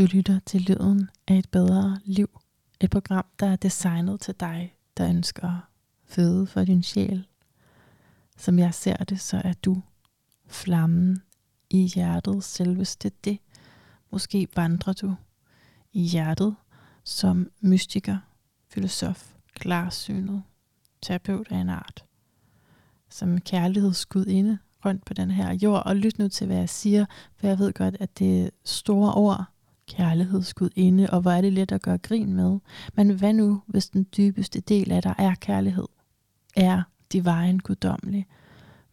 Du 0.00 0.06
lytter 0.06 0.38
til 0.46 0.60
Lyden 0.60 1.10
af 1.28 1.38
et 1.38 1.48
bedre 1.48 2.00
liv. 2.04 2.40
Et 2.80 2.90
program, 2.90 3.24
der 3.40 3.46
er 3.46 3.56
designet 3.56 4.20
til 4.20 4.34
dig, 4.40 4.76
der 4.96 5.08
ønsker 5.08 5.68
føde 6.04 6.46
for 6.46 6.64
din 6.64 6.82
sjæl. 6.82 7.26
Som 8.36 8.58
jeg 8.58 8.74
ser 8.74 8.96
det, 8.96 9.20
så 9.20 9.40
er 9.44 9.52
du 9.52 9.82
flammen 10.46 11.22
i 11.70 11.86
hjertet, 11.86 12.44
selveste 12.44 13.10
det. 13.24 13.38
Måske 14.10 14.48
vandrer 14.56 14.92
du 14.92 15.14
i 15.92 16.02
hjertet 16.02 16.56
som 17.04 17.50
mystiker, 17.60 18.18
filosof, 18.68 19.32
klarsynet, 19.54 20.42
terapeut 21.02 21.46
af 21.50 21.56
en 21.56 21.68
art. 21.68 22.04
Som 23.08 23.40
kærlighedsgudinde 23.40 24.58
rundt 24.84 25.04
på 25.04 25.14
den 25.14 25.30
her 25.30 25.54
jord. 25.54 25.82
Og 25.86 25.96
lyt 25.96 26.18
nu 26.18 26.28
til, 26.28 26.46
hvad 26.46 26.56
jeg 26.56 26.68
siger, 26.68 27.06
for 27.36 27.46
jeg 27.46 27.58
ved 27.58 27.72
godt, 27.72 27.96
at 28.00 28.18
det 28.18 28.44
er 28.44 28.50
store 28.64 29.14
ord, 29.14 29.44
kærlighedsgudinde, 29.96 31.10
og 31.10 31.20
hvor 31.20 31.30
er 31.30 31.40
det 31.40 31.52
let 31.52 31.72
at 31.72 31.82
gøre 31.82 31.98
grin 31.98 32.32
med. 32.32 32.58
Men 32.94 33.10
hvad 33.10 33.32
nu, 33.32 33.62
hvis 33.66 33.88
den 33.88 34.06
dybeste 34.16 34.60
del 34.60 34.92
af 34.92 35.02
dig 35.02 35.14
er 35.18 35.34
kærlighed? 35.34 35.88
Er 36.56 36.82
divine 37.12 37.58
guddommelig? 37.58 38.26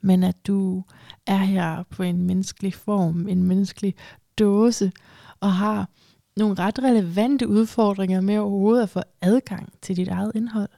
Men 0.02 0.24
at 0.24 0.48
du 0.48 0.84
er 1.28 1.38
her 1.38 1.84
på 1.84 2.04
en 2.04 2.22
menneskelig 2.22 2.74
form, 2.74 3.28
en 3.28 3.44
menneskelig 3.44 3.96
dåse, 4.40 4.92
og 5.40 5.54
har 5.54 5.90
nogle 6.38 6.56
ret 6.56 6.84
relevante 6.84 7.48
udfordringer 7.48 8.22
med 8.22 8.38
overhovedet 8.38 8.84
at 8.84 8.90
få 8.90 9.02
adgang 9.22 9.74
til 9.82 9.98
dit 9.98 10.08
eget 10.08 10.32
indhold. 10.36 10.70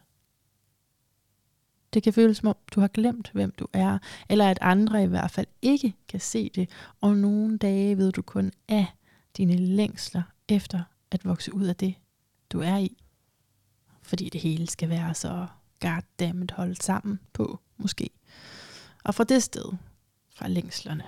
Det 1.93 2.04
kan 2.04 2.13
føles 2.13 2.38
som 2.38 2.48
om, 2.48 2.55
du 2.76 2.79
har 2.79 2.88
glemt, 2.88 3.31
hvem 3.34 3.51
du 3.51 3.67
er, 3.73 3.98
eller 4.29 4.49
at 4.49 4.57
andre 4.62 5.04
i 5.04 5.07
hvert 5.07 5.31
fald 5.31 5.48
ikke 5.62 5.93
kan 6.07 6.20
se 6.20 6.51
det, 6.55 6.70
og 7.01 7.17
nogle 7.17 7.57
dage 7.57 7.98
ved 7.98 8.12
du 8.12 8.21
kun 8.21 8.51
af 8.67 8.85
dine 9.39 9.55
længsler 9.55 10.21
efter 10.48 10.84
at 11.11 11.25
vokse 11.25 11.53
ud 11.53 11.66
af 11.66 11.75
det, 11.75 11.95
du 12.52 12.59
er 12.59 12.77
i. 12.77 13.03
Fordi 14.01 14.29
det 14.29 14.41
hele 14.41 14.68
skal 14.68 14.90
være 14.90 15.13
så 15.13 15.48
goddammit 15.79 16.51
holdt 16.51 16.84
sammen 16.84 17.20
på, 17.34 17.60
måske. 17.77 18.10
Og 19.04 19.15
fra 19.15 19.23
det 19.23 19.43
sted, 19.43 19.71
fra 20.35 20.48
længslerne, 20.48 21.04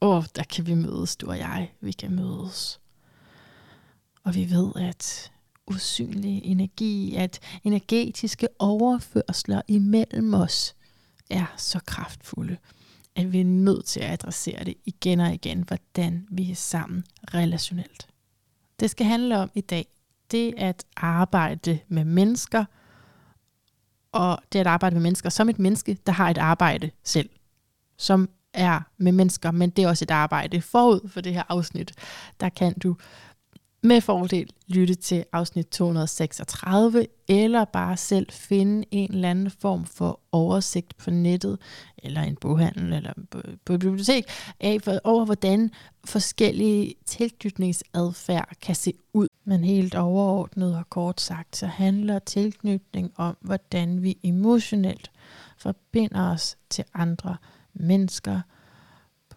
åh, 0.00 0.16
oh, 0.16 0.24
der 0.36 0.42
kan 0.42 0.66
vi 0.66 0.74
mødes, 0.74 1.16
du 1.16 1.26
og 1.28 1.38
jeg, 1.38 1.72
vi 1.80 1.92
kan 1.92 2.14
mødes. 2.14 2.80
Og 4.24 4.34
vi 4.34 4.50
ved, 4.50 4.72
at 4.76 5.32
usynlig 5.66 6.44
energi, 6.44 7.14
at 7.14 7.40
energetiske 7.64 8.48
overførsler 8.58 9.62
imellem 9.68 10.34
os 10.34 10.74
er 11.30 11.54
så 11.56 11.80
kraftfulde, 11.86 12.56
at 13.16 13.32
vi 13.32 13.40
er 13.40 13.44
nødt 13.44 13.84
til 13.84 14.00
at 14.00 14.10
adressere 14.10 14.64
det 14.64 14.74
igen 14.84 15.20
og 15.20 15.34
igen, 15.34 15.62
hvordan 15.62 16.26
vi 16.30 16.50
er 16.50 16.54
sammen 16.54 17.04
relationelt. 17.34 18.08
Det 18.80 18.90
skal 18.90 19.06
handle 19.06 19.38
om 19.38 19.50
i 19.54 19.60
dag, 19.60 19.86
det 20.30 20.54
at 20.56 20.84
arbejde 20.96 21.78
med 21.88 22.04
mennesker, 22.04 22.64
og 24.12 24.38
det 24.52 24.58
at 24.58 24.66
arbejde 24.66 24.94
med 24.94 25.02
mennesker 25.02 25.28
som 25.28 25.48
et 25.48 25.58
menneske, 25.58 25.98
der 26.06 26.12
har 26.12 26.30
et 26.30 26.38
arbejde 26.38 26.90
selv, 27.04 27.30
som 27.96 28.28
er 28.52 28.80
med 28.96 29.12
mennesker, 29.12 29.50
men 29.50 29.70
det 29.70 29.84
er 29.84 29.88
også 29.88 30.04
et 30.04 30.10
arbejde 30.10 30.60
forud 30.60 31.08
for 31.08 31.20
det 31.20 31.34
her 31.34 31.42
afsnit. 31.48 31.92
Der 32.40 32.48
kan 32.48 32.78
du 32.78 32.96
med 33.86 34.00
fordel 34.00 34.50
lytte 34.66 34.94
til 34.94 35.24
afsnit 35.32 35.66
236, 35.66 37.06
eller 37.28 37.64
bare 37.64 37.96
selv 37.96 38.26
finde 38.30 38.84
en 38.90 39.12
eller 39.12 39.30
anden 39.30 39.50
form 39.50 39.84
for 39.84 40.20
oversigt 40.32 40.96
på 40.96 41.10
nettet, 41.10 41.58
eller 41.98 42.22
en 42.22 42.36
boghandel, 42.36 42.92
eller 42.92 43.12
på, 43.30 43.38
et 43.38 43.80
bibliotek, 43.80 44.24
af 44.60 44.78
for, 44.82 44.98
over 45.04 45.24
hvordan 45.24 45.70
forskellige 46.04 46.94
tilknytningsadfærd 47.06 48.48
kan 48.62 48.74
se 48.74 48.92
ud. 49.12 49.28
Men 49.44 49.64
helt 49.64 49.94
overordnet 49.94 50.76
og 50.76 50.90
kort 50.90 51.20
sagt, 51.20 51.56
så 51.56 51.66
handler 51.66 52.18
tilknytning 52.18 53.12
om, 53.16 53.36
hvordan 53.40 54.02
vi 54.02 54.18
emotionelt 54.22 55.10
forbinder 55.58 56.30
os 56.30 56.56
til 56.70 56.84
andre 56.94 57.36
mennesker 57.74 58.40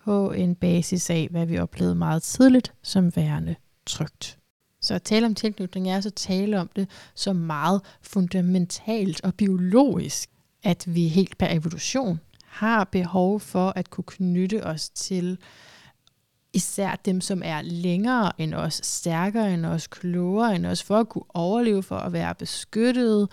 på 0.03 0.31
en 0.31 0.55
basis 0.55 1.09
af, 1.09 1.27
hvad 1.31 1.45
vi 1.45 1.59
oplevede 1.59 1.95
meget 1.95 2.23
tidligt 2.23 2.73
som 2.81 3.15
værende 3.15 3.55
trygt. 3.89 4.38
Så 4.81 4.94
at 4.94 5.03
tale 5.03 5.25
om 5.25 5.35
tilknytning 5.35 5.89
er 5.89 5.95
altså 5.95 6.09
at 6.09 6.13
tale 6.13 6.59
om 6.59 6.69
det 6.75 6.89
så 7.16 7.33
meget 7.33 7.81
fundamentalt 8.01 9.23
og 9.23 9.33
biologisk, 9.33 10.29
at 10.63 10.83
vi 10.88 11.07
helt 11.07 11.38
per 11.38 11.47
evolution 11.50 12.19
har 12.45 12.83
behov 12.83 13.39
for 13.39 13.73
at 13.75 13.89
kunne 13.89 14.05
knytte 14.07 14.66
os 14.66 14.89
til 14.89 15.38
især 16.53 16.95
dem, 17.05 17.22
som 17.22 17.41
er 17.45 17.61
længere 17.61 18.31
end 18.38 18.53
os, 18.53 18.81
stærkere 18.83 19.53
end 19.53 19.66
os, 19.66 19.88
klogere 19.88 20.56
end 20.56 20.66
os, 20.66 20.83
for 20.83 20.97
at 20.97 21.09
kunne 21.09 21.35
overleve, 21.35 21.83
for 21.83 21.95
at 21.95 22.13
være 22.13 22.35
beskyttet, 22.35 23.29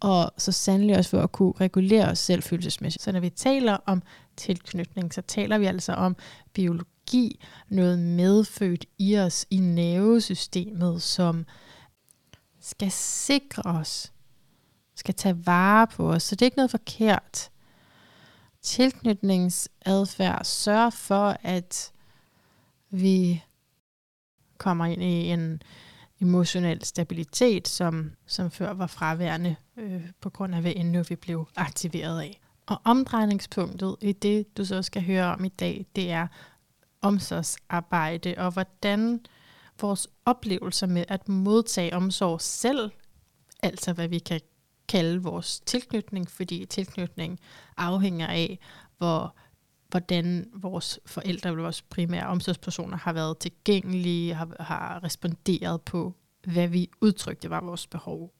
og 0.00 0.32
så 0.38 0.52
sandelig 0.52 0.98
også 0.98 1.10
for 1.10 1.20
at 1.20 1.32
kunne 1.32 1.52
regulere 1.60 2.08
os 2.08 2.18
selv 2.18 2.42
følelsesmæssigt. 2.42 3.04
Så 3.04 3.12
når 3.12 3.20
vi 3.20 3.30
taler 3.30 3.76
om 3.86 4.02
tilknytning, 4.36 5.14
så 5.14 5.22
taler 5.22 5.58
vi 5.58 5.66
altså 5.66 5.92
om 5.92 6.16
biologi 6.52 6.93
energi, 7.04 7.40
noget 7.68 7.98
medfødt 7.98 8.84
i 8.98 9.18
os, 9.18 9.46
i 9.50 9.56
nervesystemet, 9.56 11.02
som 11.02 11.46
skal 12.60 12.90
sikre 12.90 13.62
os, 13.62 14.12
skal 14.94 15.14
tage 15.14 15.46
vare 15.46 15.86
på 15.86 16.12
os. 16.12 16.22
Så 16.22 16.34
det 16.34 16.42
er 16.42 16.46
ikke 16.46 16.56
noget 16.56 16.70
forkert. 16.70 17.50
Tilknytningsadfærd 18.62 20.44
sørger 20.44 20.90
for, 20.90 21.36
at 21.42 21.92
vi 22.90 23.42
kommer 24.58 24.86
ind 24.86 25.02
i 25.02 25.28
en 25.30 25.62
emotionel 26.20 26.84
stabilitet, 26.84 27.68
som, 27.68 28.12
som 28.26 28.50
før 28.50 28.72
var 28.72 28.86
fraværende 28.86 29.56
øh, 29.76 30.02
på 30.20 30.30
grund 30.30 30.54
af, 30.54 30.60
hvad 30.60 30.72
endnu 30.76 31.02
vi 31.02 31.16
blev 31.16 31.48
aktiveret 31.56 32.20
af. 32.20 32.40
Og 32.66 32.80
omdrejningspunktet 32.84 33.96
i 34.00 34.12
det, 34.12 34.56
du 34.56 34.64
så 34.64 34.82
skal 34.82 35.02
høre 35.02 35.24
om 35.24 35.44
i 35.44 35.48
dag, 35.48 35.86
det 35.96 36.10
er, 36.10 36.26
omsorgsarbejde, 37.04 38.34
og 38.38 38.52
hvordan 38.52 39.20
vores 39.80 40.08
oplevelser 40.24 40.86
med 40.86 41.04
at 41.08 41.28
modtage 41.28 41.94
omsorg 41.94 42.40
selv, 42.40 42.90
altså 43.62 43.92
hvad 43.92 44.08
vi 44.08 44.18
kan 44.18 44.40
kalde 44.88 45.22
vores 45.22 45.60
tilknytning, 45.60 46.30
fordi 46.30 46.64
tilknytning 46.64 47.40
afhænger 47.76 48.26
af, 48.26 48.58
hvor, 48.98 49.36
hvordan 49.90 50.50
vores 50.54 51.00
forældre 51.06 51.50
eller 51.50 51.62
vores 51.62 51.82
primære 51.82 52.26
omsorgspersoner 52.26 52.96
har 52.96 53.12
været 53.12 53.38
tilgængelige, 53.38 54.34
har, 54.34 54.56
har 54.60 55.04
responderet 55.04 55.82
på, 55.82 56.14
hvad 56.46 56.68
vi 56.68 56.90
udtrykte 57.00 57.50
var 57.50 57.60
vores 57.60 57.86
behov. 57.86 58.34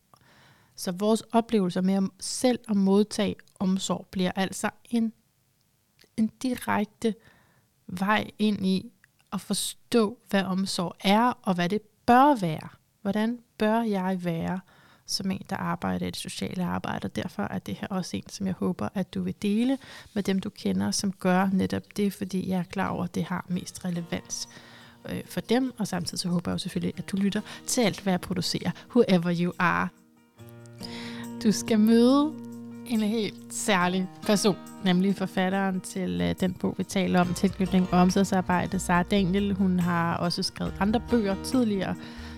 Så 0.76 0.92
vores 0.92 1.20
oplevelser 1.20 1.80
med 1.80 1.94
at 1.94 2.03
selv 2.20 2.58
at 2.69 2.76
modtage 2.76 3.36
omsorg 3.58 4.06
bliver 4.10 4.32
altså 4.36 4.70
en, 4.91 5.12
en 6.16 6.30
direkte 6.42 7.14
vej 7.87 8.31
ind 8.39 8.67
i 8.67 8.93
at 9.33 9.41
forstå, 9.41 10.19
hvad 10.31 10.43
omsorg 10.43 10.97
er, 11.00 11.39
og 11.43 11.55
hvad 11.55 11.69
det 11.69 11.83
bør 12.06 12.34
være. 12.41 12.69
Hvordan 13.03 13.39
bør 13.59 13.83
jeg 13.83 14.25
være 14.25 14.61
som 15.06 15.31
en, 15.31 15.43
der 15.50 15.56
arbejder 15.56 16.06
i 16.06 16.11
det 16.11 16.17
sociale 16.17 16.65
arbejde, 16.65 17.06
og 17.06 17.17
derfor 17.17 17.43
er 17.43 17.59
det 17.59 17.75
her 17.75 17.89
også 17.89 18.17
en, 18.17 18.28
som 18.28 18.47
jeg 18.47 18.55
håber, 18.55 18.89
at 18.95 19.15
du 19.15 19.22
vil 19.22 19.34
dele 19.43 19.78
med 20.15 20.22
dem, 20.22 20.39
du 20.39 20.50
kender, 20.50 20.91
som 20.91 21.12
gør 21.12 21.49
netop 21.53 21.83
det, 21.97 22.12
fordi 22.12 22.49
jeg 22.49 22.59
er 22.59 22.62
klar 22.62 22.89
over, 22.89 23.05
at 23.05 23.15
det 23.15 23.25
har 23.25 23.47
mest 23.49 23.84
relevans 23.84 24.49
øh, 25.09 25.22
for 25.27 25.41
dem, 25.41 25.72
og 25.78 25.89
samtidig 25.89 26.19
så 26.19 26.28
håber 26.28 26.51
jeg 26.51 26.55
jo 26.55 26.59
selvfølgelig, 26.59 26.99
at 26.99 27.11
du 27.11 27.16
lytter 27.16 27.41
til 27.66 27.81
alt, 27.81 28.01
hvad 28.01 28.12
jeg 28.12 28.21
producerer, 28.21 28.71
whoever 28.91 29.37
you 29.41 29.53
are. 29.59 29.89
Du 31.43 31.53
skal 31.53 31.81
møde 31.81 32.33
en 32.87 33.00
helt 33.00 33.55
særlig 33.55 34.09
person, 34.22 34.56
nemlig 34.84 35.17
forfatteren 35.17 35.81
til 35.81 36.21
øh, 36.21 36.34
den 36.41 36.55
bog, 36.55 36.75
vi 36.78 36.84
taler 36.84 37.21
om, 37.21 37.34
tilknytning 37.34 37.89
og 37.93 37.99
omsorgsarbejde, 37.99 38.78
Sara 38.78 39.03
Daniel. 39.03 39.55
Hun 39.55 39.81
har 39.81 40.17
også 40.17 40.43
skrevet 40.43 40.75
andre 40.81 41.00
bøger 41.11 41.37
tidligere, 41.45 41.95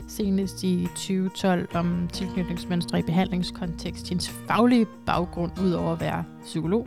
senest 0.09 0.65
i 0.65 0.87
2012 0.87 1.77
om 1.77 2.09
tilknytningsmønstre 2.13 2.99
i 2.99 3.03
behandlingskontekst. 3.03 4.09
Hendes 4.09 4.29
faglige 4.29 4.87
baggrund, 5.07 5.53
udover 5.61 5.93
at 5.93 6.01
være 6.01 6.25
psykolog, 6.45 6.87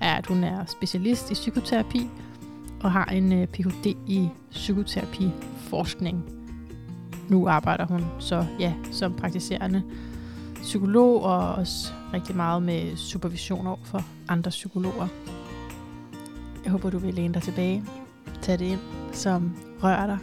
er, 0.00 0.14
at 0.14 0.26
hun 0.26 0.44
er 0.44 0.64
specialist 0.66 1.30
i 1.30 1.34
psykoterapi 1.34 2.08
og 2.82 2.92
har 2.92 3.04
en 3.04 3.32
øh, 3.32 3.46
Ph.D. 3.46 3.86
i 4.06 4.28
psykoterapiforskning. 4.50 6.24
Nu 7.28 7.48
arbejder 7.48 7.86
hun 7.86 8.04
så 8.18 8.46
ja 8.60 8.72
som 8.90 9.14
praktiserende 9.14 9.82
psykolog 10.62 11.22
og 11.22 11.54
også 11.54 11.92
rigtig 12.12 12.36
meget 12.36 12.62
med 12.62 12.96
supervision 12.96 13.66
over 13.66 13.84
for 13.84 14.04
andre 14.28 14.50
psykologer. 14.50 15.08
Jeg 16.64 16.72
håber, 16.72 16.90
du 16.90 16.98
vil 16.98 17.14
læne 17.14 17.34
dig 17.34 17.42
tilbage, 17.42 17.84
tage 18.42 18.58
det 18.58 18.64
ind, 18.64 18.80
som 19.12 19.56
rører 19.82 20.06
dig. 20.06 20.18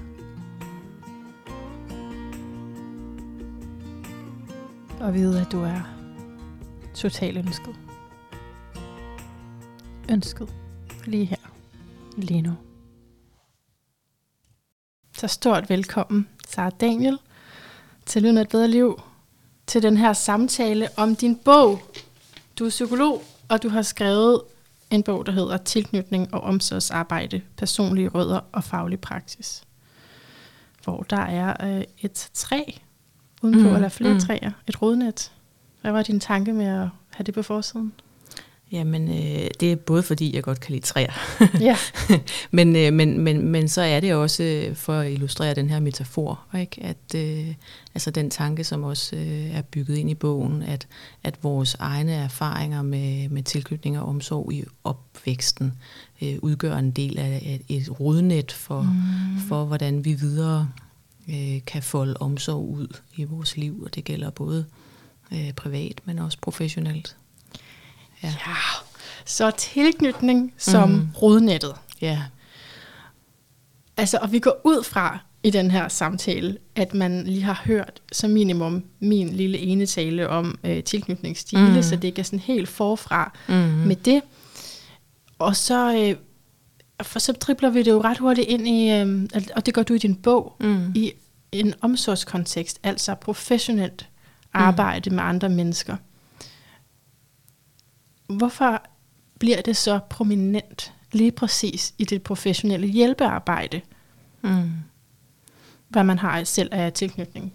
Og 4.99 5.13
vide, 5.13 5.41
at 5.41 5.51
du 5.51 5.61
er 5.61 5.81
totalt 6.93 7.37
ønsket. 7.37 7.79
Ønsket 10.11 10.55
lige 11.05 11.25
her, 11.25 11.51
lige 12.17 12.41
nu. 12.41 12.53
Så 15.17 15.27
stort 15.27 15.69
velkommen 15.69 16.27
Sara 16.47 16.69
Daniel, 16.69 17.17
til 18.05 18.21
Lyden 18.21 18.37
af 18.37 18.41
et 18.41 18.49
bedre 18.49 18.67
liv, 18.67 19.01
til 19.69 19.83
den 19.83 19.97
her 19.97 20.13
samtale 20.13 20.87
om 20.97 21.15
din 21.15 21.35
bog. 21.35 21.81
Du 22.59 22.65
er 22.65 22.69
psykolog, 22.69 23.23
og 23.49 23.63
du 23.63 23.69
har 23.69 23.81
skrevet 23.81 24.41
en 24.91 25.03
bog, 25.03 25.25
der 25.25 25.31
hedder 25.31 25.57
Tilknytning 25.57 26.33
og 26.33 26.41
omsorgsarbejde, 26.41 27.41
personlige 27.57 28.07
rødder 28.07 28.39
og 28.51 28.63
faglig 28.63 28.99
praksis. 28.99 29.63
Hvor 30.83 31.05
der 31.09 31.21
er 31.21 31.77
øh, 31.77 31.83
et 31.97 32.29
træ 32.33 32.63
udenpå, 33.41 33.69
mm, 33.69 33.75
eller 33.75 33.89
flere 33.89 34.13
mm. 34.13 34.19
træer, 34.19 34.51
et 34.67 34.81
rodnet. 34.81 35.31
Hvad 35.81 35.91
var 35.91 36.03
din 36.03 36.19
tanke 36.19 36.53
med 36.53 36.65
at 36.65 36.87
have 37.09 37.23
det 37.23 37.33
på 37.33 37.43
forsiden? 37.43 37.93
Jamen, 38.71 39.07
øh, 39.07 39.47
det 39.59 39.71
er 39.71 39.75
både 39.75 40.03
fordi, 40.03 40.35
jeg 40.35 40.43
godt 40.43 40.59
kan 40.59 40.71
lide 40.73 40.85
træer. 40.85 41.11
Ja. 41.59 41.77
men, 42.57 42.75
øh, 42.75 42.93
men, 42.93 43.19
men, 43.19 43.47
men 43.47 43.67
så 43.67 43.81
er 43.81 43.99
det 43.99 44.13
også 44.13 44.43
øh, 44.43 44.75
for 44.75 44.93
at 44.93 45.11
illustrere 45.11 45.53
den 45.53 45.69
her 45.69 45.79
metafor, 45.79 46.39
ikke? 46.59 46.83
at 46.83 47.15
øh, 47.15 47.53
altså 47.95 48.11
den 48.11 48.29
tanke, 48.29 48.63
som 48.63 48.83
også 48.83 49.15
øh, 49.15 49.55
er 49.55 49.61
bygget 49.61 49.97
ind 49.97 50.09
i 50.09 50.15
bogen, 50.15 50.63
at, 50.63 50.87
at 51.23 51.43
vores 51.43 51.75
egne 51.79 52.11
erfaringer 52.11 52.81
med, 52.81 53.29
med 53.29 53.43
tilknytning 53.43 53.99
og 53.99 54.07
omsorg 54.07 54.53
i 54.53 54.63
opvæksten 54.83 55.73
øh, 56.21 56.35
udgør 56.41 56.77
en 56.77 56.91
del 56.91 57.19
af 57.19 57.61
et 57.69 57.99
rodnet 57.99 58.51
for, 58.51 58.81
mm. 58.81 59.41
for 59.47 59.65
hvordan 59.65 60.05
vi 60.05 60.13
videre 60.13 60.69
øh, 61.29 61.65
kan 61.65 61.83
folde 61.83 62.15
omsorg 62.19 62.69
ud 62.69 62.97
i 63.15 63.23
vores 63.23 63.57
liv, 63.57 63.81
og 63.85 63.95
det 63.95 64.03
gælder 64.03 64.29
både 64.29 64.65
øh, 65.33 65.53
privat, 65.53 66.01
men 66.05 66.19
også 66.19 66.37
professionelt. 66.41 67.15
Ja. 68.23 68.27
ja. 68.47 68.55
Så 69.25 69.51
tilknytning 69.51 70.53
som 70.57 70.89
mm. 70.89 71.07
rodnettet. 71.21 71.73
Ja. 72.01 72.21
Altså, 73.97 74.17
og 74.21 74.31
vi 74.31 74.39
går 74.39 74.61
ud 74.63 74.83
fra 74.83 75.19
i 75.43 75.49
den 75.49 75.71
her 75.71 75.87
samtale, 75.87 76.57
at 76.75 76.93
man 76.93 77.23
lige 77.25 77.41
har 77.41 77.61
hørt 77.65 78.01
som 78.11 78.29
minimum 78.29 78.83
min 78.99 79.29
lille 79.29 79.57
ene 79.57 79.85
tale 79.85 80.29
om 80.29 80.59
øh, 80.63 80.83
tilknytningsstile, 80.83 81.75
mm. 81.75 81.81
så 81.81 81.95
det 81.95 82.03
ikke 82.03 82.19
er 82.19 82.23
sådan 82.23 82.39
helt 82.39 82.69
forfra 82.69 83.37
mm. 83.47 83.53
med 83.55 83.95
det. 83.95 84.21
Og 85.39 85.55
så, 85.55 85.95
øh, 85.95 86.15
for 87.01 87.19
så 87.19 87.31
dribler 87.31 87.69
vi 87.69 87.83
det 87.83 87.91
jo 87.91 88.01
ret 88.01 88.17
hurtigt 88.17 88.47
ind 88.47 88.67
i, 88.67 88.91
øh, 88.91 89.29
og 89.55 89.65
det 89.65 89.73
gør 89.73 89.83
du 89.83 89.93
i 89.93 89.97
din 89.97 90.15
bog, 90.15 90.55
mm. 90.59 90.91
i 90.95 91.11
en 91.51 91.73
omsorgskontekst, 91.81 92.79
altså 92.83 93.15
professionelt 93.15 94.09
arbejde 94.53 95.09
mm. 95.09 95.15
med 95.15 95.23
andre 95.23 95.49
mennesker 95.49 95.95
hvorfor 98.29 98.81
bliver 99.39 99.61
det 99.61 99.77
så 99.77 99.99
prominent 100.09 100.93
lige 101.11 101.31
præcis 101.31 101.93
i 101.97 102.05
det 102.05 102.23
professionelle 102.23 102.87
hjælpearbejde, 102.87 103.81
mm. 104.41 104.71
hvad 105.89 106.03
man 106.03 106.19
har 106.19 106.43
selv 106.43 106.69
af 106.71 106.93
tilknytning? 106.93 107.53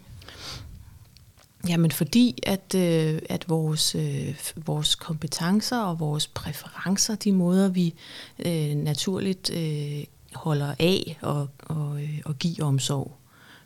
Jamen 1.69 1.91
fordi, 1.91 2.39
at, 2.43 2.75
øh, 2.75 3.19
at 3.29 3.49
vores, 3.49 3.95
øh, 3.95 4.41
vores 4.57 4.95
kompetencer 4.95 5.79
og 5.79 6.01
vores 6.01 6.27
præferencer, 6.27 7.15
de 7.15 7.33
måder 7.33 7.69
vi 7.69 7.95
øh, 8.39 8.75
naturligt 8.75 9.51
øh, 9.51 10.05
holder 10.35 10.75
af 10.79 11.19
og, 11.23 11.49
og, 11.59 12.03
øh, 12.03 12.21
og 12.25 12.39
giver 12.39 12.67
omsorg, 12.67 13.17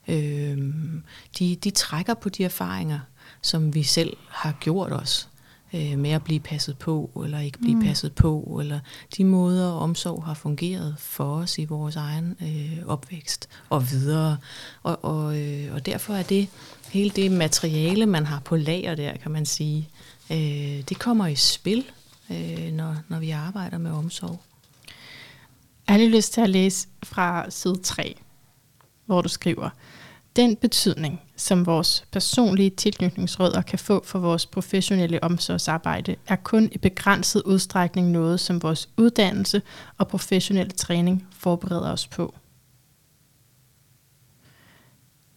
øh, 0.08 0.74
de, 1.38 1.56
de 1.56 1.70
trækker 1.70 2.14
på 2.14 2.28
de 2.28 2.44
erfaringer, 2.44 3.00
som 3.42 3.74
vi 3.74 3.82
selv 3.82 4.16
har 4.28 4.56
gjort 4.60 4.92
os 4.92 5.28
øh, 5.74 5.98
med 5.98 6.10
at 6.10 6.24
blive 6.24 6.40
passet 6.40 6.78
på, 6.78 7.22
eller 7.24 7.40
ikke 7.40 7.58
blive 7.58 7.74
mm. 7.74 7.82
passet 7.82 8.14
på, 8.14 8.58
eller 8.60 8.80
de 9.16 9.24
måder, 9.24 9.70
omsorg 9.70 10.24
har 10.24 10.34
fungeret 10.34 10.94
for 10.98 11.36
os 11.36 11.58
i 11.58 11.64
vores 11.64 11.96
egen 11.96 12.36
øh, 12.42 12.86
opvækst 12.86 13.48
og 13.70 13.90
videre. 13.90 14.36
Og, 14.82 15.04
og, 15.04 15.38
øh, 15.38 15.74
og 15.74 15.86
derfor 15.86 16.14
er 16.14 16.22
det 16.22 16.48
hele 16.90 17.10
det 17.10 17.32
materiale, 17.32 18.06
man 18.06 18.26
har 18.26 18.40
på 18.40 18.56
lager 18.56 18.94
der, 18.94 19.16
kan 19.16 19.30
man 19.30 19.46
sige, 19.46 19.88
øh, 20.30 20.82
det 20.88 20.98
kommer 20.98 21.26
i 21.26 21.34
spil, 21.34 21.84
øh, 22.30 22.72
når, 22.72 22.96
når 23.08 23.18
vi 23.18 23.30
arbejder 23.30 23.78
med 23.78 23.90
omsorg. 23.90 24.40
Jeg 25.86 25.94
har 25.94 25.98
lige 25.98 26.16
lyst 26.16 26.32
til 26.32 26.40
at 26.40 26.50
læse 26.50 26.88
fra 27.02 27.50
side 27.50 27.76
3, 27.76 28.16
hvor 29.06 29.22
du 29.22 29.28
skriver, 29.28 29.70
den 30.36 30.56
betydning, 30.56 31.20
som 31.38 31.66
vores 31.66 32.04
personlige 32.12 32.70
tilknytningsrødder 32.70 33.62
kan 33.62 33.78
få 33.78 34.04
for 34.04 34.18
vores 34.18 34.46
professionelle 34.46 35.24
omsorgsarbejde, 35.24 36.16
er 36.26 36.36
kun 36.36 36.68
i 36.72 36.78
begrænset 36.78 37.42
udstrækning 37.42 38.10
noget, 38.10 38.40
som 38.40 38.62
vores 38.62 38.88
uddannelse 38.96 39.62
og 39.98 40.08
professionelle 40.08 40.72
træning 40.72 41.26
forbereder 41.38 41.92
os 41.92 42.06
på. 42.06 42.34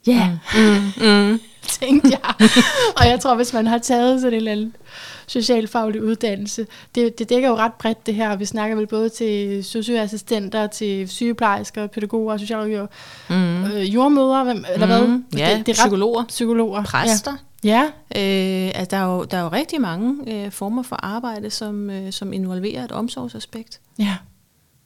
Ja, 0.07 0.37
yeah. 0.55 0.81
mm, 0.97 1.05
mm. 1.07 1.39
tænkte 1.79 2.09
jeg. 2.09 2.49
og 2.97 3.07
jeg 3.07 3.19
tror, 3.19 3.35
hvis 3.35 3.53
man 3.53 3.67
har 3.67 3.77
taget 3.77 4.21
sådan 4.21 4.33
en 4.33 4.37
eller 4.37 4.51
anden 4.51 4.75
socialfaglig 5.31 6.03
uddannelse, 6.03 6.67
det, 6.95 7.19
det 7.19 7.29
dækker 7.29 7.49
jo 7.49 7.55
ret 7.55 7.73
bredt 7.73 8.05
det 8.05 8.15
her. 8.15 8.35
Vi 8.35 8.45
snakker 8.45 8.75
vel 8.75 8.87
både 8.87 9.09
til 9.09 9.63
socioassistenter, 9.63 10.67
til 10.67 11.09
sygeplejersker, 11.09 11.87
pædagoger, 11.87 12.37
socialrådgiver, 12.37 12.87
mm. 13.29 13.63
øh, 13.63 13.93
jordmøder, 13.93 14.43
hvem, 14.43 14.65
eller 14.73 14.87
hvad? 14.87 15.07
Mm. 15.07 15.25
Ja, 15.37 15.57
det, 15.57 15.65
det 15.65 15.71
er 15.71 15.79
ret, 15.79 15.85
psykologer, 15.85 16.25
psykologer, 16.27 16.83
præster. 16.83 17.37
Ja. 17.63 17.89
ja. 18.15 18.65
Øh, 18.65 18.71
altså, 18.75 18.87
der, 18.91 18.97
er 18.97 19.15
jo, 19.15 19.23
der 19.23 19.37
er 19.37 19.41
jo 19.41 19.47
rigtig 19.47 19.81
mange 19.81 20.15
øh, 20.27 20.51
former 20.51 20.83
for 20.83 20.95
arbejde, 20.95 21.49
som, 21.49 21.89
øh, 21.89 22.11
som 22.11 22.33
involverer 22.33 22.83
et 22.83 22.91
omsorgsaspekt. 22.91 23.79
Ja. 23.99 24.15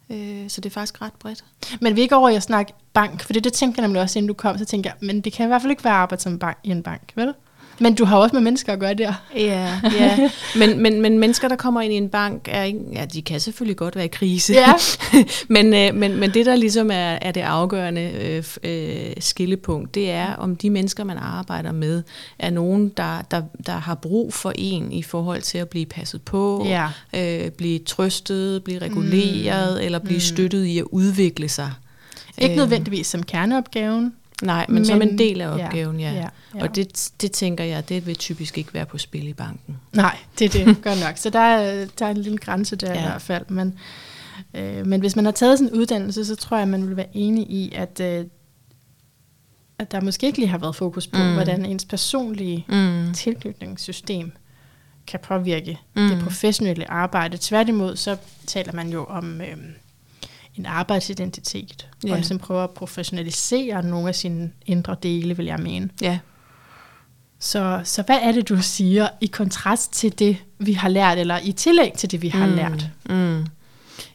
Øh, 0.09 0.49
så 0.49 0.61
det 0.61 0.69
er 0.69 0.73
faktisk 0.73 1.01
ret 1.01 1.13
bredt. 1.13 1.43
Men 1.81 1.95
vi 1.95 2.01
er 2.01 2.03
ikke 2.03 2.15
over 2.15 2.29
i 2.29 2.35
at 2.35 2.43
snakke 2.43 2.73
bank, 2.93 3.23
for 3.23 3.33
det, 3.33 3.43
det 3.43 3.53
tænker 3.53 3.81
jeg 3.81 3.87
nemlig 3.87 4.01
også, 4.01 4.19
inden 4.19 4.27
du 4.27 4.33
kom, 4.33 4.57
så 4.57 4.65
tænker 4.65 4.89
jeg, 4.89 5.07
men 5.07 5.21
det 5.21 5.33
kan 5.33 5.45
i 5.45 5.47
hvert 5.47 5.61
fald 5.61 5.71
ikke 5.71 5.83
være 5.83 5.93
arbejde 5.93 6.23
som 6.23 6.39
bank, 6.39 6.57
i 6.63 6.69
en 6.69 6.83
bank, 6.83 7.11
vel? 7.15 7.33
Men 7.79 7.95
du 7.95 8.05
har 8.05 8.17
også 8.17 8.35
med 8.35 8.41
mennesker 8.41 8.73
at 8.73 8.79
gøre 8.79 8.93
der. 8.93 9.13
Ja, 9.35 9.79
ja. 9.99 10.29
Men, 10.55 10.79
men, 10.79 11.01
men 11.01 11.19
mennesker, 11.19 11.47
der 11.47 11.55
kommer 11.55 11.81
ind 11.81 11.93
i 11.93 11.95
en 11.95 12.09
bank, 12.09 12.47
er 12.51 12.63
ikke, 12.63 12.79
ja, 12.93 13.05
de 13.05 13.21
kan 13.21 13.39
selvfølgelig 13.39 13.77
godt 13.77 13.95
være 13.95 14.05
i 14.05 14.07
krise. 14.07 14.53
Ja. 14.53 14.73
men, 15.55 15.73
øh, 15.73 15.95
men, 15.99 16.19
men 16.19 16.33
det, 16.33 16.45
der 16.45 16.55
ligesom 16.55 16.91
er, 16.91 17.17
er 17.21 17.31
det 17.31 17.41
afgørende 17.41 18.01
øh, 18.01 18.43
øh, 18.63 19.13
skillepunkt, 19.19 19.95
det 19.95 20.11
er, 20.11 20.33
om 20.33 20.55
de 20.55 20.69
mennesker, 20.69 21.03
man 21.03 21.17
arbejder 21.17 21.71
med, 21.71 22.03
er 22.39 22.49
nogen, 22.49 22.89
der, 22.89 23.21
der, 23.31 23.41
der 23.65 23.77
har 23.77 23.95
brug 23.95 24.33
for 24.33 24.53
en 24.55 24.91
i 24.91 25.03
forhold 25.03 25.41
til 25.41 25.57
at 25.57 25.69
blive 25.69 25.85
passet 25.85 26.21
på, 26.21 26.65
ja. 26.65 26.87
øh, 27.15 27.51
blive 27.51 27.79
trøstet, 27.79 28.63
blive 28.63 28.79
reguleret, 28.79 29.77
mm. 29.79 29.85
eller 29.85 29.99
blive 29.99 30.17
mm. 30.17 30.21
støttet 30.21 30.65
i 30.65 30.79
at 30.79 30.85
udvikle 30.91 31.49
sig. 31.49 31.71
Ikke 32.37 32.53
øh. 32.53 32.57
nødvendigvis 32.57 33.07
som 33.07 33.23
kerneopgaven, 33.23 34.13
Nej, 34.41 34.65
men, 34.67 34.75
men 34.75 34.85
som 34.85 35.01
en 35.01 35.17
del 35.17 35.41
af 35.41 35.47
opgaven, 35.47 35.99
ja. 35.99 36.11
ja, 36.11 36.29
ja. 36.55 36.61
Og 36.61 36.75
det, 36.75 37.11
det 37.21 37.31
tænker 37.31 37.63
jeg, 37.63 37.89
det 37.89 38.07
vil 38.07 38.15
typisk 38.15 38.57
ikke 38.57 38.73
være 38.73 38.85
på 38.85 38.97
spil 38.97 39.27
i 39.27 39.33
banken. 39.33 39.77
Nej, 39.93 40.17
det 40.39 40.55
er 40.55 40.65
det, 40.65 40.75
godt 40.83 40.99
nok. 40.99 41.17
Så 41.17 41.29
der 41.29 41.39
er, 41.39 41.87
der 41.99 42.05
er 42.05 42.11
en 42.11 42.17
lille 42.17 42.37
grænse 42.37 42.75
der 42.75 42.93
ja. 42.93 42.99
i 42.99 43.01
hvert 43.01 43.21
fald. 43.21 43.45
Men, 43.49 43.79
øh, 44.53 44.87
men 44.87 44.99
hvis 44.99 45.15
man 45.15 45.25
har 45.25 45.31
taget 45.31 45.59
sådan 45.59 45.73
en 45.73 45.79
uddannelse, 45.79 46.25
så 46.25 46.35
tror 46.35 46.57
jeg, 46.57 46.67
man 46.67 46.87
vil 46.87 46.97
være 46.97 47.17
enig 47.17 47.51
i, 47.51 47.71
at, 47.75 47.99
øh, 47.99 48.25
at 49.79 49.91
der 49.91 50.01
måske 50.01 50.27
ikke 50.27 50.39
lige 50.39 50.49
har 50.49 50.57
været 50.57 50.75
fokus 50.75 51.07
på, 51.07 51.23
mm. 51.23 51.33
hvordan 51.33 51.65
ens 51.65 51.85
personlige 51.85 52.65
mm. 52.69 53.13
tilknytningssystem 53.13 54.31
kan 55.07 55.19
påvirke 55.23 55.79
mm. 55.95 56.09
det 56.09 56.23
professionelle 56.23 56.91
arbejde. 56.91 57.37
Tværtimod, 57.41 57.95
så 57.95 58.17
taler 58.47 58.73
man 58.73 58.89
jo 58.89 59.05
om... 59.05 59.41
Øh, 59.41 59.57
en 60.57 60.65
arbejdsidentitet, 60.65 61.87
ja. 62.03 62.11
og 62.11 62.15
ligesom 62.17 62.37
prøver 62.37 62.63
at 62.63 62.69
professionalisere 62.69 63.83
nogle 63.83 64.07
af 64.07 64.15
sine 64.15 64.51
indre 64.65 64.95
dele, 65.03 65.37
vil 65.37 65.45
jeg 65.45 65.59
mene. 65.59 65.89
Ja. 66.01 66.19
Så, 67.39 67.81
så 67.83 68.01
hvad 68.01 68.19
er 68.21 68.31
det, 68.31 68.49
du 68.49 68.61
siger 68.61 69.07
i 69.21 69.25
kontrast 69.25 69.93
til 69.93 70.19
det, 70.19 70.37
vi 70.59 70.73
har 70.73 70.89
lært, 70.89 71.17
eller 71.17 71.39
i 71.43 71.51
tillæg 71.51 71.93
til 71.93 72.11
det, 72.11 72.21
vi 72.21 72.29
har 72.29 72.47
mm. 72.47 72.55
lært? 72.55 72.89
Mm. 73.09 73.45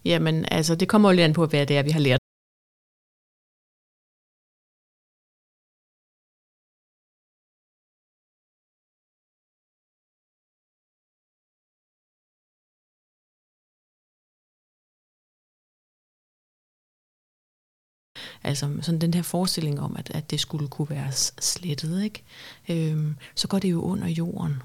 Jamen, 0.05 0.45
altså, 0.51 0.75
det 0.75 0.89
kommer 0.89 1.11
jo 1.11 1.15
lige 1.15 1.25
an 1.25 1.33
på, 1.33 1.47
hvad 1.47 1.67
det 1.67 1.79
er, 1.79 1.83
vi 1.83 1.91
har 1.91 2.01
lært. 2.01 2.20
Altså 18.45 18.71
sådan 18.81 19.01
den 19.01 19.15
her 19.15 19.23
forestilling 19.23 19.81
om, 19.81 19.97
at, 19.99 20.11
at 20.15 20.31
det 20.31 20.41
skulle 20.41 20.69
kunne 20.69 20.91
være 20.91 21.13
slettet, 21.41 22.03
ikke? 22.03 22.23
Øhm, 22.69 23.17
så 23.35 23.49
går 23.49 23.59
det 23.59 23.71
jo 23.71 23.81
under 23.81 24.09
jorden. 24.09 24.63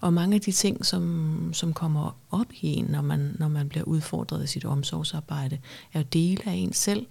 Og 0.00 0.12
mange 0.12 0.34
af 0.34 0.40
de 0.40 0.52
ting, 0.52 0.86
som, 0.86 1.50
som 1.52 1.72
kommer 1.72 2.16
op 2.30 2.46
i 2.52 2.66
en, 2.66 2.84
når 2.84 3.02
man, 3.02 3.36
når 3.38 3.48
man 3.48 3.68
bliver 3.68 3.84
udfordret 3.84 4.44
i 4.44 4.46
sit 4.46 4.64
omsorgsarbejde, 4.64 5.58
er 5.92 5.98
jo 5.98 6.04
dele 6.12 6.42
af 6.46 6.52
en 6.52 6.72
selv, 6.72 7.06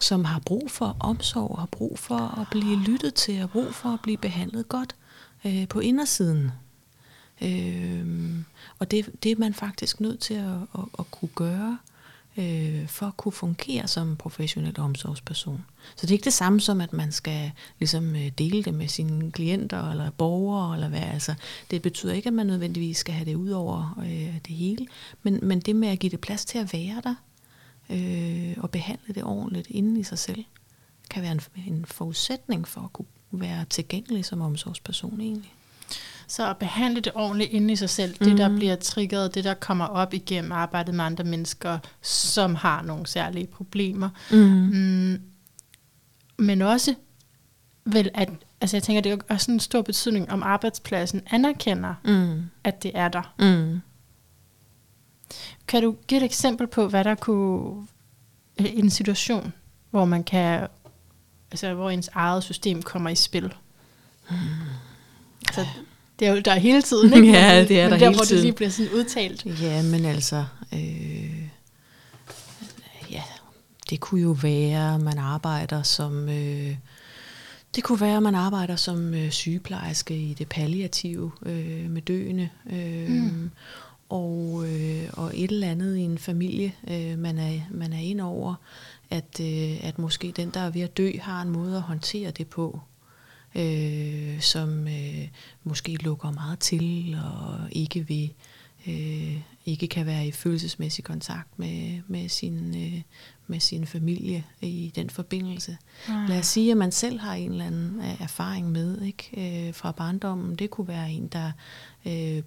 som 0.00 0.24
har 0.24 0.38
brug 0.38 0.70
for 0.70 0.96
omsorg, 1.00 1.58
har 1.58 1.66
brug 1.66 1.98
for 1.98 2.40
at 2.40 2.46
blive 2.50 2.80
lyttet 2.80 3.14
til, 3.14 3.36
har 3.36 3.46
brug 3.46 3.74
for 3.74 3.88
at 3.88 4.00
blive 4.02 4.16
behandlet 4.16 4.68
godt 4.68 4.96
øh, 5.44 5.68
på 5.68 5.80
indersiden. 5.80 6.50
Øh, 7.42 8.36
og 8.78 8.90
det, 8.90 9.10
det 9.22 9.32
er 9.32 9.36
man 9.38 9.54
faktisk 9.54 10.00
nødt 10.00 10.20
til 10.20 10.34
at, 10.34 10.56
at, 10.74 10.84
at 10.98 11.10
kunne 11.10 11.30
gøre 11.34 11.78
øh, 11.82 11.95
øh, 12.36 12.88
for 12.88 13.06
at 13.06 13.16
kunne 13.16 13.32
fungere 13.32 13.88
som 13.88 14.16
professionel 14.16 14.80
omsorgsperson. 14.80 15.64
Så 15.96 16.06
det 16.06 16.10
er 16.10 16.12
ikke 16.12 16.24
det 16.24 16.32
samme 16.32 16.60
som, 16.60 16.80
at 16.80 16.92
man 16.92 17.12
skal 17.12 17.50
ligesom 17.78 18.16
øh, 18.16 18.28
dele 18.38 18.62
det 18.62 18.74
med 18.74 18.88
sine 18.88 19.32
klienter 19.32 19.90
eller 19.90 20.10
borgere, 20.10 20.74
eller 20.74 20.88
hvad. 20.88 21.00
Altså, 21.00 21.34
det 21.70 21.82
betyder 21.82 22.12
ikke, 22.12 22.26
at 22.26 22.32
man 22.32 22.46
nødvendigvis 22.46 22.96
skal 22.98 23.14
have 23.14 23.30
det 23.30 23.34
ud 23.34 23.50
over 23.50 23.98
øh, 24.02 24.34
det 24.46 24.56
hele, 24.56 24.86
men, 25.22 25.38
men 25.42 25.60
det 25.60 25.76
med 25.76 25.88
at 25.88 25.98
give 25.98 26.10
det 26.10 26.20
plads 26.20 26.44
til 26.44 26.58
at 26.58 26.72
være 26.72 27.02
der, 27.04 27.14
øh, 27.90 28.54
og 28.58 28.70
behandle 28.70 29.14
det 29.14 29.24
ordentligt 29.24 29.66
inden 29.70 29.96
i 29.96 30.02
sig 30.04 30.18
selv, 30.18 30.44
kan 31.10 31.22
være 31.22 31.32
en, 31.32 31.40
en 31.66 31.84
forudsætning 31.84 32.68
for 32.68 32.80
at 32.80 32.92
kunne 32.92 33.06
være 33.30 33.64
tilgængelig 33.64 34.24
som 34.24 34.40
omsorgsperson 34.40 35.20
egentlig. 35.20 35.52
Så 36.28 36.50
at 36.50 36.56
behandle 36.56 37.00
det 37.00 37.12
ordentligt 37.14 37.50
inde 37.50 37.72
i 37.72 37.76
sig 37.76 37.90
selv, 37.90 38.16
mm. 38.20 38.26
det 38.26 38.38
der 38.38 38.48
mhm. 38.48 38.56
bliver 38.56 38.76
triggeret, 38.76 39.34
det 39.34 39.44
der 39.44 39.54
kommer 39.54 39.84
op 39.84 40.14
igennem 40.14 40.52
arbejdet 40.52 40.94
med 40.94 41.04
andre 41.04 41.24
mennesker, 41.24 41.78
som 42.02 42.54
har 42.54 42.82
nogle 42.82 43.06
særlige 43.06 43.46
problemer. 43.46 44.08
Mm. 44.30 44.38
Mm, 44.38 45.20
men 46.38 46.62
også 46.62 46.94
vel 47.84 48.10
at, 48.14 48.30
altså 48.60 48.76
jeg 48.76 48.82
tænker, 48.82 49.00
det 49.00 49.12
er 49.12 49.16
også 49.28 49.52
en 49.52 49.60
stor 49.60 49.82
betydning, 49.82 50.30
om 50.30 50.42
arbejdspladsen 50.42 51.22
anerkender, 51.30 51.94
mm. 52.04 52.42
at 52.64 52.82
det 52.82 52.90
er 52.94 53.08
der. 53.08 53.34
Mm. 53.38 53.80
Kan 55.68 55.82
du 55.82 55.96
give 56.08 56.20
et 56.20 56.24
eksempel 56.24 56.66
på, 56.66 56.88
hvad 56.88 57.04
der 57.04 57.14
kunne, 57.14 57.86
en 58.58 58.90
situation, 58.90 59.52
hvor 59.90 60.04
man 60.04 60.24
kan, 60.24 60.66
altså 61.50 61.74
hvor 61.74 61.90
ens 61.90 62.10
eget 62.12 62.42
system 62.42 62.82
kommer 62.82 63.10
i 63.10 63.14
spil? 63.14 63.54
Mm. 64.30 64.36
Altså, 65.48 65.66
det 66.18 66.28
er 66.28 66.32
jo 66.32 66.40
der 66.40 66.54
hele 66.54 66.82
tiden, 66.82 67.14
ikke? 67.14 67.32
ja, 67.38 67.64
det 67.64 67.80
er 67.80 67.84
men 67.84 67.92
der, 67.92 67.98
der 67.98 68.06
hele 68.06 68.16
hvor 68.16 68.24
tiden. 68.24 68.36
det 68.36 68.44
lige 68.44 68.52
bliver 68.52 68.70
sådan 68.70 68.92
udtalt. 68.92 69.46
Ja, 69.62 69.82
men 69.82 70.04
altså, 70.04 70.44
øh, 70.72 71.40
ja, 73.10 73.22
det 73.90 74.00
kunne 74.00 74.22
jo 74.22 74.36
være, 74.42 74.94
at 74.94 75.00
man 75.00 75.18
arbejder 75.18 75.82
som, 75.82 76.28
øh, 76.28 76.76
det 77.76 77.84
kunne 77.84 78.00
være, 78.00 78.16
at 78.16 78.22
man 78.22 78.34
arbejder 78.34 78.76
som 78.76 79.14
øh, 79.14 79.30
sygeplejerske 79.30 80.16
i 80.16 80.34
det 80.34 80.48
palliative 80.48 81.30
øh, 81.46 81.90
med 81.90 82.02
døende. 82.02 82.48
Øh, 82.72 83.08
mm. 83.08 83.50
Og, 84.08 84.64
øh, 84.68 85.08
og 85.12 85.32
et 85.34 85.50
eller 85.50 85.70
andet 85.70 85.96
i 85.96 86.00
en 86.00 86.18
familie, 86.18 86.72
øh, 86.90 87.18
man, 87.18 87.38
er, 87.38 87.60
man 87.70 87.92
er 87.92 87.98
ind 87.98 88.20
over, 88.20 88.54
at, 89.10 89.40
øh, 89.40 89.86
at 89.86 89.98
måske 89.98 90.32
den, 90.36 90.50
der 90.50 90.60
er 90.60 90.70
ved 90.70 90.80
at 90.80 90.96
dø, 90.96 91.10
har 91.20 91.42
en 91.42 91.50
måde 91.50 91.76
at 91.76 91.82
håndtere 91.82 92.30
det 92.30 92.46
på 92.46 92.80
øh, 93.56 94.40
som 94.40 94.88
øh, 94.88 95.28
måske 95.64 95.94
lukker 95.94 96.30
meget 96.30 96.58
til 96.58 97.18
og 97.24 97.58
ikke 97.72 98.06
vil 98.06 98.32
øh, 98.88 99.40
ikke 99.66 99.86
kan 99.86 100.06
være 100.06 100.26
i 100.26 100.32
følelsesmæssig 100.32 101.04
kontakt 101.04 101.58
med, 101.58 102.00
med, 102.08 102.28
sin, 102.28 102.74
øh, 102.76 103.02
med 103.46 103.60
sin 103.60 103.86
familie 103.86 104.44
i 104.60 104.92
den 104.94 105.10
forbindelse. 105.10 105.76
Mm. 106.08 106.14
Lad 106.28 106.38
os 106.38 106.46
sige, 106.46 106.70
at 106.70 106.76
man 106.76 106.92
selv 106.92 107.20
har 107.20 107.34
en 107.34 107.50
eller 107.50 107.66
anden 107.66 108.00
øh, 108.00 108.22
erfaring 108.22 108.70
med 108.70 109.02
ikke 109.02 109.30
øh, 109.68 109.74
fra 109.74 109.92
barndommen. 109.92 110.56
Det 110.56 110.70
kunne 110.70 110.88
være 110.88 111.10
en, 111.10 111.26
der 111.26 111.52
øh, 112.06 112.42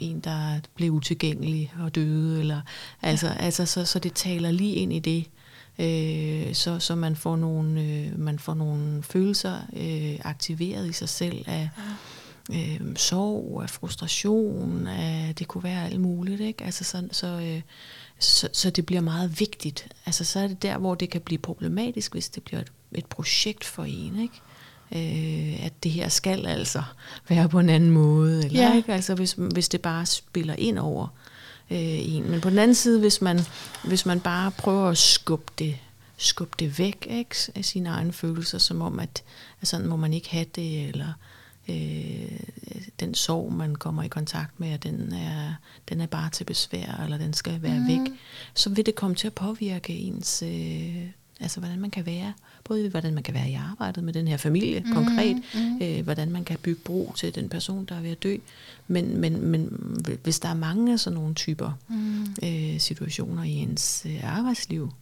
en, 0.00 0.20
der 0.20 0.60
blev 0.74 0.92
utilgængelig 0.92 1.72
og 1.80 1.94
døde, 1.94 2.40
eller 2.40 2.60
altså, 3.02 3.26
ja. 3.26 3.34
altså 3.34 3.66
så, 3.66 3.84
så 3.84 3.98
det 3.98 4.14
taler 4.14 4.50
lige 4.50 4.74
ind 4.74 4.92
i 4.92 4.98
det 4.98 5.26
øh, 5.80 6.54
så, 6.54 6.78
så 6.78 6.94
man, 6.94 7.16
får 7.16 7.36
nogle, 7.36 7.80
øh, 7.82 8.18
man 8.18 8.38
får 8.38 8.54
nogle 8.54 9.02
følelser 9.02 9.56
øh, 9.76 10.18
aktiveret 10.24 10.88
i 10.88 10.92
sig 10.92 11.08
selv 11.08 11.44
af 11.46 11.68
øh, 12.52 12.80
sorg, 12.96 13.62
af 13.62 13.70
frustration, 13.70 14.86
af, 14.86 15.34
det 15.38 15.48
kunne 15.48 15.64
være 15.64 15.84
alt 15.84 16.00
muligt. 16.00 16.40
Ikke? 16.40 16.64
Altså, 16.64 16.84
så, 16.84 17.08
så, 17.12 17.26
øh, 17.26 17.60
så, 18.18 18.48
så 18.52 18.70
det 18.70 18.86
bliver 18.86 19.02
meget 19.02 19.40
vigtigt. 19.40 19.88
Altså, 20.06 20.24
så 20.24 20.40
er 20.40 20.46
det 20.46 20.62
der, 20.62 20.78
hvor 20.78 20.94
det 20.94 21.10
kan 21.10 21.20
blive 21.20 21.38
problematisk, 21.38 22.12
hvis 22.12 22.28
det 22.28 22.42
bliver 22.42 22.60
et, 22.60 22.72
et 22.92 23.06
projekt 23.06 23.64
for 23.64 23.84
en. 23.84 24.20
Ikke? 24.20 24.40
øh, 24.92 25.66
at 25.66 25.72
det 25.82 25.92
her 25.92 26.08
skal 26.08 26.46
altså 26.46 26.82
være 27.28 27.48
på 27.48 27.58
en 27.58 27.68
anden 27.68 27.90
måde. 27.90 28.44
Eller, 28.44 28.62
ja. 28.62 28.76
ikke? 28.76 28.92
Altså 28.92 29.14
hvis, 29.14 29.32
hvis 29.32 29.68
det 29.68 29.80
bare 29.80 30.06
spiller 30.06 30.54
ind 30.58 30.78
over 30.78 31.08
øh, 31.70 32.14
en. 32.14 32.30
Men 32.30 32.40
på 32.40 32.50
den 32.50 32.58
anden 32.58 32.74
side, 32.74 33.00
hvis 33.00 33.20
man, 33.20 33.40
hvis 33.84 34.06
man 34.06 34.20
bare 34.20 34.50
prøver 34.50 34.88
at 34.88 34.98
skubbe 34.98 35.52
det, 35.58 35.76
skubbe 36.16 36.56
det 36.58 36.78
væk 36.78 37.06
ikke, 37.10 37.36
af 37.54 37.64
sine 37.64 37.88
egne 37.88 38.12
følelser, 38.12 38.58
som 38.58 38.82
om, 38.82 38.98
at, 38.98 39.22
at 39.60 39.68
sådan 39.68 39.86
må 39.86 39.96
man 39.96 40.12
ikke 40.12 40.30
have 40.30 40.46
det, 40.54 40.88
eller 40.88 41.12
øh, 41.68 42.40
den 43.00 43.14
sorg, 43.14 43.52
man 43.52 43.76
kommer 43.76 44.02
i 44.02 44.08
kontakt 44.08 44.60
med, 44.60 44.78
den 44.78 45.12
er, 45.12 45.54
den 45.88 46.00
er 46.00 46.06
bare 46.06 46.30
til 46.30 46.44
besvær, 46.44 47.00
eller 47.04 47.18
den 47.18 47.32
skal 47.32 47.62
være 47.62 47.78
mm. 47.78 47.88
væk, 47.88 48.18
så 48.54 48.70
vil 48.70 48.86
det 48.86 48.94
komme 48.94 49.16
til 49.16 49.26
at 49.26 49.34
påvirke 49.34 49.92
ens, 49.92 50.42
øh, 50.42 51.06
altså 51.40 51.60
hvordan 51.60 51.80
man 51.80 51.90
kan 51.90 52.06
være, 52.06 52.32
både 52.64 52.88
hvordan 52.88 53.14
man 53.14 53.22
kan 53.22 53.34
være 53.34 53.50
i 53.50 53.54
arbejdet 53.54 54.04
med 54.04 54.12
den 54.12 54.28
her 54.28 54.36
familie 54.36 54.80
mm. 54.80 54.92
konkret, 54.94 55.42
mm. 55.54 55.78
Øh, 55.82 56.04
hvordan 56.04 56.30
man 56.30 56.44
kan 56.44 56.58
bygge 56.62 56.80
bro 56.84 57.12
til 57.16 57.34
den 57.34 57.48
person, 57.48 57.84
der 57.84 57.94
er 57.94 58.00
ved 58.00 58.10
at 58.10 58.22
dø, 58.22 58.36
men, 58.88 59.16
men, 59.16 59.46
men 59.46 59.78
hvis 60.22 60.40
der 60.40 60.48
er 60.48 60.54
mange 60.54 60.92
af 60.92 61.00
sådan 61.00 61.18
nogle 61.18 61.34
typer 61.34 61.72
mm. 61.88 62.26
øh, 62.42 62.80
situationer 62.80 63.42
i 63.42 63.50
ens 63.50 64.06
øh, 64.06 64.38
arbejdsliv, 64.38 64.92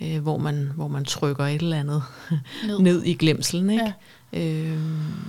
øh, 0.00 0.18
hvor, 0.22 0.38
man, 0.38 0.70
hvor 0.74 0.88
man 0.88 1.04
trykker 1.04 1.44
et 1.44 1.62
eller 1.62 1.80
andet 1.80 2.02
ned, 2.66 2.78
ned 2.88 3.04
i 3.04 3.14
glemselen, 3.14 3.70
ikke? 3.70 3.94
Ja. 4.32 4.40
Øh, 4.40 4.78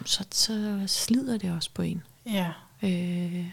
så, 0.05 0.23
så 0.31 0.83
slider 0.87 1.37
det 1.37 1.51
også 1.51 1.69
på 1.73 1.81
en. 1.81 2.03
Ja. 2.25 2.47
Øh, 2.83 3.45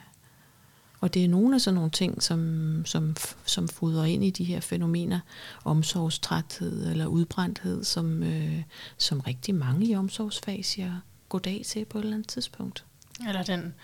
og 1.06 1.14
det 1.14 1.24
er 1.24 1.28
nogle 1.28 1.54
af 1.54 1.60
sådan 1.60 1.74
nogle 1.74 1.90
ting, 1.90 2.22
som, 2.22 2.82
som, 2.86 3.16
som 3.44 3.68
fodrer 3.68 4.04
ind 4.04 4.24
i 4.24 4.30
de 4.30 4.44
her 4.44 4.60
fænomener, 4.60 5.20
omsorgstræthed 5.64 6.90
eller 6.90 7.06
udbrændthed, 7.06 7.84
som, 7.84 8.22
øh, 8.22 8.62
som 8.98 9.20
rigtig 9.20 9.54
mange 9.54 9.86
i 9.86 9.94
omsorgsfag 9.94 10.64
siger 10.64 11.00
goddag 11.28 11.62
til 11.66 11.84
på 11.84 11.98
et 11.98 12.02
eller 12.02 12.16
andet 12.16 12.28
tidspunkt. 12.28 12.84
Eller 13.28 13.42
den 13.42 13.74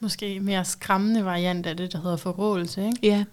måske 0.00 0.40
mere 0.40 0.64
skræmmende 0.64 1.24
variant 1.24 1.66
af 1.66 1.76
det, 1.76 1.92
der 1.92 2.00
hedder 2.00 2.16
forrådelse, 2.16 2.86
ikke? 2.86 2.98
Ja. 3.02 3.24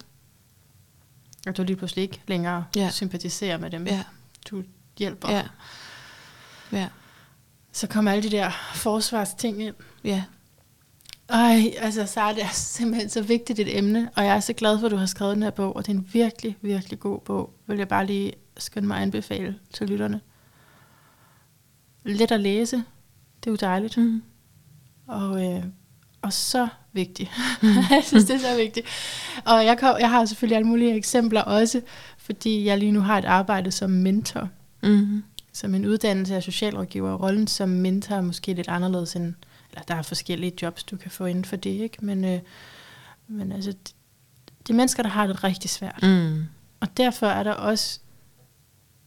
At 1.48 1.58
du 1.58 1.64
lige 1.64 1.76
pludselig 1.76 2.02
ikke 2.02 2.22
længere 2.28 2.66
ja. 2.76 2.90
sympatiserer 2.90 3.58
med 3.58 3.70
dem. 3.70 3.88
Ja. 3.88 4.04
Du 4.52 4.64
hjælper. 4.98 5.32
Ja. 5.32 5.44
ja. 6.72 6.88
Så 7.72 7.88
kommer 7.88 8.12
alle 8.12 8.24
de 8.24 8.32
der 8.32 8.52
forsvarsting 8.76 9.64
ind. 9.64 9.76
Ja. 10.04 10.24
Ej, 11.32 11.74
altså 11.78 12.06
så 12.06 12.22
er 12.22 12.34
det 12.34 12.44
simpelthen 12.54 13.10
så 13.10 13.22
vigtigt 13.22 13.60
et 13.60 13.78
emne, 13.78 14.10
og 14.16 14.26
jeg 14.26 14.36
er 14.36 14.40
så 14.40 14.54
glad 14.54 14.80
for, 14.80 14.86
at 14.86 14.92
du 14.92 14.98
har 14.98 15.06
skrevet 15.06 15.36
den 15.36 15.44
her 15.44 15.50
bog, 15.50 15.76
og 15.76 15.86
det 15.86 15.94
er 15.94 15.98
en 15.98 16.10
virkelig, 16.14 16.58
virkelig 16.62 17.00
god 17.00 17.20
bog. 17.20 17.54
Vil 17.68 17.78
jeg 17.78 17.88
bare 17.88 18.06
lige 18.06 18.34
skynde 18.58 18.88
mig 18.88 18.98
at 18.98 19.04
anbefale 19.04 19.56
til 19.74 19.88
lytterne. 19.88 20.22
Let 22.04 22.32
at 22.32 22.40
læse, 22.40 22.76
det 23.40 23.48
er 23.48 23.52
jo 23.52 23.56
dejligt. 23.56 23.98
Mm. 23.98 24.22
Og 25.08 25.46
øh, 25.46 25.64
og 26.22 26.34
så 26.34 26.68
vigtigt. 26.94 27.32
Mm. 27.62 27.70
jeg 27.92 28.04
synes, 28.04 28.26
det 28.26 28.36
er 28.36 28.40
så 28.40 28.56
vigtigt. 28.58 28.88
Og 29.46 29.66
jeg, 29.66 29.78
kan, 29.78 29.96
jeg 30.00 30.10
har 30.10 30.26
selvfølgelig 30.26 30.56
alle 30.56 30.68
mulige 30.68 30.96
eksempler 30.96 31.42
også, 31.42 31.82
fordi 32.18 32.66
jeg 32.66 32.78
lige 32.78 32.92
nu 32.92 33.02
har 33.02 33.18
et 33.18 33.26
arbejde 33.26 33.72
som 33.72 33.90
mentor. 33.90 34.50
Mm. 34.84 35.24
Som 35.54 35.76
en 35.76 35.86
uddannelse 35.86 36.36
af 36.36 36.44
socialrådgiver. 36.44 37.14
Rollen 37.14 37.48
som 37.48 37.70
mentor 37.70 38.16
er 38.16 38.22
måske 38.22 38.54
lidt 38.54 38.68
anderledes 38.68 39.16
end, 39.16 39.34
eller 39.72 39.84
der 39.84 39.96
er 39.96 40.02
forskellige 40.02 40.54
jobs, 40.62 40.84
du 40.84 40.98
kan 40.98 41.12
få 41.12 41.26
inden 41.26 41.46
for 41.46 41.56
det, 41.56 41.70
ikke? 41.70 42.06
Men, 42.06 42.26
øh, 42.26 42.40
men 43.28 43.52
altså, 43.52 43.72
de, 43.72 43.94
de 44.68 44.74
mennesker, 44.74 45.04
der 45.04 45.10
har 45.10 45.28
det 45.28 45.44
rigtig 45.44 45.70
svært. 45.70 46.00
Mm. 46.04 46.46
Og 46.80 46.98
derfor 46.98 47.28
er 47.28 47.44
der 47.44 47.54
også 47.54 48.00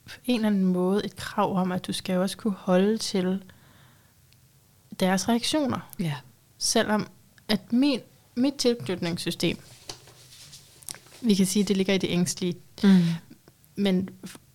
på 0.06 0.14
en 0.24 0.34
eller 0.34 0.48
anden 0.48 0.64
måde 0.64 1.04
et 1.04 1.16
krav 1.16 1.56
om, 1.56 1.72
at 1.72 1.86
du 1.86 1.92
skal 1.92 2.18
også 2.18 2.36
kunne 2.36 2.54
holde 2.58 2.98
til 2.98 3.42
deres 5.00 5.28
reaktioner. 5.28 5.90
Ja 5.98 6.14
selvom 6.64 7.08
at 7.48 7.72
min, 7.72 8.00
mit 8.34 8.54
tilknytningssystem, 8.54 9.58
vi 11.20 11.34
kan 11.34 11.46
sige, 11.46 11.62
at 11.62 11.68
det 11.68 11.76
ligger 11.76 11.94
i 11.94 11.98
det 11.98 12.10
ængstlige, 12.10 12.54
mm. 12.82 13.02
men, 13.76 14.08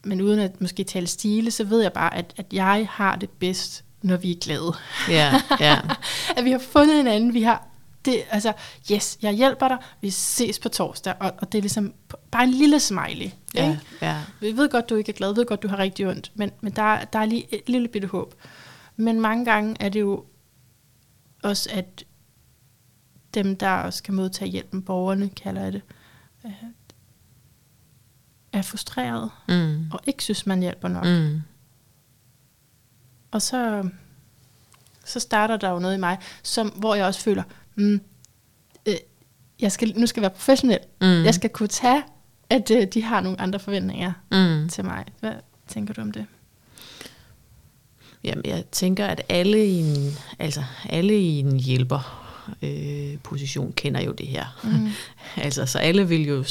men 0.03 0.21
uden 0.21 0.39
at 0.39 0.61
måske 0.61 0.83
tale 0.83 1.07
stile, 1.07 1.51
så 1.51 1.63
ved 1.63 1.81
jeg 1.81 1.93
bare, 1.93 2.15
at, 2.15 2.33
at 2.37 2.45
jeg 2.53 2.87
har 2.91 3.15
det 3.15 3.29
bedst, 3.29 3.83
når 4.01 4.17
vi 4.17 4.31
er 4.31 4.35
glade. 4.41 4.73
Ja, 5.09 5.41
ja. 5.59 5.79
at 6.37 6.45
vi 6.45 6.51
har 6.51 6.59
fundet 6.59 6.95
hinanden, 6.95 7.33
vi 7.33 7.41
har 7.41 7.67
det, 8.05 8.21
altså, 8.29 8.53
yes, 8.91 9.17
jeg 9.21 9.33
hjælper 9.33 9.67
dig, 9.67 9.77
vi 10.01 10.09
ses 10.09 10.59
på 10.59 10.69
torsdag, 10.69 11.13
og, 11.19 11.33
og 11.37 11.51
det 11.51 11.57
er 11.57 11.61
ligesom 11.61 11.93
bare 12.31 12.43
en 12.43 12.51
lille 12.51 12.79
smiley. 12.79 13.31
Ja, 13.55 13.69
ikke? 13.69 13.81
ja. 14.01 14.21
Vi 14.39 14.57
ved 14.57 14.69
godt, 14.69 14.89
du 14.89 14.95
ikke 14.95 15.11
er 15.11 15.15
glad, 15.15 15.33
vi 15.33 15.39
ved 15.39 15.45
godt, 15.45 15.63
du 15.63 15.67
har 15.67 15.77
rigtig 15.77 16.07
ondt, 16.07 16.31
men, 16.35 16.51
men 16.61 16.71
der, 16.71 17.05
der 17.05 17.19
er 17.19 17.25
lige 17.25 17.53
et 17.53 17.69
lille 17.69 17.87
bitte 17.87 18.07
håb. 18.07 18.33
Men 18.95 19.21
mange 19.21 19.45
gange 19.45 19.75
er 19.79 19.89
det 19.89 19.99
jo 19.99 20.25
også, 21.43 21.69
at 21.73 22.03
dem, 23.33 23.55
der 23.55 23.89
skal 23.89 24.13
modtage 24.13 24.51
hjælpen, 24.51 24.81
borgerne 24.81 25.29
kalder 25.29 25.63
jeg 25.63 25.73
det, 25.73 25.81
øh, 26.45 26.51
er 28.53 28.61
frustreret 28.61 29.31
mm. 29.47 29.91
og 29.91 29.99
ikke 30.07 30.23
synes, 30.23 30.45
man 30.45 30.59
hjælper 30.59 30.87
nok. 30.87 31.05
Mm. 31.05 31.41
Og 33.31 33.41
så, 33.41 33.89
så 35.05 35.19
starter 35.19 35.57
der 35.57 35.69
jo 35.69 35.79
noget 35.79 35.95
i 35.95 35.99
mig, 35.99 36.17
som, 36.43 36.67
hvor 36.67 36.95
jeg 36.95 37.05
også 37.05 37.21
føler, 37.21 37.43
mm, 37.75 38.01
øh, 38.85 38.95
jeg 39.59 39.71
skal, 39.71 39.93
nu 39.99 40.07
skal 40.07 40.21
jeg 40.21 40.29
være 40.29 40.37
professionel. 40.37 40.79
Mm. 41.01 41.23
Jeg 41.23 41.33
skal 41.33 41.49
kunne 41.49 41.67
tage 41.67 42.03
at 42.49 42.71
øh, 42.71 42.87
de 42.93 43.03
har 43.03 43.21
nogle 43.21 43.41
andre 43.41 43.59
forventninger 43.59 44.11
Mm. 44.31 44.69
til 44.69 44.85
mig. 44.85 45.05
Hvad 45.19 45.33
tænker 45.67 45.93
du 45.93 46.01
om 46.01 46.11
det? 46.11 46.25
Jamen, 48.23 48.45
jeg 48.45 48.63
tænker, 48.71 49.05
at 49.07 49.21
alle 49.29 49.65
i 49.65 49.79
en, 49.79 50.13
altså, 50.39 50.63
alle 50.89 51.19
i 51.19 51.39
en 51.39 51.59
hjælper 51.59 52.25
øh, 52.61 53.17
position 53.23 53.73
kender 53.73 54.01
jo 54.01 54.11
det 54.11 54.27
her. 54.27 54.59
Mm. 54.63 54.89
altså, 55.43 55.65
så 55.65 55.79
alle 55.79 56.07
vil 56.07 56.27
jo 56.27 56.45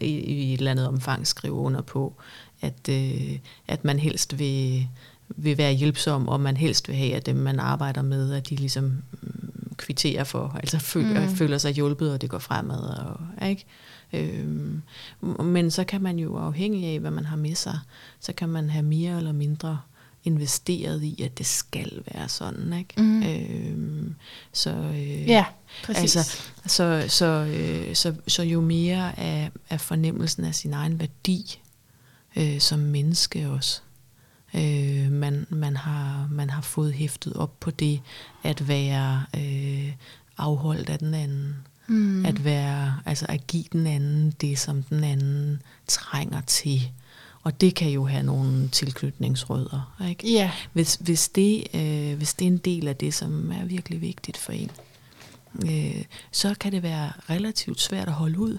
i, 0.00 0.06
i 0.06 0.54
et 0.54 0.58
eller 0.58 0.70
andet 0.70 0.88
omfang 0.88 1.26
skrive 1.26 1.54
under 1.54 1.80
på, 1.82 2.14
at, 2.60 2.88
øh, 2.90 3.38
at 3.68 3.84
man 3.84 3.98
helst 3.98 4.38
vil, 4.38 4.88
vil 5.36 5.58
være 5.58 5.72
hjælpsom, 5.72 6.28
og 6.28 6.40
man 6.40 6.56
helst 6.56 6.88
vil 6.88 6.96
have, 6.96 7.14
at 7.14 7.26
dem, 7.26 7.36
man 7.36 7.60
arbejder 7.60 8.02
med, 8.02 8.32
at 8.32 8.48
de 8.48 8.56
ligesom 8.56 8.84
mm, 8.84 9.74
kvitterer 9.76 10.24
for, 10.24 10.56
altså 10.62 10.78
føler, 10.78 11.20
Mm. 11.20 11.26
mm. 11.26 11.36
føler 11.36 11.58
sig 11.58 11.72
hjulpet, 11.72 12.12
og 12.12 12.20
det 12.20 12.30
går 12.30 12.38
fremad. 12.38 12.80
Og, 12.80 13.48
ikke? 13.48 13.64
Øhm, 14.12 14.82
men 15.44 15.70
så 15.70 15.84
kan 15.84 16.02
man 16.02 16.18
jo 16.18 16.36
afhængig 16.36 16.86
af, 16.86 17.00
hvad 17.00 17.10
man 17.10 17.24
har 17.24 17.36
med 17.36 17.54
sig, 17.54 17.78
så 18.20 18.32
kan 18.32 18.48
man 18.48 18.70
have 18.70 18.82
mere 18.82 19.16
eller 19.16 19.32
mindre 19.32 19.78
investeret 20.24 21.02
i, 21.02 21.22
at 21.22 21.38
det 21.38 21.46
skal 21.46 22.02
være 22.14 22.28
sådan. 22.28 22.72
Ikke? 22.72 23.02
Mm. 23.02 23.22
Øhm, 23.22 24.14
så, 24.52 24.70
øh, 24.70 25.28
Ja, 25.28 25.44
præcis. 25.84 26.16
Altså, 26.16 26.38
så, 26.66 27.04
så, 27.08 27.26
øh, 27.26 27.94
så, 27.94 28.14
så 28.26 28.42
jo 28.42 28.60
mere 28.60 29.18
af, 29.18 29.50
af 29.70 29.80
fornemmelsen 29.80 30.44
af 30.44 30.54
sin 30.54 30.72
egen 30.72 31.00
værdi 31.00 31.60
øh, 32.36 32.60
som 32.60 32.78
menneske 32.78 33.48
også, 33.48 33.80
øh, 34.54 35.12
man, 35.12 35.46
man, 35.50 35.76
har, 35.76 36.28
man 36.30 36.50
har 36.50 36.62
fået 36.62 36.92
hæftet 36.92 37.32
op 37.32 37.60
på 37.60 37.70
det 37.70 38.00
at 38.42 38.68
være 38.68 39.24
øh, 39.36 39.92
afholdt 40.38 40.90
af 40.90 40.98
den 40.98 41.14
anden. 41.14 41.56
mm. 41.86 42.26
At 42.26 42.44
være, 42.44 42.94
altså 43.06 43.26
at 43.28 43.46
give 43.46 43.64
den 43.72 43.86
anden 43.86 44.30
det, 44.40 44.58
som 44.58 44.82
den 44.82 45.04
anden 45.04 45.62
trænger 45.86 46.40
til. 46.40 46.90
Og 47.42 47.60
det 47.60 47.74
kan 47.74 47.90
jo 47.90 48.06
have 48.06 48.22
nogle 48.22 48.68
tilknytningsrødder. 48.68 49.96
Ikke? 50.08 50.32
Ja, 50.32 50.50
Hvis, 50.72 50.94
hvis, 51.00 51.28
det, 51.28 51.64
øh, 51.74 52.16
hvis 52.16 52.34
det 52.34 52.44
er 52.44 52.50
en 52.50 52.58
del 52.58 52.88
af 52.88 52.96
det, 52.96 53.14
som 53.14 53.50
er 53.52 53.64
virkelig 53.64 54.00
vigtigt 54.00 54.36
for 54.36 54.52
en, 54.52 54.70
øh, 55.64 56.04
så 56.32 56.54
kan 56.60 56.72
det 56.72 56.82
være 56.82 57.12
relativt 57.30 57.80
svært 57.80 58.08
at 58.08 58.14
holde 58.14 58.38
ud. 58.38 58.58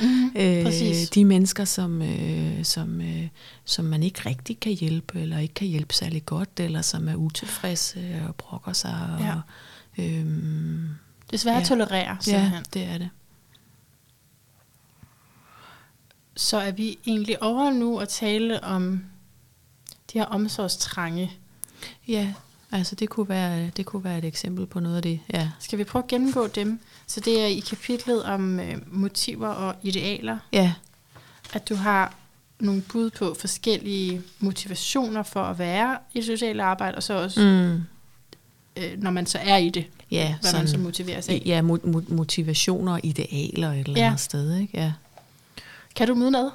mm. 0.00 0.30
præcis. 0.66 1.10
de 1.10 1.24
mennesker, 1.24 1.64
som, 1.64 2.02
øh, 2.02 2.64
som, 2.64 3.00
øh, 3.00 3.28
som 3.64 3.84
man 3.84 4.02
ikke 4.02 4.20
rigtig 4.26 4.60
kan 4.60 4.72
hjælpe, 4.72 5.20
eller 5.20 5.38
ikke 5.38 5.54
kan 5.54 5.66
hjælpe 5.68 5.94
særlig 5.94 6.26
godt, 6.26 6.60
eller 6.60 6.82
som 6.82 7.08
er 7.08 7.14
utilfredse 7.14 8.22
og 8.28 8.34
brokker 8.34 8.72
sig. 8.72 9.08
Og, 9.18 9.20
Ja. 9.20 9.34
øhm, 10.04 10.88
Det 11.26 11.32
er 11.36 11.38
svært 11.38 11.56
at 11.56 11.62
ja. 11.70 11.74
tolerere, 11.74 12.16
simpelthen. 12.20 12.52
ja, 12.74 12.80
det 12.80 12.94
er 12.94 12.98
det. 12.98 13.10
Så 16.36 16.56
er 16.56 16.70
vi 16.70 16.98
egentlig 17.06 17.42
over 17.42 17.70
nu 17.70 17.98
at 17.98 18.08
tale 18.08 18.64
om 18.64 19.04
de 20.12 20.18
her 20.18 20.24
omsorgstrange. 20.24 21.32
Ja, 22.08 22.34
altså 22.72 22.94
det 22.94 23.08
kunne, 23.08 23.28
være, 23.28 23.70
det 23.76 23.86
kunne 23.86 24.04
være 24.04 24.18
et 24.18 24.24
eksempel 24.24 24.66
på 24.66 24.80
noget 24.80 24.96
af 24.96 25.02
det. 25.02 25.20
Ja, 25.34 25.48
Skal 25.60 25.78
vi 25.78 25.84
prøve 25.84 26.02
at 26.02 26.08
gennemgå 26.08 26.46
dem? 26.46 26.80
Så 27.06 27.20
det 27.20 27.40
er 27.42 27.46
i 27.46 27.58
kapitlet 27.58 28.22
om 28.22 28.60
øh, 28.60 28.76
motiver 28.86 29.48
og 29.48 29.74
idealer, 29.82 30.38
ja, 30.52 30.72
at 31.52 31.68
du 31.68 31.74
har 31.74 32.14
nogle 32.60 32.82
bud 32.82 33.10
på 33.10 33.36
forskellige 33.40 34.22
motivationer 34.38 35.22
for 35.22 35.42
at 35.42 35.58
være 35.58 35.98
i 36.14 36.16
det 36.18 36.24
sociale 36.26 36.62
arbejde, 36.62 36.96
og 36.96 37.02
så 37.02 37.14
også, 37.14 37.40
mm. 37.40 37.82
øh, 38.82 38.98
når 39.02 39.10
man 39.10 39.26
så 39.26 39.38
er 39.38 39.56
i 39.56 39.68
det, 39.70 39.84
ja 40.10 40.34
hvad 40.40 40.52
man 40.52 40.68
så 40.68 40.78
motiveres 40.78 41.28
af. 41.28 41.42
Ja, 41.46 41.60
mo- 41.60 41.86
mo- 41.96 42.14
motivationer 42.14 42.92
og 42.92 43.00
idealer 43.02 43.72
et 43.72 43.78
eller 43.86 44.00
Ja. 44.00 44.06
andet 44.06 44.20
sted, 44.20 44.56
ikke? 44.56 44.78
Ja. 44.78 44.92
Kan 45.96 46.08
du 46.08 46.14
møde 46.14 46.30
noget? 46.30 46.52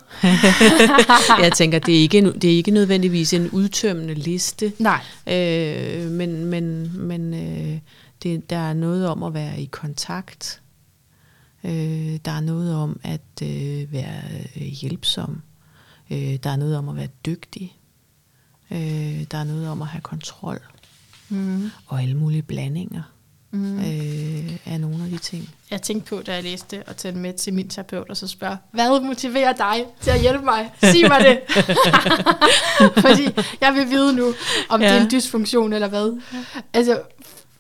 Jeg 1.43 1.51
tænker, 1.55 1.79
det 1.79 1.95
er, 1.95 1.99
ikke, 1.99 2.31
det 2.31 2.43
er 2.43 2.55
ikke 2.55 2.71
nødvendigvis 2.71 3.33
en 3.33 3.49
udtømmende 3.49 4.13
liste, 4.13 4.73
Nej. 4.79 5.01
øh, 5.27 6.11
men, 6.11 6.45
men, 6.45 6.91
men 6.97 7.33
øh, 7.33 7.79
det, 8.23 8.49
der 8.49 8.57
er 8.57 8.73
noget 8.73 9.07
om 9.07 9.23
at 9.23 9.33
være 9.33 9.61
i 9.61 9.65
kontakt. 9.65 10.61
Øh, 11.63 12.19
der 12.25 12.31
er 12.31 12.39
noget 12.39 12.75
om 12.75 12.99
at 13.03 13.41
øh, 13.43 13.93
være 13.93 14.21
øh, 14.55 14.61
hjælpsom. 14.61 15.41
Øh, 16.11 16.35
der 16.43 16.49
er 16.49 16.55
noget 16.55 16.77
om 16.77 16.89
at 16.89 16.95
være 16.95 17.09
dygtig. 17.25 17.77
Øh, 18.71 19.23
der 19.31 19.37
er 19.37 19.43
noget 19.43 19.69
om 19.69 19.81
at 19.81 19.87
have 19.87 20.01
kontrol. 20.01 20.59
Mm. 21.29 21.69
Og 21.87 22.01
alle 22.01 22.17
mulige 22.17 22.41
blandinger 22.41 23.14
Mm. 23.55 23.79
øh, 23.79 24.57
af 24.65 24.79
nogle 24.79 25.03
af 25.03 25.09
de 25.09 25.17
ting. 25.17 25.49
Jeg 25.71 25.81
tænkte 25.81 26.09
på, 26.09 26.21
da 26.21 26.33
jeg 26.33 26.43
læste 26.43 26.89
at 26.89 26.95
tage 26.95 27.15
med 27.15 27.33
til 27.33 27.53
min 27.53 27.69
terapeut 27.69 28.09
og 28.09 28.17
så 28.17 28.27
spørge, 28.27 28.57
hvad 28.71 29.01
motiverer 29.01 29.53
dig 29.53 29.85
til 30.01 30.11
at 30.11 30.21
hjælpe 30.21 30.45
mig? 30.45 30.71
Sig 30.81 31.01
mig 31.07 31.19
det. 31.19 31.39
fordi 33.05 33.23
jeg 33.61 33.73
vil 33.73 33.89
vide 33.89 34.15
nu, 34.15 34.33
om 34.69 34.81
ja. 34.81 34.87
det 34.87 34.97
er 34.97 35.01
en 35.01 35.11
dysfunktion 35.11 35.73
eller 35.73 35.87
hvad. 35.87 36.21
Altså, 36.73 37.01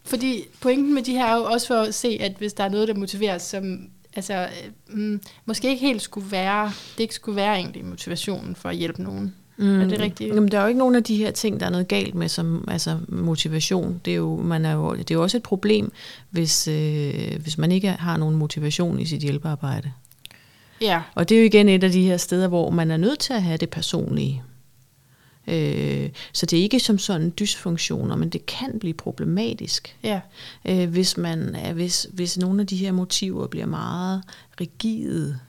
fordi 0.05 0.43
pointen 0.59 0.93
med 0.93 1.03
de 1.03 1.11
her 1.11 1.25
er 1.25 1.35
jo 1.35 1.43
også 1.43 1.67
for 1.67 1.75
at 1.75 1.95
se, 1.95 2.17
at 2.21 2.31
hvis 2.37 2.53
der 2.53 2.63
er 2.63 2.69
noget, 2.69 2.87
der 2.87 2.93
motiveres, 2.93 3.41
som 3.41 3.79
altså, 4.15 4.33
øh, 4.33 4.97
mm, 4.97 5.21
måske 5.45 5.69
ikke 5.69 5.85
helt 5.85 6.01
skulle 6.01 6.31
være, 6.31 6.71
det 6.97 7.03
ikke 7.03 7.15
skulle 7.15 7.35
være 7.35 7.55
egentlig 7.55 7.85
motivationen 7.85 8.55
for 8.55 8.69
at 8.69 8.75
hjælpe 8.75 9.03
nogen. 9.03 9.35
Mm. 9.57 9.81
Er 9.81 9.87
det 9.87 9.99
rigtigt? 9.99 10.35
Jamen, 10.35 10.51
der 10.51 10.57
er 10.57 10.61
jo 10.61 10.67
ikke 10.67 10.77
nogen 10.77 10.95
af 10.95 11.03
de 11.03 11.17
her 11.17 11.31
ting, 11.31 11.59
der 11.59 11.65
er 11.65 11.69
noget 11.69 11.87
galt 11.87 12.15
med, 12.15 12.27
som 12.27 12.65
altså, 12.67 12.97
motivation. 13.07 14.01
Det 14.05 14.11
er, 14.11 14.15
jo, 14.17 14.41
man 14.41 14.65
er 14.65 14.73
jo, 14.73 14.95
det 14.95 15.11
er 15.11 15.15
jo 15.15 15.21
også 15.21 15.37
et 15.37 15.43
problem, 15.43 15.91
hvis, 16.29 16.67
øh, 16.67 17.41
hvis 17.41 17.57
man 17.57 17.71
ikke 17.71 17.89
har 17.89 18.17
nogen 18.17 18.35
motivation 18.35 18.99
i 18.99 19.05
sit 19.05 19.21
hjælpearbejde. 19.21 19.91
Ja, 20.81 21.01
Og 21.15 21.29
det 21.29 21.35
er 21.35 21.39
jo 21.39 21.45
igen 21.45 21.69
et 21.69 21.83
af 21.83 21.91
de 21.91 22.03
her 22.03 22.17
steder, 22.17 22.47
hvor 22.47 22.69
man 22.69 22.91
er 22.91 22.97
nødt 22.97 23.19
til 23.19 23.33
at 23.33 23.43
have 23.43 23.57
det 23.57 23.69
personlige. 23.69 24.43
Øh, 25.47 26.09
så 26.33 26.45
det 26.45 26.59
er 26.59 26.63
ikke 26.63 26.79
som 26.79 26.97
sådan 26.97 27.33
dysfunktioner, 27.39 28.15
men 28.15 28.29
det 28.29 28.45
kan 28.45 28.79
blive 28.79 28.93
problematisk, 28.93 29.97
ja, 30.03 30.21
øh, 30.65 30.89
hvis, 30.89 31.17
man, 31.17 31.55
hvis, 31.73 32.07
hvis 32.13 32.37
nogle 32.37 32.61
af 32.61 32.67
de 32.67 32.77
her 32.77 32.91
motiver 32.91 33.47
bliver 33.47 33.65
meget 33.65 34.23
rigide 34.61 35.39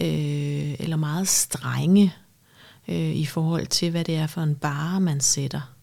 øh, 0.00 0.74
eller 0.80 0.96
meget 0.96 1.28
strenge 1.28 2.14
øh, 2.88 2.96
i 3.16 3.26
forhold 3.26 3.66
til, 3.66 3.90
hvad 3.90 4.04
det 4.04 4.16
er 4.16 4.26
for 4.26 4.40
en 4.42 4.54
bare, 4.54 5.00
man 5.00 5.20
sætter 5.20 5.74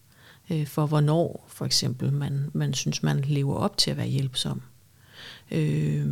øh, 0.50 0.66
for, 0.66 0.86
hvornår 0.86 1.44
for 1.48 1.64
eksempel 1.64 2.12
man, 2.12 2.50
man 2.52 2.74
synes, 2.74 3.02
man 3.02 3.20
lever 3.20 3.54
op 3.56 3.76
til 3.76 3.90
at 3.90 3.96
være 3.96 4.06
hjælpsom. 4.06 4.62
Øh, 5.50 6.06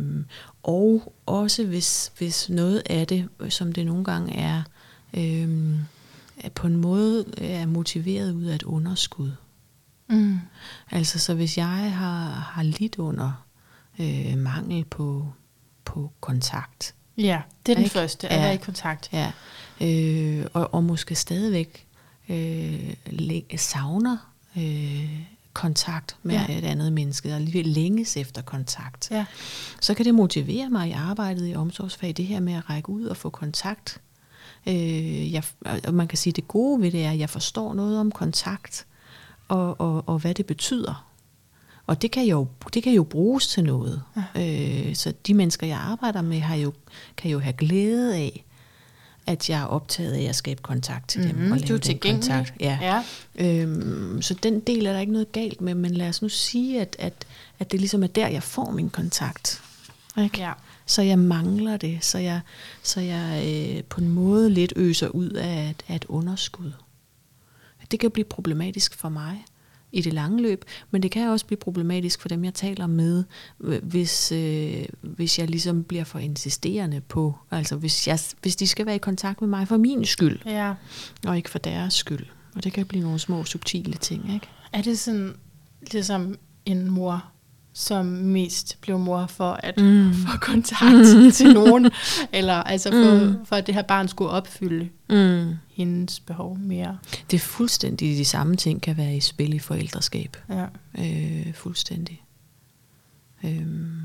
og 0.63 1.13
også 1.25 1.65
hvis, 1.65 2.11
hvis 2.17 2.49
noget 2.49 2.83
af 2.89 3.07
det, 3.07 3.27
som 3.49 3.71
det 3.73 3.85
nogle 3.85 4.03
gange 4.03 4.35
er, 4.35 4.61
øh, 5.13 5.75
på 6.55 6.67
en 6.67 6.77
måde 6.77 7.25
er 7.37 7.65
motiveret 7.65 8.31
ud 8.31 8.43
af 8.43 8.55
et 8.55 8.63
underskud. 8.63 9.31
mm. 10.09 10.39
Altså 10.91 11.19
så 11.19 11.33
hvis 11.33 11.57
jeg 11.57 11.93
har, 11.93 12.29
har 12.29 12.63
lidt 12.63 12.97
under 12.99 13.45
øh, 13.99 14.37
mangel 14.37 14.85
på, 14.85 15.27
på 15.85 16.11
kontakt, 16.19 16.95
ja, 17.17 17.41
det 17.65 17.71
er 17.71 17.75
den 17.75 17.83
Ikke? 17.83 17.93
første, 17.93 18.27
at 18.27 18.35
Ja. 18.35 18.41
være 18.41 18.53
i 18.53 18.57
kontakt. 18.57 19.09
ja, 19.13 19.31
øh, 19.81 20.45
og, 20.53 20.73
og 20.73 20.83
måske 20.83 21.15
stadigvæk 21.15 21.85
øh, 22.29 22.91
savner 23.57 24.17
øh, 24.57 25.19
kontakt 25.53 26.15
med 26.23 26.35
Ja. 26.35 26.45
ja. 26.49 26.57
et 26.57 26.65
andet 26.65 26.93
menneske, 26.93 27.29
og 27.29 27.35
alligevel 27.35 27.67
længes 27.67 28.17
efter 28.17 28.41
kontakt, 28.41 29.11
Ja, 29.11 29.25
så 29.81 29.93
kan 29.93 30.05
det 30.05 30.15
motivere 30.15 30.69
mig 30.69 30.89
i 30.89 30.91
arbejdet 30.91 31.49
i 31.49 31.55
omsorgsfag, 31.55 32.13
det 32.17 32.25
her 32.25 32.39
med 32.39 32.53
at 32.53 32.69
række 32.69 32.89
ud 32.89 33.05
og 33.05 33.17
få 33.17 33.29
kontakt. 33.29 34.01
Øh, 34.67 35.33
jeg, 35.33 35.43
og 35.87 35.93
man 35.93 36.07
kan 36.07 36.17
sige, 36.17 36.31
at 36.31 36.35
det 36.35 36.47
gode 36.47 36.81
ved 36.81 36.91
det 36.91 37.05
er, 37.05 37.11
at 37.11 37.19
jeg 37.19 37.29
forstår 37.29 37.73
noget 37.73 37.99
om 37.99 38.11
kontakt, 38.11 38.85
og, 39.47 39.81
og, 39.81 40.03
og 40.07 40.19
hvad 40.19 40.33
det 40.33 40.45
betyder. 40.45 41.05
Og 41.87 42.01
det 42.01 42.11
kan 42.11 42.25
jo, 42.25 42.47
det 42.73 42.83
kan 42.83 42.93
jo 42.93 43.03
bruges 43.03 43.47
til 43.47 43.63
noget. 43.63 44.01
Ja. 44.35 44.87
Øh, 44.87 44.95
så 44.95 45.13
de 45.27 45.33
mennesker, 45.33 45.67
jeg 45.67 45.77
arbejder 45.77 46.21
med, 46.21 46.39
har 46.39 46.55
jo, 46.55 46.73
kan 47.17 47.31
jo 47.31 47.39
have 47.39 47.53
glæde 47.53 48.15
af, 48.15 48.45
at 49.29 49.49
jeg 49.49 49.59
er 49.61 49.65
optaget 49.65 50.13
af 50.13 50.21
at 50.21 50.35
skabe 50.35 50.61
kontakt 50.61 51.09
til 51.09 51.23
dem. 51.23 51.35
Mhm, 51.35 51.51
Og 51.51 51.57
du 51.59 51.63
er 51.63 51.67
lave 51.67 51.79
tilgængelig. 51.79 52.29
kontakt. 52.29 52.53
Ja. 52.59 52.79
ja. 52.81 53.03
Øhm, 53.61 54.21
så 54.21 54.33
den 54.33 54.59
del 54.59 54.85
er 54.85 54.93
der 54.93 54.99
ikke 54.99 55.11
noget 55.13 55.31
galt 55.31 55.61
med, 55.61 55.75
men 55.75 55.91
lad 55.93 56.09
os 56.09 56.21
nu 56.21 56.29
sige, 56.29 56.81
at, 56.81 56.95
at, 56.99 57.13
at 57.59 57.71
det 57.71 57.79
ligesom 57.79 58.03
er 58.03 58.07
der, 58.07 58.27
jeg 58.27 58.43
får 58.43 58.71
min 58.71 58.89
kontakt. 58.89 59.61
Ikke? 60.23 60.39
ja. 60.39 60.51
Så 60.85 61.01
jeg 61.01 61.19
mangler 61.19 61.77
det, 61.77 61.97
så 62.01 62.17
jeg, 62.17 62.39
så 62.83 63.01
jeg 63.01 63.43
øh, 63.47 63.83
på 63.83 64.01
en 64.01 64.09
måde 64.09 64.49
lidt 64.49 64.73
øser 64.75 65.07
ud 65.07 65.29
af 65.29 65.75
af 65.87 65.95
et 65.95 66.05
underskud. 66.07 66.71
Det 67.91 67.99
kan 67.99 68.11
blive 68.11 68.25
problematisk 68.25 68.95
for 68.97 69.09
mig 69.09 69.45
i 69.91 70.01
det 70.01 70.13
lange 70.13 70.41
løb, 70.41 70.65
men 70.91 71.03
det 71.03 71.11
kan 71.11 71.29
også 71.29 71.45
blive 71.45 71.57
problematisk 71.57 72.21
for 72.21 72.29
dem, 72.29 72.43
jeg 72.43 72.53
taler 72.53 72.87
med, 72.87 73.23
hvis, 73.83 74.31
øh, 74.31 74.85
hvis 75.01 75.39
jeg 75.39 75.49
ligesom 75.49 75.83
bliver 75.83 76.03
for 76.03 76.19
insisterende 76.19 77.01
på, 77.01 77.35
altså 77.51 77.75
hvis, 77.75 78.07
jeg, 78.07 78.19
hvis 78.41 78.55
de 78.55 78.67
skal 78.67 78.85
være 78.85 78.95
i 78.95 78.99
kontakt 78.99 79.41
med 79.41 79.49
mig 79.49 79.67
for 79.67 79.77
min 79.77 80.05
skyld, 80.05 80.39
ja. 80.45 80.73
og 81.27 81.37
ikke 81.37 81.49
for 81.49 81.59
deres 81.59 81.93
skyld. 81.93 82.25
Og 82.55 82.63
det 82.63 82.73
kan 82.73 82.85
blive 82.85 83.03
nogle 83.03 83.19
små 83.19 83.43
subtile 83.43 83.93
ting, 83.93 84.33
ikke? 84.33 84.47
Er 84.73 84.81
det 84.81 84.99
sådan, 84.99 85.35
ligesom 85.91 86.35
en 86.65 86.91
mor, 86.91 87.31
som 87.79 88.05
mest 88.05 88.77
blev 88.81 88.99
mor 88.99 89.25
for 89.25 89.59
at 89.63 89.77
mm. 89.77 90.13
få 90.27 90.37
kontakt 90.41 91.17
mm. 91.17 91.31
til 91.37 91.53
nogen, 91.53 91.91
eller 92.33 92.53
altså 92.53 92.91
for, 92.91 93.25
mm. 93.25 93.45
for 93.45 93.55
at 93.55 93.67
det 93.67 93.75
her 93.75 93.81
barn 93.81 94.07
skulle 94.07 94.31
opfylde 94.31 94.89
mm. 95.09 95.53
hendes 95.69 96.19
behov 96.19 96.57
mere. 96.57 96.97
Det 97.31 97.37
er 97.37 97.41
fuldstændig 97.41 98.17
de 98.17 98.25
samme 98.25 98.55
ting, 98.55 98.81
kan 98.81 98.97
være 98.97 99.15
i 99.15 99.19
spil 99.19 99.53
i 99.53 99.59
forældreskab. 99.59 100.37
Ja. 100.49 100.65
Øh, 100.97 101.53
fuldstændig. 101.53 102.23
Øhm. 103.43 104.01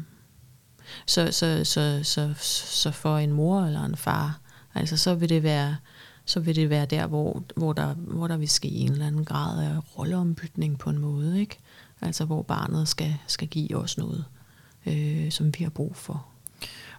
Så, 1.07 1.33
så, 1.33 1.65
så, 1.65 2.01
så, 2.03 2.35
så 2.75 2.91
for 2.91 3.19
en 3.19 3.33
mor 3.33 3.61
eller 3.61 3.85
en 3.85 3.97
far, 3.97 4.41
altså 4.75 4.97
så 4.97 5.15
vil 5.15 5.29
det 5.29 5.43
være, 5.43 5.77
så 6.25 6.41
vil 6.41 6.57
det 6.57 6.71
være 6.71 6.87
der, 6.87 7.07
hvor, 7.07 7.43
hvor, 7.57 7.73
der, 7.73 7.95
hvor 7.95 8.29
der 8.29 8.37
vil 8.37 8.49
ske 8.49 8.69
en 8.69 8.93
eller 8.93 9.07
anden 9.07 9.25
grad 9.25 9.65
af 9.65 9.99
rolleombytning 9.99 10.79
på 10.79 10.91
en 10.91 10.99
måde, 10.99 11.41
ikke? 11.41 11.59
Altså 12.05 12.25
hvor 12.25 12.43
barnet 12.43 12.89
skal, 12.89 13.17
skal 13.27 13.49
give 13.49 13.77
os 13.77 13.99
noget, 13.99 14.25
øh, 14.87 15.31
som 15.31 15.47
vi 15.59 15.65
har 15.65 15.71
brug 15.71 15.97
for. 15.97 16.27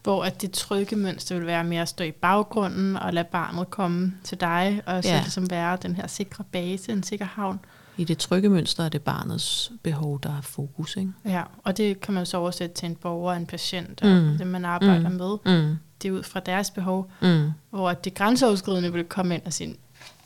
Hvor 0.04 0.24
at 0.24 0.42
det 0.42 0.52
trygge 0.52 0.96
mønster 0.96 1.36
vil 1.38 1.48
være 1.48 1.64
mere 1.64 1.82
at 1.82 1.90
stå 1.90 2.04
i 2.04 2.12
baggrunden 2.12 2.98
og 2.98 3.14
lade 3.14 3.28
barnet 3.32 3.70
komme 3.70 4.14
til 4.24 4.40
dig, 4.40 4.82
og 4.86 5.04
så 5.04 5.10
ja. 5.10 5.20
ligesom 5.20 5.50
være 5.50 5.78
den 5.82 5.96
her 5.96 6.08
sikre 6.08 6.44
base, 6.44 6.92
en 6.92 7.04
sikker 7.04 7.26
havn. 7.26 7.60
I 7.98 8.04
det 8.04 8.18
trygge 8.18 8.50
mønster 8.50 8.84
er 8.84 8.90
det 8.90 9.02
barnets 9.02 9.72
behov, 9.84 10.20
der 10.24 10.30
er 10.30 10.42
fokus. 10.42 10.96
Ikke? 10.96 11.12
Ja, 11.26 11.44
og 11.64 11.78
det 11.78 12.02
kan 12.02 12.14
man 12.14 12.26
så 12.26 12.38
oversætte 12.38 12.76
til 12.76 12.86
en 12.86 12.96
borger, 12.96 13.34
en 13.34 13.46
patient, 13.46 14.02
og 14.02 14.08
mm. 14.08 14.38
det 14.38 14.48
man 14.48 14.66
arbejder 14.66 15.10
mm. 15.10 15.16
med. 15.16 15.38
Mm. 15.46 15.78
Det 16.02 16.08
er 16.08 16.12
ud 16.12 16.24
fra 16.24 16.40
deres 16.40 16.72
behov, 16.72 17.12
mm. 17.22 17.52
hvor 17.70 17.94
det 17.94 18.14
grænseoverskridende 18.14 18.94
vil 18.94 19.04
komme 19.04 19.36
ind 19.36 19.42
og 19.46 19.54
sige, 19.54 19.76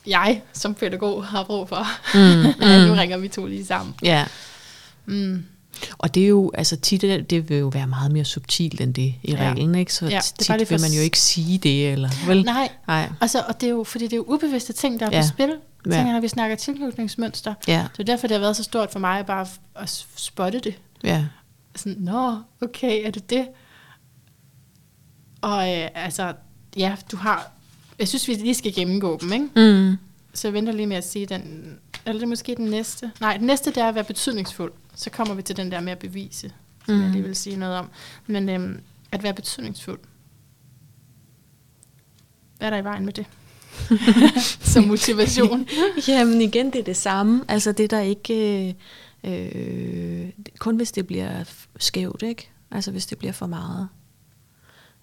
jeg 0.06 0.42
som 0.52 0.74
pædagog 0.74 1.24
har 1.24 1.44
brug 1.44 1.68
for. 1.68 1.86
Mm. 2.14 2.44
ja, 2.68 2.86
nu 2.86 2.92
mm. 2.92 2.98
ringer 2.98 3.18
vi 3.18 3.28
to 3.28 3.46
lige 3.46 3.66
sammen. 3.66 3.94
Ja. 4.02 4.26
Mm. 5.10 5.44
Og 5.98 6.14
det 6.14 6.22
er 6.22 6.28
jo, 6.28 6.50
altså 6.54 6.76
tit, 6.76 7.02
det 7.30 7.48
vil 7.48 7.58
jo 7.58 7.68
være 7.68 7.86
meget 7.86 8.12
mere 8.12 8.24
subtilt 8.24 8.80
end 8.80 8.94
det 8.94 9.14
i 9.22 9.32
ja. 9.32 9.50
reglen, 9.50 9.74
ikke? 9.74 9.94
Så 9.94 10.06
ja, 10.06 10.16
det 10.16 10.46
tit 10.46 10.60
det 10.60 10.70
vil 10.70 10.80
man 10.80 10.92
jo 10.92 11.00
ikke 11.00 11.18
sige 11.18 11.58
det, 11.58 11.92
eller 11.92 12.26
vel? 12.26 12.44
Nej, 12.44 12.68
Nej. 12.86 13.12
Altså, 13.20 13.44
og 13.48 13.60
det 13.60 13.66
er 13.66 13.70
jo, 13.70 13.84
fordi 13.84 14.04
det 14.04 14.12
er 14.12 14.16
jo 14.16 14.24
ubevidste 14.26 14.72
ting, 14.72 15.00
der 15.00 15.06
er 15.06 15.16
ja. 15.16 15.22
på 15.22 15.28
spil. 15.28 15.54
Ja. 15.86 15.90
Tænker, 15.90 16.12
når 16.12 16.20
vi 16.20 16.28
snakker 16.28 16.56
tilknytningsmønster. 16.56 17.54
Ja. 17.68 17.86
Det 17.92 18.00
er 18.00 18.04
derfor, 18.04 18.26
det 18.26 18.34
har 18.34 18.40
været 18.40 18.56
så 18.56 18.62
stort 18.62 18.92
for 18.92 18.98
mig 18.98 19.26
bare 19.26 19.46
at 19.76 20.06
spotte 20.16 20.60
det. 20.60 20.74
Ja. 21.04 21.24
Sådan, 21.76 22.02
nå, 22.02 22.36
okay, 22.60 23.06
er 23.06 23.10
det 23.10 23.30
det? 23.30 23.46
Og 25.40 25.76
øh, 25.76 25.88
altså, 25.94 26.32
ja, 26.76 26.96
du 27.12 27.16
har... 27.16 27.52
Jeg 27.98 28.08
synes, 28.08 28.28
vi 28.28 28.34
lige 28.34 28.54
skal 28.54 28.74
gennemgå 28.74 29.18
dem, 29.20 29.32
ikke? 29.32 29.48
Mm. 29.56 29.96
Så 30.34 30.48
jeg 30.48 30.52
venter 30.54 30.72
lige 30.72 30.86
med 30.86 30.96
at 30.96 31.08
sige 31.08 31.26
den... 31.26 31.42
Eller 32.06 32.18
det 32.18 32.22
er 32.22 32.28
måske 32.28 32.54
den 32.54 32.64
næste? 32.64 33.10
Nej, 33.20 33.36
den 33.36 33.46
næste, 33.46 33.70
det 33.70 33.76
er 33.76 33.88
at 33.88 33.94
være 33.94 34.04
betydningsfuld. 34.04 34.72
Så 34.94 35.10
kommer 35.10 35.34
vi 35.34 35.42
til 35.42 35.56
den 35.56 35.70
der 35.70 35.80
med 35.80 35.92
at 35.92 35.98
bevise, 35.98 36.52
som 36.86 36.94
mm. 36.94 37.02
jeg 37.02 37.10
lige 37.10 37.22
vil 37.22 37.36
sige 37.36 37.56
noget 37.56 37.76
om. 37.76 37.90
Men 38.26 38.48
øhm, 38.48 38.80
at 39.12 39.22
være 39.22 39.34
betydningsfuld. 39.34 40.00
Hvad 42.58 42.68
er 42.68 42.70
der 42.70 42.78
i 42.78 42.84
vejen 42.84 43.04
med 43.04 43.12
det? 43.12 43.26
Som 44.72 44.84
motivation. 44.84 45.68
Jamen 46.08 46.40
igen, 46.40 46.66
det 46.66 46.78
er 46.78 46.84
det 46.84 46.96
samme. 46.96 47.44
Altså 47.48 47.72
det 47.72 47.90
der 47.90 48.00
ikke... 48.00 48.68
Øh, 48.68 48.74
øh, 49.24 50.28
kun 50.58 50.76
hvis 50.76 50.92
det 50.92 51.06
bliver 51.06 51.44
skævt, 51.78 52.22
ikke? 52.22 52.50
Altså 52.70 52.90
hvis 52.90 53.06
det 53.06 53.18
bliver 53.18 53.32
for 53.32 53.46
meget. 53.46 53.88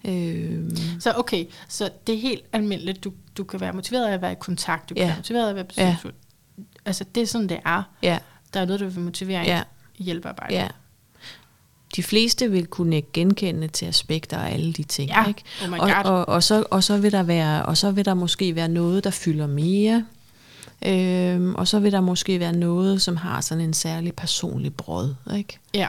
Øh. 0.04 0.70
Så 1.00 1.12
okay, 1.16 1.44
så 1.68 1.90
det 2.06 2.14
er 2.14 2.18
helt 2.18 2.44
almindeligt. 2.52 3.04
Du, 3.04 3.12
du 3.36 3.44
kan 3.44 3.60
være 3.60 3.72
motiveret 3.72 4.06
af 4.06 4.12
at 4.12 4.22
være 4.22 4.32
i 4.32 4.36
kontakt. 4.40 4.88
Du 4.88 4.94
kan 4.94 5.02
ja. 5.02 5.06
være 5.06 5.16
motiveret 5.16 5.44
af 5.44 5.48
at 5.48 5.54
være 5.54 5.64
betydningsfuld. 5.64 6.14
Ja. 6.58 6.62
Altså 6.84 7.04
det 7.14 7.22
er 7.22 7.26
sådan, 7.26 7.48
det 7.48 7.60
er. 7.64 7.82
Ja. 8.02 8.18
Der 8.54 8.60
er 8.60 8.64
noget, 8.64 8.80
der 8.80 8.86
vil 8.88 9.00
motivere 9.00 9.40
ja. 9.40 9.62
Hjælpearbejde. 9.98 10.54
Ja 10.54 10.68
de 11.96 12.02
fleste 12.02 12.50
vil 12.50 12.66
kunne 12.66 13.02
genkende 13.12 13.68
til 13.68 13.86
aspekter 13.86 14.38
af 14.38 14.52
alle 14.54 14.72
de 14.72 14.82
ting. 14.82 15.10
Ja. 15.10 15.28
Ikke? 15.28 15.42
Oh 15.62 15.72
og, 15.72 15.90
og, 16.04 16.28
og, 16.28 16.42
så, 16.42 16.64
og, 16.70 16.84
så 16.84 16.98
vil 16.98 17.12
der 17.12 17.22
være, 17.22 17.66
og 17.66 17.76
så 17.76 17.90
vil 17.90 18.04
der 18.04 18.14
måske 18.14 18.54
være 18.54 18.68
noget, 18.68 19.04
der 19.04 19.10
fylder 19.10 19.46
mere. 19.46 20.06
Øhm, 20.86 21.54
og 21.54 21.68
så 21.68 21.80
vil 21.80 21.92
der 21.92 22.00
måske 22.00 22.40
være 22.40 22.52
noget, 22.52 23.02
som 23.02 23.16
har 23.16 23.40
sådan 23.40 23.64
en 23.64 23.74
særlig 23.74 24.14
personlig 24.14 24.74
brød. 24.74 25.14
Ikke? 25.36 25.58
Ja. 25.74 25.88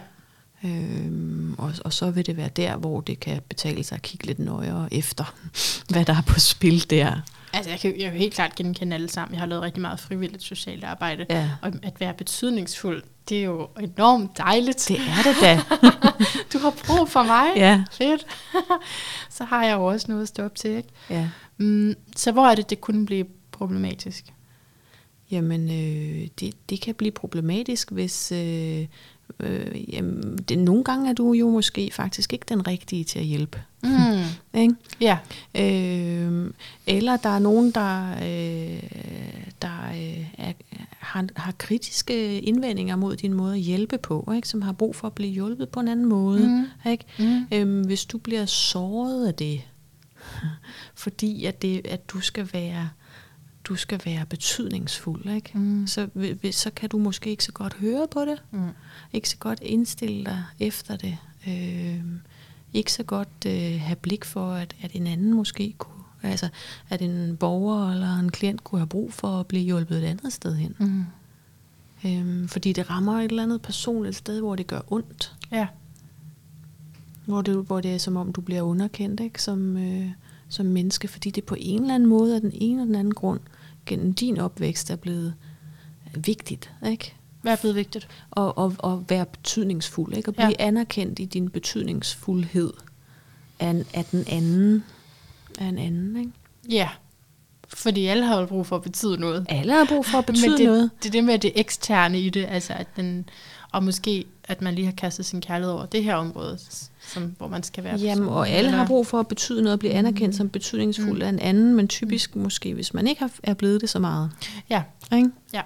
Øhm, 0.63 1.55
og, 1.57 1.73
og 1.85 1.93
så 1.93 2.11
vil 2.11 2.25
det 2.25 2.37
være 2.37 2.49
der, 2.55 2.77
hvor 2.77 3.01
det 3.01 3.19
kan 3.19 3.41
betale 3.49 3.83
sig 3.83 3.95
at 3.95 4.01
kigge 4.01 4.25
lidt 4.25 4.39
nøjere 4.39 4.87
efter, 4.91 5.33
hvad 5.91 6.05
der 6.05 6.15
er 6.15 6.21
på 6.21 6.39
spil 6.39 6.89
der. 6.89 7.21
Altså, 7.53 7.69
jeg 7.69 7.79
kan, 7.79 7.99
jeg 7.99 8.11
kan 8.11 8.19
helt 8.19 8.33
klart 8.33 8.55
genkende 8.55 8.93
alle 8.93 9.09
sammen. 9.09 9.33
Jeg 9.33 9.41
har 9.41 9.47
lavet 9.47 9.63
rigtig 9.63 9.81
meget 9.81 9.99
frivilligt 9.99 10.43
socialt 10.43 10.83
arbejde. 10.83 11.25
Ja. 11.29 11.49
Og 11.61 11.73
at 11.83 11.99
være 11.99 12.13
betydningsfuld, 12.13 13.03
det 13.29 13.39
er 13.39 13.43
jo 13.43 13.67
enormt 13.79 14.37
dejligt. 14.37 14.85
Det 14.87 14.99
er 14.99 15.23
det 15.23 15.41
da. 15.41 15.61
du 16.53 16.59
har 16.59 16.73
brug 16.87 17.09
for 17.09 17.23
mig. 17.23 17.51
Ja. 17.55 17.83
Fedt. 17.91 18.27
så 19.37 19.43
har 19.43 19.65
jeg 19.65 19.75
jo 19.75 19.85
også 19.85 20.05
noget 20.09 20.21
at 20.21 20.27
stå 20.27 20.43
op 20.43 20.55
til. 20.55 20.71
Ikke? 20.71 20.89
Ja. 21.09 21.29
Mm, 21.57 21.95
så 22.15 22.31
hvor 22.31 22.47
er 22.47 22.55
det, 22.55 22.69
det 22.69 22.81
kunne 22.81 23.05
blive 23.05 23.25
problematisk? 23.51 24.25
Jamen, 25.31 25.63
øh, 25.63 26.27
det, 26.39 26.69
det 26.69 26.81
kan 26.81 26.95
blive 26.95 27.11
problematisk, 27.11 27.91
hvis... 27.91 28.31
Øh, 28.31 28.85
øh, 29.39 29.93
jamen, 29.93 30.37
det, 30.37 30.59
nogle 30.59 30.83
gange 30.83 31.09
er 31.09 31.13
du 31.13 31.33
jo 31.33 31.49
måske 31.49 31.89
faktisk 31.93 32.33
ikke 32.33 32.45
den 32.49 32.67
rigtige 32.67 33.03
til 33.03 33.19
at 33.19 33.25
hjælpe. 33.25 33.61
Mm. 33.83 33.89
ikke? 34.61 34.75
Ja. 35.01 35.17
Øh, 35.55 36.51
eller 36.87 37.17
der 37.17 37.29
er 37.29 37.39
nogen, 37.39 37.71
der, 37.71 38.11
øh, 38.11 38.83
der 39.61 39.89
øh, 39.93 40.25
er, 40.37 40.53
har, 40.99 41.25
har 41.35 41.51
kritiske 41.57 42.39
indvendinger 42.39 42.95
mod 42.95 43.15
din 43.15 43.33
måde 43.33 43.53
at 43.53 43.59
hjælpe 43.59 43.97
på, 43.97 44.31
ikke? 44.35 44.47
som 44.47 44.61
har 44.61 44.71
brug 44.71 44.95
for 44.95 45.07
at 45.07 45.13
blive 45.13 45.31
hjulpet 45.31 45.69
på 45.69 45.79
en 45.79 45.87
anden 45.87 46.05
måde. 46.05 46.47
Mm. 46.47 46.89
Ikke? 46.91 47.05
Mm. 47.19 47.45
Øh, 47.51 47.85
hvis 47.85 48.05
du 48.05 48.17
bliver 48.17 48.45
såret 48.45 49.27
af 49.27 49.33
det, 49.33 49.61
fordi 51.03 51.45
at, 51.45 51.61
det, 51.61 51.87
at 51.87 52.09
du 52.09 52.19
skal 52.19 52.49
være 52.53 52.89
du 53.69 53.75
skal 53.75 54.01
være 54.05 54.25
betydningsfuld, 54.25 55.25
ikke? 55.25 55.57
Mm. 55.57 55.87
Så, 55.87 56.07
så 56.51 56.71
kan 56.75 56.89
du 56.89 56.97
måske 56.97 57.29
ikke 57.29 57.43
så 57.43 57.51
godt 57.51 57.73
høre 57.73 58.07
på 58.11 58.21
det, 58.25 58.43
mm. 58.51 58.69
ikke 59.13 59.29
så 59.29 59.37
godt 59.37 59.59
indstille 59.61 60.25
dig 60.25 60.43
efter 60.59 60.97
det, 60.97 61.17
øh, 61.47 62.03
ikke 62.73 62.93
så 62.93 63.03
godt 63.03 63.45
øh, 63.47 63.81
have 63.81 63.95
blik 63.95 64.25
for, 64.25 64.51
at, 64.51 64.75
at 64.81 64.91
en 64.93 65.07
anden 65.07 65.33
måske 65.33 65.73
kunne, 65.77 66.03
altså 66.23 66.49
at 66.89 67.01
en 67.01 67.37
borger 67.37 67.91
eller 67.91 68.19
en 68.19 68.31
klient 68.31 68.63
kunne 68.63 68.79
have 68.79 68.87
brug 68.87 69.13
for 69.13 69.39
at 69.39 69.47
blive 69.47 69.63
hjulpet 69.63 69.97
et 69.97 70.03
andet 70.03 70.33
sted 70.33 70.55
hen. 70.55 70.75
Mm. 70.79 71.05
Øh, 72.05 72.49
fordi 72.49 72.73
det 72.73 72.89
rammer 72.89 73.19
et 73.19 73.29
eller 73.29 73.43
andet 73.43 73.61
personligt 73.61 74.15
sted, 74.15 74.39
hvor 74.39 74.55
det 74.55 74.67
gør 74.67 74.81
ondt. 74.87 75.35
Ja. 75.51 75.67
Hvor 77.25 77.41
det, 77.41 77.55
hvor 77.55 77.81
det 77.81 77.93
er 77.93 77.97
som 77.97 78.17
om, 78.17 78.33
du 78.33 78.41
bliver 78.41 78.61
underkendt, 78.61 79.19
ikke? 79.19 79.41
Som, 79.41 79.77
øh, 79.77 80.11
som 80.49 80.65
menneske, 80.65 81.07
fordi 81.07 81.31
det 81.31 81.43
på 81.43 81.55
en 81.59 81.81
eller 81.81 81.95
anden 81.95 82.09
måde 82.09 82.35
af 82.35 82.41
den 82.41 82.51
ene 82.53 82.81
eller 82.81 82.85
den 82.85 82.95
anden 82.95 83.13
grund 83.13 83.39
gennem 83.89 84.13
din 84.13 84.37
opvækst 84.37 84.89
er 84.89 84.95
blevet 84.95 85.33
vigtigt. 86.15 86.71
Ikke? 86.87 87.15
Hvad 87.41 87.51
er 87.51 87.57
blevet 87.57 87.75
vigtigt? 87.75 88.07
Og, 88.31 88.57
og, 88.57 88.75
og 88.77 89.05
være 89.09 89.25
betydningsfuld. 89.25 90.17
Ikke? 90.17 90.27
At 90.27 90.35
blive 90.35 90.47
ja. 90.59 90.65
anerkendt 90.65 91.19
i 91.19 91.25
din 91.25 91.49
betydningsfuldhed 91.49 92.73
af, 93.59 93.85
af 93.93 94.05
den 94.05 94.25
anden. 94.27 94.83
Af 95.59 95.65
en 95.65 95.77
anden, 95.77 96.17
ikke? 96.17 96.31
Ja, 96.69 96.89
fordi 97.73 98.05
alle 98.05 98.25
har 98.25 98.39
jo 98.39 98.45
brug 98.45 98.65
for 98.65 98.75
at 98.75 98.81
betyde 98.81 99.17
noget. 99.17 99.45
Alle 99.49 99.73
har 99.73 99.85
brug 99.85 100.05
for 100.05 100.17
at 100.17 100.25
betyde 100.25 100.49
Men 100.49 100.57
det, 100.57 100.65
noget. 100.65 100.89
Det 101.03 101.07
er 101.07 101.11
det 101.11 101.23
med 101.23 101.39
det 101.39 101.51
eksterne 101.55 102.19
i 102.19 102.29
det, 102.29 102.45
altså 102.49 102.73
at 102.73 102.87
den, 102.95 103.29
og 103.71 103.83
måske 103.83 104.25
at 104.49 104.61
man 104.61 104.75
lige 104.75 104.85
har 104.85 104.91
kastet 104.91 105.25
sin 105.25 105.41
kærlighed 105.41 105.73
over 105.73 105.85
det 105.85 106.03
her 106.03 106.15
område, 106.15 106.57
som, 107.01 107.35
hvor 107.37 107.47
man 107.47 107.63
skal 107.63 107.83
være. 107.83 107.97
Jamen, 107.97 108.29
og 108.29 108.49
alle 108.49 108.71
har 108.71 108.87
brug 108.87 109.07
for 109.07 109.19
at 109.19 109.27
betyde 109.27 109.61
noget, 109.61 109.73
at 109.73 109.79
blive 109.79 109.93
anerkendt 109.93 110.33
mm. 110.35 110.37
som 110.37 110.49
betydningsfuld 110.49 111.17
mm. 111.17 111.21
af 111.21 111.29
en 111.29 111.39
anden, 111.39 111.75
men 111.75 111.87
typisk 111.87 112.35
mm. 112.35 112.41
måske, 112.41 112.73
hvis 112.73 112.93
man 112.93 113.07
ikke 113.07 113.21
har, 113.21 113.31
er 113.43 113.53
blevet 113.53 113.81
det 113.81 113.89
så 113.89 113.99
meget. 113.99 114.31
Ja. 114.69 114.83
Ikke? 115.13 115.29
Ja. 115.53 115.61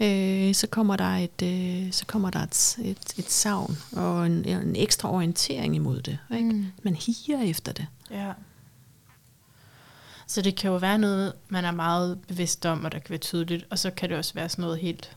Øh, 0.00 0.54
så 0.54 0.66
kommer 0.66 0.96
der 0.96 1.04
et, 1.16 1.42
øh, 1.42 1.92
så 1.92 2.06
kommer 2.06 2.30
der 2.30 2.40
et, 2.40 2.78
et, 2.84 3.14
et 3.18 3.30
savn 3.30 3.78
og 3.92 4.26
en, 4.26 4.44
en 4.44 4.76
ekstra 4.76 5.12
orientering 5.12 5.76
imod 5.76 6.00
det. 6.00 6.18
Ikke? 6.34 6.50
Mm. 6.50 6.66
Man 6.82 6.94
higer 6.94 7.40
efter 7.40 7.72
det. 7.72 7.86
Ja. 8.10 8.32
Så 10.26 10.42
det 10.42 10.56
kan 10.56 10.70
jo 10.70 10.76
være 10.76 10.98
noget, 10.98 11.32
man 11.48 11.64
er 11.64 11.70
meget 11.70 12.18
bevidst 12.28 12.66
om, 12.66 12.84
og 12.84 12.92
der 12.92 12.98
kan 12.98 13.10
være 13.10 13.18
tydeligt, 13.18 13.66
og 13.70 13.78
så 13.78 13.90
kan 13.90 14.08
det 14.08 14.18
også 14.18 14.34
være 14.34 14.48
sådan 14.48 14.62
noget 14.62 14.78
helt, 14.78 15.16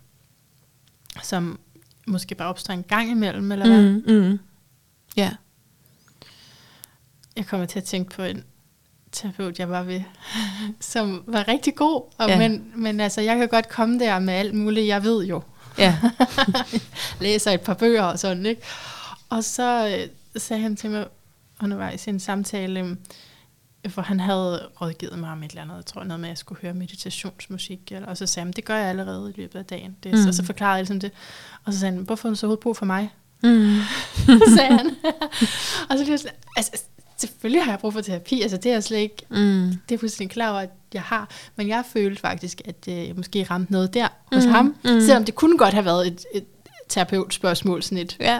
som 1.24 1.60
måske 2.08 2.36
bare 2.36 2.50
opstår 2.50 2.74
en 2.74 2.84
gang 2.84 3.12
imellem, 3.12 3.52
eller 3.52 3.68
hvad? 3.68 3.82
Mm, 3.82 4.04
mm. 4.08 4.40
Ja. 5.18 5.32
Jeg 7.36 7.48
kommer 7.48 7.66
til 7.66 7.80
at 7.80 7.86
tænke 7.86 8.16
på 8.16 8.24
en 8.24 8.44
terapeut, 9.12 9.60
jeg 9.60 9.70
var 9.70 9.84
ved, 9.84 10.02
som 10.80 11.24
var 11.28 11.48
rigtig 11.48 11.76
god, 11.76 12.02
og 12.18 12.30
ja. 12.30 12.38
men, 12.38 12.72
men 12.76 13.00
altså, 13.00 13.22
jeg 13.22 13.38
kan 13.38 13.48
godt 13.48 13.70
komme 13.70 14.00
der 14.00 14.20
med 14.20 14.34
alt 14.34 14.54
muligt, 14.54 14.88
jeg 14.88 15.04
ved 15.04 15.26
jo. 15.26 15.42
Ja. 15.78 15.98
Læser 17.22 17.52
et 17.52 17.62
par 17.62 17.74
bøger 17.74 18.04
og 18.04 18.20
sådan, 18.20 18.46
ikke? 18.46 18.62
Og 19.30 19.44
så 19.44 19.88
øh, 19.88 20.42
sagde 20.42 20.62
han 20.62 20.76
til 20.76 20.90
mig 20.90 21.08
undervejs 21.64 22.08
i 22.08 22.10
en 22.10 22.20
samtale, 22.20 22.98
for 23.90 24.02
han 24.02 24.20
havde 24.20 24.68
rådgivet 24.82 25.20
mig 25.20 25.32
om 25.32 25.44
et 25.44 25.50
eller 25.50 25.62
andet, 25.62 25.76
jeg 25.76 25.86
tror 25.86 26.04
noget 26.04 26.20
med, 26.20 26.30
at 26.30 26.32
jeg 26.32 26.38
skulle 26.38 26.62
høre 26.62 26.74
meditationsmusik, 26.74 27.92
eller, 27.92 28.08
og 28.08 28.18
så 28.18 28.26
sagde 28.26 28.46
han, 28.46 28.54
det 28.54 28.66
gør 28.66 28.76
jeg 28.76 28.90
allerede 28.90 29.34
i 29.36 29.42
løbet 29.42 29.60
af 29.60 29.66
dagen. 29.66 29.96
Det, 30.04 30.12
mm. 30.12 30.18
så, 30.18 30.34
så 30.34 30.46
forklarede 30.46 30.74
jeg 30.74 30.82
ligesom 30.82 31.00
det. 31.00 31.12
Og 31.64 31.74
så 31.74 31.80
sagde 31.80 31.96
han, 31.96 32.04
hvorfor 32.04 32.28
har 32.28 32.34
du 32.34 32.40
så 32.40 32.56
brug 32.56 32.78
for 32.78 32.86
mig? 32.86 33.10
Mm. 33.44 33.80
sagde 34.58 34.78
han. 34.78 34.96
og 35.90 35.98
så 35.98 36.04
blev 36.04 36.10
jeg 36.10 36.20
sådan, 36.20 36.38
altså, 36.58 36.84
selvfølgelig 37.18 37.64
har 37.64 37.72
jeg 37.72 37.80
brug 37.80 37.94
for 37.94 38.02
terapi, 38.02 38.42
altså 38.42 38.58
det 38.58 38.66
er 38.66 38.74
jeg 38.74 38.84
slet 38.84 38.98
ikke, 38.98 39.26
mm. 39.30 39.72
det 39.90 39.96
er 39.96 40.00
fuldstændig 40.00 40.34
klar 40.34 40.52
over, 40.52 40.60
at 40.60 40.70
jeg 40.94 41.02
har, 41.02 41.30
men 41.56 41.68
jeg 41.68 41.84
følte 41.94 42.22
faktisk, 42.22 42.62
at 42.66 42.88
øh, 42.88 43.08
jeg 43.08 43.16
måske 43.16 43.44
ramte 43.44 43.72
noget 43.72 43.94
der 43.94 44.08
hos 44.34 44.46
mm. 44.46 44.52
ham, 44.52 44.66
mm. 44.66 45.02
selvom 45.02 45.26
det 45.26 45.36
kunne 45.36 45.58
godt 45.58 45.74
have 45.74 45.86
været 45.86 46.08
et, 46.08 46.26
et 46.34 46.46
terapeutspørgsmål, 46.90 47.84
sådan 47.84 47.98
et, 47.98 48.18
ja. 48.20 48.40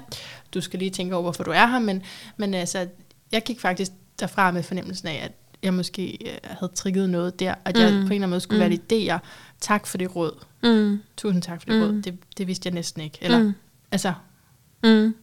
du 0.54 0.62
skal 0.62 0.80
lige 0.80 0.92
tænke 0.92 1.16
over, 1.16 1.22
hvorfor 1.22 1.44
du 1.44 1.52
er 1.52 1.68
her, 1.68 1.80
men, 1.80 2.02
men 2.38 2.54
altså, 2.54 2.88
jeg 3.32 3.44
gik 3.44 3.60
faktisk 3.60 3.92
derfra 4.24 4.52
med 4.52 4.64
fornemmelsen 4.64 5.08
af, 5.08 5.22
at 5.24 5.32
jeg 5.64 5.74
måske 5.74 6.18
øh, 6.26 6.38
havde 6.44 6.72
trigget 6.76 7.10
noget 7.10 7.40
der, 7.40 7.56
at 7.66 7.78
jeg 7.78 7.92
mm. 7.92 8.00
på 8.00 8.00
en 8.00 8.04
eller 8.04 8.16
anden 8.16 8.30
måde 8.30 8.42
skulle 8.42 8.58
mm. 8.58 8.64
validere, 8.64 9.20
tak 9.62 9.88
for 9.88 9.98
det 9.98 10.16
råd. 10.16 10.44
Mm. 10.64 11.00
Tusind 11.18 11.42
tak 11.42 11.62
for 11.62 11.70
det 11.70 11.80
mm. 11.80 11.86
råd. 11.86 12.02
Det, 12.02 12.18
det 12.38 12.48
vidste 12.48 12.68
jeg 12.68 12.74
næsten 12.74 13.02
ikke. 13.02 13.18
Eller, 13.22 13.40
mm. 13.40 13.54
altså, 13.92 14.14
mm. 14.84 15.16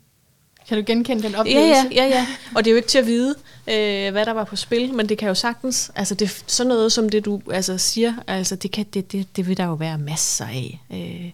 Kan 0.69 0.79
du 0.79 0.85
genkende 0.87 1.23
den 1.23 1.35
oplevelse? 1.35 1.89
Ja, 1.95 2.05
ja, 2.05 2.05
ja, 2.05 2.09
ja. 2.09 2.27
Og 2.55 2.65
det 2.65 2.71
er 2.71 2.73
jo 2.73 2.77
ikke 2.77 2.89
til 2.89 2.99
at 2.99 3.07
vide, 3.07 3.35
øh, 3.69 4.13
hvad 4.13 4.27
der 4.27 4.33
var 4.33 4.45
på 4.45 4.57
spil, 4.57 4.95
men 4.95 5.09
det 5.09 5.19
kan 5.19 5.29
jo 5.29 5.35
sagtens, 5.35 5.91
altså 5.95 6.15
det, 6.15 6.45
sådan 6.47 6.69
noget 6.69 6.93
som 6.93 7.09
det 7.09 7.25
du 7.25 7.41
altså, 7.53 7.79
siger, 7.79 8.15
altså 8.27 8.57
det, 8.57 8.71
kan, 8.71 8.87
det, 8.95 9.13
det, 9.13 9.37
det 9.37 9.49
vil 9.49 9.57
der 9.57 9.65
jo 9.65 9.75
være 9.75 9.99
masser 9.99 10.45
af. 10.45 10.81
Øh, 10.91 11.31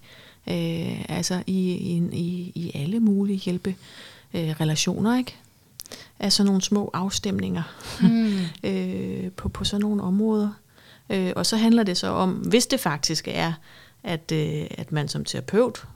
øh, 0.54 1.04
altså 1.08 1.42
i, 1.46 1.70
i, 2.12 2.52
i 2.54 2.72
alle 2.74 3.00
mulige 3.00 3.38
hjælpe 3.38 3.74
øh, 4.34 4.60
relationer, 4.60 5.18
ikke? 5.18 5.34
Altså 6.18 6.44
nogle 6.44 6.62
små 6.62 6.90
afstemninger 6.94 7.62
mm. 8.00 8.38
øh, 8.70 9.30
på, 9.32 9.48
på 9.48 9.64
sådan 9.64 9.80
nogle 9.80 10.02
områder. 10.02 10.50
Øh, 11.10 11.32
og 11.36 11.46
så 11.46 11.56
handler 11.56 11.82
det 11.82 11.96
så 11.96 12.06
om, 12.06 12.32
hvis 12.32 12.66
det 12.66 12.80
faktisk 12.80 13.28
er, 13.30 13.52
at, 14.02 14.32
øh, 14.32 14.66
at 14.70 14.92
man 14.92 15.08
som 15.08 15.24
terapeut 15.24 15.86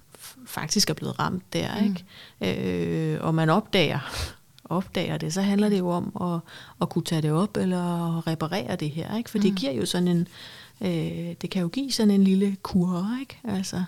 faktisk 0.47 0.91
er 0.91 0.95
blevet 0.95 1.19
ramt 1.19 1.53
der, 1.53 1.81
mm. 1.81 1.97
ikke? 2.41 3.15
Øh, 3.15 3.25
og 3.25 3.35
man 3.35 3.51
opdager, 3.51 3.99
opdager 4.65 5.19
det, 5.19 5.35
så 5.35 5.43
handler 5.43 5.69
det 5.69 5.79
jo 5.79 5.89
om 5.89 6.13
at, 6.21 6.41
at 6.83 6.89
kunne 6.89 7.05
tage 7.05 7.23
det 7.23 7.33
op 7.33 7.57
eller 7.57 8.27
reparere 8.27 8.77
det 8.77 8.91
her, 8.91 9.17
ikke? 9.17 9.31
For 9.31 9.39
mm. 9.39 9.43
det 9.43 9.57
giver 9.57 9.73
jo 9.73 9.87
sådan 9.87 10.09
en, 10.09 10.29
øh, 10.81 11.35
det 11.43 11.51
kan 11.51 11.63
jo 11.63 11.69
give 11.69 11.93
sådan 11.93 12.11
en 12.11 12.25
lille 12.25 12.57
kur, 12.63 13.07
ikke? 13.21 13.41
Altså, 13.45 13.85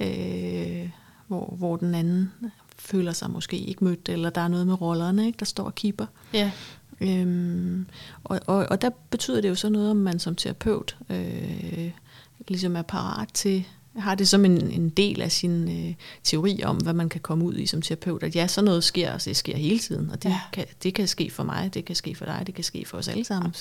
øh, 0.00 0.90
hvor, 1.26 1.54
hvor 1.58 1.76
den 1.76 1.94
anden 1.94 2.32
føler 2.78 3.12
sig 3.12 3.30
måske 3.30 3.58
ikke 3.58 3.84
mødt, 3.84 4.08
eller 4.08 4.30
der 4.30 4.40
er 4.40 4.48
noget 4.48 4.66
med 4.66 4.80
rollerne, 4.80 5.26
ikke? 5.26 5.38
der 5.38 5.44
står 5.44 5.64
og 5.64 5.74
kipper. 5.74 6.06
Ja. 6.32 6.50
Øhm, 7.00 7.86
og, 8.24 8.40
og, 8.46 8.66
og 8.70 8.82
der 8.82 8.90
betyder 9.10 9.40
det 9.40 9.48
jo 9.48 9.54
så 9.54 9.68
noget, 9.68 9.90
om 9.90 9.96
man 9.96 10.18
som 10.18 10.36
terapeut 10.36 10.96
øh, 11.10 11.90
ligesom 12.48 12.76
er 12.76 12.82
parat 12.82 13.28
til 13.34 13.66
har 13.96 14.14
det 14.14 14.28
som 14.28 14.44
en, 14.44 14.70
en 14.70 14.88
del 14.88 15.22
af 15.22 15.32
sin 15.32 15.88
øh, 15.88 15.94
teori 16.24 16.62
om, 16.64 16.76
hvad 16.76 16.92
man 16.92 17.08
kan 17.08 17.20
komme 17.20 17.44
ud 17.44 17.54
i 17.54 17.66
som 17.66 17.82
terapeut, 17.82 18.22
at 18.22 18.36
ja, 18.36 18.46
sådan 18.46 18.64
noget 18.64 18.84
sker, 18.84 19.12
altså 19.12 19.30
det 19.30 19.36
sker 19.36 19.56
hele 19.56 19.78
tiden, 19.78 20.10
og 20.10 20.22
det, 20.22 20.28
ja. 20.28 20.40
kan, 20.52 20.64
det 20.82 20.94
kan 20.94 21.08
ske 21.08 21.30
for 21.30 21.42
mig, 21.42 21.74
det 21.74 21.84
kan 21.84 21.96
ske 21.96 22.14
for 22.14 22.24
dig, 22.24 22.42
det 22.46 22.54
kan 22.54 22.64
ske 22.64 22.84
for 22.86 22.98
os 22.98 23.08
alle 23.08 23.24
sammen. 23.24 23.54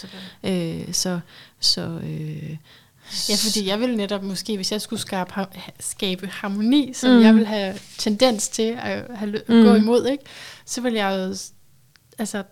Øh, 0.43 0.93
så 0.93 1.19
så 1.59 1.81
øh, 2.03 2.57
Ja, 3.29 3.35
fordi 3.35 3.67
jeg 3.67 3.79
vil 3.79 3.97
netop 3.97 4.23
måske, 4.23 4.55
hvis 4.55 4.71
jeg 4.71 4.81
skulle 4.81 4.99
skabe, 4.99 5.31
skabe 5.79 6.27
harmoni, 6.27 6.93
som 6.93 7.09
mm. 7.09 7.21
jeg 7.21 7.35
vil 7.35 7.45
have 7.45 7.75
tendens 7.97 8.47
til 8.47 8.77
at 8.81 9.17
have, 9.17 9.41
mm. 9.47 9.63
gå 9.63 9.73
imod, 9.75 10.05
ikke? 10.05 10.23
så 10.65 10.81
vil 10.81 10.93
jeg 10.93 11.11
jo 11.11 11.35
altså, 12.17 12.43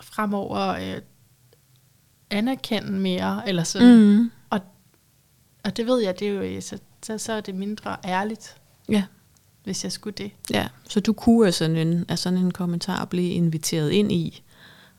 fremover 0.00 0.68
øh, 0.68 1.00
anerkende 2.30 2.92
mere, 2.92 3.42
eller 3.46 3.64
sådan. 3.64 3.96
Mm. 3.96 4.30
Og, 4.50 4.60
og 5.64 5.76
det 5.76 5.86
ved 5.86 6.02
jeg, 6.02 6.20
det 6.20 6.28
er 6.28 6.32
jo, 6.32 6.60
så 6.60 6.78
så, 7.02 7.18
så 7.18 7.32
er 7.32 7.40
det 7.40 7.54
mindre 7.54 7.96
ærligt. 8.04 8.56
Ja. 8.88 9.04
Hvis 9.64 9.84
jeg 9.84 9.92
skulle 9.92 10.14
det. 10.18 10.30
Ja, 10.50 10.68
så 10.88 11.00
du 11.00 11.12
kunne 11.12 11.46
af 11.46 11.54
sådan 11.54 11.76
en, 11.76 12.04
af 12.08 12.18
sådan 12.18 12.38
en 12.38 12.50
kommentar 12.50 13.04
blive 13.04 13.30
inviteret 13.30 13.90
ind 13.90 14.12
i 14.12 14.42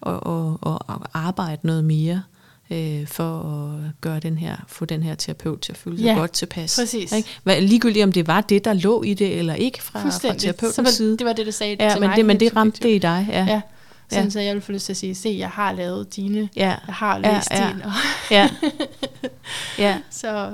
og, 0.02 0.24
og, 0.24 0.60
og 0.62 1.06
arbejde 1.14 1.68
noget 1.68 1.84
mere 1.84 2.24
øh, 2.70 3.08
for 3.08 3.40
at 3.40 4.02
gøre 4.02 4.20
den 4.20 4.38
her, 4.38 4.56
få 4.68 4.86
den 4.86 5.04
her 5.04 5.16
terapeut 5.16 5.62
til 5.62 5.72
at 5.72 5.78
føle 5.78 5.98
sig 5.98 6.06
ja, 6.06 6.14
godt 6.14 6.32
tilpas. 6.32 6.76
præcis. 6.76 7.12
Ikke? 7.12 7.30
Hvad, 7.44 7.62
ligegyldigt 7.62 8.04
om 8.04 8.12
det 8.12 8.28
var 8.28 8.42
det, 8.42 8.66
der 8.66 8.74
lå 8.74 9.04
i 9.04 9.14
det, 9.14 9.38
eller 9.38 9.54
ikke 9.54 9.84
fra, 9.84 10.00
fra 10.00 10.34
terapeutens 10.34 10.76
så 10.76 10.82
var, 10.82 10.90
side. 10.90 11.18
Det 11.18 11.26
var 11.26 11.34
det, 11.34 11.46
du 11.46 11.52
sagde 11.52 11.76
ja, 11.80 11.90
til 11.90 12.00
men 12.00 12.10
mig. 12.10 12.18
Det, 12.18 12.26
men 12.26 12.40
det 12.40 12.56
ramte 12.56 12.84
det 12.84 12.96
i 12.96 12.98
dig, 12.98 13.28
ja. 13.30 13.46
ja. 13.46 13.62
Sådan 14.10 14.24
ja. 14.24 14.30
så 14.30 14.40
jeg 14.40 14.54
vil 14.54 14.62
få 14.62 14.72
lyst 14.72 14.86
til 14.86 14.94
at 14.94 14.98
sige, 14.98 15.16
se, 15.16 15.36
jeg 15.40 15.50
har 15.50 15.72
lavet 15.72 16.16
dine, 16.16 16.50
ja. 16.56 16.76
jeg 16.88 16.94
har 16.96 17.18
læst 17.18 17.52
ja, 17.52 17.66
ja. 17.66 17.72
din. 17.74 17.82
Og 17.82 17.92
ja. 18.32 18.50
ja. 19.86 19.98
så 20.10 20.52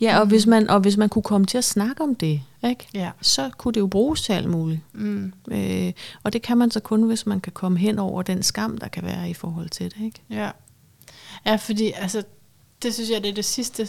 Ja, 0.00 0.20
og, 0.20 0.26
hvis 0.26 0.46
man, 0.46 0.70
og 0.70 0.80
hvis 0.80 0.96
man 0.96 1.08
kunne 1.08 1.22
komme 1.22 1.46
til 1.46 1.58
at 1.58 1.64
snakke 1.64 2.02
om 2.02 2.14
det, 2.14 2.40
ikke? 2.68 2.86
Ja. 2.94 3.10
så 3.20 3.50
kunne 3.58 3.74
det 3.74 3.80
jo 3.80 3.86
bruges 3.86 4.22
til 4.22 4.32
alt 4.32 4.48
muligt. 4.48 4.80
Mm. 4.92 5.32
Øh, 5.50 5.92
og 6.22 6.32
det 6.32 6.42
kan 6.42 6.58
man 6.58 6.70
så 6.70 6.80
kun, 6.80 7.02
hvis 7.02 7.26
man 7.26 7.40
kan 7.40 7.52
komme 7.52 7.78
hen 7.78 7.98
over 7.98 8.22
den 8.22 8.42
skam, 8.42 8.78
der 8.78 8.88
kan 8.88 9.04
være 9.04 9.30
i 9.30 9.34
forhold 9.34 9.68
til 9.68 9.86
det. 9.86 10.04
Ikke? 10.04 10.20
Ja. 10.30 10.50
Ja, 11.46 11.56
fordi 11.56 11.92
altså, 11.96 12.22
det 12.82 12.94
synes 12.94 13.10
jeg, 13.10 13.22
det 13.22 13.30
er 13.30 13.34
det 13.34 13.44
sidste, 13.44 13.88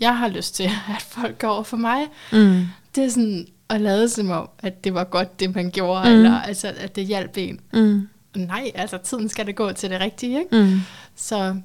jeg 0.00 0.18
har 0.18 0.28
lyst 0.28 0.54
til, 0.54 0.64
at 0.96 1.02
folk 1.02 1.38
går 1.38 1.48
over 1.48 1.62
for 1.62 1.76
mig. 1.76 2.06
Mm. 2.32 2.66
Det 2.94 3.04
er 3.04 3.08
sådan 3.08 3.46
at 3.68 3.80
lade 3.80 4.08
som 4.08 4.30
om, 4.30 4.48
at 4.58 4.84
det 4.84 4.94
var 4.94 5.04
godt, 5.04 5.40
det 5.40 5.54
man 5.54 5.70
gjorde, 5.70 6.10
mm. 6.10 6.16
eller 6.16 6.40
altså, 6.40 6.74
at 6.76 6.96
det 6.96 7.06
hjalp 7.06 7.36
en. 7.36 7.60
Mm. 7.72 8.08
Nej, 8.36 8.70
altså 8.74 8.98
tiden 8.98 9.28
skal 9.28 9.46
det 9.46 9.56
gå 9.56 9.72
til 9.72 9.90
det 9.90 10.00
rigtige. 10.00 10.38
Ikke? 10.38 10.64
Mm. 10.64 10.80
Så 11.16 11.56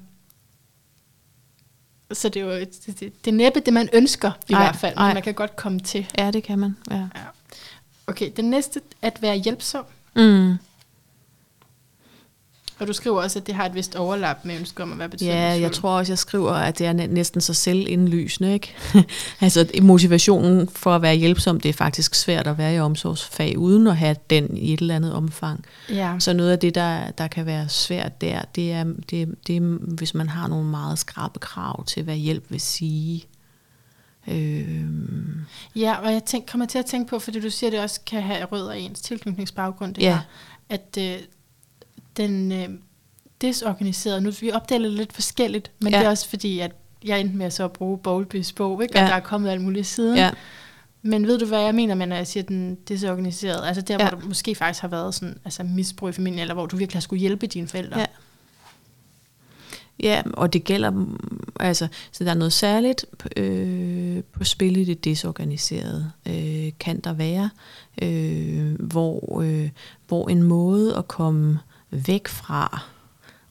så 2.12 2.28
det 2.28 2.42
er 2.42 2.46
jo 2.46 2.50
det, 2.50 2.86
det, 2.86 3.00
det 3.24 3.30
er 3.30 3.32
næppe 3.32 3.60
det, 3.60 3.72
man 3.72 3.88
ønsker 3.92 4.30
i 4.48 4.52
ej, 4.52 4.62
hvert 4.62 4.76
fald, 4.76 4.94
men 4.96 5.04
ej. 5.04 5.14
man 5.14 5.22
kan 5.22 5.34
godt 5.34 5.56
komme 5.56 5.80
til. 5.80 6.06
Ja, 6.18 6.30
det 6.30 6.42
kan 6.42 6.58
man. 6.58 6.76
Ja. 6.90 6.96
Ja. 6.96 7.06
Okay, 8.06 8.30
den 8.36 8.50
næste, 8.50 8.80
at 9.02 9.22
være 9.22 9.36
hjælpsom. 9.36 9.84
Mm. 10.16 10.54
Og 12.78 12.86
du 12.86 12.92
skriver 12.92 13.22
også, 13.22 13.38
at 13.38 13.46
det 13.46 13.54
har 13.54 13.66
et 13.66 13.74
vist 13.74 13.96
overlap 13.96 14.44
med 14.44 14.58
ønsket 14.58 14.80
om 14.80 14.92
at 14.92 14.98
være 14.98 15.08
betydningsfuld. 15.08 15.42
Ja, 15.42 15.60
jeg 15.60 15.72
tror 15.72 15.90
også, 15.90 16.12
jeg 16.12 16.18
skriver, 16.18 16.52
at 16.52 16.78
det 16.78 16.86
er 16.86 16.92
næsten 16.92 17.40
så 17.40 17.54
selvindlysende. 17.54 18.52
Ikke? 18.52 18.74
altså 19.40 19.66
motivationen 19.82 20.68
for 20.68 20.94
at 20.94 21.02
være 21.02 21.14
hjælpsom, 21.14 21.60
det 21.60 21.68
er 21.68 21.72
faktisk 21.72 22.14
svært 22.14 22.46
at 22.46 22.58
være 22.58 22.74
i 22.74 22.78
omsorgsfag, 22.78 23.58
uden 23.58 23.86
at 23.86 23.96
have 23.96 24.16
den 24.30 24.56
i 24.56 24.72
et 24.72 24.80
eller 24.80 24.96
andet 24.96 25.12
omfang. 25.12 25.64
Ja. 25.88 26.14
Så 26.18 26.32
noget 26.32 26.50
af 26.50 26.58
det, 26.58 26.74
der, 26.74 27.10
der 27.10 27.26
kan 27.26 27.46
være 27.46 27.68
svært 27.68 28.20
der, 28.20 28.42
det 28.54 28.72
er, 28.72 28.84
det, 29.10 29.34
det 29.46 29.56
er, 29.56 29.60
hvis 29.80 30.14
man 30.14 30.28
har 30.28 30.48
nogle 30.48 30.66
meget 30.66 30.98
skrabe 30.98 31.38
krav 31.38 31.84
til, 31.84 32.02
hvad 32.02 32.16
hjælp 32.16 32.44
vil 32.48 32.60
sige. 32.60 33.24
Øhm. 34.28 35.40
Ja, 35.76 35.94
og 35.94 36.12
jeg 36.12 36.24
tænk, 36.24 36.46
kommer 36.50 36.66
til 36.66 36.78
at 36.78 36.86
tænke 36.86 37.10
på, 37.10 37.18
fordi 37.18 37.40
du 37.40 37.50
siger, 37.50 37.70
at 37.70 37.72
det 37.72 37.80
også 37.80 38.00
kan 38.06 38.22
have 38.22 38.44
rødder 38.44 38.72
i 38.72 38.82
ens 38.82 39.00
tilknytningsbaggrund, 39.00 39.94
det 39.94 40.02
ja. 40.02 40.12
her, 40.12 40.20
at 40.68 40.98
øh, 40.98 41.18
den 42.16 42.52
øh, 42.52 42.68
desorganiserede, 43.40 44.20
nu 44.20 44.30
vi 44.40 44.52
opdeler 44.52 44.88
lidt 44.88 45.12
forskelligt, 45.12 45.70
men 45.80 45.92
ja. 45.92 45.98
det 45.98 46.06
er 46.06 46.10
også 46.10 46.28
fordi, 46.28 46.58
at 46.58 46.72
jeg 47.04 47.20
endte 47.20 47.36
med 47.36 47.46
at 47.46 47.52
så 47.52 47.68
bruge 47.68 47.98
Bowlbys 47.98 48.52
bog, 48.52 48.82
ikke? 48.82 48.94
og 48.94 49.00
ja. 49.00 49.06
der 49.06 49.14
er 49.14 49.20
kommet 49.20 49.50
alt 49.50 49.60
muligt 49.60 49.86
siden. 49.86 50.16
Ja. 50.16 50.30
Men 51.02 51.26
ved 51.26 51.38
du, 51.38 51.46
hvad 51.46 51.60
jeg 51.60 51.74
mener 51.74 51.94
med, 51.94 52.06
når 52.06 52.16
jeg 52.16 52.26
siger 52.26 52.42
den 52.42 52.78
desorganiserede? 52.88 53.66
Altså 53.66 53.82
der, 53.82 53.96
ja. 54.00 54.08
hvor 54.08 54.18
der 54.18 54.26
måske 54.26 54.54
faktisk 54.54 54.80
har 54.80 54.88
været 54.88 55.14
sådan, 55.14 55.38
altså 55.44 55.62
misbrug 55.62 56.08
i 56.08 56.12
familien, 56.12 56.40
eller 56.40 56.54
hvor 56.54 56.66
du 56.66 56.76
virkelig 56.76 56.96
har 56.96 57.00
skulle 57.00 57.20
hjælpe 57.20 57.46
dine 57.46 57.68
forældre. 57.68 58.00
Ja. 58.00 58.06
Ja, 60.02 60.22
og 60.32 60.52
det 60.52 60.64
gælder, 60.64 61.06
altså, 61.60 61.88
så 62.12 62.24
der 62.24 62.30
er 62.30 62.34
noget 62.34 62.52
særligt 62.52 63.06
øh, 63.36 64.22
på 64.32 64.44
spil 64.44 64.76
i 64.76 64.84
det 64.84 65.04
desorganiserede, 65.04 66.10
øh, 66.28 66.72
kan 66.80 67.00
der 67.00 67.12
være, 67.12 67.50
øh, 68.02 68.80
hvor, 68.80 69.40
øh, 69.42 69.70
hvor 70.08 70.28
en 70.28 70.42
måde 70.42 70.96
at 70.96 71.08
komme 71.08 71.58
væk 71.92 72.28
fra 72.28 72.82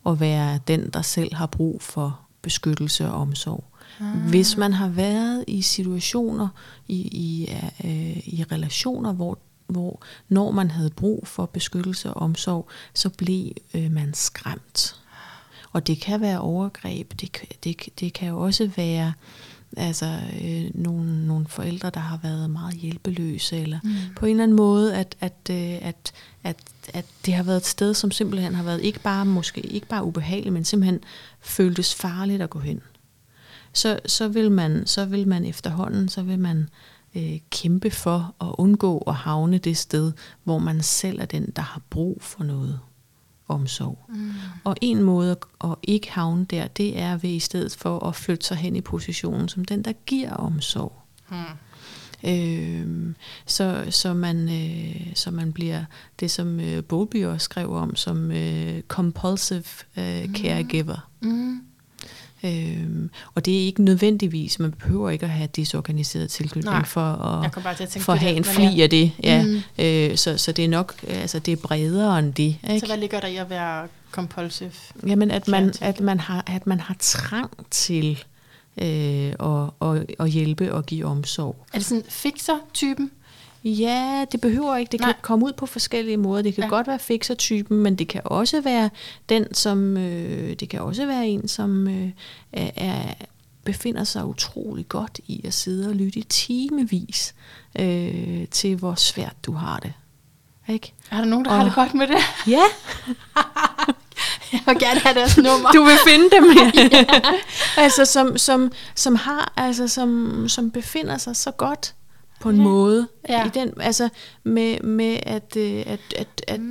at 0.06 0.20
være 0.20 0.60
den, 0.68 0.90
der 0.90 1.02
selv 1.02 1.34
har 1.34 1.46
brug 1.46 1.82
for 1.82 2.20
beskyttelse 2.42 3.08
og 3.08 3.14
omsorg. 3.14 3.64
Ah. 4.00 4.30
Hvis 4.30 4.58
man 4.58 4.74
har 4.74 4.88
været 4.88 5.44
i 5.48 5.62
situationer, 5.62 6.48
i, 6.88 7.02
i, 7.02 7.52
øh, 7.84 8.18
i 8.18 8.46
relationer, 8.52 9.14
hvor, 9.14 9.38
hvor 9.68 10.02
når 10.30 10.52
man 10.52 10.72
havde 10.72 10.90
brug 10.90 11.28
for 11.28 11.46
beskyttelse 11.46 12.14
og 12.14 12.22
omsorg, 12.22 12.70
så 12.94 13.10
blev 13.10 13.52
øh, 13.74 13.92
man 13.92 14.14
skræmt. 14.14 14.96
Og 15.72 15.88
det 15.88 16.02
kan 16.02 16.22
være 16.22 16.40
overgreb, 16.40 17.12
det, 17.22 17.38
det, 17.64 17.90
det 18.00 18.14
kan 18.14 18.30
jo 18.30 18.40
også 18.40 18.70
være 18.76 19.14
altså 19.78 20.20
øh, 20.44 20.66
nogle, 20.74 21.28
nogle 21.28 21.46
forældre, 21.48 21.90
der 21.90 22.00
har 22.00 22.20
været 22.24 22.50
meget 22.50 22.74
hjælpeløse, 22.74 23.58
eller 23.58 23.80
mm. 23.84 23.90
på 24.16 24.26
en 24.26 24.32
eller 24.32 24.44
anden 24.44 24.58
måde, 24.58 24.96
at, 24.96 25.16
at, 25.20 25.50
øh, 25.52 25.88
at, 25.88 26.12
at, 26.44 26.58
at 26.94 27.06
det 27.26 27.34
har 27.34 27.44
været 27.44 27.58
et 27.58 27.66
sted, 27.66 27.94
som 27.94 28.12
simpelthen 28.12 28.56
har 28.56 28.64
været 28.64 28.82
ikke 28.82 29.00
bare 29.00 29.26
måske 29.26 29.62
ikke 29.62 29.88
bare 29.88 30.04
ubehageligt, 30.04 30.54
men 30.54 30.66
simpelthen 30.66 31.00
føltes 31.42 31.96
farligt 31.96 32.42
at 32.42 32.50
gå 32.50 32.60
hen. 32.60 32.82
Så, 33.74 34.00
så, 34.06 34.28
vil, 34.28 34.52
man, 34.52 34.88
så 34.88 35.06
vil 35.06 35.28
man 35.28 35.46
efterhånden, 35.46 36.10
så 36.10 36.24
vil 36.24 36.40
man 36.40 36.70
øh, 37.16 37.40
kæmpe 37.50 37.92
for 37.92 38.36
at 38.42 38.56
undgå 38.58 38.98
at 38.98 39.16
havne 39.16 39.58
det 39.58 39.78
sted, 39.78 40.12
hvor 40.44 40.60
man 40.60 40.82
selv 40.82 41.22
er 41.22 41.26
den, 41.26 41.54
der 41.56 41.62
har 41.62 41.82
brug 41.90 42.18
for 42.22 42.44
noget 42.44 42.80
omsorg. 43.52 44.00
Mm. 44.10 44.32
Og 44.64 44.76
en 44.82 45.04
måde 45.04 45.38
at 45.64 45.76
ikke 45.84 46.12
havne 46.12 46.46
der, 46.46 46.68
det 46.68 47.00
er 47.00 47.18
ved 47.18 47.30
i 47.30 47.40
stedet 47.40 47.76
for 47.76 48.08
at 48.08 48.16
flytte 48.16 48.46
sig 48.46 48.58
hen 48.58 48.76
i 48.76 48.82
positionen 48.82 49.50
som 49.50 49.66
den, 49.66 49.82
der 49.82 49.94
giver 50.06 50.34
omsorg. 50.34 50.94
Mm. 51.30 51.38
Øh, 52.24 53.16
så, 53.46 53.86
så, 53.90 54.14
man, 54.14 54.50
øh, 54.50 55.16
så 55.16 55.32
man 55.32 55.54
bliver 55.54 55.84
det, 56.20 56.32
som 56.32 56.60
øh, 56.60 56.84
Bowlby 56.84 57.26
også 57.26 57.46
skrev 57.46 57.74
om, 57.74 57.96
som 57.96 58.32
øh, 58.32 58.82
compulsive 58.88 59.64
øh, 59.98 60.34
caregiver. 60.34 61.10
Mm. 61.22 61.62
Øhm, 62.44 63.10
og 63.36 63.46
det 63.46 63.62
er 63.62 63.66
ikke 63.66 63.84
nødvendigvis, 63.84 64.60
man 64.60 64.72
behøver 64.72 65.10
ikke 65.10 65.26
at 65.26 65.32
have 65.32 65.50
disorganiseret 65.56 66.30
tilknytning 66.30 66.76
Nej, 66.76 66.86
for 66.86 67.02
at, 67.02 67.46
at 67.70 68.02
for 68.02 68.14
at 68.14 68.20
have 68.20 68.32
det, 68.32 68.38
en 68.38 68.44
fli 68.44 68.82
af 68.82 68.90
det. 68.90 69.12
Ja. 69.24 69.44
Mm. 69.44 69.62
Øh, 69.80 70.18
så, 70.18 70.38
så 70.38 70.52
det 70.52 70.66
er 70.66 70.70
nok, 70.70 70.96
altså 71.08 71.40
det 71.40 71.52
er 71.52 71.56
bredere 71.56 72.20
end 72.20 72.34
det. 72.34 72.56
Så 72.66 72.74
Ikke? 72.74 72.88
hvad 72.88 72.98
ligger 72.98 73.20
der 73.20 73.28
i 73.28 73.36
at 73.36 73.50
være 73.50 73.88
compulsive? 74.12 74.72
Jamen, 75.08 75.32
at 75.32 75.48
man, 75.48 75.74
at, 75.82 76.00
man 76.00 76.20
har, 76.20 76.44
at 76.48 76.68
man 76.68 76.80
har 76.80 76.96
trang 77.00 77.52
til 77.72 78.24
øh, 78.82 79.34
at, 79.40 79.70
at, 79.82 80.06
at 80.20 80.30
hjælpe 80.30 80.74
og 80.74 80.86
give 80.86 81.06
omsorg. 81.06 81.66
Er 81.74 81.78
det 81.78 81.86
sådan 81.86 82.04
fixer-typen? 82.10 83.12
Ja, 83.64 84.26
det 84.32 84.42
behøver 84.42 84.76
ikke. 84.78 84.92
Det 84.92 85.00
kan 85.00 85.08
Nej. 85.08 85.16
komme 85.22 85.46
ud 85.46 85.54
på 85.54 85.66
forskellige 85.66 86.18
måder. 86.18 86.42
Det 86.42 86.56
kan 86.56 86.64
Ja. 86.64 86.70
godt 86.70 86.88
være 86.88 87.00
fixer-typen, 87.00 87.78
men 87.78 87.96
det 87.96 88.08
kan 88.08 88.22
også 88.26 88.62
være 88.62 88.90
den, 89.30 89.54
som 89.54 89.98
øh, 89.98 90.54
det 90.60 90.70
kan 90.70 90.82
også 90.82 91.06
være 91.06 91.28
en, 91.28 91.48
som 91.48 91.88
øh, 91.88 92.10
er, 92.54 92.72
er 92.76 93.14
befinder 93.64 94.04
sig 94.04 94.26
utrolig 94.26 94.88
godt 94.90 95.20
i 95.28 95.42
at 95.48 95.54
sidde 95.54 95.90
og 95.90 95.96
lytte 95.96 96.22
timevis 96.22 97.36
øh, 97.80 98.48
til, 98.52 98.76
hvor 98.76 98.96
svært 98.96 99.36
du 99.46 99.52
har 99.54 99.80
det. 99.80 99.94
Ikke? 100.68 100.94
Er 101.12 101.18
der 101.18 101.26
nogen, 101.26 101.46
der 101.46 101.52
har 101.52 101.60
Og- 101.60 101.66
det 101.66 101.76
godt 101.76 101.94
med 101.94 102.08
det? 102.08 102.18
Ja, 102.48 102.62
Jeg 104.54 104.62
vil 104.66 104.80
gerne 104.80 105.00
have 105.00 105.16
deres 105.16 105.38
nummer. 105.38 105.72
du 105.72 105.84
vil 105.84 105.98
finde 106.08 106.30
dem. 106.32 106.44
ja. 106.92 107.06
altså 107.78 108.06
som, 108.06 108.38
som, 108.38 108.72
som 108.96 109.16
har, 109.16 109.54
altså 109.58 109.88
som, 109.88 110.44
som 110.50 110.72
befinder 110.72 111.18
sig 111.18 111.36
så 111.36 111.52
godt 111.52 111.96
på 112.42 112.50
en 112.50 112.56
Ja. 112.56 112.62
måde. 112.64 113.08
Ja. 113.30 113.46
I 113.46 113.50
den, 113.50 113.74
altså 113.82 114.10
med, 114.44 114.80
med 114.80 115.18
at, 115.24 115.56
øh, 115.58 115.84
at, 115.88 116.00
at, 116.18 116.28
at, 116.48 116.60
mm. 116.60 116.68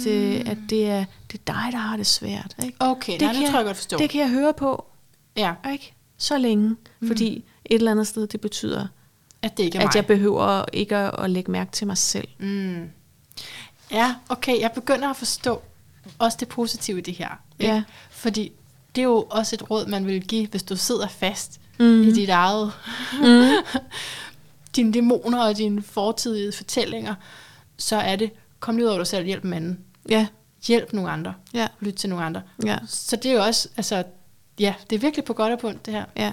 at 0.46 0.58
det, 0.70 0.86
er, 0.90 1.04
det 1.32 1.40
er 1.40 1.52
dig, 1.52 1.68
der 1.72 1.78
har 1.78 1.96
det 1.96 2.06
svært. 2.06 2.56
Ikke? 2.64 2.76
Okay, 2.80 3.12
Det 3.12 3.20
nej, 3.20 3.32
kan 3.32 3.42
det 3.42 3.50
tror 3.50 3.58
jeg- 3.58 3.66
godt 3.66 3.76
forstå. 3.76 3.98
Det 3.98 4.10
kan 4.10 4.20
jeg 4.20 4.30
høre 4.30 4.52
på, 4.54 4.84
Ja, 5.36 5.52
ikke? 5.72 5.94
Så 6.18 6.38
længe. 6.38 6.76
Mm. 7.00 7.08
Fordi 7.08 7.44
et 7.64 7.74
eller 7.74 7.90
andet 7.90 8.06
sted, 8.06 8.26
det 8.26 8.40
betyder, 8.40 8.86
at 9.42 9.56
det 9.56 9.62
ikke 9.64 9.78
er 9.78 9.82
at 9.82 9.86
mig. 9.86 9.94
jeg 9.96 10.06
behøver 10.06 10.64
ikke 10.72 10.96
at, 10.96 11.24
at 11.24 11.30
lægge 11.30 11.50
mærke 11.52 11.72
til 11.72 11.86
mig 11.86 11.98
selv. 11.98 12.28
Mm. 12.38 12.88
Ja, 13.90 14.14
okay, 14.28 14.60
jeg 14.60 14.70
begynder 14.74 15.08
at 15.10 15.16
forstå 15.16 15.62
også 16.18 16.36
det 16.40 16.48
positive 16.48 16.98
i 16.98 17.00
det 17.00 17.14
her. 17.14 17.28
ikke? 17.58 17.72
Ja. 17.74 17.82
Fordi 18.10 18.52
det 18.94 19.00
er 19.00 19.04
jo 19.06 19.26
også 19.30 19.56
et 19.56 19.70
råd, 19.70 19.86
man 19.86 20.06
vil 20.06 20.22
give, 20.26 20.46
hvis 20.46 20.62
du 20.62 20.76
sidder 20.76 21.08
fast 21.08 21.60
Mhm. 21.78 21.88
mm. 21.88 22.02
i 22.02 22.12
dit 22.12 22.28
eget... 22.28 22.72
dine 24.76 24.92
dæmoner 24.92 25.44
og 25.44 25.56
dine 25.56 25.82
fortidige 25.82 26.52
fortællinger, 26.52 27.14
så 27.78 27.96
er 27.96 28.16
det, 28.16 28.30
kom 28.60 28.76
lige 28.76 28.84
ud 28.86 28.90
over 28.90 28.98
dig 28.98 29.06
selv, 29.06 29.26
hjælp 29.26 29.44
en 29.44 29.52
anden. 29.52 29.78
Ja, 30.08 30.26
Hjælp 30.66 30.92
nogle 30.92 31.10
andre. 31.10 31.34
ja, 31.54 31.68
Lyt 31.80 31.94
til 31.94 32.10
nogle 32.10 32.24
andre. 32.24 32.42
ja. 32.64 32.78
Så 32.86 33.16
det 33.16 33.30
er 33.30 33.34
jo 33.34 33.42
også, 33.42 33.68
altså, 33.76 34.04
ja, 34.58 34.74
det 34.90 34.96
er 34.96 35.00
virkelig 35.00 35.24
på 35.24 35.32
godt 35.32 35.52
og 35.52 35.58
på 35.58 35.68
ondt, 35.68 35.86
det 35.86 35.94
her. 35.94 36.04
Ja. 36.16 36.32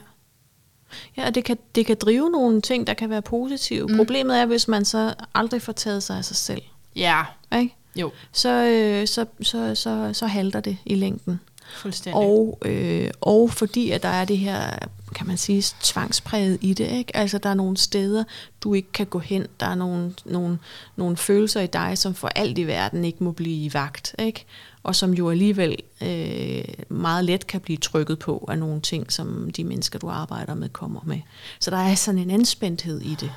Ja, 1.17 1.25
og 1.27 1.35
det 1.35 1.43
kan, 1.43 1.57
det 1.75 1.85
kan 1.85 1.97
drive 2.01 2.29
nogle 2.29 2.61
ting, 2.61 2.87
der 2.87 2.93
kan 2.93 3.09
være 3.09 3.21
positive. 3.21 3.85
Mm. 3.85 3.91
Mm. 3.91 3.97
Problemet 3.97 4.37
er, 4.39 4.45
hvis 4.45 4.67
man 4.67 4.85
så 4.85 5.13
aldrig 5.35 5.61
får 5.61 5.73
taget 5.73 6.03
sig 6.03 6.17
af 6.17 6.25
sig 6.25 6.35
selv. 6.35 6.61
Ja, 6.95 7.23
Ikke? 7.57 7.75
jo, 7.95 8.11
Så, 8.31 8.49
øh, 8.49 9.07
så, 9.07 9.25
så, 9.41 9.75
så, 9.75 10.09
så 10.13 10.27
halter 10.27 10.59
det 10.59 10.77
i 10.85 10.95
længden. 10.95 11.39
fuldstændig. 11.75 12.21
Og, 12.23 12.57
øh, 12.65 13.09
og 13.21 13.51
fordi 13.51 13.91
at 13.91 14.03
der 14.03 14.09
er 14.09 14.25
det 14.25 14.37
her, 14.37 14.77
kan 15.15 15.27
man 15.27 15.37
sige, 15.37 15.63
tvangspræget 15.81 16.57
i 16.61 16.73
det. 16.73 16.91
Ikke? 16.91 17.17
Altså 17.17 17.37
der 17.37 17.49
er 17.49 17.53
nogle 17.53 17.77
steder, 17.77 18.23
du 18.61 18.73
ikke 18.73 18.91
kan 18.91 19.05
gå 19.05 19.19
hen. 19.19 19.47
Der 19.59 19.65
er 19.65 19.75
nogle, 19.75 20.13
nogle, 20.25 20.59
nogle 20.95 21.17
følelser 21.17 21.61
i 21.61 21.67
dig, 21.67 21.97
som 21.97 22.15
for 22.15 22.27
alt 22.27 22.57
i 22.57 22.63
verden 22.63 23.05
ikke 23.05 23.23
må 23.23 23.31
blive 23.31 23.73
vagt. 23.73 24.15
Ikke? 24.19 24.45
Og 24.83 24.95
som 24.95 25.13
jo 25.13 25.29
alligevel 25.29 25.77
øh, 26.01 26.63
meget 26.89 27.25
let 27.25 27.47
kan 27.47 27.61
blive 27.61 27.77
trykket 27.77 28.19
på 28.19 28.45
af 28.49 28.57
nogle 28.57 28.81
ting, 28.81 29.11
som 29.11 29.51
de 29.51 29.63
mennesker, 29.63 29.99
du 29.99 30.09
arbejder 30.09 30.53
med, 30.53 30.69
kommer 30.69 31.01
med. 31.05 31.19
Så 31.59 31.71
der 31.71 31.77
er 31.77 31.95
sådan 31.95 32.19
en 32.19 32.31
anspændthed 32.31 33.01
i 33.01 33.15
det. 33.15 33.31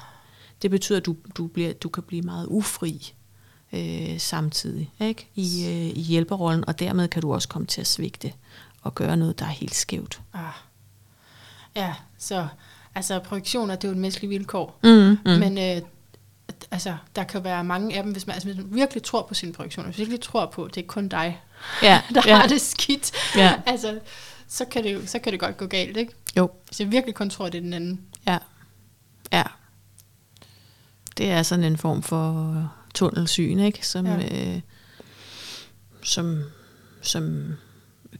Det 0.62 0.70
betyder, 0.70 0.98
at 0.98 1.06
du, 1.06 1.16
du, 1.36 1.46
bliver, 1.46 1.72
du 1.72 1.88
kan 1.88 2.02
blive 2.02 2.22
meget 2.22 2.46
ufri 2.46 3.14
øh, 3.72 4.18
samtidig 4.18 4.90
ikke? 5.00 5.28
I, 5.34 5.66
øh, 5.66 5.98
i 5.98 6.00
hjælperrollen, 6.00 6.64
og 6.68 6.78
dermed 6.78 7.08
kan 7.08 7.22
du 7.22 7.34
også 7.34 7.48
komme 7.48 7.66
til 7.66 7.80
at 7.80 7.86
svigte 7.86 8.32
og 8.82 8.94
gøre 8.94 9.16
noget, 9.16 9.38
der 9.38 9.44
er 9.44 9.50
helt 9.50 9.74
skævt. 9.74 10.20
Ah. 10.34 10.69
Ja, 11.76 11.94
så 12.18 12.46
altså 12.94 13.18
projektioner, 13.18 13.74
det 13.74 13.84
er 13.84 13.88
jo 13.88 13.92
et 13.92 13.98
menneskeligt 13.98 14.30
vilkår. 14.30 14.78
Mm, 14.82 14.90
Mm. 14.90 15.18
Men 15.24 15.58
øh, 15.58 15.82
altså, 16.70 16.96
der 17.16 17.24
kan 17.24 17.44
være 17.44 17.64
mange 17.64 17.96
af 17.96 18.02
dem, 18.02 18.12
hvis 18.12 18.26
man, 18.26 18.34
altså, 18.34 18.48
hvis 18.48 18.56
man 18.56 18.74
virkelig 18.74 19.02
tror 19.02 19.22
på 19.28 19.34
sine 19.34 19.52
projektioner, 19.52 19.88
hvis 19.88 19.98
man 19.98 20.02
virkelig 20.02 20.20
tror 20.20 20.46
på, 20.46 20.64
at 20.64 20.74
det 20.74 20.82
er 20.82 20.86
kun 20.86 21.08
dig, 21.08 21.40
Ja, 21.82 22.02
der 22.14 22.22
ja. 22.26 22.36
har 22.36 22.46
det 22.46 22.60
skidt, 22.60 23.12
Ja. 23.36 23.54
altså, 23.66 24.00
så 24.48 24.64
kan, 24.64 24.84
det, 24.84 24.94
jo- 24.94 25.06
så 25.06 25.18
kan 25.18 25.32
det 25.32 25.40
godt 25.40 25.56
gå 25.56 25.66
galt, 25.66 25.96
ikke? 25.96 26.12
Jo, 26.36 26.50
Hvis 26.68 26.80
jeg 26.80 26.90
virkelig 26.90 27.14
kun 27.14 27.30
tror, 27.30 27.46
at 27.46 27.52
det 27.52 27.58
er 27.58 27.62
den 27.62 27.72
anden. 27.72 28.00
ja. 28.26 28.38
Ja. 29.32 29.42
Det 31.16 31.30
er 31.30 31.42
sådan 31.42 31.64
en 31.64 31.76
form 31.78 32.02
for 32.02 32.72
tunnelsyn, 32.94 33.58
ikke? 33.58 33.86
Som, 33.86 34.06
Ja. 34.06 34.54
øh, 34.54 34.60
som, 36.02 36.42
som 37.02 37.54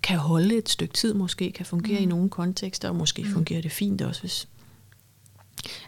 kan 0.03 0.19
holde 0.19 0.57
et 0.57 0.69
stykke 0.69 0.95
tid, 0.95 1.15
måske 1.15 1.53
kan 1.53 1.67
fungere 1.67 1.99
mm. 1.99 2.03
i 2.03 2.07
nogle 2.07 2.31
kontekster, 2.31 2.89
og 2.89 2.97
måske 2.97 3.23
mm. 3.23 3.29
fungerer 3.33 3.63
det 3.63 3.73
fint 3.73 4.03
også, 4.03 4.21
hvis... 4.21 4.49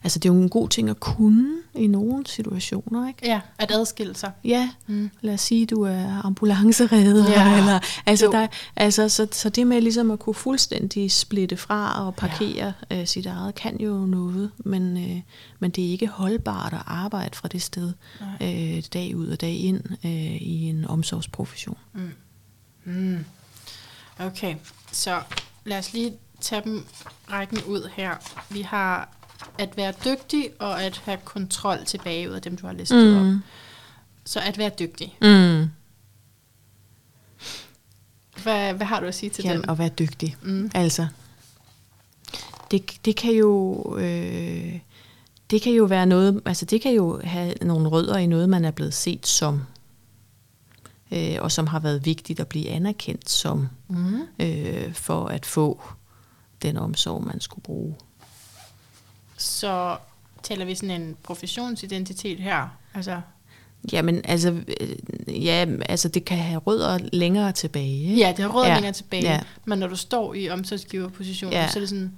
Altså, 0.05 0.19
det 0.19 0.29
er 0.29 0.35
jo 0.35 0.43
en 0.43 0.49
god 0.49 0.69
ting 0.69 0.91
at 0.91 1.01
kunne 1.01 1.49
i 1.75 1.87
nogle 1.87 2.27
situationer, 2.27 3.09
ikke? 3.09 3.21
Ja, 3.25 3.41
at 3.59 3.71
adskille 3.71 4.17
sig. 4.17 4.31
Ja, 4.45 4.71
Mm. 4.87 5.11
lad 5.21 5.35
os 5.35 5.41
sige, 5.41 5.67
du 5.67 5.83
er 5.83 6.27
ambulanceredder, 6.27 7.31
Ja. 7.31 7.59
eller, 7.59 7.81
altså, 8.07 8.25
Jo. 8.27 8.33
der, 8.33 8.47
altså 8.77 9.09
så, 9.09 9.29
så 9.33 9.49
det 9.49 9.67
med 9.67 9.81
ligesom 9.81 10.11
at 10.11 10.19
kunne 10.19 10.35
fuldstændig 10.35 11.11
splitte 11.13 11.57
fra 11.57 12.07
og 12.07 12.15
parkere 12.15 12.73
ja. 12.91 13.01
øh, 13.01 13.07
sit 13.07 13.27
eget, 13.27 13.55
kan 13.55 13.81
jo 13.81 14.07
noget, 14.07 14.51
men, 14.59 14.97
øh, 15.11 15.21
men 15.61 15.71
det 15.71 15.87
er 15.87 15.91
ikke 15.91 16.07
holdbart 16.07 16.73
at 16.73 16.83
arbejde 16.87 17.37
fra 17.37 17.49
det 17.49 17.63
sted 17.63 17.93
øh, 18.43 18.83
dag 18.93 19.17
ud 19.17 19.27
og 19.29 19.41
dag 19.41 19.55
ind 19.55 19.81
øh, 20.05 20.43
i 20.43 20.63
en 20.69 20.85
omsorgsprofession. 20.85 21.77
Mm. 22.85 23.25
Okay, 24.19 24.57
så 24.93 25.23
lad 25.65 25.79
os 25.79 25.93
lige 25.93 26.13
tage 26.41 26.63
dem 26.65 26.87
rækken 27.31 27.63
ud 27.63 27.91
her. 27.93 28.15
Vi 28.51 28.63
har 28.63 29.09
at 29.59 29.77
være 29.77 29.93
dygtig 30.05 30.51
og 30.59 30.83
at 30.83 30.99
have 30.99 31.19
kontrol 31.25 31.85
tilbage 31.85 32.31
ud 32.31 32.35
af 32.35 32.43
dem, 32.43 32.57
du 32.57 32.67
har 32.67 32.75
listet 32.75 33.17
mm. 33.17 33.37
op. 33.37 33.43
Så 34.25 34.41
at 34.41 34.59
være 34.59 34.71
dygtig. 34.79 35.17
Mm. 35.21 35.71
Hvad, 38.43 38.75
hvad 38.75 38.87
har 38.87 39.01
du 39.01 39.07
at 39.07 39.15
sige 39.15 39.31
til 39.31 39.45
Jamen, 39.45 39.63
dem? 39.63 39.71
at 39.71 39.79
være 39.79 39.89
dygtig. 39.89 40.37
Mm. 40.43 40.71
Altså, 40.75 41.07
det, 42.71 42.93
det 43.05 43.17
kan 43.17 43.33
jo... 43.33 43.85
Øh, 43.99 44.79
det 45.51 45.63
kan 45.63 45.73
jo 45.73 45.85
være 45.85 46.07
noget, 46.07 46.43
altså 46.45 46.65
det 46.65 46.81
kan 46.81 46.93
jo 46.93 47.21
have 47.25 47.55
nogle 47.63 47.89
rødder 47.89 48.17
i 48.17 48.27
noget, 48.27 48.49
man 48.49 48.65
er 48.65 48.71
blevet 48.71 48.95
set 48.95 49.27
som, 49.27 49.63
øh, 51.13 51.37
og 51.41 51.53
som 51.53 51.67
har 51.67 51.81
været 51.81 52.05
vigtigt 52.07 52.41
at 52.41 52.49
blive 52.49 52.69
anerkendt 52.69 53.31
som, 53.31 53.69
Mm. 53.89 54.21
øh, 54.39 54.95
for 54.95 55.27
at 55.27 55.47
få 55.47 55.81
den 56.63 56.77
omsorg, 56.77 57.25
man 57.25 57.41
skulle 57.41 57.63
bruge. 57.63 57.95
Så 59.37 59.97
taler 60.43 60.65
vi 60.65 60.75
sådan 60.75 61.03
en 61.03 61.17
professionsidentitet 61.23 62.39
her. 62.41 62.69
Altså, 62.95 63.21
Jamen, 63.93 64.21
altså, 64.25 64.51
øh, 64.81 65.45
ja, 65.45 65.67
altså 65.89 66.09
det 66.09 66.25
kan 66.25 66.39
have 66.39 66.59
rødder 66.59 66.99
længere 67.13 67.53
tilbage. 67.53 68.03
Ikke? 68.03 68.17
ja, 68.17 68.29
det 68.37 68.39
har 68.39 68.49
råd 68.49 68.67
Ja, 68.67 68.75
længere 68.75 68.93
tilbage. 68.93 69.23
ja. 69.25 69.41
Men 69.65 69.79
når 69.79 69.87
du 69.87 69.97
står 69.97 70.35
i 70.35 70.49
omsorgsgiverpositionen, 70.51 71.53
Ja. 71.53 71.69
så 71.69 71.79
er 71.79 71.81
det 71.81 71.89
sådan, 71.89 72.13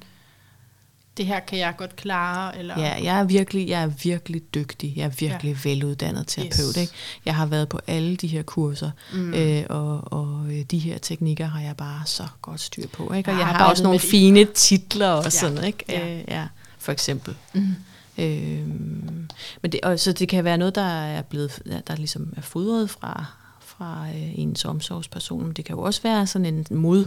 det 1.17 1.27
her 1.27 1.41
kan 1.41 1.59
jeg 1.59 1.75
godt 1.77 1.97
klare. 1.97 2.59
Eller, 2.59 2.81
Ja, 2.81 3.05
jeg 3.05 3.21
er 3.21 3.25
virkelig, 3.25 3.69
jeg 3.69 3.83
er 3.83 3.87
virkelig 3.87 4.55
dygtig. 4.55 4.93
Jeg 4.97 5.05
er 5.05 5.09
virkelig 5.09 5.57
ja. 5.65 5.69
veluddannet 5.69 6.27
terapeut. 6.27 6.69
Yes. 6.69 6.77
Ikke? 6.77 6.93
Jeg 7.25 7.37
har 7.37 7.47
været 7.47 7.69
på 7.69 7.81
alle 7.87 8.17
de 8.17 8.27
her 8.27 8.43
kurser, 8.43 8.91
mm. 9.13 9.35
øh, 9.35 9.65
og, 9.71 10.13
og 10.13 10.47
øh, 10.49 10.63
de 10.63 10.79
her 10.79 10.99
teknikker 10.99 11.47
har 11.47 11.61
jeg 11.61 11.77
bare 11.77 12.03
så 12.07 12.27
godt 12.43 12.61
styr 12.61 12.87
på. 12.89 13.13
Ikke? 13.13 13.31
Og 13.31 13.39
Jeg 13.39 13.47
jeg 13.47 13.47
har 13.47 13.71
også 13.71 13.83
nogle 13.83 13.95
med 13.95 14.01
det 14.01 14.11
fine 14.11 14.45
titler 14.45 15.09
og 15.09 15.25
Ja, 15.25 15.31
sådan. 15.31 15.65
Ikke? 15.65 15.85
ja. 15.89 16.15
Øh, 16.15 16.25
ja, 16.29 16.47
for 16.79 16.93
eksempel. 16.93 17.35
Mm. 17.53 17.75
Øhm, 18.19 19.29
men 19.63 19.73
det, 19.73 19.81
og, 19.83 20.01
så 20.01 20.13
det 20.13 20.29
kan 20.29 20.45
være 20.45 20.59
noget, 20.59 20.75
der 20.75 21.03
er 21.05 21.23
blevet, 21.23 21.63
der 21.87 21.97
ligesom 21.97 22.33
er 22.37 22.41
fodret 22.41 22.91
fra, 22.91 23.25
fra 23.61 24.07
øh, 24.09 24.39
ens 24.39 24.65
omsorgsperson, 24.65 25.45
men 25.45 25.53
det 25.53 25.65
kan 25.65 25.77
jo 25.77 25.83
også 25.83 26.03
være 26.03 26.27
sådan 26.27 26.47
en 26.47 26.67
mod, 26.71 27.07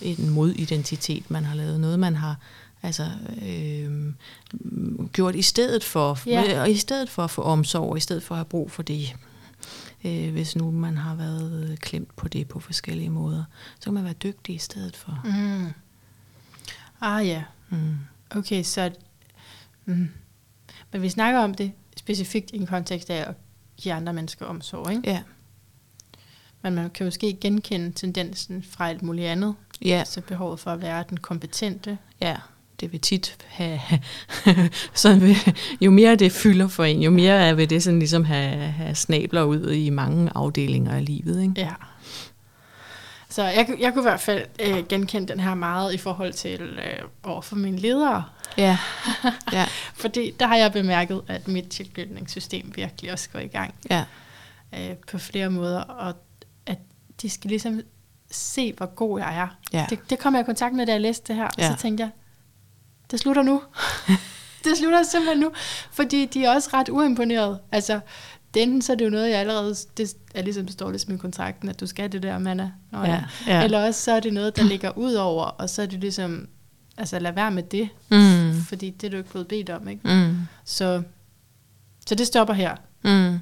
en 0.00 0.30
modidentitet, 0.30 1.30
man 1.30 1.44
har 1.44 1.56
lavet, 1.56 1.80
noget 1.80 1.98
man 1.98 2.16
har 2.16 2.36
altså, 2.84 3.08
øh, 3.42 4.12
gjort 5.12 5.34
i 5.34 5.42
stedet 5.42 5.84
for, 5.84 6.18
Ja. 6.26 6.60
og 6.60 6.70
i 6.70 6.76
stedet 6.76 7.10
for 7.10 7.22
at 7.24 7.30
få 7.30 7.42
omsorg, 7.42 7.90
og 7.90 7.96
i 7.96 8.00
stedet 8.00 8.22
for 8.22 8.34
at 8.34 8.38
have 8.38 8.44
brug 8.44 8.70
for 8.70 8.82
det, 8.82 9.16
øh, 10.04 10.32
hvis 10.32 10.56
nu 10.56 10.70
man 10.70 10.96
har 10.96 11.14
været 11.14 11.78
klemt 11.80 12.16
på 12.16 12.28
det 12.28 12.48
på 12.48 12.60
forskellige 12.60 13.10
måder, 13.10 13.44
så 13.80 13.84
kan 13.84 13.94
man 13.94 14.04
være 14.04 14.12
dygtig 14.12 14.54
i 14.54 14.58
stedet 14.58 14.96
for. 14.96 15.20
Mm. 15.24 15.68
Ah 17.00 17.26
ja, 17.26 17.42
Mm. 17.68 17.96
okay, 18.30 18.62
så... 18.62 18.90
Mm. 19.84 20.08
Men 20.92 21.02
vi 21.02 21.08
snakker 21.08 21.40
om 21.40 21.54
det 21.54 21.72
specifikt 21.96 22.50
i 22.50 22.56
en 22.56 22.66
kontekst 22.66 23.10
af 23.10 23.28
at 23.28 23.34
give 23.76 23.94
andre 23.94 24.12
mennesker 24.12 24.46
omsorg, 24.46 24.90
ikke? 24.90 25.10
Ja. 25.10 25.22
Men 26.62 26.74
man 26.74 26.90
kan 26.90 27.06
måske 27.06 27.38
genkende 27.40 27.92
tendensen 27.92 28.62
fra 28.62 28.88
alt 28.88 29.02
muligt 29.02 29.26
andet. 29.26 29.54
Ja. 29.84 29.98
Altså 29.98 30.20
behovet 30.20 30.60
for 30.60 30.70
at 30.70 30.80
være 30.82 31.04
den 31.10 31.16
kompetente. 31.18 31.98
Ja, 32.20 32.36
det 32.84 32.92
vil 32.92 33.00
tit 33.00 33.36
have, 33.46 33.80
sådan 34.94 35.20
vil, 35.20 35.36
jo 35.80 35.90
mere 35.90 36.16
det 36.16 36.32
fylder 36.32 36.68
for 36.68 36.84
en, 36.84 37.02
jo 37.02 37.10
mere 37.10 37.56
vil 37.56 37.70
det 37.70 37.82
sådan 37.82 37.98
ligesom 37.98 38.24
have, 38.24 38.56
have 38.56 38.94
snabler 38.94 39.42
ud 39.42 39.70
i 39.70 39.90
mange 39.90 40.30
afdelinger 40.34 40.92
af 40.92 41.04
livet. 41.04 41.42
Ikke? 41.42 41.54
Ja. 41.56 41.72
Så 43.28 43.42
jeg, 43.44 43.68
jeg 43.80 43.92
kunne 43.92 44.02
i 44.02 44.08
hvert 44.08 44.20
fald 44.20 44.44
øh, 44.60 44.86
genkende 44.88 45.28
den 45.28 45.40
her 45.40 45.54
meget 45.54 45.94
i 45.94 45.98
forhold 45.98 46.32
til 46.32 46.60
øh, 46.60 47.02
over 47.22 47.40
for 47.42 47.56
mine 47.56 47.78
ledere. 47.78 48.24
Ja. 48.58 48.78
ja. 49.52 49.64
Fordi 49.94 50.34
der 50.40 50.46
har 50.46 50.56
jeg 50.56 50.72
bemærket, 50.72 51.22
at 51.28 51.48
mit 51.48 51.64
tilknytningssystem 51.68 52.72
virkelig 52.76 53.12
også 53.12 53.28
går 53.32 53.38
i 53.38 53.46
gang 53.46 53.74
Ja. 53.90 54.04
øh, 54.74 54.96
på 55.10 55.18
flere 55.18 55.50
måder, 55.50 55.80
og 55.80 56.14
at 56.66 56.78
de 57.22 57.30
skal 57.30 57.48
ligesom 57.48 57.80
se, 58.30 58.72
hvor 58.72 58.86
god 58.86 59.18
jeg 59.20 59.36
er. 59.38 59.48
Ja. 59.72 59.86
Det, 59.90 59.98
det 60.10 60.18
kom 60.18 60.34
jeg 60.34 60.40
i 60.40 60.44
kontakt 60.44 60.74
med, 60.74 60.86
da 60.86 60.92
jeg 60.92 61.00
læste 61.00 61.28
det 61.28 61.36
her, 61.36 61.48
Ja. 61.58 61.70
og 61.70 61.76
så 61.76 61.82
tænkte 61.82 62.02
jeg, 62.02 62.10
det 63.14 63.20
slutter 63.20 63.42
nu. 63.42 63.62
det 64.64 64.78
slutter 64.78 65.02
simpelthen 65.02 65.38
nu, 65.40 65.50
fordi 65.92 66.26
de 66.26 66.44
er 66.44 66.54
også 66.54 66.70
ret 66.72 66.88
uimponeret. 66.88 67.58
Altså, 67.72 68.00
det 68.54 68.62
enten 68.62 68.82
så 68.82 68.92
er 68.92 68.96
det 68.96 69.04
jo 69.04 69.10
noget, 69.10 69.30
jeg 69.30 69.38
allerede, 69.38 69.74
det 69.96 70.14
er 70.34 70.42
ligesom 70.42 70.68
står 70.68 70.90
ligesom 70.90 71.14
i 71.14 71.16
kontrakten, 71.16 71.68
at 71.68 71.80
du 71.80 71.86
skal 71.86 72.12
det 72.12 72.22
der, 72.22 72.38
Manna. 72.38 72.70
Nå, 72.92 72.98
Ja, 73.04 73.24
ja. 73.46 73.64
Eller 73.64 73.86
også 73.86 74.00
så 74.02 74.12
er 74.12 74.20
det 74.20 74.32
noget, 74.32 74.56
der 74.56 74.62
ligger 74.62 74.98
ud 74.98 75.14
over, 75.14 75.44
og 75.44 75.70
så 75.70 75.82
er 75.82 75.86
det 75.86 76.00
ligesom, 76.00 76.48
altså 76.96 77.18
lad 77.18 77.32
være 77.32 77.50
med 77.50 77.62
det, 77.62 77.88
Mm. 78.10 78.60
fordi 78.68 78.90
det 78.90 79.06
er 79.06 79.10
du 79.10 79.16
ikke 79.16 79.30
blevet 79.30 79.48
bedt 79.48 79.70
om, 79.70 79.88
ikke? 79.88 80.00
Mm. 80.08 80.36
Så, 80.64 81.02
så 82.06 82.14
det 82.14 82.26
stopper 82.26 82.54
her. 82.54 82.76
Mm. 83.04 83.38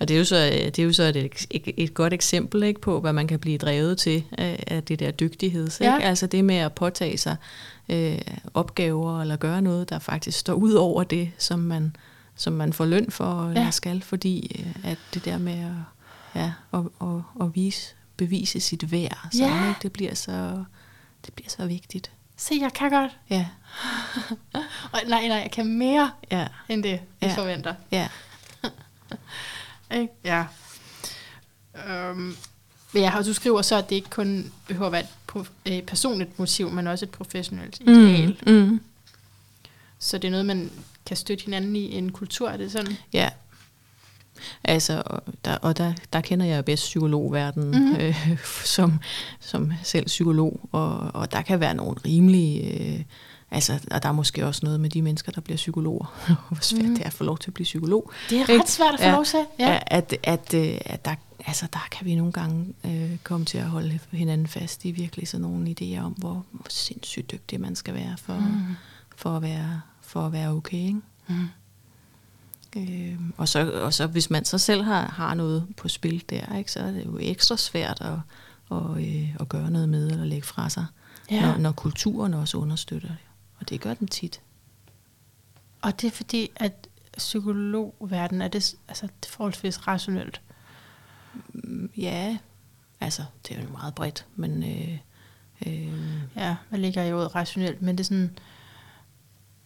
Og 0.00 0.08
det 0.08 0.14
er 0.14 0.18
jo 0.18 0.24
så, 0.24 0.36
det 0.36 0.78
er 0.78 0.82
jo 0.84 0.92
så 0.92 1.02
et, 1.02 1.46
et, 1.50 1.62
et 1.76 1.94
godt 1.94 2.12
eksempel 2.12 2.62
ikke, 2.62 2.80
på, 2.80 3.00
hvad 3.00 3.12
man 3.12 3.26
kan 3.26 3.38
blive 3.38 3.58
drevet 3.58 3.98
til 3.98 4.24
af, 4.38 4.82
det 4.88 4.98
der 5.00 5.10
dygtighed. 5.10 5.68
Ja. 5.80 5.96
Ikke? 5.96 6.06
Altså 6.08 6.26
det 6.26 6.44
med 6.44 6.56
at 6.56 6.72
påtage 6.72 7.18
sig 7.18 7.36
øh, 7.88 8.18
opgaver 8.54 9.20
eller 9.22 9.36
gøre 9.36 9.62
noget, 9.62 9.88
der 9.90 9.98
faktisk 9.98 10.38
står 10.38 10.52
ud 10.54 10.72
over 10.72 11.02
det, 11.04 11.30
som 11.38 11.58
man, 11.58 11.96
som 12.36 12.52
man 12.52 12.72
får 12.72 12.84
løn 12.84 13.10
for 13.10 13.48
eller 13.48 13.62
Ja. 13.64 13.70
skal, 13.70 14.02
fordi 14.02 14.64
øh, 14.84 14.90
at 14.90 14.98
det 15.14 15.24
der 15.24 15.38
med 15.38 15.52
at, 15.64 16.40
ja, 16.42 16.52
at, 16.74 16.80
at, 17.00 17.22
at 17.40 17.54
vise, 17.54 17.94
bevise 18.16 18.60
sit 18.60 18.92
værd, 18.92 19.18
så, 19.32 19.38
Ja. 19.44 19.68
ikke, 19.68 19.78
det, 19.82 19.92
bliver 19.92 20.14
så, 20.14 20.64
det 21.26 21.34
bliver 21.34 21.50
så 21.50 21.66
vigtigt. 21.66 22.10
Se, 22.36 22.54
jeg 22.60 22.72
kan 22.72 22.90
godt. 22.90 23.12
Ja, 23.30 23.46
Og 24.92 25.00
nej, 25.08 25.28
nej, 25.28 25.36
jeg 25.36 25.50
kan 25.52 25.66
mere 25.78 26.10
ja, 26.32 26.46
end 26.68 26.82
det, 26.82 26.90
jeg 26.90 27.00
Ja. 27.22 27.34
forventer. 27.36 27.74
ja. 27.92 28.08
Ikke? 29.94 30.08
Ja. 30.24 30.44
Øhm, 31.88 32.36
ja, 32.94 33.18
og 33.18 33.24
du 33.24 33.32
skriver 33.32 33.62
så, 33.62 33.76
at 33.76 33.90
det 33.90 33.96
ikke 33.96 34.10
kun 34.10 34.52
behøver 34.68 34.86
at 34.86 34.92
være 34.92 35.02
et 35.36 35.46
øh, 35.66 35.82
personligt 35.82 36.38
motiv, 36.38 36.70
men 36.70 36.86
også 36.86 37.04
et 37.04 37.10
professionelt 37.10 37.80
ideal. 37.80 38.36
Mm, 38.46 38.52
mm. 38.52 38.80
Så 39.98 40.18
det 40.18 40.28
er 40.28 40.30
noget, 40.30 40.46
man 40.46 40.70
kan 41.06 41.16
støtte 41.16 41.44
hinanden 41.44 41.76
i 41.76 41.94
en 41.94 42.12
kultur, 42.12 42.48
er 42.48 42.56
det 42.56 42.72
sådan? 42.72 42.96
Ja. 43.12 43.30
Altså, 44.64 45.02
og 45.06 45.22
der, 45.44 45.56
og 45.56 45.78
der, 45.78 45.92
der 46.12 46.20
kender 46.20 46.46
jeg 46.46 46.64
bedst 46.64 46.82
psykologverdenen 46.82 47.70
mm-hmm. 47.70 48.00
øh, 48.00 48.38
som, 48.76 48.98
som 49.40 49.72
selv 49.82 50.06
psykolog, 50.06 50.60
og, 50.72 50.98
og 51.14 51.32
der 51.32 51.42
kan 51.42 51.60
være 51.60 51.74
nogle 51.74 51.96
rimelige... 52.04 52.80
Øh, 52.80 53.04
altså, 53.50 53.80
og 53.90 54.02
der 54.02 54.08
er 54.08 54.12
måske 54.12 54.46
også 54.46 54.60
noget 54.64 54.80
med 54.80 54.90
de 54.90 55.02
mennesker, 55.02 55.32
der 55.32 55.40
bliver 55.40 55.56
psykologer. 55.56 56.14
Hvor 56.48 56.58
svært 56.60 56.84
mm. 56.84 56.94
det 56.94 57.02
er 57.02 57.06
at 57.06 57.12
få 57.12 57.24
lov 57.24 57.38
til 57.38 57.50
at 57.50 57.54
blive 57.54 57.64
psykolog. 57.64 58.12
Det 58.30 58.40
er 58.40 58.60
ret 58.60 58.68
svært 58.68 58.94
at 58.94 59.00
få 59.00 59.10
lov 59.10 59.24
til. 59.24 59.44
Ja. 59.58 59.72
Ja. 59.72 59.78
At, 59.86 60.16
at, 60.22 60.54
øh, 60.54 60.78
at 60.80 61.04
der, 61.04 61.14
altså, 61.46 61.66
der 61.72 61.88
kan 61.90 62.06
vi 62.06 62.14
nogle 62.14 62.32
gange 62.32 62.74
øh, 62.84 63.16
komme 63.22 63.46
til 63.46 63.58
at 63.58 63.64
holde 63.64 63.98
hinanden 64.10 64.46
fast 64.46 64.84
i 64.84 64.90
virkelig 64.90 65.28
sådan 65.28 65.42
nogle 65.42 65.74
idéer 65.80 66.00
om, 66.00 66.12
hvor, 66.12 66.44
hvor 66.50 66.66
sindssygt 66.68 67.30
dygtig 67.30 67.60
man 67.60 67.76
skal 67.76 67.94
være 67.94 68.16
for, 68.18 68.38
mm. 68.38 68.74
for, 69.16 69.36
at, 69.36 69.42
være, 69.42 69.80
for 70.00 70.26
at 70.26 70.32
være 70.32 70.50
okay. 70.50 70.76
Ikke? 70.76 71.00
Mm. 71.26 71.48
Øh, 72.76 73.18
og, 73.36 73.48
så, 73.48 73.72
og 73.72 73.94
så 73.94 74.06
hvis 74.06 74.30
man 74.30 74.44
så 74.44 74.58
selv 74.58 74.82
har, 74.82 75.06
har 75.06 75.34
noget 75.34 75.66
på 75.76 75.88
spil 75.88 76.24
der, 76.30 76.56
ikke, 76.58 76.72
så 76.72 76.80
er 76.80 76.90
det 76.90 77.06
jo 77.06 77.18
ekstra 77.20 77.56
svært 77.56 78.00
at, 78.00 78.18
og, 78.68 79.02
øh, 79.02 79.36
at 79.40 79.48
gøre 79.48 79.70
noget 79.70 79.88
med 79.88 80.10
eller 80.10 80.24
lægge 80.24 80.46
fra 80.46 80.68
sig, 80.68 80.86
Ja. 81.30 81.40
når, 81.40 81.58
når 81.58 81.72
kulturen 81.72 82.34
også 82.34 82.58
understøtter 82.58 83.08
det. 83.08 83.16
Og 83.60 83.68
det 83.68 83.80
gør 83.80 83.94
den 83.94 84.08
tit. 84.08 84.40
Og 85.82 86.00
det 86.00 86.06
er 86.06 86.10
fordi, 86.10 86.50
at 86.56 86.88
psykologverdenen 87.16 88.42
er 88.42 88.48
det, 88.48 88.74
altså, 88.88 89.06
det 89.06 89.28
er 89.28 89.32
forholdsvis 89.32 89.86
rationelt. 89.86 90.40
Mm, 91.52 91.90
Ja, 91.96 92.38
altså 93.00 93.22
det 93.48 93.56
er 93.56 93.62
jo 93.62 93.68
meget 93.68 93.94
bredt, 93.94 94.26
men 94.36 94.62
øh, 94.62 94.98
øh, 95.66 95.92
Ja, 96.36 96.56
hvad 96.68 96.78
ligger 96.78 97.02
i 97.02 97.12
ordet 97.12 97.34
rationelt? 97.34 97.82
Men 97.82 97.98
det 97.98 98.04
er 98.04 98.06
sådan, 98.06 98.38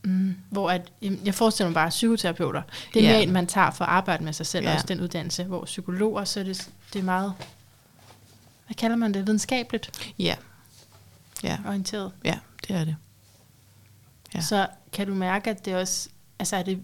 mm, 0.05 0.37
hvor 0.51 0.71
at, 0.71 0.93
jeg 1.25 1.35
forestiller 1.35 1.69
mig 1.69 1.75
bare 1.75 1.89
psykoterapeuter. 1.89 2.63
Det 2.95 3.05
er 3.05 3.09
mere 3.13 3.23
en, 3.23 3.33
man 3.33 3.47
tager 3.47 3.71
for 3.71 3.85
at 3.85 3.91
arbejde 3.91 4.25
med 4.25 4.33
sig 4.33 4.47
selv, 4.47 4.67
ja. 4.67 4.75
også 4.75 4.87
den 4.87 5.01
uddannelse, 5.01 5.45
hvor 5.45 5.65
psykologer, 5.65 6.25
så 6.25 6.41
er 6.41 6.45
det, 6.45 6.71
det 6.93 6.99
er 6.99 7.03
meget, 7.03 7.35
hvad 8.67 8.75
kalder 8.75 8.97
man 8.97 9.15
det, 9.15 9.27
videnskabeligt 9.27 10.13
ja, 10.19 10.37
ja, 11.43 11.59
orienteret. 11.67 12.13
ja, 12.25 12.39
det 12.69 12.77
er 12.77 12.85
det. 12.85 12.97
Ja. 14.35 14.41
Så 14.41 14.67
kan 14.93 15.07
du 15.07 15.15
mærke, 15.15 15.51
at 15.51 15.65
det 15.65 15.75
også, 15.75 16.09
altså 16.39 16.57
er, 16.57 16.63
det, 16.63 16.79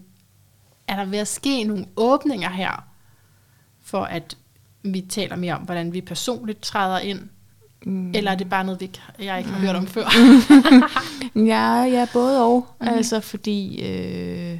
er 0.87 0.95
der 0.95 1.05
ved 1.05 1.19
at 1.19 1.27
ske 1.27 1.63
nogle 1.63 1.85
åbninger 1.95 2.49
her, 2.49 2.87
for 3.81 4.03
at 4.03 4.37
vi 4.83 5.01
taler 5.01 5.35
mere 5.35 5.53
om, 5.55 5.61
hvordan 5.61 5.93
vi 5.93 6.01
personligt 6.01 6.61
træder 6.61 6.99
ind, 6.99 7.29
Mm. 7.85 8.11
eller 8.15 8.31
er 8.31 8.35
det 8.35 8.49
bare 8.49 8.63
noget, 8.63 8.79
vi 8.79 8.85
ikke, 8.85 9.01
jeg 9.19 9.37
ikke 9.37 9.49
har 9.49 9.59
hørt 9.59 9.75
om 9.75 9.87
før? 9.87 10.05
Ja, 11.47 11.83
ja, 11.83 12.07
både 12.13 12.43
og. 12.43 12.67
Mm. 12.81 12.87
Altså 12.87 13.19
fordi... 13.19 13.81
Øh, 13.81 14.59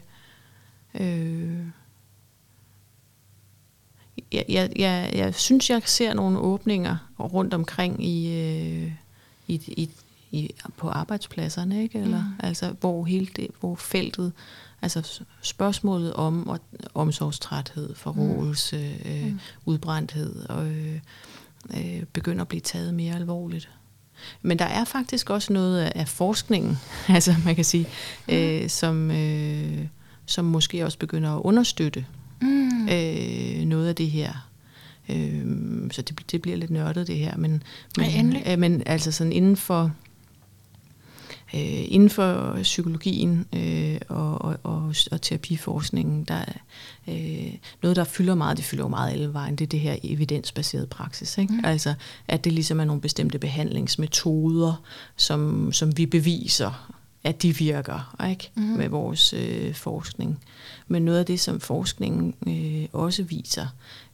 øh, 0.94 1.60
jeg, 4.32 4.46
jeg, 4.50 4.72
jeg, 4.76 5.12
jeg 5.14 5.36
synes, 5.36 5.70
jeg 5.70 5.82
ser 5.86 6.14
nogle 6.14 6.40
åbninger 6.40 6.98
rundt 7.20 7.54
omkring 7.54 8.06
i, 8.06 8.42
øh, 8.42 8.92
i, 9.48 9.54
i, 9.68 9.90
i, 10.32 10.54
på 10.78 10.90
arbejdspladserne, 10.90 11.84
ikke? 11.84 12.00
Eller, 12.00 12.24
mm. 12.24 12.34
altså, 12.40 12.76
hvor 12.80 13.06
hele 13.06 13.28
det, 13.36 13.48
hvor 13.60 13.76
feltet, 13.76 14.32
altså 14.82 15.22
spørgsmålet 15.42 16.14
om 16.14 16.48
og, 16.48 16.60
omsorgstræthed, 16.94 17.96
forrådelse, 17.96 18.96
øh, 19.06 19.26
mm. 19.26 19.40
udbrændthed, 19.66 20.46
og, 20.50 20.68
øh, 20.68 21.00
øh, 21.78 22.04
begynder 22.14 22.42
at 22.42 22.48
blive 22.48 22.62
taget 22.62 22.94
mere 22.94 23.16
alvorligt. 23.16 23.70
Men 24.42 24.60
der 24.60 24.66
er 24.66 24.84
faktisk 24.84 25.30
også 25.30 25.54
noget 25.54 25.82
af, 25.82 26.08
forskningen, 26.08 26.78
altså 27.08 27.36
man 27.46 27.56
kan 27.56 27.66
sige, 27.66 27.88
øh, 28.28 28.70
som, 28.70 29.12
øh, 29.12 29.86
som 30.26 30.46
måske 30.46 30.86
også 30.86 30.98
begynder 30.98 31.36
at 31.36 31.42
understøtte 31.42 32.06
Mm. 32.42 32.88
øh, 32.90 33.66
noget 33.66 33.88
af 33.88 33.96
det 33.96 34.12
her. 34.12 34.48
Øh, 35.10 35.46
så 35.92 36.02
det, 36.02 36.32
det 36.32 36.42
bliver 36.42 36.58
lidt 36.58 36.72
nørdet 36.72 37.08
det 37.08 37.18
her, 37.18 37.38
men, 37.38 37.64
men, 37.98 38.34
Ja, 38.34 38.54
øh, 38.54 38.60
men 38.60 38.84
altså 38.86 39.12
sådan 39.12 39.34
inden 39.34 39.58
for 39.58 39.92
øh, 41.54 41.86
inden 41.94 42.10
for 42.10 42.58
psykologien 42.62 43.46
øh, 43.56 43.98
og, 44.08 44.42
og, 44.42 44.58
og, 44.64 44.96
og 45.12 45.22
terapiforskningen, 45.22 46.24
der 46.24 46.34
er 46.34 46.54
øh, 47.08 47.54
noget, 47.82 47.96
der 47.96 48.04
fylder 48.04 48.36
meget, 48.36 48.58
det 48.58 48.66
fylder 48.66 48.84
jo 48.84 48.88
meget 48.88 49.12
alle 49.12 49.34
vejen, 49.34 49.56
det 49.56 49.64
er 49.66 49.70
det 49.70 49.80
her 49.80 49.96
evidensbaserede 50.04 50.88
praksis. 50.88 51.38
Ikke? 51.38 51.54
Mm. 51.54 51.66
Altså, 51.66 51.94
at 52.28 52.44
det 52.44 52.54
ligesom 52.54 52.80
er 52.80 52.86
nogle 52.86 53.02
bestemte 53.02 53.40
behandlingsmetoder, 53.40 54.82
som, 55.16 55.72
som 55.74 55.98
vi 55.98 56.06
beviser, 56.06 56.92
at 57.24 57.42
de 57.42 57.56
virker 57.56 58.26
ikke? 58.30 58.52
Mm. 58.56 58.64
med 58.64 58.90
vores 58.90 59.34
øh, 59.34 59.74
forskning. 59.74 60.40
Men 60.88 61.06
noget 61.06 61.20
af 61.20 61.26
det, 61.26 61.40
som 61.40 61.60
forskningen 61.60 62.34
øh, 62.48 62.88
også 62.94 63.24
viser, 63.24 63.68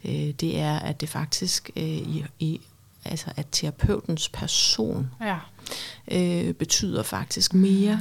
øh, 0.05 0.11
det 0.11 0.59
er, 0.59 0.79
at 0.79 1.01
det 1.01 1.09
faktisk 1.09 1.71
øh, 1.75 1.83
i, 1.85 2.25
i 2.39 2.61
altså 3.05 3.27
at 3.35 3.47
terapeutens 3.51 4.29
person 4.29 5.09
Ja. 5.21 5.37
øh, 6.11 6.53
betyder 6.53 7.03
faktisk 7.03 7.53
mere 7.53 7.99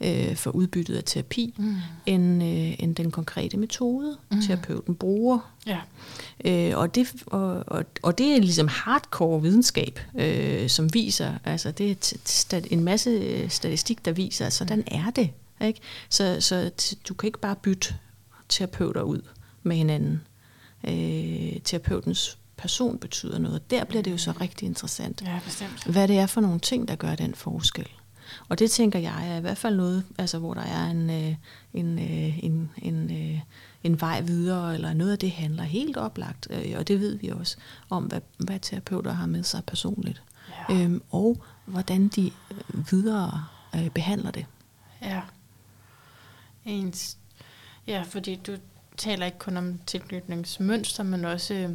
øh, 0.00 0.36
for 0.36 0.50
udbyttet 0.50 0.96
af 0.96 1.04
terapi, 1.04 1.54
Mm. 1.58 1.74
end, 2.06 2.42
øh, 2.42 2.74
end 2.78 2.94
den 2.96 3.10
konkrete 3.10 3.56
metode, 3.56 4.16
mm. 4.30 4.40
terapeuten 4.42 4.94
bruger. 4.94 5.52
Ja. 5.66 5.78
Øh, 6.44 6.78
og, 6.78 6.94
det, 6.94 7.12
og, 7.26 7.64
og, 7.66 7.84
og 8.02 8.18
det 8.18 8.36
er 8.36 8.40
ligesom 8.40 8.68
hardcore 8.68 9.42
videnskab, 9.42 10.00
øh, 10.18 10.68
som 10.68 10.94
viser, 10.94 11.32
altså 11.44 11.70
det 11.70 11.90
er 11.90 12.16
stat, 12.24 12.66
en 12.70 12.84
masse 12.84 13.48
statistik, 13.48 14.04
der 14.04 14.12
viser, 14.12 14.46
at 14.46 14.52
sådan 14.52 14.84
er 14.86 15.10
det. 15.10 15.30
Ikke? 15.60 15.80
Så, 16.08 16.36
så 16.40 16.70
du 17.08 17.14
kan 17.14 17.26
ikke 17.26 17.40
bare 17.40 17.56
bytte 17.56 17.94
terapeuter 18.48 19.02
ud 19.02 19.20
med 19.62 19.76
hinanden. 19.76 20.20
Øh, 20.88 21.60
terapeutens 21.64 22.38
person 22.64 22.98
betyder 22.98 23.38
noget. 23.38 23.70
Der 23.70 23.84
bliver 23.84 24.02
det 24.02 24.10
jo 24.12 24.18
så 24.18 24.32
rigtig 24.40 24.66
interessant 24.66 25.22
Ja, 25.22 25.40
bestemt. 25.44 25.84
hvad 25.86 26.08
det 26.08 26.18
er 26.18 26.26
for 26.26 26.40
nogle 26.40 26.60
ting, 26.60 26.88
der 26.88 26.96
gør 26.96 27.14
den 27.14 27.34
forskel. 27.34 27.88
og 28.48 28.58
det 28.58 28.70
tænker 28.70 28.98
jeg 28.98 29.28
er 29.28 29.36
i 29.36 29.40
hvert 29.40 29.58
fald 29.58 29.76
noget, 29.76 30.04
altså, 30.18 30.38
hvor 30.38 30.54
der 30.54 30.60
er 30.62 30.84
en, 30.90 31.10
øh, 31.10 31.34
en, 31.74 31.98
øh, 31.98 32.44
en, 32.44 32.70
en, 32.82 33.10
øh, 33.34 33.40
en 33.84 34.00
vej 34.00 34.20
videre, 34.20 34.74
eller 34.74 34.92
noget 34.94 35.12
af 35.12 35.18
det 35.18 35.30
handler 35.30 35.62
helt 35.62 35.96
oplagt, 35.96 36.46
øh, 36.50 36.74
og 36.78 36.88
det 36.88 37.00
ved 37.00 37.16
vi 37.18 37.28
også 37.28 37.56
om, 37.90 38.04
hvad, 38.04 38.20
hvad 38.38 38.58
terapeuter 38.60 39.12
har 39.12 39.26
med 39.26 39.42
sig 39.42 39.62
personligt, 39.66 40.22
ja. 40.68 40.74
øhm, 40.74 41.02
og 41.10 41.44
hvordan 41.64 42.08
de 42.08 42.30
videre 42.90 43.44
øh, 43.74 43.90
behandler 43.90 44.30
det. 44.30 44.46
Ja. 45.02 45.20
Ens. 46.64 47.16
Ja, 47.86 48.04
fordi 48.08 48.34
du 48.46 48.56
taler 48.96 49.26
ikke 49.26 49.38
kun 49.38 49.56
om 49.56 49.78
tilknytningsmønster, 49.86 51.02
men 51.02 51.24
også 51.24 51.54
øh, 51.54 51.70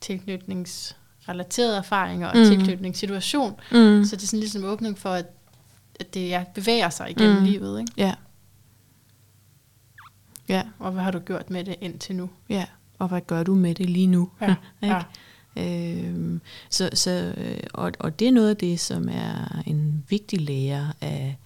tilknytningsrelaterede 0.00 1.76
erfaringer 1.76 2.28
og 2.28 2.36
mm. 2.36 2.44
tilknytningssituation. 2.44 3.52
Mm. 3.72 4.04
Så 4.04 4.16
det 4.16 4.22
er 4.22 4.26
sådan 4.26 4.40
ligesom 4.40 4.64
åbning 4.64 4.98
for, 4.98 5.10
at, 5.10 5.26
at 6.00 6.14
det 6.14 6.28
ja, 6.28 6.44
bevæger 6.54 6.90
sig 6.90 7.10
igennem 7.10 7.38
mm. 7.38 7.44
livet. 7.44 7.80
Ikke? 7.80 7.92
Ja. 7.96 8.14
Ja. 10.48 10.62
Og 10.78 10.92
hvad 10.92 11.02
har 11.02 11.10
du 11.10 11.18
gjort 11.18 11.50
med 11.50 11.64
det 11.64 11.76
indtil 11.80 12.16
nu? 12.16 12.30
Ja, 12.48 12.64
og 12.98 13.08
hvad 13.08 13.20
gør 13.20 13.42
du 13.42 13.54
med 13.54 13.74
det 13.74 13.90
lige 13.90 14.06
nu? 14.06 14.30
Ja. 14.40 14.54
ikke? 14.82 14.94
Ja. 14.94 15.02
Øhm, 15.56 16.40
så, 16.70 16.90
så, 16.92 17.34
øh, 17.36 17.60
og, 17.74 17.92
og 17.98 18.18
det 18.18 18.28
er 18.28 18.32
noget 18.32 18.50
af 18.50 18.56
det, 18.56 18.80
som 18.80 19.08
er 19.08 19.62
en 19.66 20.04
vigtig 20.08 20.40
lære 20.40 20.92
af, 21.00 21.38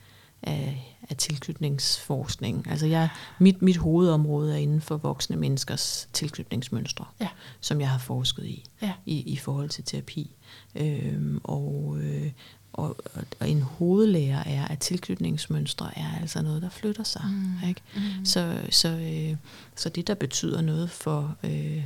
af, 0.42 0.91
af 1.12 1.16
tilknytningsforskning. 1.16 2.66
Altså 2.70 2.86
jeg, 2.86 3.08
mit, 3.38 3.62
mit 3.62 3.76
hovedområde 3.76 4.52
er 4.52 4.58
inden 4.58 4.80
for 4.80 4.96
voksne 4.96 5.36
menneskers 5.36 6.08
tilknytningsmønstre, 6.12 7.04
ja. 7.20 7.28
som 7.60 7.80
jeg 7.80 7.90
har 7.90 7.98
forsket 7.98 8.44
i, 8.44 8.64
ja. 8.82 8.92
i, 9.06 9.32
i 9.32 9.36
forhold 9.36 9.68
til 9.68 9.84
terapi. 9.84 10.30
Øhm, 10.74 11.40
og, 11.44 11.96
øh, 12.00 12.30
og, 12.72 12.96
og 13.40 13.48
en 13.48 13.62
hovedlære 13.62 14.48
er, 14.48 14.68
at 14.68 14.78
tilknytningsmønstre 14.78 15.98
er 15.98 16.20
altså 16.20 16.42
noget, 16.42 16.62
der 16.62 16.68
flytter 16.68 17.04
sig. 17.04 17.24
Mm. 17.24 17.68
Ikke? 17.68 17.80
Mm. 17.94 18.24
Så, 18.24 18.60
så, 18.70 18.88
øh, 18.88 19.36
så 19.76 19.88
det, 19.88 20.06
der 20.06 20.14
betyder 20.14 20.60
noget 20.60 20.90
for... 20.90 21.36
Øh, 21.44 21.84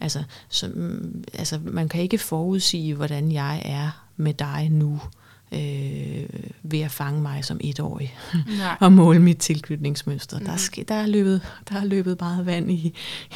altså, 0.00 0.24
så, 0.48 0.72
altså, 1.34 1.60
man 1.62 1.88
kan 1.88 2.02
ikke 2.02 2.18
forudsige, 2.18 2.94
hvordan 2.94 3.32
jeg 3.32 3.62
er 3.64 4.06
med 4.16 4.34
dig 4.34 4.68
nu, 4.70 5.00
øh, 5.52 6.26
ved 6.62 6.80
at 6.80 6.90
fange 6.90 7.20
mig 7.20 7.44
som 7.44 7.60
etårig 7.60 8.18
og 8.80 8.92
måle 8.92 9.18
mit 9.18 9.38
tilknytningsmønster. 9.38 10.38
Mm. 10.38 10.44
Der, 10.44 10.52
er, 10.52 10.84
der, 10.88 10.94
er 10.94 11.06
løbet, 11.06 11.42
der 11.68 11.76
er 11.80 11.84
løbet 11.84 12.20
meget 12.20 12.46
vand 12.46 12.70
i, 12.70 12.94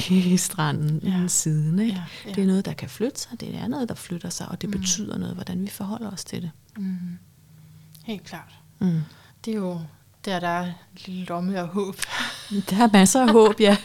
i 0.09 0.37
stranden 0.37 0.99
ja. 1.03 1.27
siden. 1.27 1.79
Ikke? 1.79 1.93
Ja, 1.93 2.29
ja. 2.29 2.35
Det 2.35 2.41
er 2.41 2.47
noget, 2.47 2.65
der 2.65 2.73
kan 2.73 2.89
flytte 2.89 3.19
sig. 3.19 3.39
Det 3.39 3.55
er 3.55 3.67
noget, 3.67 3.89
der 3.89 3.95
flytter 3.95 4.29
sig, 4.29 4.47
og 4.49 4.61
det 4.61 4.69
mm. 4.69 4.79
betyder 4.79 5.17
noget, 5.17 5.35
hvordan 5.35 5.61
vi 5.61 5.69
forholder 5.69 6.11
os 6.11 6.23
til 6.23 6.41
det. 6.41 6.51
Mm. 6.77 6.97
Helt 8.03 8.23
klart. 8.23 8.53
Mm. 8.79 9.01
Det 9.45 9.51
er 9.51 9.57
jo 9.57 9.79
der, 10.25 10.39
der 10.39 10.47
er 10.47 10.71
lomme 11.27 11.59
af 11.59 11.67
håb. 11.67 11.95
Der 12.69 12.83
er 12.83 12.89
masser 12.93 13.21
af 13.21 13.31
håb, 13.31 13.59
ja. 13.59 13.77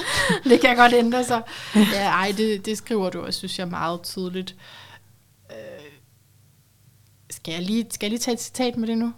det 0.50 0.60
kan 0.60 0.76
godt 0.76 0.92
ændre 0.92 1.24
sig. 1.24 1.42
Ja, 1.74 2.08
ej, 2.08 2.34
det, 2.36 2.66
det 2.66 2.78
skriver 2.78 3.10
du 3.10 3.20
også, 3.20 3.38
synes 3.38 3.58
jeg, 3.58 3.68
meget 3.68 4.02
tydeligt. 4.02 4.56
Skal, 7.44 7.52
jeg 7.52 7.62
lige, 7.62 7.86
skal 7.90 8.06
jeg 8.06 8.10
lige 8.10 8.20
tage 8.20 8.34
et 8.34 8.40
citat 8.40 8.76
med 8.76 8.88
det 8.88 8.98
nu? 8.98 9.12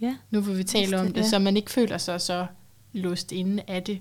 Ja. 0.00 0.16
Nu 0.30 0.40
vil 0.40 0.58
vi 0.58 0.64
tale 0.64 1.00
om 1.00 1.12
det, 1.12 1.20
ja. 1.20 1.28
så 1.28 1.38
man 1.38 1.56
ikke 1.56 1.70
føler 1.70 1.98
sig 1.98 2.20
så 2.20 2.46
låst 2.92 3.32
inde 3.32 3.62
af 3.68 3.82
det. 3.82 4.00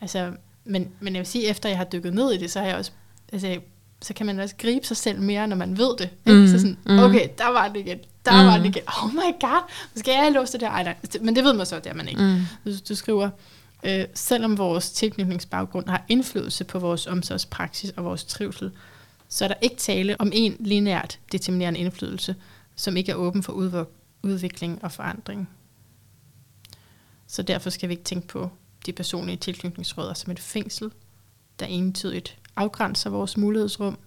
Altså, 0.00 0.32
men, 0.64 0.88
men 1.00 1.14
jeg 1.14 1.20
vil 1.20 1.26
sige, 1.26 1.46
efter 1.46 1.68
jeg 1.68 1.78
har 1.78 1.84
dykket 1.84 2.14
ned 2.14 2.32
i 2.32 2.38
det, 2.38 2.50
så 2.50 2.60
har 2.60 2.66
jeg 2.66 2.76
også, 2.76 2.90
altså, 3.32 3.60
så 4.02 4.14
kan 4.14 4.26
man 4.26 4.40
også 4.40 4.54
gribe 4.58 4.86
sig 4.86 4.96
selv 4.96 5.20
mere, 5.20 5.48
når 5.48 5.56
man 5.56 5.78
ved 5.78 5.96
det. 5.98 6.10
Mm. 6.26 6.46
Så 6.46 6.58
sådan, 6.58 6.78
mm. 6.86 6.98
okay, 6.98 7.28
der 7.38 7.48
var 7.48 7.68
det 7.68 7.80
igen, 7.80 7.98
der 8.24 8.42
mm. 8.42 8.48
var 8.48 8.58
det 8.58 8.66
igen. 8.66 8.82
Oh 9.02 9.12
my 9.12 9.40
god, 9.40 9.70
skal 9.96 10.12
jeg 10.12 10.20
have 10.20 10.34
låst 10.34 10.52
det 10.52 10.60
der? 10.60 10.70
Ej, 10.70 10.82
nej. 10.82 10.96
Men 11.20 11.36
det 11.36 11.44
ved 11.44 11.52
man 11.52 11.66
så, 11.66 11.76
det 11.76 11.86
er 11.86 11.94
man 11.94 12.08
ikke. 12.08 12.22
Mm. 12.22 12.40
Du, 12.64 12.70
du 12.88 12.94
skriver, 12.94 13.30
øh, 13.82 14.04
selvom 14.14 14.58
vores 14.58 14.90
tilknytningsbaggrund 14.90 15.88
har 15.88 16.04
indflydelse 16.08 16.64
på 16.64 16.78
vores 16.78 17.06
omsorgspraksis 17.06 17.90
og 17.90 18.04
vores 18.04 18.24
trivsel, 18.24 18.70
så 19.28 19.44
er 19.44 19.48
der 19.48 19.56
ikke 19.60 19.76
tale 19.76 20.16
om 20.20 20.30
en 20.34 20.56
lineært 20.60 21.18
determinerende 21.32 21.80
indflydelse, 21.80 22.34
som 22.76 22.96
ikke 22.96 23.12
er 23.12 23.16
åben 23.16 23.42
for 23.42 23.86
udvikling 24.22 24.84
og 24.84 24.92
forandring. 24.92 25.48
Så 27.26 27.42
derfor 27.42 27.70
skal 27.70 27.88
vi 27.88 27.94
ikke 27.94 28.04
tænke 28.04 28.28
på 28.28 28.50
de 28.86 28.92
personlige 28.92 29.36
tilknytningsrødder 29.36 30.14
som 30.14 30.30
et 30.30 30.40
fængsel, 30.40 30.90
der 31.58 31.66
entydigt 31.66 32.38
afgrænser 32.56 33.10
vores 33.10 33.36
mulighedsrum, 33.36 33.98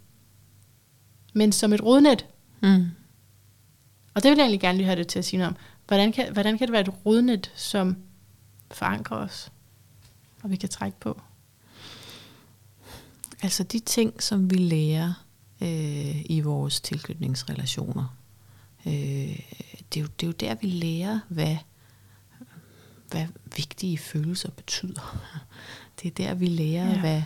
men 1.33 1.51
som 1.51 1.73
et 1.73 1.83
rodnet. 1.83 2.25
Mm. 2.61 2.85
Og 4.13 4.23
det 4.23 4.29
vil 4.29 4.37
jeg 4.37 4.43
egentlig 4.43 4.61
gerne 4.61 4.77
lige 4.77 4.85
have 4.85 4.99
det 4.99 5.07
til 5.07 5.19
at 5.19 5.25
sige 5.25 5.37
noget 5.37 5.49
om. 5.49 5.57
Hvordan 5.87 6.11
kan, 6.11 6.33
hvordan 6.33 6.57
kan 6.57 6.67
det 6.67 6.71
være 6.71 6.81
et 6.81 7.05
rodnet, 7.05 7.51
som 7.55 7.97
forankrer 8.71 9.17
os, 9.17 9.51
og 10.43 10.51
vi 10.51 10.55
kan 10.55 10.69
trække 10.69 10.99
på? 10.99 11.21
Altså 13.41 13.63
de 13.63 13.79
ting, 13.79 14.23
som 14.23 14.51
vi 14.51 14.55
lærer 14.55 15.13
øh, 15.61 16.25
i 16.25 16.41
vores 16.43 16.81
tilknytningsrelationer, 16.81 18.18
øh, 18.85 19.39
det, 19.93 19.97
er 19.97 20.01
jo, 20.01 20.07
det 20.07 20.23
er 20.23 20.27
jo 20.27 20.31
der, 20.31 20.55
vi 20.55 20.67
lærer, 20.67 21.19
hvad, 21.29 21.57
hvad 23.11 23.27
vigtige 23.55 23.97
følelser 23.97 24.49
betyder. 24.51 25.17
Det 26.01 26.07
er 26.07 26.25
der, 26.25 26.33
vi 26.33 26.47
lærer, 26.47 26.89
ja. 26.89 26.99
hvad, 26.99 27.23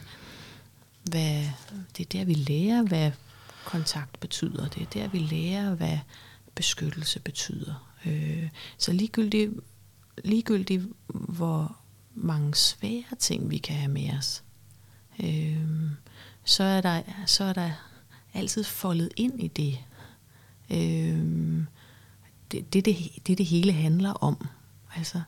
hvad, 1.03 1.43
det 1.97 2.05
er 2.05 2.19
der, 2.19 2.25
vi 2.25 2.33
lærer, 2.33 2.83
hvad 2.83 3.11
kontakt 3.65 4.19
betyder. 4.19 4.69
Det 4.69 4.81
er 4.81 4.85
der, 4.85 5.07
vi 5.07 5.19
lærer, 5.19 5.75
hvad 5.75 5.99
beskyttelse 6.55 7.19
betyder. 7.19 7.93
Øh, 8.05 8.49
så 8.77 8.93
ligegyldigt, 8.93 9.51
ligegyldigt, 10.23 10.83
hvor 11.07 11.77
mange 12.13 12.55
svære 12.55 13.15
ting, 13.19 13.49
vi 13.49 13.57
kan 13.57 13.75
have 13.75 13.91
med 13.91 14.09
os, 14.17 14.43
øh, 15.23 15.57
så, 16.43 16.63
er 16.63 16.81
der, 16.81 17.01
så 17.25 17.43
er 17.43 17.53
der 17.53 17.71
altid 18.33 18.63
foldet 18.63 19.09
ind 19.15 19.43
i 19.43 19.47
det. 19.47 19.79
Øh, 20.69 21.65
det, 22.51 22.73
det, 22.73 22.85
det, 22.85 22.97
det, 23.27 23.37
det 23.37 23.45
hele 23.45 23.71
handler 23.71 24.11
om. 24.11 24.47
Altså, 24.95 25.21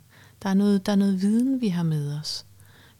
der 0.44 0.50
er 0.50 0.54
noget, 0.54 0.86
der 0.86 0.92
er 0.92 0.96
noget 0.96 1.22
viden, 1.22 1.62
vi 1.62 1.68
har 1.68 1.84
med 1.84 2.20
os, 2.20 2.46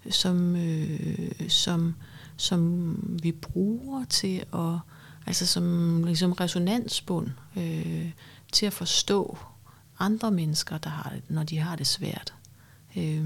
som, 0.10 0.56
øh, 0.56 1.50
som, 1.50 1.96
som 2.38 2.96
vi 3.24 3.32
bruger 3.32 4.06
til 4.06 4.46
at, 4.54 4.80
altså 5.26 5.46
som 5.46 6.04
ligesom 6.04 6.32
resonansbund, 6.32 7.28
øh, 7.58 8.12
til 8.52 8.66
at 8.66 8.74
forstå 8.74 9.38
andre 10.00 10.32
mennesker, 10.32 10.78
der 10.78 10.90
har 10.90 11.10
det, 11.10 11.22
når 11.30 11.44
de 11.44 11.58
har 11.58 11.76
det 11.76 11.88
svært. 11.88 12.34
Øh, 12.98 13.26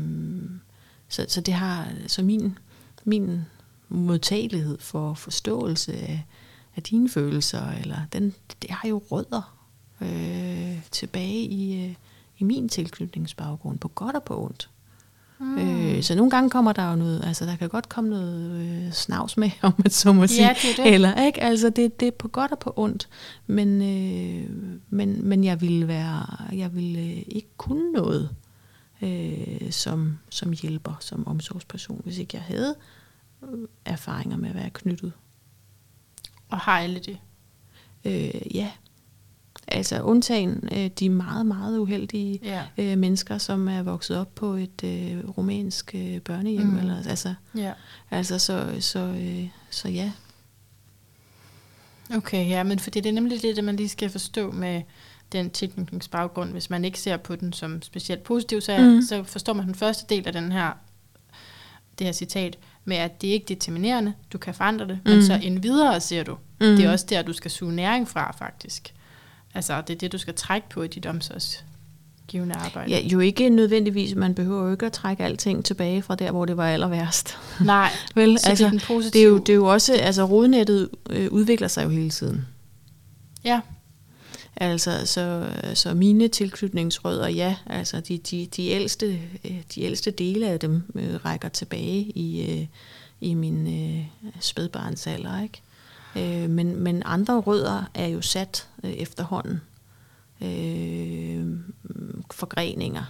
så, 1.10 1.26
så 1.28 1.42
det 1.42 1.54
har, 1.54 1.88
så 2.08 2.24
min, 2.24 2.58
min 3.06 3.42
modtagelighed 3.90 4.78
for 4.80 5.14
forståelse 5.14 5.94
af, 5.94 6.26
af 6.80 6.84
dine 6.84 7.10
følelser, 7.10 7.72
eller 7.72 7.98
den, 8.14 8.34
det 8.62 8.72
har 8.72 8.88
jo 8.88 9.02
rødder 9.12 9.56
øh, 10.02 10.84
tilbage 10.92 11.42
i, 11.42 11.86
øh, 11.86 11.96
i 12.38 12.44
min 12.44 12.70
tilknytningsbaggrund, 12.70 13.80
på 13.80 13.88
godt 13.88 14.16
og 14.16 14.24
på 14.24 14.44
ondt. 14.46 14.70
Mm. 15.40 15.58
Øh, 15.58 16.04
så 16.04 16.16
nogle 16.16 16.32
gange 16.32 16.50
kommer 16.50 16.74
der 16.74 16.90
jo 16.90 16.96
noget, 16.96 17.24
altså 17.26 17.46
der 17.46 17.56
kan 17.56 17.70
godt 17.70 17.90
komme 17.90 18.10
noget 18.10 18.62
øh, 18.62 18.92
snavs 18.92 19.38
med, 19.38 19.50
om 19.62 19.74
man 19.78 19.92
så 19.92 20.14
må 20.14 20.28
sige. 20.28 20.48
Ja, 20.48 20.56
det 20.62 20.80
er 20.80 20.84
det. 20.84 20.94
Eller, 20.94 21.26
ikke? 21.26 21.42
Altså 21.42 21.70
det, 21.70 22.00
det 22.00 22.08
er 22.08 22.12
på 22.12 22.28
godt 22.28 22.52
og 22.52 22.60
på 22.60 22.74
ondt. 22.76 23.10
Men, 23.48 23.82
øh, 23.82 24.50
men, 24.90 25.26
men 25.28 25.44
jeg 25.44 25.62
ville 25.62 25.88
være, 25.88 26.26
jeg 26.54 26.76
ville 26.76 27.00
øh, 27.00 27.24
ikke 27.28 27.50
kunne 27.58 27.92
noget 27.92 28.30
øh, 29.02 29.72
som, 29.72 30.18
som 30.30 30.54
hjælper, 30.62 30.94
som 31.00 31.28
omsorgsperson, 31.28 32.02
hvis 32.04 32.18
ikke 32.18 32.38
jeg 32.38 32.44
havde 32.44 32.76
øh, 33.44 33.68
erfaringer 33.86 34.38
med 34.38 34.50
at 34.50 34.56
være 34.56 34.70
knyttet. 34.70 35.12
Og 36.50 36.58
har 36.58 36.80
alle 36.80 37.00
det? 37.00 37.18
Øh, 38.06 38.56
ja, 38.56 38.72
Altså 39.72 40.02
undtagen 40.02 40.70
øh, 40.72 40.88
de 40.88 41.10
meget, 41.10 41.46
meget 41.46 41.80
uheldige 41.80 42.40
ja. 42.44 42.64
øh, 42.78 42.98
mennesker, 42.98 43.38
som 43.38 43.68
er 43.68 43.84
vokset 43.84 44.18
op 44.18 44.36
på 44.36 44.54
et 44.54 44.84
øh, 44.84 45.30
romansk 45.38 45.96
øh, 45.96 46.20
børnehjem. 46.20 46.68
Mm. 46.68 46.78
Eller, 46.78 46.98
altså, 47.10 47.34
ja. 47.56 47.74
altså 48.12 48.40
så, 48.40 48.76
så, 48.80 49.00
øh, 49.00 49.48
så 49.70 49.90
ja. 49.90 50.12
Okay, 52.16 52.50
ja, 52.50 52.64
men 52.64 52.80
fordi 52.80 53.00
det 53.00 53.10
er 53.10 53.14
nemlig 53.14 53.42
det, 53.42 53.64
man 53.64 53.76
lige 53.76 53.90
skal 53.90 54.10
forstå 54.10 54.52
med 54.52 54.82
den 55.32 55.50
tilknytningsbaggrund. 55.50 56.52
Hvis 56.52 56.70
man 56.70 56.86
ikke 56.86 57.00
ser 57.00 57.18
på 57.18 57.36
den 57.36 57.54
som 57.54 57.82
specielt 57.82 58.24
positiv, 58.24 58.62
så, 58.62 58.78
mm. 58.78 59.02
så 59.02 59.24
forstår 59.24 59.54
man 59.54 59.66
den 59.66 59.76
første 59.76 60.16
del 60.16 60.28
af 60.28 60.34
den 60.34 60.52
her, 60.52 60.72
det 62.00 62.08
her 62.08 62.12
citat 62.12 62.58
med, 62.86 62.98
at 62.98 63.22
det 63.22 63.28
ikke 63.28 63.44
er 63.44 63.48
determinerende, 63.48 64.14
du 64.34 64.38
kan 64.38 64.54
forandre 64.54 64.88
det, 64.88 65.00
mm. 65.06 65.12
men 65.12 65.26
så 65.26 65.40
en 65.44 65.64
videre 65.64 66.02
ser 66.02 66.24
du. 66.24 66.38
Mm. 66.62 66.76
Det 66.76 66.86
er 66.86 66.92
også 66.92 67.06
der, 67.10 67.22
du 67.22 67.34
skal 67.34 67.52
suge 67.52 67.76
næring 67.76 68.08
fra, 68.08 68.36
faktisk. 68.40 68.94
Altså, 69.54 69.82
det 69.82 69.94
er 69.94 69.98
det, 69.98 70.12
du 70.12 70.18
skal 70.18 70.34
trække 70.34 70.70
på 70.70 70.84
i 70.84 70.88
dit 70.88 71.06
omsorgsgivende 71.06 72.56
arbejde. 72.56 72.92
Ja, 72.92 73.00
jo 73.00 73.20
ikke 73.20 73.50
nødvendigvis. 73.50 74.16
Man 74.16 74.34
behøver 74.34 74.66
jo 74.66 74.72
ikke 74.72 74.86
at 74.86 74.92
trække 74.92 75.24
alting 75.24 75.66
tilbage 75.66 76.02
fra 76.02 76.16
der, 76.16 76.32
hvor 76.32 76.46
det 76.46 76.58
var 76.58 76.68
aller 76.70 76.88
værst. 76.88 77.38
Nej, 77.66 77.90
Vel, 78.16 78.40
så 78.40 78.50
altså, 78.50 78.64
det, 78.64 78.68
er 78.68 78.72
den 78.72 78.80
positive. 78.80 79.12
det, 79.12 79.28
er 79.28 79.30
jo, 79.30 79.38
det 79.38 79.50
er 79.50 79.56
jo 79.56 79.66
også, 79.66 79.94
altså 79.94 80.24
rodnettet 80.24 80.90
øh, 81.10 81.32
udvikler 81.32 81.68
sig 81.68 81.84
jo 81.84 81.90
hele 81.90 82.10
tiden. 82.10 82.48
Ja. 83.44 83.62
Altså, 84.62 85.06
så, 85.06 85.50
så 85.74 85.94
mine 85.94 86.28
tilknytningsrødder, 86.28 87.28
ja, 87.28 87.56
altså 87.66 88.00
de, 88.00 88.18
de, 88.18 88.48
de, 88.56 88.68
ældste, 88.68 89.22
øh, 89.46 89.62
de 89.76 89.82
ældste 89.82 90.12
dele 90.12 90.50
af 90.50 90.60
dem 90.60 90.84
øh, 90.96 91.26
rækker 91.26 91.50
tilbage 91.50 92.02
i, 92.02 92.52
øh, 92.52 92.68
i 93.22 93.34
min 93.34 93.68
øh, 93.68 94.06
spædbarnsalder, 94.40 95.42
ikke? 95.42 95.62
Øh, 96.16 96.50
men, 96.50 96.76
men 96.76 97.02
andre 97.06 97.40
rødder 97.40 97.84
er 97.94 98.08
jo 98.08 98.22
sat 98.22 98.68
øh, 98.84 98.92
efterhånden. 98.92 99.62
Øh, 100.42 101.60
forgreninger, 102.32 103.04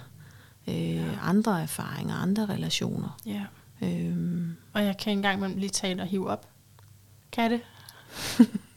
øh, 0.68 0.96
ja. 0.96 1.04
andre 1.22 1.62
erfaringer, 1.62 2.14
andre 2.14 2.46
relationer. 2.46 3.20
Ja. 3.26 3.42
Øh, 3.82 4.46
og 4.72 4.84
jeg 4.84 4.96
kan 4.96 5.12
engang 5.12 5.60
lige 5.60 5.70
tale 5.70 6.02
og 6.02 6.08
hive 6.08 6.30
op. 6.30 6.48
Kan 7.32 7.50
det? 7.50 7.60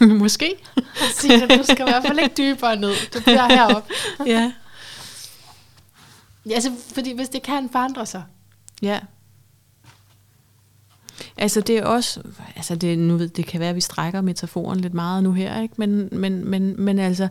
Måske. 0.20 0.54
Sige, 1.12 1.46
du 1.46 1.62
skal 1.62 1.80
i 1.80 1.90
hvert 1.90 2.06
fald 2.06 2.18
ikke 2.18 2.34
dybere 2.36 2.76
ned. 2.76 2.92
Du 3.14 3.20
bliver 3.20 3.48
heroppe. 3.48 3.94
ja. 4.26 4.52
ja. 6.46 6.54
Altså, 6.54 6.72
fordi 6.94 7.12
hvis 7.12 7.28
det 7.28 7.42
kan 7.42 7.68
forandre 7.72 8.06
sig. 8.06 8.24
Ja. 8.82 9.00
Altså 11.36 11.60
det 11.60 11.78
er 11.78 11.84
også, 11.84 12.22
altså 12.56 12.76
det, 12.76 12.98
nu 12.98 13.16
ved, 13.16 13.28
det 13.28 13.46
kan 13.46 13.60
være, 13.60 13.68
at 13.68 13.76
vi 13.76 13.80
strækker 13.80 14.20
metaforen 14.20 14.80
lidt 14.80 14.94
meget 14.94 15.22
nu 15.22 15.32
her, 15.32 15.62
ikke? 15.62 15.74
Men, 15.78 16.08
men, 16.12 16.50
men, 16.50 16.80
men 16.80 16.98
altså, 16.98 17.28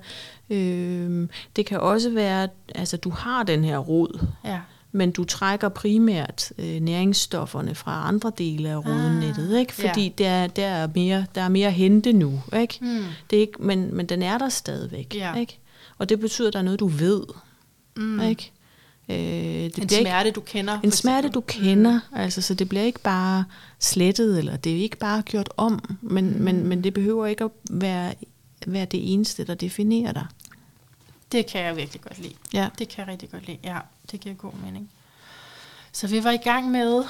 øh, 0.49 1.27
det 1.55 1.65
kan 1.65 1.79
også 1.79 2.09
være, 2.09 2.47
altså 2.75 2.97
du 2.97 3.09
har 3.09 3.43
den 3.43 3.63
her 3.63 3.77
rod, 3.77 4.25
ja. 4.45 4.59
Men 4.95 5.11
du 5.11 5.23
trækker 5.23 5.69
primært 5.69 6.51
øh, 6.57 6.79
næringsstofferne 6.79 7.75
fra 7.75 8.07
andre 8.07 8.31
dele 8.37 8.69
af 8.69 8.77
rodnettet, 8.77 9.53
ah, 9.53 9.59
ikke? 9.59 9.73
Fordi 9.73 10.13
ja. 10.19 10.23
der, 10.23 10.47
der, 10.47 10.67
er 10.67 10.87
mere, 10.95 11.25
der 11.35 11.41
er 11.41 11.49
mere 11.49 11.71
hente 11.71 12.13
nu, 12.13 12.41
ikke? 12.59 12.77
Mm. 12.81 13.03
Det 13.29 13.35
er 13.35 13.41
ikke 13.41 13.63
men, 13.63 13.95
men 13.95 14.05
den 14.05 14.21
er 14.21 14.37
der 14.37 14.49
stadigvæk, 14.49 15.15
ja. 15.15 15.35
ikke? 15.35 15.59
Og 15.97 16.09
det 16.09 16.19
betyder, 16.19 16.47
at 16.47 16.53
der 16.53 16.59
er 16.59 16.63
noget, 16.63 16.79
du 16.79 16.87
ved, 16.87 17.23
mm. 17.95 18.21
ikke? 18.21 18.51
Øh, 19.09 19.15
det 19.15 19.77
en 19.77 19.89
smerte, 19.89 20.31
du 20.31 20.41
kender. 20.41 20.79
En 20.83 20.91
smerte, 20.91 21.29
du 21.29 21.41
kender. 21.41 21.99
Mm. 22.11 22.17
Altså, 22.17 22.41
så 22.41 22.53
det 22.53 22.69
bliver 22.69 22.83
ikke 22.83 22.99
bare 22.99 23.45
slettet, 23.79 24.39
eller 24.39 24.57
det 24.57 24.71
er 24.71 24.77
ikke 24.77 24.97
bare 24.97 25.21
gjort 25.21 25.49
om, 25.57 25.97
men, 26.01 26.29
mm. 26.29 26.43
men, 26.43 26.67
men 26.67 26.83
det 26.83 26.93
behøver 26.93 27.25
ikke 27.25 27.43
at 27.43 27.51
være, 27.69 28.13
være 28.67 28.85
det 28.85 29.13
eneste, 29.13 29.45
der 29.45 29.55
definerer 29.55 30.11
dig. 30.11 30.25
Det 31.31 31.45
kan 31.45 31.61
jeg 31.61 31.75
virkelig 31.75 32.01
godt 32.01 32.21
lide. 32.21 32.33
Ja. 32.53 32.69
Det 32.79 32.89
kan 32.89 32.99
jeg 32.99 33.07
rigtig 33.07 33.29
godt 33.31 33.47
lide. 33.47 33.57
Ja, 33.63 33.77
det 34.11 34.19
giver 34.19 34.35
god 34.35 34.53
mening. 34.53 34.91
Så 35.91 36.07
vi 36.07 36.23
var 36.23 36.31
i 36.31 36.37
gang 36.37 36.71
med 36.71 37.03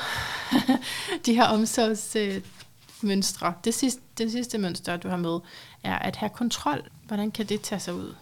de 1.26 1.36
her 1.36 1.46
omsorgsmønstre. 1.46 3.54
Det 3.64 3.74
sidste, 3.74 4.02
det 4.18 4.32
sidste 4.32 4.58
mønster, 4.58 4.98
du 4.98 5.10
har 5.10 5.18
med, 5.18 5.40
er 5.84 6.00
at 6.00 6.16
have 6.16 6.30
kontrol. 6.30 6.90
Hvordan 7.08 7.32
kan 7.32 7.46
det 7.46 7.62
tage 7.62 7.80
sig 7.80 7.94
ud? 7.94 8.16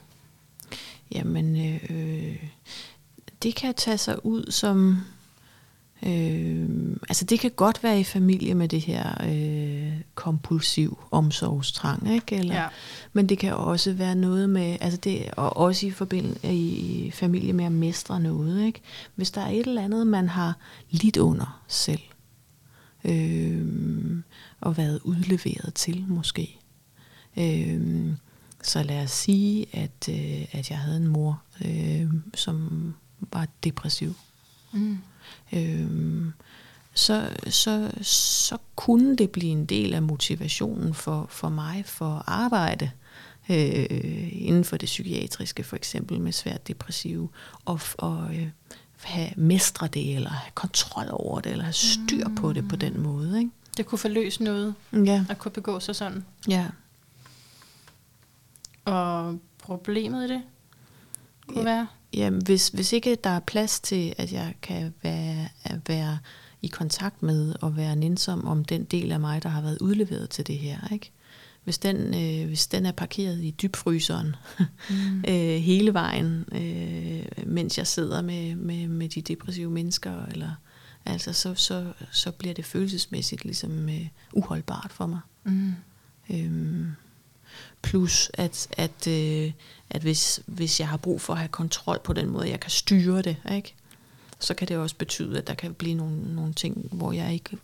Jamen, 1.12 1.66
øh, 1.66 1.84
øh 1.90 2.44
det 3.44 3.56
kan 3.56 3.74
tage 3.74 3.98
sig 3.98 4.26
ud 4.26 4.52
som... 4.52 5.06
Øh, 6.06 6.70
altså 7.10 7.26
det 7.26 7.40
kan 7.40 7.52
godt 7.52 7.84
være 7.84 8.00
i 8.00 8.04
familie 8.04 8.56
med 8.56 8.68
det 8.68 8.82
her 8.82 9.26
øh, 9.30 10.02
kompulsiv 10.16 11.04
omsorgstrang, 11.12 12.14
ikke? 12.14 12.36
Eller, 12.36 12.56
ja. 12.56 12.68
men 13.14 13.30
det 13.30 13.38
kan 13.38 13.54
også 13.54 13.94
være 13.94 14.16
noget 14.16 14.50
med, 14.50 14.78
altså 14.82 15.00
det, 15.00 15.32
og 15.32 15.58
også 15.58 15.88
i, 15.88 15.92
forbindelse, 15.92 16.54
i 16.54 17.12
familie 17.12 17.54
med 17.54 17.66
at 17.66 17.72
mestre 17.72 18.20
noget, 18.20 18.66
ikke? 18.66 18.82
Hvis 19.16 19.32
der 19.32 19.42
er 19.42 19.50
et 19.50 19.68
eller 19.68 19.82
andet, 19.82 20.08
man 20.08 20.30
har 20.30 20.58
lidt 20.92 21.18
under 21.18 21.64
selv, 21.68 22.02
øh, 23.04 23.66
og 24.62 24.78
været 24.78 25.00
udleveret 25.04 25.74
til 25.74 26.06
måske. 26.08 26.60
Øh, 27.38 28.08
så 28.64 28.84
lad 28.84 29.04
os 29.04 29.12
sige, 29.12 29.66
at, 29.74 30.10
øh, 30.10 30.46
at 30.52 30.70
jeg 30.70 30.78
havde 30.78 30.98
en 30.98 31.08
mor, 31.08 31.42
øh, 31.66 32.08
som 32.34 32.94
var 33.34 33.48
depressiv. 33.64 34.14
Mm. 34.74 34.98
Øhm, 35.54 36.34
så, 36.94 37.30
så, 37.50 37.92
så 38.02 38.58
kunne 38.76 39.16
det 39.16 39.30
blive 39.30 39.52
en 39.52 39.66
del 39.66 39.94
af 39.94 40.02
motivationen 40.02 40.94
for, 40.94 41.26
for 41.30 41.50
mig 41.50 41.84
for 41.86 42.16
at 42.16 42.24
arbejde 42.28 42.92
øh, 43.50 44.30
inden 44.32 44.64
for 44.64 44.78
det 44.78 44.88
psykiatriske, 44.88 45.64
for 45.64 45.76
eksempel 45.76 46.22
med 46.22 46.32
svært 46.32 46.68
depressive, 46.68 47.30
og, 47.66 47.80
og 47.98 48.36
øh, 48.36 48.48
have 49.02 49.30
mestre 49.36 49.88
det, 49.88 50.16
eller 50.16 50.30
have 50.30 50.52
kontrol 50.54 51.06
over 51.10 51.40
det, 51.40 51.52
eller 51.52 51.64
have 51.64 51.74
styr 51.74 52.28
mm. 52.28 52.36
på 52.36 52.54
det 52.54 52.70
på 52.70 52.76
den 52.76 53.02
måde. 53.02 53.40
Ikke? 53.40 53.52
Det 53.78 53.86
kunne 53.86 54.00
forløse 54.00 54.44
noget, 54.44 54.76
ja. 54.94 55.26
at 55.30 55.38
kunne 55.38 55.52
begå 55.52 55.80
sig 55.80 55.96
sådan. 55.96 56.26
Ja. 56.48 56.68
Og 58.86 59.40
problemet 59.58 60.30
i 60.30 60.34
det 60.34 60.42
kunne 61.48 61.70
ja. 61.70 61.76
være? 61.76 61.88
Jamen, 62.14 62.42
hvis, 62.46 62.68
hvis 62.68 62.94
ikke 62.94 63.18
der 63.24 63.30
er 63.30 63.40
plads 63.40 63.80
til, 63.80 64.14
at 64.18 64.34
jeg 64.34 64.54
kan 64.62 64.94
være, 65.04 65.48
være 65.88 66.20
i 66.62 66.68
kontakt 66.68 67.24
med 67.24 67.56
og 67.62 67.78
være 67.78 67.96
nænsom 67.96 68.46
om 68.46 68.66
den 68.66 68.84
del 68.84 69.12
af 69.12 69.20
mig, 69.20 69.44
der 69.44 69.50
har 69.50 69.62
været 69.62 69.78
udleveret 69.82 70.30
til 70.30 70.48
det 70.48 70.58
her, 70.58 70.78
ikke? 70.92 71.12
Hvis 71.64 71.78
den, 71.78 71.98
øh, 71.98 72.48
hvis 72.48 72.68
den 72.68 72.86
er 72.86 72.92
parkeret 72.92 73.44
i 73.44 73.52
dybfryseren 73.62 74.36
mm. 74.90 75.24
øh, 75.30 75.60
hele 75.62 75.94
vejen, 75.94 76.46
øh, 76.52 77.48
mens 77.48 77.78
jeg 77.78 77.88
sidder 77.88 78.22
med, 78.22 78.56
med, 78.56 78.88
med 78.88 79.10
de 79.10 79.22
depressive 79.22 79.72
mennesker, 79.72 80.26
eller, 80.26 80.52
altså, 81.06 81.34
så, 81.34 81.56
så, 81.56 81.94
så 82.12 82.32
bliver 82.32 82.54
det 82.54 82.66
følelsesmæssigt 82.66 83.46
ligesom 83.46 83.90
øh, 83.90 84.08
uholdbart 84.34 84.92
for 84.92 85.06
mig. 85.08 85.20
Mm. 85.44 85.74
Øhm, 86.30 86.92
Plus 87.82 88.32
at, 88.34 88.68
at, 88.72 89.08
øh, 89.08 89.52
at 89.94 90.02
hvis, 90.02 90.40
hvis 90.46 90.80
jeg 90.80 90.88
har 90.88 90.98
brug 90.98 91.22
for 91.22 91.34
at 91.34 91.40
have 91.40 91.50
kontrol 91.50 92.00
på 92.04 92.14
den 92.14 92.30
måde, 92.30 92.50
jeg 92.50 92.60
kan 92.60 92.72
styre 92.72 93.22
det, 93.22 93.38
ikke? 93.52 93.76
så 94.40 94.54
kan 94.54 94.68
det 94.68 94.78
også 94.78 94.96
betyde, 94.96 95.38
at 95.38 95.48
der 95.48 95.54
kan 95.54 95.74
blive 95.74 95.96
nogle, 95.96 96.36
nogle 96.36 96.54
ting, 96.54 96.88
hvor 96.92 97.12
jeg 97.12 97.34
ikke 97.34 97.58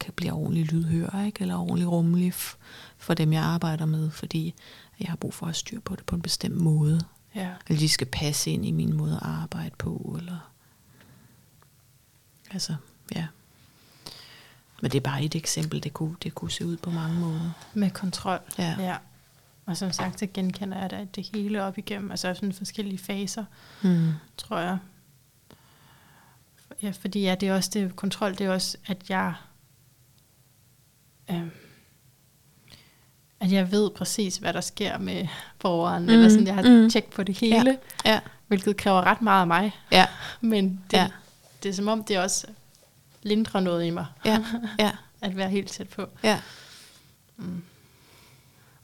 kan 0.00 0.12
blive 0.16 0.32
ordentlig 0.32 0.64
lydhør, 0.64 1.24
ikke? 1.26 1.40
eller 1.40 1.56
ordentlig 1.56 1.88
rummelig 1.88 2.34
for 2.98 3.14
dem, 3.14 3.32
jeg 3.32 3.42
arbejder 3.42 3.86
med, 3.86 4.10
fordi 4.10 4.54
jeg 5.00 5.08
har 5.08 5.16
brug 5.16 5.34
for 5.34 5.46
at 5.46 5.48
have 5.48 5.54
styr 5.54 5.80
på 5.80 5.96
det 5.96 6.06
på 6.06 6.14
en 6.14 6.22
bestemt 6.22 6.56
måde. 6.56 7.00
Ja. 7.34 7.50
Eller 7.68 7.80
de 7.80 7.88
skal 7.88 8.06
passe 8.06 8.50
ind 8.50 8.66
i 8.66 8.70
min 8.70 8.96
måde 8.96 9.14
at 9.14 9.22
arbejde 9.22 9.74
på, 9.78 10.16
eller 10.18 10.50
altså, 12.50 12.74
ja. 13.14 13.26
Men 14.82 14.90
det 14.90 14.96
er 14.96 15.02
bare 15.02 15.24
et 15.24 15.34
eksempel, 15.34 15.82
det 15.82 15.94
kunne, 15.94 16.16
det 16.22 16.34
kunne 16.34 16.50
se 16.50 16.66
ud 16.66 16.76
på 16.76 16.90
mange 16.90 17.20
måder. 17.20 17.50
Med 17.74 17.90
kontrol. 17.90 18.38
Ja. 18.58 18.76
ja. 18.78 18.96
Og 19.66 19.76
som 19.76 19.92
sagt, 19.92 20.18
så 20.18 20.26
genkender 20.34 20.78
jeg 20.78 20.90
det, 20.90 21.16
det 21.16 21.28
hele 21.34 21.62
op 21.62 21.78
igennem, 21.78 22.10
altså 22.10 22.34
sådan 22.34 22.52
forskellige 22.52 22.98
faser, 22.98 23.44
mm. 23.82 24.12
tror 24.36 24.58
jeg. 24.58 24.78
Ja, 26.82 26.90
fordi 26.90 27.20
ja, 27.20 27.34
det 27.34 27.48
er 27.48 27.54
også 27.54 27.70
det, 27.72 27.96
kontrol, 27.96 28.30
det 28.30 28.40
er 28.40 28.50
også, 28.50 28.78
at 28.86 29.10
jeg, 29.10 29.34
øh, 31.30 31.46
at 33.40 33.52
jeg 33.52 33.72
ved 33.72 33.90
præcis, 33.90 34.36
hvad 34.36 34.52
der 34.52 34.60
sker 34.60 34.98
med 34.98 35.26
borgeren, 35.58 36.02
mm. 36.02 36.08
eller 36.08 36.28
sådan, 36.28 36.46
jeg 36.46 36.54
har 36.54 36.62
mm. 36.62 36.90
tjek 36.90 37.10
på 37.10 37.22
det 37.22 37.38
hele, 37.38 37.78
ja. 38.04 38.12
Ja. 38.12 38.20
hvilket 38.46 38.76
kræver 38.76 39.00
ret 39.06 39.22
meget 39.22 39.40
af 39.40 39.46
mig. 39.46 39.72
Ja. 39.92 40.06
Men 40.40 40.80
det, 40.90 40.96
ja. 40.96 41.10
det 41.62 41.68
er 41.68 41.72
som 41.72 41.88
om, 41.88 42.04
det 42.04 42.18
også 42.18 42.46
lindrer 43.22 43.60
noget 43.60 43.86
i 43.86 43.90
mig, 43.90 44.06
ja. 44.24 44.44
Ja. 44.78 44.90
at 45.20 45.36
være 45.36 45.50
helt 45.50 45.68
tæt 45.68 45.88
på. 45.88 46.08
Ja. 46.22 46.40
Mm. 47.36 47.62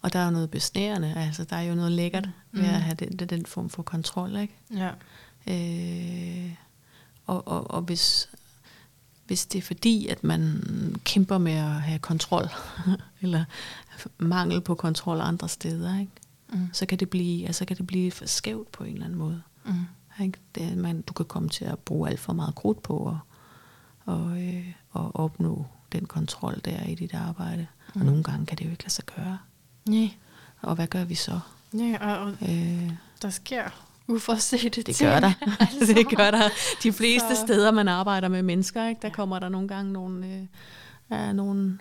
Og 0.03 0.13
der 0.13 0.19
er 0.19 0.25
jo 0.25 0.31
noget 0.31 0.51
besnærende, 0.51 1.15
altså 1.17 1.45
der 1.45 1.57
er 1.57 1.63
jo 1.63 1.75
noget 1.75 1.93
lækkert 1.93 2.29
mm. 2.53 2.61
ved 2.61 2.69
at 2.69 2.83
have 2.83 2.95
den, 2.95 3.29
den 3.29 3.47
form 3.47 3.71
for 3.71 3.83
kontrol, 3.83 4.37
ikke? 4.37 4.55
Ja. 4.77 4.91
Øh, 5.47 6.55
og, 7.27 7.49
og, 7.49 7.71
og 7.71 7.83
hvis, 7.83 8.29
hvis 9.27 9.47
det 9.47 9.59
er 9.59 9.63
fordi, 9.63 10.07
at 10.07 10.25
man 10.25 10.61
kæmper 11.05 11.39
med 11.39 11.53
at 11.53 11.83
have 11.83 11.99
kontrol, 11.99 12.49
eller 13.23 13.45
mangel 14.19 14.61
på 14.61 14.75
kontrol 14.75 15.21
andre 15.21 15.49
steder, 15.49 15.99
ikke? 15.99 16.13
Mm. 16.53 16.69
Så, 16.73 16.87
kan 16.87 16.99
det 16.99 17.11
blive, 17.11 17.47
altså, 17.47 17.65
kan 17.65 17.77
det 17.77 17.87
blive 17.87 18.11
for 18.11 18.27
skævt 18.27 18.73
på 18.73 18.85
en 18.85 18.93
eller 18.93 19.05
anden 19.05 19.19
måde. 19.19 19.43
Mm. 19.65 20.25
Ikke? 20.25 20.39
Det, 20.55 20.77
man, 20.77 21.03
du 21.03 21.13
kan 21.13 21.27
komme 21.27 21.49
til 21.49 21.65
at 21.65 21.79
bruge 21.79 22.09
alt 22.09 22.21
for 22.21 22.33
meget 22.33 22.55
krudt 22.55 22.83
på 22.83 22.97
og, 22.97 23.19
og, 24.05 24.43
øh, 24.43 24.73
og 24.91 25.17
opnå 25.17 25.67
den 25.93 26.07
kontrol, 26.07 26.61
der 26.65 26.71
er 26.71 26.87
i 26.87 26.95
dit 26.95 27.15
arbejde. 27.15 27.67
Mm. 27.95 28.01
Og 28.01 28.07
nogle 28.07 28.23
gange 28.23 28.47
kan 28.47 28.59
det 28.59 28.65
jo 28.65 28.71
ikke 28.71 28.83
lade 28.83 28.93
sig 28.93 29.05
gøre. 29.05 29.39
Nej. 29.89 30.11
Og 30.63 30.75
hvad 30.75 30.87
gør 30.87 31.05
vi 31.05 31.15
så? 31.15 31.41
Ja, 31.75 31.97
og, 32.01 32.21
og 32.21 32.33
øh, 32.43 32.91
der 33.23 33.31
sker 33.31 33.71
uforsete 34.09 34.83
det 34.83 34.97
ting. 34.97 35.11
gør 35.11 35.21
der. 35.21 35.33
altså. 35.61 35.95
det 35.95 36.17
gør 36.17 36.31
der. 36.31 36.49
De 36.83 36.93
fleste 36.93 37.37
så. 37.37 37.43
steder, 37.47 37.71
man 37.71 37.89
arbejder 37.89 38.29
med 38.29 38.43
mennesker, 38.43 38.89
ikke, 38.89 39.03
der 39.03 39.09
ja. 39.09 39.15
kommer 39.15 39.39
der 39.39 39.49
nogle 39.49 39.69
gange 39.69 39.93
nogle, 39.93 40.27
øh, 40.27 40.47
ja, 41.11 41.33
nogle, 41.33 41.79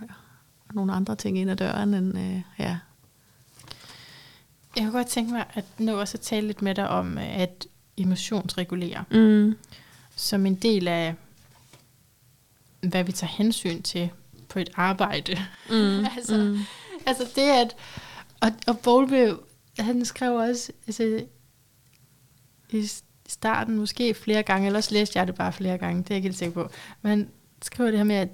nogle 0.73 0.93
andre 0.93 1.15
ting 1.15 1.37
ind 1.37 1.51
ad 1.51 1.55
døren. 1.55 1.93
End, 1.93 2.17
øh, 2.17 2.41
ja. 2.59 2.77
Jeg 4.75 4.83
kunne 4.83 4.91
godt 4.91 5.07
tænke 5.07 5.31
mig 5.31 5.45
at 5.53 5.65
nu 5.77 5.95
også 5.95 6.17
at 6.17 6.21
tale 6.21 6.47
lidt 6.47 6.61
med 6.61 6.75
dig 6.75 6.89
om 6.89 7.17
at 7.17 7.67
emotionsregulere. 7.97 9.03
Mm. 9.11 9.57
Som 10.15 10.45
en 10.45 10.55
del 10.55 10.87
af, 10.87 11.15
hvad 12.81 13.03
vi 13.03 13.11
tager 13.11 13.31
hensyn 13.31 13.81
til 13.81 14.09
på 14.49 14.59
et 14.59 14.69
arbejde. 14.75 15.37
Mm. 15.69 16.05
altså, 16.17 16.37
mm 16.37 16.59
altså 17.07 17.23
det 17.35 17.41
at, 17.41 17.75
og, 18.39 18.51
og 18.67 18.79
Bowlby, 18.79 19.29
han 19.79 20.05
skrev 20.05 20.33
også, 20.35 20.71
altså, 20.87 21.23
i 22.69 22.89
starten 23.27 23.75
måske 23.77 24.13
flere 24.13 24.43
gange, 24.43 24.65
eller 24.67 24.79
også 24.79 24.93
læste 24.93 25.19
jeg 25.19 25.27
det 25.27 25.35
bare 25.35 25.53
flere 25.53 25.77
gange, 25.77 26.03
det 26.03 26.11
er 26.11 26.15
jeg 26.15 26.17
ikke 26.17 26.27
helt 26.27 26.37
sikker 26.37 26.53
på. 26.63 26.69
Men 27.01 27.09
han 27.09 27.29
skriver 27.61 27.89
det 27.89 27.99
her 27.99 28.03
med, 28.05 28.15
at 28.15 28.27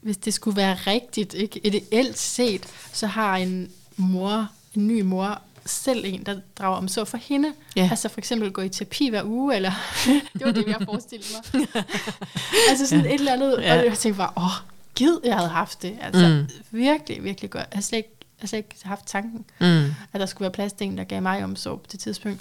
hvis 0.00 0.16
det 0.16 0.34
skulle 0.34 0.56
være 0.56 0.74
rigtigt, 0.74 1.34
ikke, 1.34 1.66
ideelt 1.66 2.18
set, 2.18 2.66
så 2.92 3.06
har 3.06 3.36
en 3.36 3.72
mor, 3.96 4.48
en 4.74 4.86
ny 4.86 5.00
mor, 5.00 5.40
selv 5.66 6.04
en, 6.06 6.22
der 6.26 6.40
drager 6.58 6.76
om 6.76 6.88
så 6.88 7.04
for 7.04 7.16
hende. 7.16 7.52
Ja. 7.76 7.88
Altså 7.90 8.08
for 8.08 8.18
eksempel 8.20 8.52
gå 8.52 8.62
i 8.62 8.68
terapi 8.68 9.08
hver 9.08 9.24
uge, 9.24 9.56
eller 9.56 9.72
det 10.32 10.46
var 10.46 10.52
det, 10.52 10.66
jeg 10.66 10.76
forestillede 10.84 11.28
mig. 11.52 11.66
altså 12.70 12.86
sådan 12.86 13.06
et 13.06 13.14
eller 13.14 13.32
andet, 13.32 13.58
Ja. 13.62 13.78
og 13.78 13.84
jeg 13.86 13.98
tænkte 13.98 14.18
bare, 14.18 14.32
åh, 14.36 14.75
gid 14.96 15.18
jeg 15.24 15.36
havde 15.36 15.48
haft 15.48 15.82
det. 15.82 15.98
Altså 16.00 16.28
Mm. 16.28 16.78
virkelig, 16.78 17.24
virkelig 17.24 17.50
godt. 17.50 17.66
Jeg 17.70 17.76
har 17.76 17.82
slet 17.82 17.96
ikke, 17.96 18.10
jeg 18.20 18.40
har 18.42 18.46
slet 18.46 18.58
ikke 18.58 18.76
haft 18.84 19.06
tanken, 19.06 19.44
Mm. 19.60 19.84
at 20.12 20.20
der 20.20 20.26
skulle 20.26 20.42
være 20.46 20.52
plads 20.52 20.72
til 20.72 20.86
en, 20.86 20.98
der 20.98 21.04
gav 21.04 21.22
mig 21.22 21.44
omsorg 21.44 21.80
på 21.80 21.86
det 21.92 22.00
tidspunkt, 22.00 22.40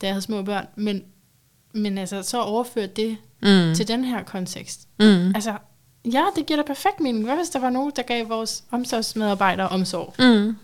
da 0.00 0.06
jeg 0.06 0.14
havde 0.14 0.22
små 0.22 0.42
børn. 0.42 0.66
Men, 0.76 1.02
men 1.72 1.98
altså, 1.98 2.22
så 2.22 2.42
overført 2.42 2.96
det 2.96 3.16
Mm. 3.42 3.74
til 3.74 3.88
den 3.88 4.04
her 4.04 4.22
kontekst. 4.22 4.88
Mm. 5.00 5.34
Altså, 5.34 5.54
ja, 6.12 6.24
det 6.36 6.46
giver 6.46 6.56
da 6.62 6.66
perfekt 6.66 7.00
mening. 7.00 7.24
Hvad 7.24 7.36
hvis 7.36 7.48
der 7.48 7.58
var 7.58 7.70
nogen, 7.70 7.92
der 7.96 8.02
gav 8.02 8.28
vores 8.28 8.64
omsorgsmedarbejdere 8.70 9.68
omsorg? 9.68 10.14
Mm. 10.18 10.56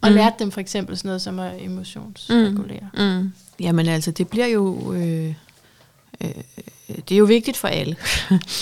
Og 0.00 0.08
mm. 0.10 0.14
lærte 0.16 0.36
dem 0.38 0.50
for 0.50 0.60
eksempel 0.60 0.96
sådan 0.96 1.08
noget 1.08 1.22
som 1.22 1.38
at 1.38 1.62
emotionsregulere. 1.62 2.90
Mm. 2.94 3.02
Mm. 3.02 3.32
Jamen 3.60 3.88
altså, 3.88 4.10
det 4.10 4.28
bliver 4.28 4.46
jo... 4.46 4.92
Øh, 4.92 5.34
øh, 6.20 6.30
det 6.88 7.12
er 7.12 7.18
jo 7.18 7.24
vigtigt 7.24 7.56
for 7.56 7.68
alle. 7.68 7.96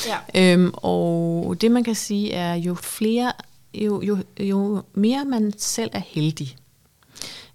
Ja. 0.06 0.18
øhm, 0.52 0.70
og 0.74 1.56
det 1.60 1.70
man 1.70 1.84
kan 1.84 1.94
sige 1.94 2.32
er, 2.32 2.54
jo 2.54 2.74
flere, 2.74 3.32
jo, 3.74 4.02
jo, 4.02 4.18
jo 4.40 4.82
mere 4.94 5.24
man 5.24 5.52
selv 5.58 5.90
er 5.92 6.02
heldig 6.06 6.56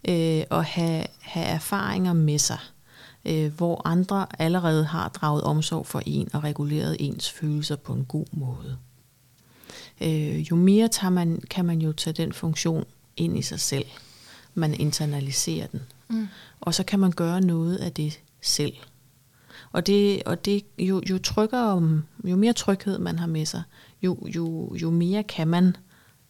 øh, 0.08 0.44
at 0.52 0.66
have, 0.66 1.06
have 1.20 1.46
erfaringer 1.46 2.14
med 2.14 2.40
sig, 2.40 2.60
øh, 3.26 3.54
hvor 3.54 3.82
andre 3.86 4.28
allerede 4.40 4.86
har 4.86 5.10
draget 5.10 5.44
omsorg 5.44 5.88
for 5.88 6.02
en 6.06 6.30
og 6.34 6.44
reguleret 6.44 6.98
ens 7.00 7.32
følelser 7.32 7.76
på 7.76 7.94
en 7.94 8.06
god 8.06 8.26
måde. 8.32 8.78
Øh, 10.02 10.40
jo 10.40 10.56
mere 10.56 10.88
tager 10.88 11.12
man, 11.12 11.42
kan 11.50 11.66
man 11.66 11.82
jo 11.82 11.92
tage 11.92 12.14
den 12.14 12.34
funktion 12.34 12.86
ind 13.18 13.38
i 13.38 13.42
sig 13.42 13.60
selv. 13.60 13.86
Man 14.54 14.74
internaliserer 14.74 15.68
den. 15.68 15.82
Mm. 16.08 16.28
Og 16.62 16.74
så 16.74 16.84
kan 16.84 17.00
man 17.00 17.12
gøre 17.12 17.42
noget 17.42 17.78
af 17.78 17.92
det 17.92 18.20
selv. 18.42 18.74
Og 19.72 19.88
det, 19.88 20.24
og 20.24 20.46
det 20.46 20.64
jo, 20.80 21.02
jo 21.10 21.18
tryggere, 21.18 22.02
jo 22.24 22.36
mere 22.36 22.54
tryghed 22.54 23.00
man 23.00 23.20
har 23.20 23.28
med 23.28 23.46
sig, 23.46 23.64
jo, 24.02 24.28
jo, 24.36 24.76
jo 24.76 24.90
mere 24.90 25.24
kan 25.24 25.48
man 25.48 25.76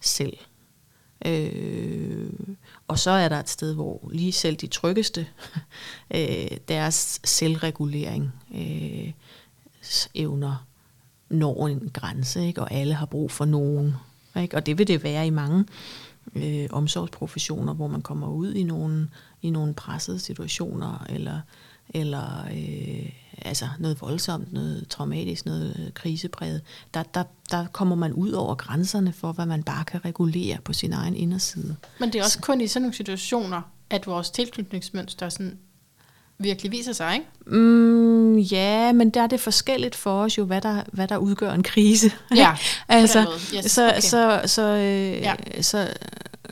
selv. 0.00 0.36
Øh, 1.26 2.30
og 2.88 2.98
så 2.98 3.10
er 3.10 3.28
der 3.28 3.40
et 3.40 3.48
sted, 3.48 3.74
hvor 3.74 4.10
lige 4.12 4.32
selv 4.32 4.56
de 4.56 4.66
tryggeste, 4.66 5.26
øh, 6.16 6.58
deres 6.68 7.20
selvregulering 7.24 8.32
øh, 8.54 9.12
evner 10.14 10.66
når 11.30 11.68
en 11.68 11.90
grænse, 11.92 12.46
ikke? 12.46 12.60
og 12.60 12.72
alle 12.72 12.94
har 12.94 13.06
brug 13.06 13.30
for 13.30 13.44
nogen. 13.44 13.94
Ikke? 14.40 14.56
Og 14.56 14.66
det 14.66 14.78
vil 14.78 14.88
det 14.88 15.02
være 15.02 15.26
i 15.26 15.30
mange 15.30 15.64
øh, 16.34 16.68
omsorgsprofessioner, 16.70 17.74
hvor 17.74 17.86
man 17.86 18.02
kommer 18.02 18.28
ud 18.28 18.54
i 18.54 18.62
nogle, 18.62 19.08
i 19.42 19.50
nogle 19.50 19.74
pressede 19.74 20.18
situationer, 20.18 21.06
eller, 21.08 21.40
eller 21.88 22.44
øh, 22.52 23.12
altså 23.44 23.68
noget 23.78 24.00
voldsomt, 24.00 24.52
noget 24.52 24.86
traumatisk, 24.88 25.46
noget 25.46 25.76
øh, 25.78 25.92
krisepræget. 25.94 26.60
Der, 26.94 27.02
der, 27.02 27.24
der 27.50 27.66
kommer 27.72 27.96
man 27.96 28.12
ud 28.12 28.30
over 28.32 28.54
grænserne 28.54 29.12
for, 29.12 29.32
hvad 29.32 29.46
man 29.46 29.62
bare 29.62 29.84
kan 29.84 30.04
regulere 30.04 30.58
på 30.64 30.72
sin 30.72 30.92
egen 30.92 31.16
inderside. 31.16 31.76
Men 32.00 32.12
det 32.12 32.18
er 32.18 32.24
også 32.24 32.40
kun 32.40 32.60
i 32.60 32.66
sådan 32.66 32.82
nogle 32.82 32.94
situationer, 32.94 33.62
at 33.90 34.06
vores 34.06 34.30
tilknytningsmønster 34.30 35.28
sådan 35.28 35.58
virkelig 36.38 36.72
viser 36.72 36.92
sig, 36.92 37.14
ikke? 37.14 37.56
Mm, 37.56 38.38
ja, 38.38 38.92
men 38.92 39.10
der 39.10 39.20
er 39.20 39.26
det 39.26 39.40
forskelligt 39.40 39.94
for 39.94 40.22
os 40.22 40.38
jo, 40.38 40.44
hvad 40.44 40.60
der, 40.60 40.82
hvad 40.92 41.08
der 41.08 41.16
udgør 41.16 41.52
en 41.52 41.62
krise. 41.62 42.10
Ja, 42.34 42.56
altså. 42.88 43.26
Yes, 43.56 43.70
så, 43.72 43.88
okay. 43.88 44.00
så, 44.00 44.40
så, 44.46 44.62
øh, 44.62 45.12
ja. 45.12 45.34
så, 45.62 45.88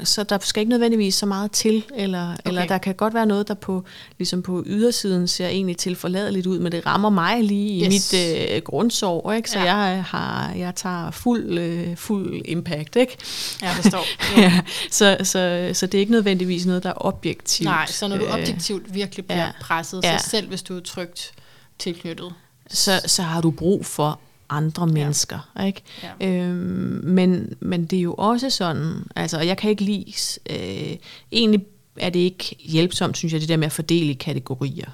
så 0.04 0.22
der 0.22 0.38
skal 0.40 0.60
ikke 0.60 0.70
nødvendigvis 0.70 1.14
så 1.14 1.26
meget 1.26 1.52
til, 1.52 1.84
eller, 1.96 2.32
okay. 2.32 2.40
eller 2.46 2.66
der 2.66 2.78
kan 2.78 2.94
godt 2.94 3.14
være 3.14 3.26
noget, 3.26 3.48
der 3.48 3.54
på, 3.54 3.84
ligesom 4.18 4.42
på 4.42 4.62
ydersiden 4.66 5.28
ser 5.28 5.48
egentlig 5.48 5.76
tilforladeligt 5.76 6.46
ud, 6.46 6.58
men 6.58 6.72
det 6.72 6.86
rammer 6.86 7.10
mig 7.10 7.44
lige 7.44 7.68
i 7.68 7.84
Yes. 7.86 8.12
mit 8.12 8.20
øh, 8.54 8.62
grundsår, 8.62 9.32
ikke? 9.32 9.50
så 9.50 9.58
Ja. 9.58 9.74
jeg, 9.76 10.04
har, 10.04 10.52
jeg 10.52 10.74
tager 10.74 11.10
fuld, 11.10 11.58
øh, 11.58 11.96
fuld 11.96 12.42
impact. 12.44 12.96
Ikke? 12.96 13.16
Jeg 13.62 13.70
forstår. 13.82 14.04
ja, 14.40 14.60
så, 14.90 15.16
så, 15.22 15.70
så 15.72 15.86
det 15.86 15.94
er 15.94 16.00
ikke 16.00 16.12
nødvendigvis 16.12 16.66
noget, 16.66 16.82
der 16.82 16.88
er 16.90 16.94
objektivt. 17.06 17.64
Nej, 17.64 17.86
så 17.86 18.08
når 18.08 18.16
du 18.16 18.24
øh, 18.24 18.34
objektivt 18.34 18.94
virkelig 18.94 19.26
bliver 19.26 19.44
ja. 19.44 19.50
presset, 19.60 20.00
Ja. 20.04 20.18
så 20.18 20.28
selv 20.30 20.48
hvis 20.48 20.62
du 20.62 20.76
er 20.76 20.80
trygt 20.80 21.32
tilknyttet. 21.78 22.32
så, 22.70 23.00
så 23.06 23.22
har 23.22 23.40
du 23.40 23.50
brug 23.50 23.86
for 23.86 24.20
andre 24.50 24.86
mennesker. 24.86 25.50
Ja. 25.58 25.64
Ikke? 25.64 25.82
Ja. 26.20 26.26
Øhm, 26.28 27.00
men, 27.04 27.52
men 27.60 27.84
det 27.86 27.96
er 27.98 28.02
jo 28.02 28.14
også 28.14 28.50
sådan, 28.50 28.94
altså, 29.16 29.36
og 29.38 29.46
jeg 29.46 29.56
kan 29.56 29.70
ikke 29.70 29.82
lide, 29.82 30.12
øh, 30.50 30.96
egentlig 31.32 31.60
er 31.96 32.10
det 32.10 32.20
ikke 32.20 32.56
hjælpsomt, 32.60 33.16
synes 33.16 33.32
jeg, 33.32 33.40
det 33.40 33.48
der 33.48 33.56
med 33.56 33.66
at 33.66 33.72
fordele 33.72 34.14
kategorier. 34.14 34.90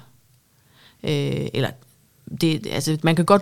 Øh, 1.03 1.47
eller, 1.53 1.69
det, 2.41 2.67
altså, 2.71 2.97
man 3.03 3.15
kan 3.15 3.25
godt 3.25 3.41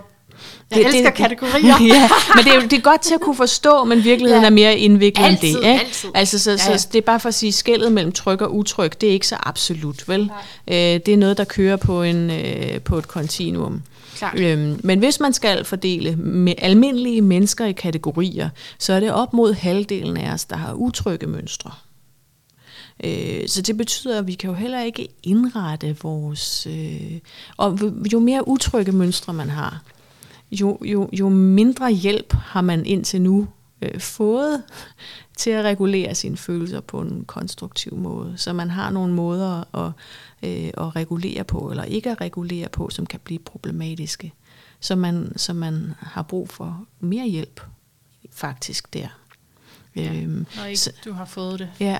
Jeg 0.70 0.80
elsker 0.80 1.10
kategorier. 1.10 1.74
ja, 1.94 2.08
men 2.34 2.44
det 2.44 2.54
er, 2.54 2.60
det 2.60 2.72
er 2.72 2.80
godt 2.80 3.00
til 3.00 3.14
at 3.14 3.20
kunne 3.20 3.36
forstå, 3.36 3.84
men 3.84 4.04
virkeligheden 4.04 4.42
Ja. 4.42 4.46
er 4.46 4.52
mere 4.52 4.78
indviklet 4.78 5.24
Altid, 5.24 5.48
end 5.48 5.56
det. 5.56 5.68
Ikke? 5.70 5.80
altid. 5.80 6.10
Altså, 6.14 6.38
så, 6.38 6.50
Ja, 6.50 6.70
ja. 6.70 6.78
så 6.78 6.88
det 6.92 6.98
er 6.98 7.02
bare 7.02 7.20
for 7.20 7.28
at 7.28 7.34
sige, 7.34 7.52
skældet 7.52 7.92
mellem 7.92 8.12
tryg 8.12 8.42
og 8.42 8.54
utryg, 8.56 9.00
det 9.00 9.08
er 9.08 9.12
ikke 9.12 9.26
så 9.26 9.36
absolut, 9.42 10.08
vel? 10.08 10.30
Øh, 10.68 10.76
det 10.76 11.08
er 11.08 11.16
noget, 11.16 11.38
der 11.38 11.44
kører 11.44 11.76
på, 11.76 12.02
en, 12.02 12.30
øh, 12.30 12.80
på 12.80 12.98
et 12.98 13.08
kontinuum. 13.08 13.82
Klart. 14.16 14.40
Øhm, 14.40 14.80
men 14.84 14.98
hvis 14.98 15.20
man 15.20 15.32
skal 15.32 15.64
fordele 15.64 16.16
med 16.16 16.54
almindelige 16.58 17.22
mennesker 17.22 17.64
i 17.64 17.72
kategorier, 17.72 18.48
så 18.78 18.92
er 18.92 19.00
det 19.00 19.12
op 19.12 19.32
mod 19.32 19.52
halvdelen 19.54 20.16
af 20.16 20.32
os, 20.32 20.44
der 20.44 20.56
har 20.56 20.72
utrygge 20.72 21.26
mønstre. 21.26 21.70
Øh, 23.04 23.48
så 23.48 23.62
det 23.62 23.76
betyder, 23.76 24.18
at 24.18 24.26
vi 24.26 24.34
kan 24.34 24.50
jo 24.50 24.56
heller 24.56 24.82
ikke 24.82 25.08
indrette 25.22 25.96
vores... 26.02 26.66
Øh, 26.66 27.18
og 27.56 27.80
jo 28.12 28.18
mere 28.18 28.48
utrygge 28.48 28.92
mønstre 28.92 29.32
man 29.32 29.50
har, 29.50 29.82
jo, 30.50 30.78
jo, 30.84 31.08
jo 31.12 31.28
mindre 31.28 31.92
hjælp 31.92 32.32
har 32.32 32.60
man 32.60 32.86
indtil 32.86 33.22
nu 33.22 33.48
øh, 33.82 34.00
fået 34.00 34.62
til 35.36 35.50
at 35.50 35.64
regulere 35.64 36.14
sine 36.14 36.36
følelser 36.36 36.80
på 36.80 37.00
en 37.00 37.24
konstruktiv 37.26 37.96
måde. 37.96 38.34
Så 38.36 38.52
man 38.52 38.70
har 38.70 38.90
nogle 38.90 39.12
måder 39.12 39.76
at, 39.86 39.92
øh, 40.42 40.66
at 40.78 40.96
regulere 40.96 41.44
på, 41.44 41.70
eller 41.70 41.84
ikke 41.84 42.10
at 42.10 42.20
regulere 42.20 42.68
på, 42.68 42.90
som 42.90 43.06
kan 43.06 43.20
blive 43.24 43.38
problematiske. 43.38 44.32
Så 44.80 44.96
man, 44.96 45.32
så 45.36 45.52
man 45.52 45.94
har 46.00 46.22
brug 46.22 46.48
for 46.48 46.86
mere 47.00 47.26
hjælp, 47.28 47.60
faktisk 48.32 48.94
der. 48.94 49.08
Ja. 49.96 50.14
Øhm, 50.14 50.46
Når 50.56 50.64
ikke 50.64 50.80
så- 50.80 50.92
du 51.04 51.12
har 51.12 51.24
fået 51.24 51.58
det. 51.58 51.70
Ja. 51.80 51.98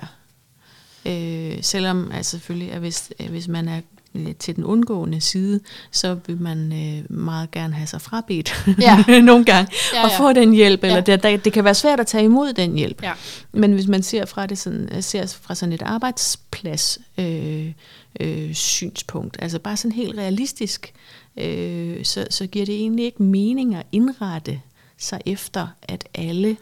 Øh, 1.07 1.63
selvom 1.63 2.11
altså 2.13 2.31
selvfølgelig, 2.31 2.73
at 2.73 2.81
hvis, 2.81 3.13
at 3.19 3.29
hvis 3.29 3.49
man 3.49 3.69
er 3.69 3.81
øh, 4.17 4.35
til 4.35 4.57
den 4.57 4.65
undgående 4.65 5.21
side, 5.21 5.61
så 5.91 6.17
vil 6.27 6.41
man 6.41 6.73
øh, 6.73 7.17
meget 7.19 7.51
gerne 7.51 7.75
have 7.75 7.87
sig 7.87 8.01
frabedt 8.01 8.67
Ja. 8.81 9.05
nogle 9.21 9.45
gange, 9.45 9.73
Ja, 9.93 9.99
ja, 9.99 10.05
og 10.05 10.11
få 10.17 10.33
den 10.33 10.53
hjælp, 10.53 10.85
eller 10.85 11.03
Ja. 11.09 11.17
det, 11.17 11.45
det 11.45 11.53
kan 11.53 11.65
være 11.65 11.75
svært 11.75 12.01
at 12.01 12.07
tage 12.07 12.25
imod 12.25 12.53
den 12.53 12.75
hjælp. 12.75 13.03
Ja. 13.03 13.13
Men 13.53 13.73
hvis 13.73 13.87
man 13.87 14.03
ser 14.03 14.25
fra 14.25 14.47
det 14.47 14.59
sådan, 14.59 15.03
ser 15.03 15.27
fra 15.43 15.55
sådan 15.55 15.73
et 15.73 15.83
arbejdsplads 15.83 16.99
øh, 17.19 17.73
øh, 18.21 18.55
synspunkt, 18.55 19.37
altså 19.41 19.59
bare 19.59 19.77
sådan 19.77 19.93
helt 19.93 20.19
realistisk, 20.19 20.93
øh, 21.37 22.05
så, 22.05 22.27
så 22.31 22.47
giver 22.47 22.67
det 22.67 22.75
egentlig 22.75 23.05
ikke 23.05 23.23
mening 23.23 23.75
at 23.75 23.87
indrette 23.93 24.61
sig 24.99 25.21
efter, 25.27 25.67
at 25.83 26.09
alle 26.15 26.57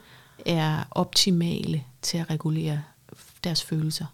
er 0.47 0.79
optimale 0.91 1.83
til 2.03 2.19
at 2.19 2.31
regulere 2.31 2.83
deres 3.45 3.63
følelser. 3.63 4.05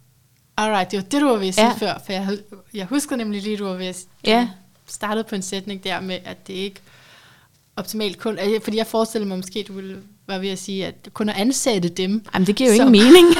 Alright, 0.60 0.90
det 0.90 0.96
var 0.96 1.02
det, 1.02 1.20
du 1.20 1.26
var 1.28 1.36
ved 1.36 1.48
at 1.48 1.54
sige 1.54 1.66
Ja. 1.66 1.72
før, 1.72 1.98
for 2.06 2.12
jeg, 2.12 2.28
jeg 2.74 2.86
husker 2.86 3.16
nemlig 3.16 3.42
lige, 3.42 3.56
du 3.56 3.64
var 3.64 3.74
ved 3.74 3.86
at 3.86 3.96
Ja. 4.24 4.48
startede 4.86 5.24
på 5.24 5.34
en 5.34 5.42
sætning 5.42 5.84
der 5.84 6.00
med, 6.00 6.18
at 6.24 6.46
det 6.46 6.52
ikke 6.54 6.80
optimalt 7.76 8.18
kun, 8.18 8.38
fordi 8.62 8.76
jeg 8.76 8.86
forestiller 8.86 9.28
mig 9.28 9.36
måske, 9.36 9.64
du 9.68 9.72
ville 9.72 10.02
være 10.30 10.40
ved 10.40 10.48
at 10.48 10.58
sige, 10.58 10.86
at 10.86 11.08
kun 11.14 11.28
at 11.28 11.36
ansætte 11.36 11.88
dem. 11.88 12.24
Jamen, 12.34 12.46
det 12.46 12.56
giver 12.56 12.70
jo 12.70 12.76
Som- 12.76 12.94
ingen 12.94 13.12
mening. 13.12 13.26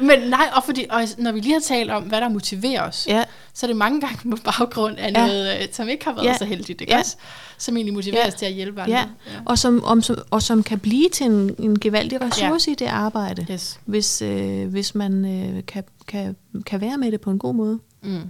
Men 0.00 0.18
nej, 0.30 0.50
og, 0.56 0.64
fordi, 0.64 0.86
og 0.90 1.02
når 1.18 1.32
vi 1.32 1.40
lige 1.40 1.52
har 1.52 1.60
talt 1.60 1.90
om, 1.90 2.02
hvad 2.02 2.20
der 2.20 2.28
motiverer 2.28 2.82
os, 2.88 3.06
ja, 3.08 3.24
så 3.54 3.66
er 3.66 3.68
det 3.68 3.76
mange 3.76 4.00
gange 4.00 4.30
på 4.30 4.36
baggrund 4.44 4.98
af 4.98 5.10
Ja. 5.10 5.26
noget, 5.26 5.56
øh, 5.62 5.68
som 5.72 5.88
ikke 5.88 6.04
har 6.04 6.12
været 6.12 6.24
Ja. 6.24 6.36
så 6.38 6.44
heldigt, 6.44 6.80
ikke 6.80 6.92
Ja. 6.92 6.98
også? 6.98 7.16
Som 7.58 7.76
egentlig 7.76 7.94
motiverer 7.94 8.20
Ja. 8.22 8.28
os 8.28 8.34
til 8.34 8.46
at 8.46 8.52
hjælpe 8.52 8.82
andre. 8.82 8.96
ja. 8.98 9.04
Og, 9.44 9.58
som, 9.58 9.84
om, 9.84 10.02
som, 10.02 10.16
og 10.30 10.42
som 10.42 10.62
kan 10.62 10.78
blive 10.78 11.08
til 11.08 11.26
en, 11.26 11.54
en 11.58 11.78
gevaldig 11.80 12.20
ressource 12.20 12.70
ja. 12.70 12.72
i 12.72 12.74
det 12.74 12.86
arbejde, 12.86 13.46
Yes. 13.50 13.80
hvis, 13.84 14.22
øh, 14.22 14.68
hvis 14.68 14.94
man 14.94 15.24
øh, 15.24 15.66
kan, 15.66 15.84
kan, 16.08 16.36
kan 16.66 16.80
være 16.80 16.98
med 16.98 17.12
det 17.12 17.20
på 17.20 17.30
en 17.30 17.38
god 17.38 17.54
måde. 17.54 17.78
Mm. 18.02 18.20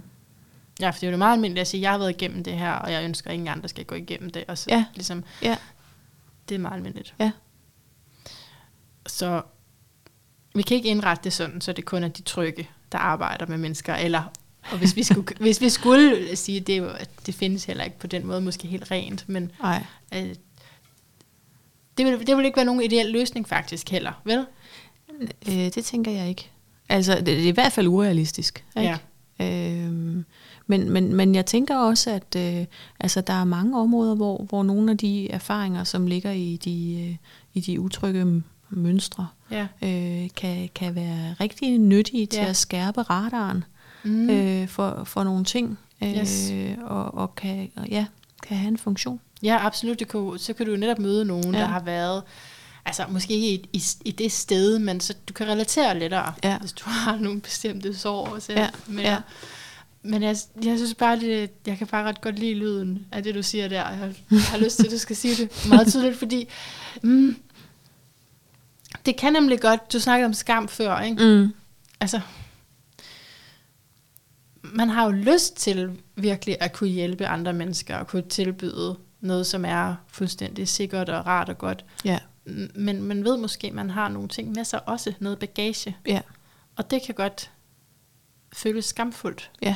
Ja, 0.81 0.89
for 0.89 0.99
det 0.99 1.07
er 1.07 1.11
jo 1.11 1.17
meget 1.17 1.33
almindeligt 1.33 1.61
at 1.61 1.67
sige, 1.67 1.79
at 1.79 1.83
jeg 1.83 1.91
har 1.91 1.97
været 1.97 2.09
igennem 2.09 2.43
det 2.43 2.53
her, 2.53 2.71
og 2.71 2.91
jeg 2.91 3.03
ønsker, 3.03 3.29
at 3.29 3.33
ingen 3.33 3.47
andre 3.47 3.69
skal 3.69 3.85
gå 3.85 3.95
igennem 3.95 4.29
det. 4.29 4.43
Og 4.47 4.57
så, 4.57 4.65
Ja. 4.69 4.83
ligesom, 4.95 5.23
Ja. 5.43 5.55
Det 6.49 6.55
er 6.55 6.59
meget 6.59 6.75
almindeligt. 6.75 7.15
Ja. 7.19 7.31
Så 9.07 9.41
vi 10.55 10.61
kan 10.61 10.77
ikke 10.77 10.89
indrette 10.89 11.23
det 11.23 11.33
sådan, 11.33 11.61
så 11.61 11.73
det 11.73 11.85
kun 11.85 12.03
er 12.03 12.07
de 12.07 12.21
trygge, 12.21 12.69
der 12.91 12.97
arbejder 12.97 13.45
med 13.45 13.57
mennesker, 13.57 13.95
eller 13.95 14.23
og 14.71 14.77
hvis 14.77 14.95
vi 14.95 15.03
skulle, 15.03 15.35
hvis 15.45 15.61
vi 15.61 15.69
skulle 15.69 16.35
sige, 16.35 16.59
det, 16.59 16.77
jo, 16.77 16.89
at 16.89 17.09
det 17.25 17.35
findes 17.35 17.65
heller 17.65 17.83
ikke 17.83 17.99
på 17.99 18.07
den 18.07 18.27
måde, 18.27 18.41
måske 18.41 18.67
helt 18.67 18.91
rent, 18.91 19.29
men 19.29 19.51
Nej. 19.61 19.85
øh, 20.15 20.35
det, 21.97 22.05
vil, 22.05 22.27
det 22.27 22.37
vil 22.37 22.45
ikke 22.45 22.55
være 22.55 22.65
nogen 22.65 22.81
ideel 22.81 23.05
løsning 23.05 23.47
faktisk 23.47 23.89
heller, 23.89 24.21
vel? 24.23 24.45
Øh, 25.47 25.53
det 25.53 25.85
tænker 25.85 26.11
jeg 26.11 26.29
ikke. 26.29 26.49
Altså, 26.89 27.15
det, 27.15 27.25
det 27.25 27.43
er 27.43 27.47
i 27.47 27.51
hvert 27.51 27.71
fald 27.71 27.87
urealistisk. 27.87 28.65
Ikke? 28.77 28.97
Ja. 29.39 29.45
Øhm, 29.45 30.25
men, 30.69 30.89
men, 30.89 31.15
men 31.15 31.35
jeg 31.35 31.45
tænker 31.45 31.75
også, 31.77 32.09
at 32.11 32.35
øh, 32.37 32.65
altså, 32.99 33.21
der 33.21 33.33
er 33.33 33.43
mange 33.43 33.79
områder, 33.79 34.15
hvor, 34.15 34.43
hvor 34.49 34.63
nogle 34.63 34.91
af 34.91 34.97
de 34.97 35.31
erfaringer, 35.31 35.83
som 35.83 36.07
ligger 36.07 36.31
i 36.31 36.59
de, 36.65 37.05
øh, 37.09 37.15
i 37.53 37.59
de 37.59 37.79
utrygge 37.79 38.43
mønstre, 38.69 39.27
Ja. 39.51 39.67
øh, 39.81 40.29
kan, 40.35 40.69
kan 40.75 40.95
være 40.95 41.35
rigtig 41.41 41.77
nyttige 41.77 42.25
til 42.25 42.39
Ja. 42.41 42.49
at 42.49 42.55
skærpe 42.55 43.01
radaren 43.01 43.63
Mm. 44.03 44.29
øh, 44.29 44.67
for, 44.67 45.03
for 45.05 45.23
nogle 45.23 45.45
ting, 45.45 45.79
øh, 46.03 46.17
Yes. 46.17 46.51
og, 46.85 47.13
og 47.15 47.35
kan, 47.35 47.71
og 47.75 47.87
ja, 47.89 48.05
kan 48.47 48.57
have 48.57 48.67
en 48.67 48.77
funktion. 48.77 49.19
Ja, 49.43 49.57
absolut. 49.65 49.99
Det 49.99 50.07
kunne, 50.07 50.39
så 50.39 50.53
kan 50.53 50.65
du 50.65 50.75
netop 50.75 50.99
møde 50.99 51.25
nogen, 51.25 51.53
ja. 51.53 51.59
Ja. 51.59 51.65
der 51.65 51.69
har 51.71 51.79
været, 51.83 52.23
altså 52.85 53.03
måske 53.09 53.33
ikke 53.33 53.47
i, 53.47 53.69
i, 53.73 53.81
i 54.05 54.11
det 54.11 54.31
sted, 54.31 54.79
men 54.79 54.99
så 54.99 55.13
du 55.29 55.33
kan 55.33 55.47
relatere 55.47 55.99
lettere, 55.99 56.33
Ja. 56.43 56.57
hvis 56.59 56.71
du 56.73 56.83
har 56.89 57.15
nogle 57.15 57.41
bestemte 57.41 57.97
sår 57.97 58.37
selv. 58.39 58.59
Ja, 58.59 58.69
Men, 58.87 58.99
ja. 58.99 59.17
Men 60.03 60.23
jeg, 60.23 60.35
jeg 60.63 60.77
synes 60.77 60.95
bare, 60.95 61.19
det, 61.19 61.51
jeg 61.65 61.77
kan 61.77 61.87
bare 61.87 62.03
ret 62.03 62.21
godt 62.21 62.39
lide 62.39 62.53
lyden 62.53 63.05
af 63.11 63.23
det, 63.23 63.35
du 63.35 63.43
siger 63.43 63.67
der. 63.67 63.75
Jeg 63.89 63.97
har, 63.97 64.13
jeg 64.31 64.41
har 64.41 64.57
lyst 64.57 64.77
til, 64.77 64.85
at 64.85 64.91
du 64.91 64.97
skal 64.97 65.15
sige 65.15 65.35
det 65.35 65.65
meget 65.69 65.87
tydeligt, 65.87 66.17
fordi 66.17 66.47
mm, 67.01 67.35
det 69.05 69.17
kan 69.17 69.33
nemlig 69.33 69.61
godt, 69.61 69.93
du 69.93 69.99
snakkede 69.99 70.25
om 70.25 70.33
skam 70.33 70.67
før, 70.67 70.99
ikke? 70.99 71.23
Mm. 71.23 71.53
altså, 71.99 72.21
man 74.63 74.89
har 74.89 75.03
jo 75.05 75.11
lyst 75.11 75.55
til 75.57 75.97
virkelig 76.15 76.57
at 76.59 76.73
kunne 76.73 76.89
hjælpe 76.89 77.27
andre 77.27 77.53
mennesker 77.53 77.97
og 77.97 78.07
kunne 78.07 78.29
tilbyde 78.29 78.97
noget, 79.21 79.47
som 79.47 79.65
er 79.65 79.95
fuldstændig 80.07 80.67
sikkert 80.67 81.09
og 81.09 81.25
rart 81.25 81.49
og 81.49 81.57
godt. 81.57 81.85
Ja, 82.05 82.19
Men 82.75 83.01
man 83.03 83.23
ved 83.23 83.37
måske, 83.37 83.67
at 83.67 83.73
man 83.73 83.89
har 83.89 84.09
nogle 84.09 84.27
ting 84.27 84.51
med 84.51 84.63
sig 84.63 84.87
også, 84.89 85.13
noget 85.19 85.39
bagage. 85.39 85.97
ja. 86.07 86.21
Og 86.75 86.91
det 86.91 87.01
kan 87.05 87.15
godt 87.15 87.51
føles 88.53 88.85
skamfuldt. 88.85 89.51
Ja. 89.61 89.75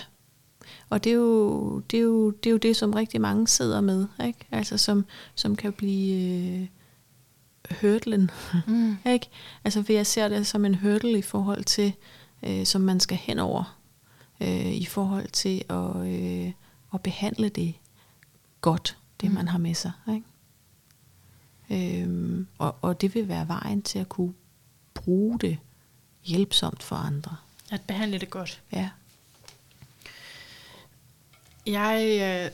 Og 0.90 1.04
det 1.04 1.10
er, 1.10 1.14
jo, 1.16 1.80
det, 1.80 1.98
er 1.98 2.02
jo, 2.04 2.30
det 2.32 2.46
er 2.50 2.52
jo 2.52 2.58
det, 2.58 2.76
som 2.76 2.94
rigtig 2.94 3.22
mange 3.22 3.48
sidder 3.48 3.82
med, 3.82 4.08
ikke? 4.26 4.40
Altså, 4.52 4.78
som, 4.78 5.06
som 5.36 5.56
kan 5.56 5.74
blive 5.74 6.16
øh, 6.62 6.68
hurdlen, 7.82 8.32
Mm. 8.68 8.98
ikke? 9.14 9.30
Altså, 9.64 9.84
for 9.84 9.94
jeg 9.94 10.08
ser 10.08 10.28
det 10.28 10.48
som 10.48 10.66
en 10.66 10.76
hurdle 10.76 11.18
i 11.18 11.22
forhold 11.22 11.64
til, 11.64 11.94
øh, 12.44 12.66
som 12.66 12.82
man 12.82 13.00
skal 13.00 13.18
henover, 13.18 13.78
øh, 14.42 14.72
i 14.74 14.86
forhold 14.86 15.28
til 15.28 15.64
at, 15.70 15.96
øh, 16.08 16.52
at 16.94 17.02
behandle 17.02 17.50
det 17.50 17.74
godt, 18.62 18.98
det 19.22 19.30
Mm. 19.30 19.36
man 19.36 19.48
har 19.48 19.58
med 19.60 19.74
sig, 19.76 19.92
ikke? 20.10 20.26
Øhm, 21.72 22.48
og, 22.58 22.76
og 22.82 23.02
det 23.02 23.16
vil 23.16 23.28
være 23.28 23.48
vejen 23.48 23.82
til 23.82 24.00
at 24.00 24.10
kunne 24.10 24.34
bruge 24.94 25.40
det 25.40 25.58
hjælpsomt 26.24 26.84
for 26.84 26.96
andre. 26.96 27.36
At 27.72 27.82
behandle 27.88 28.18
det 28.20 28.30
godt. 28.30 28.62
Ja. 28.74 28.90
Jeg 31.66 32.52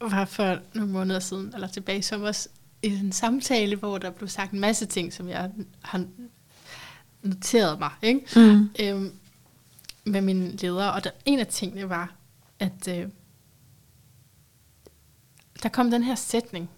øh, 0.00 0.10
var 0.10 0.24
for 0.24 0.58
nogle 0.74 0.92
måneder 0.92 1.20
siden, 1.20 1.54
eller 1.54 1.68
tilbage 1.68 1.98
i 1.98 2.02
sommer, 2.02 2.46
i 2.82 2.88
en 2.88 3.12
samtale, 3.12 3.76
hvor 3.76 3.98
der 3.98 4.10
blev 4.10 4.28
sagt 4.28 4.52
en 4.52 4.60
masse 4.60 4.86
ting, 4.86 5.12
som 5.12 5.28
jeg 5.28 5.50
har 5.82 6.04
noteret 7.22 7.78
mig, 7.78 7.90
ikke? 8.02 8.20
Mm. 8.36 8.70
øhm, 8.80 9.12
med 10.04 10.20
min 10.20 10.50
leder. 10.50 10.86
Og 10.88 11.04
der, 11.04 11.10
en 11.24 11.38
af 11.38 11.46
tingene 11.46 11.88
var, 11.88 12.14
at 12.58 12.88
øh, 12.88 13.08
der 15.62 15.68
kom 15.68 15.90
den 15.90 16.02
her 16.02 16.14
sætning, 16.14 16.70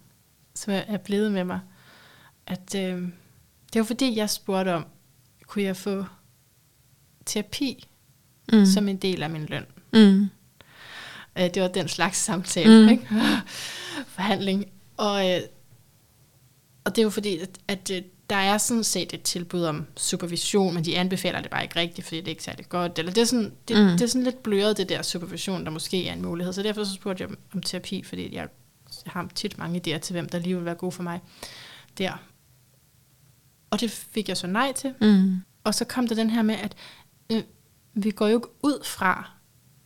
som 0.55 0.73
er- 0.75 0.97
blevet 0.97 1.33
med 1.33 1.45
mig, 1.45 1.61
at 2.47 2.75
øh, 2.75 3.03
det 3.73 3.79
var 3.81 3.85
fordi, 3.85 4.16
jeg 4.16 4.31
spurgte 4.31 4.75
om, 4.75 4.85
kunne 5.47 5.62
jeg 5.64 5.77
få 5.77 6.05
terapi 7.27 7.89
mm. 8.53 8.66
som 8.66 8.89
en 8.89 8.97
del 8.97 9.23
af 9.23 9.31
min 9.31 9.47
løn? 9.47 9.66
Mm. 9.93 10.29
Øh, 11.39 11.55
det 11.55 11.62
var 11.62 11.68
den 11.68 11.89
slags 11.89 12.18
samtale, 12.18 12.83
Mm. 12.87 12.89
ikke? 12.93 13.09
forhandling. 14.16 14.64
Og, 14.97 15.30
øh, 15.30 15.41
og 16.85 16.91
det 16.97 16.99
er 16.99 17.03
jo 17.03 17.11
fordi, 17.11 17.39
at, 17.39 17.51
at 17.68 17.91
øh, 17.91 18.03
der 18.30 18.37
er 18.37 18.59
sådan 18.59 18.85
set 18.85 19.12
et 19.14 19.22
tilbud 19.22 19.62
om 19.62 19.87
supervision, 19.97 20.74
men 20.74 20.85
de 20.85 20.99
anbefaler 20.99 21.41
det 21.41 21.51
bare 21.51 21.62
ikke 21.62 21.76
rigtigt, 21.76 22.07
fordi 22.07 22.20
det 22.20 22.26
er 22.26 22.30
ikke 22.30 22.43
særlig 22.43 22.68
godt. 22.68 22.99
Eller 22.99 23.12
det 23.12 23.20
er 23.20 23.24
sådan, 23.24 23.53
det, 23.68 23.76
Mm. 23.76 23.91
det 23.93 24.01
er 24.03 24.07
sådan 24.07 24.22
lidt 24.24 24.43
bløret, 24.43 24.76
det 24.76 24.89
der 24.89 25.03
supervision, 25.03 25.64
der 25.64 25.70
måske 25.70 26.09
er 26.09 26.12
en 26.12 26.22
mulighed. 26.22 26.53
Så 26.53 26.62
derfor 26.62 26.85
så 26.85 26.93
spurgte 26.95 27.22
jeg 27.22 27.30
om, 27.30 27.39
om 27.55 27.62
terapi, 27.62 28.03
fordi 28.03 28.22
jeg, 28.35 28.49
jeg 29.05 29.12
har 29.12 29.28
tit 29.35 29.59
mange 29.59 29.78
idéer 29.87 29.99
til, 29.99 30.12
hvem 30.12 30.28
der 30.28 30.39
lige 30.39 30.57
vil 30.57 30.64
være 30.64 30.74
god 30.74 30.93
for 30.93 31.03
mig 31.03 31.20
der. 31.99 32.12
Og 33.70 33.80
det 33.80 33.91
fik 33.91 34.28
jeg 34.28 34.37
så 34.37 34.47
nej 34.47 34.72
til. 34.72 34.95
Mm. 35.01 35.43
Og 35.64 35.74
så 35.74 35.85
kom 35.85 36.09
der 36.09 36.14
den 36.14 36.30
her 36.30 36.43
med, 36.43 36.55
at 36.55 36.74
øh, 37.33 37.43
vi 37.95 38.11
går 38.11 38.26
jo 38.28 38.37
ikke 38.39 38.49
ud 38.62 38.85
fra, 38.87 39.30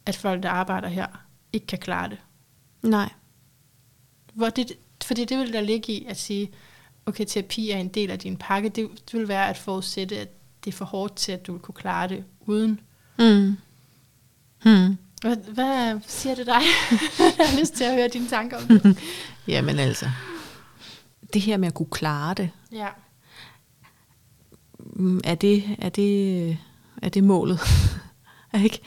at 0.06 0.16
folk, 0.16 0.42
der 0.42 0.48
arbejder 0.50 0.88
her, 0.88 1.06
ikke 1.52 1.66
kan 1.66 1.78
klare 1.78 2.08
det. 2.08 2.18
Nej. 2.82 3.12
Hvor 4.34 4.48
det, 4.48 4.72
fordi 5.04 5.24
det 5.24 5.38
vil 5.38 5.52
der 5.52 5.60
ligge 5.60 5.92
i 5.92 6.04
at 6.04 6.16
sige, 6.16 6.50
okay, 7.06 7.24
terapi 7.28 7.70
er 7.70 7.76
en 7.78 7.88
del 7.88 8.10
af 8.10 8.18
din 8.18 8.36
pakke. 8.36 8.68
Det, 8.68 8.90
det 9.10 9.20
vil 9.20 9.28
være 9.28 9.48
at 9.48 9.58
forudsætte, 9.58 10.18
at 10.18 10.28
det 10.64 10.72
er 10.72 10.76
for 10.76 10.84
hårdt 10.84 11.16
til, 11.16 11.32
at 11.32 11.46
du 11.46 11.52
vil 11.52 11.60
kunne 11.60 11.74
klare 11.74 12.08
det 12.08 12.24
uden. 12.40 12.80
Mm. 13.18 13.56
Mm. 14.64 14.96
Hvad, 15.20 15.36
hvad 15.36 16.00
siger 16.06 16.34
det 16.34 16.46
dig? 16.46 16.62
jeg 17.38 17.48
har 17.48 17.60
lyst 17.60 17.74
til 17.74 17.84
at 17.84 17.94
høre 17.94 18.08
dine 18.08 18.28
tanker 18.28 18.56
om 18.56 18.62
det. 18.68 18.98
Jamen 19.48 19.78
altså, 19.78 20.10
det 21.32 21.42
her 21.42 21.56
med 21.56 21.68
at 21.68 21.74
kunne 21.74 21.90
klare 21.90 22.34
det, 22.34 22.50
ja. 22.72 22.88
mm, 24.78 25.20
er 25.24 25.34
det, 25.34 25.76
er 25.78 25.88
det, 25.88 26.58
er 27.02 27.08
det 27.08 27.24
målet? 27.24 27.60
ikke? 28.64 28.80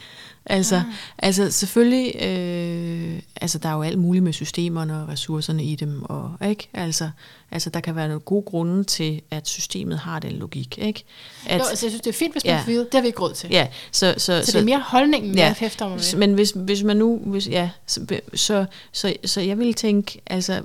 Altså, 0.50 0.76
Ah. 0.76 0.82
altså 1.18 1.50
selvfølgelig, 1.50 2.14
øh, 2.22 3.20
altså 3.40 3.58
der 3.58 3.68
er 3.68 3.72
jo 3.74 3.82
alt 3.82 3.98
muligt 3.98 4.22
med 4.24 4.32
systemerne 4.32 5.02
og 5.02 5.08
ressourcerne 5.08 5.64
i 5.64 5.74
dem, 5.74 6.02
og 6.02 6.36
ikke? 6.48 6.68
Altså, 6.74 7.10
altså 7.50 7.70
der 7.70 7.80
kan 7.80 7.96
være 7.96 8.08
nogle 8.08 8.20
gode 8.20 8.42
grunde 8.42 8.84
til, 8.84 9.20
at 9.30 9.48
systemet 9.48 9.98
har 9.98 10.18
den 10.18 10.32
logik, 10.32 10.78
ikke? 10.78 11.04
At, 11.46 11.58
jo, 11.58 11.64
altså, 11.64 11.86
jeg 11.86 11.90
synes, 11.90 12.00
det 12.02 12.06
er 12.10 12.18
fint, 12.18 12.34
hvis 12.34 12.44
man 12.44 12.50
Ja. 12.50 12.56
ja. 12.56 12.62
får 12.62 12.66
vide, 12.66 12.84
det 12.84 12.94
har 12.94 13.00
vi 13.00 13.06
ikke 13.06 13.20
råd 13.20 13.34
til. 13.34 13.48
Ja, 13.50 13.66
så, 13.92 14.14
så, 14.18 14.42
Så, 14.44 14.52
det 14.52 14.54
er 14.60 14.64
mere 14.64 14.80
holdningen, 14.86 15.34
Ja. 15.34 15.44
jeg 15.44 15.54
hæfter 15.58 15.88
mig 15.88 15.96
med. 15.96 16.18
Men 16.18 16.34
hvis, 16.34 16.50
hvis 16.56 16.82
man 16.82 16.96
nu, 16.96 17.18
hvis, 17.26 17.48
ja, 17.48 17.70
så, 17.86 18.06
så, 18.34 18.64
så, 18.92 19.14
så 19.24 19.40
jeg 19.40 19.58
vil 19.58 19.74
tænke, 19.74 20.20
altså, 20.26 20.62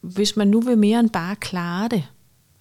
hvis 0.00 0.36
man 0.36 0.48
nu 0.48 0.60
vil 0.60 0.78
mere 0.78 1.00
end 1.00 1.10
bare 1.10 1.36
klare 1.36 1.88
det, 1.88 2.04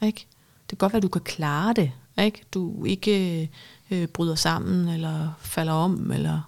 ikke? 0.03 0.25
Det 0.69 0.69
kan 0.69 0.77
godt 0.77 0.93
være, 0.93 0.97
at 0.97 1.03
du 1.03 1.07
kan 1.07 1.21
klare 1.21 1.73
det, 1.73 1.91
ikke? 2.23 2.41
Du 2.53 2.85
ikke 2.85 3.49
øh, 3.91 4.07
bryder 4.07 4.35
sammen, 4.35 4.87
eller 4.87 5.31
falder 5.39 5.73
om, 5.73 6.11
eller, 6.11 6.41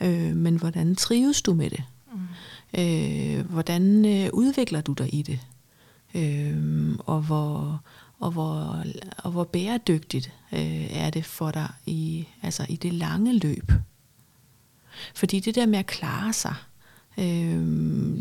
Mm. 0.00 0.06
øh, 0.06 0.36
men 0.36 0.56
hvordan 0.56 0.96
trives 0.96 1.42
du 1.42 1.54
med 1.54 1.70
det? 1.70 1.82
Mm. 2.12 2.80
Øh, 2.80 3.50
hvordan 3.50 4.04
øh, 4.04 4.30
udvikler 4.32 4.80
du 4.80 4.92
dig 4.92 5.14
i 5.14 5.22
det? 5.22 5.40
Øh, 6.14 6.94
og, 6.98 7.20
hvor, 7.20 7.80
og, 8.18 8.30
hvor, 8.30 8.84
og 9.18 9.30
hvor 9.30 9.44
bæredygtigt 9.44 10.32
øh, 10.52 10.96
er 10.96 11.10
det 11.10 11.24
for 11.24 11.50
dig 11.50 11.68
i, 11.86 12.28
altså 12.42 12.66
i 12.68 12.76
det 12.76 12.92
lange 12.94 13.38
løb? 13.38 13.72
Fordi 15.14 15.40
det 15.40 15.54
der 15.54 15.66
med 15.66 15.78
at 15.78 15.86
klare 15.86 16.32
sig, 16.32 16.54
øh, 17.18 17.24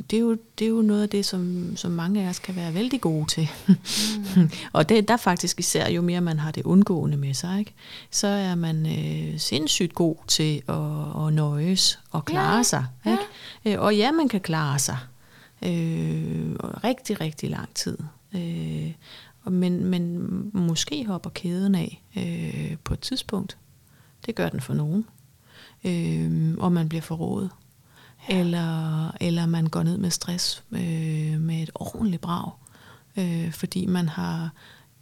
det, 0.09 0.13
er 0.13 0.19
jo, 0.19 0.37
det 0.59 0.65
er 0.65 0.69
jo 0.69 0.81
noget 0.81 1.03
af 1.03 1.09
det, 1.09 1.25
som, 1.25 1.73
som 1.75 1.91
mange 1.91 2.25
af 2.25 2.29
os 2.29 2.39
kan 2.39 2.55
være 2.55 2.73
vældig 2.73 3.01
gode 3.01 3.25
til. 3.25 3.49
Mm. 4.35 4.49
og 4.73 4.89
det, 4.89 5.07
der 5.07 5.17
faktisk 5.17 5.59
især, 5.59 5.89
jo 5.89 6.01
mere 6.01 6.21
man 6.21 6.39
har 6.39 6.51
det 6.51 6.63
undgående 6.63 7.17
med 7.17 7.33
sig, 7.33 7.59
ikke? 7.59 7.73
så 8.11 8.27
er 8.27 8.55
man 8.55 8.85
øh, 8.85 9.39
sindssygt 9.39 9.93
god 9.93 10.15
til 10.27 10.61
at, 10.67 11.25
at 11.27 11.33
nøjes 11.33 11.99
og 12.11 12.25
klare 12.25 12.55
Ja, 12.57 12.63
sig. 12.63 12.85
ja. 13.05 13.11
Ikke? 13.11 13.23
Øh, 13.77 13.83
og 13.83 13.97
ja, 13.97 14.11
man 14.11 14.27
kan 14.27 14.41
klare 14.41 14.79
sig 14.79 14.97
øh, 15.61 16.53
rigtig, 16.83 17.21
rigtig 17.21 17.49
lang 17.49 17.69
tid. 17.75 17.97
Øh, 18.35 18.91
men, 19.51 19.85
men 19.85 20.29
måske 20.53 21.05
hopper 21.05 21.29
kæden 21.29 21.75
af 21.75 22.03
øh, 22.17 22.77
på 22.83 22.93
et 22.93 22.99
tidspunkt. 22.99 23.57
Det 24.25 24.35
gør 24.35 24.49
den 24.49 24.61
for 24.61 24.73
nogen. 24.73 25.05
Øh, 25.83 26.53
og 26.57 26.71
man 26.71 26.89
bliver 26.89 27.01
forrådet. 27.01 27.49
Eller, 28.29 29.11
eller 29.21 29.45
man 29.45 29.67
går 29.67 29.83
ned 29.83 29.97
med 29.97 30.09
stress 30.09 30.63
øh, 30.71 31.39
med 31.41 31.63
et 31.63 31.69
ordentligt 31.75 32.21
brag. 32.21 32.51
Øh, 33.17 33.51
fordi 33.51 33.85
man 33.85 34.09
har 34.09 34.49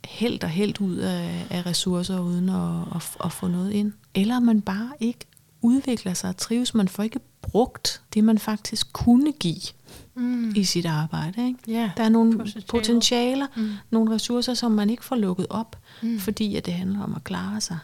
hældt 0.06 0.44
og 0.44 0.50
hældt 0.50 0.82
ud 0.82 0.96
af, 0.96 1.48
af 1.50 1.66
ressourcer 1.66 2.20
uden 2.20 2.50
at, 2.50 2.96
at, 2.96 3.10
at 3.26 3.32
få 3.32 3.48
noget 3.48 3.72
ind. 3.72 3.94
Eller 4.16 4.40
man 4.40 4.62
bare 4.62 4.90
ikke 5.00 5.20
udvikler 5.62 6.14
sig 6.14 6.30
og 6.30 6.38
trives. 6.38 6.74
Man 6.74 6.88
får 6.88 7.04
ikke 7.04 7.20
brugt 7.42 8.02
det, 8.14 8.24
man 8.24 8.40
faktisk 8.40 8.94
kunne 8.94 9.32
give 9.32 9.62
Mm. 10.16 10.54
i 10.56 10.64
sit 10.64 10.86
arbejde. 10.86 11.48
Ikke? 11.48 11.60
Ja. 11.68 11.92
Der 11.98 12.04
er 12.04 12.10
nogle 12.10 12.38
Potentialer. 12.38 12.66
potentialer, 12.70 13.48
Mm. 13.56 13.70
nogle 13.92 14.16
ressourcer, 14.16 14.54
som 14.54 14.72
man 14.72 14.90
ikke 14.90 15.06
får 15.06 15.16
lukket 15.16 15.48
op, 15.50 15.76
Mm. 16.02 16.20
fordi 16.20 16.56
at 16.56 16.66
det 16.66 16.74
handler 16.74 17.04
om 17.04 17.16
at 17.16 17.24
klare 17.24 17.62
sig. 17.62 17.78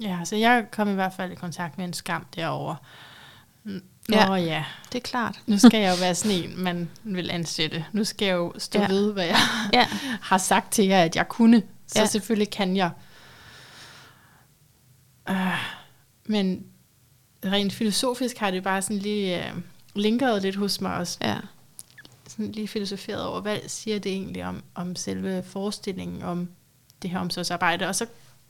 Ja, 0.00 0.18
så 0.24 0.36
jeg 0.36 0.66
kom 0.72 0.88
i 0.90 0.94
hvert 0.94 1.12
fald 1.12 1.32
i 1.32 1.34
kontakt 1.34 1.78
med 1.78 1.84
en 1.86 1.92
skam 1.92 2.26
derovre. 2.36 2.76
Nå 3.64 3.80
Ja. 4.12 4.34
ja. 4.34 4.64
Det 4.92 4.98
er 4.98 5.02
klart. 5.02 5.40
nu 5.46 5.58
skal 5.58 5.80
jeg 5.80 5.90
jo 5.90 6.00
være 6.00 6.14
sådan 6.14 6.36
en, 6.44 6.62
man 6.62 6.90
vil 7.04 7.30
ansætte. 7.30 7.84
Nu 7.92 8.04
skal 8.04 8.26
jeg 8.26 8.34
jo 8.34 8.52
stå 8.58 8.80
Ja. 8.80 8.88
ved, 8.88 9.12
hvad 9.12 9.24
jeg 9.26 9.36
Ja. 9.72 9.86
har 10.28 10.38
sagt 10.38 10.72
til 10.72 10.84
jer, 10.86 11.02
at 11.02 11.16
jeg 11.16 11.28
kunne. 11.28 11.62
Så 11.86 12.00
Ja. 12.00 12.06
selvfølgelig 12.06 12.50
kan 12.50 12.76
jeg. 12.76 12.90
Uh, 15.30 15.36
men 16.26 16.66
rent 17.44 17.72
filosofisk 17.72 18.38
har 18.38 18.50
det 18.50 18.62
bare 18.62 18.82
sådan 18.82 18.98
lige 18.98 19.44
uh, 19.56 19.62
linkeret 19.94 20.42
lidt 20.42 20.56
hos 20.56 20.80
mig 20.80 20.94
også. 20.96 21.18
Ja. 21.22 21.36
Sådan 22.28 22.52
lige 22.52 22.68
filosoferet 22.68 23.24
over, 23.24 23.40
hvad 23.40 23.58
siger 23.66 23.98
det 23.98 24.12
egentlig 24.12 24.44
om, 24.44 24.62
om 24.74 24.96
selve 24.96 25.42
forestillingen 25.42 26.22
om 26.22 26.48
det 27.02 27.10
her 27.10 27.18
omsorgsarbejde. 27.18 27.88
Og 27.88 27.94
så 27.94 28.06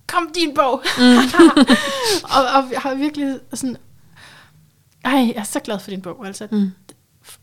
kom 0.07 0.31
din 0.35 0.55
bog. 0.55 0.83
Mm. 0.99 1.17
og, 2.37 2.43
og 2.55 2.73
jeg 2.73 2.81
har 2.81 2.95
virkelig 2.95 3.39
sådan... 3.55 3.77
Ej, 5.05 5.13
jeg 5.13 5.35
er 5.37 5.43
så 5.43 5.61
glad 5.61 5.79
for 5.79 5.91
din 5.91 6.03
bog. 6.03 6.27
Altså, 6.27 6.49
Mm. 6.51 6.71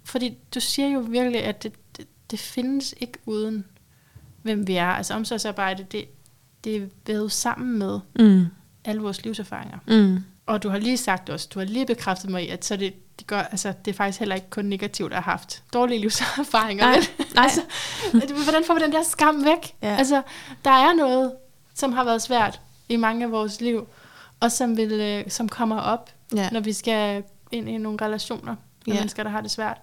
fordi 0.04 0.38
du 0.56 0.60
siger 0.60 0.88
jo 0.88 1.00
virkelig, 1.00 1.44
at 1.44 1.64
det, 1.64 1.74
det, 1.98 2.06
det 2.32 2.40
findes 2.40 2.94
ikke 3.02 3.18
uden, 3.26 3.66
hvem 4.42 4.68
vi 4.68 4.76
er. 4.76 4.88
Altså 4.88 5.14
omsorgsarbejde, 5.14 5.84
det, 5.92 6.06
det 6.64 6.76
er 6.76 6.82
vævet 7.08 7.32
sammen 7.32 7.80
med 7.80 8.00
Mm. 8.20 8.46
alle 8.86 9.02
vores 9.02 9.24
livserfaringer. 9.24 9.78
Mm. 9.88 10.20
Og 10.46 10.64
du 10.64 10.70
har 10.70 10.78
lige 10.78 10.98
sagt 10.98 11.30
også, 11.30 11.48
du 11.54 11.60
har 11.60 11.66
lige 11.66 11.86
bekræftet 11.86 12.30
mig 12.30 12.44
i, 12.46 12.48
at 12.48 12.66
så 12.66 12.76
det, 12.76 12.94
det, 13.20 13.28
gør, 13.28 13.40
altså, 13.42 13.74
det 13.86 13.92
er 13.92 13.96
faktisk 13.96 14.20
heller 14.20 14.36
ikke 14.36 14.50
kun 14.50 14.66
negativt 14.66 15.14
at 15.14 15.24
have 15.24 15.32
haft 15.32 15.64
dårlige 15.74 16.00
livserfaringer. 16.00 16.86
Nej, 16.86 17.00
nej. 17.36 17.44
altså, 17.46 17.62
hvordan 18.44 18.64
får 18.68 18.74
vi 18.74 18.80
den 18.80 18.92
der 18.92 19.04
skam 19.04 19.46
væk? 19.46 19.74
Ja. 19.82 19.96
Altså, 19.96 20.22
der 20.66 20.72
er 20.72 20.94
noget, 20.94 21.32
som 21.82 21.92
har 21.94 22.04
været 22.04 22.22
svært 22.22 22.62
i 22.90 22.96
mange 22.96 23.26
af 23.26 23.32
vores 23.32 23.62
liv, 23.62 23.88
og 24.40 24.52
som, 24.52 24.78
vil, 24.78 24.92
øh, 24.92 25.24
som 25.30 25.50
kommer 25.50 25.78
op, 25.78 26.10
Ja. 26.36 26.50
når 26.50 26.60
vi 26.60 26.74
skal 26.74 27.24
ind 27.52 27.70
i 27.70 27.78
nogle 27.78 27.98
relationer 28.02 28.56
med 28.86 28.94
ja. 28.94 29.00
mennesker, 29.00 29.24
der 29.24 29.30
har 29.30 29.42
det 29.42 29.52
svært. 29.52 29.78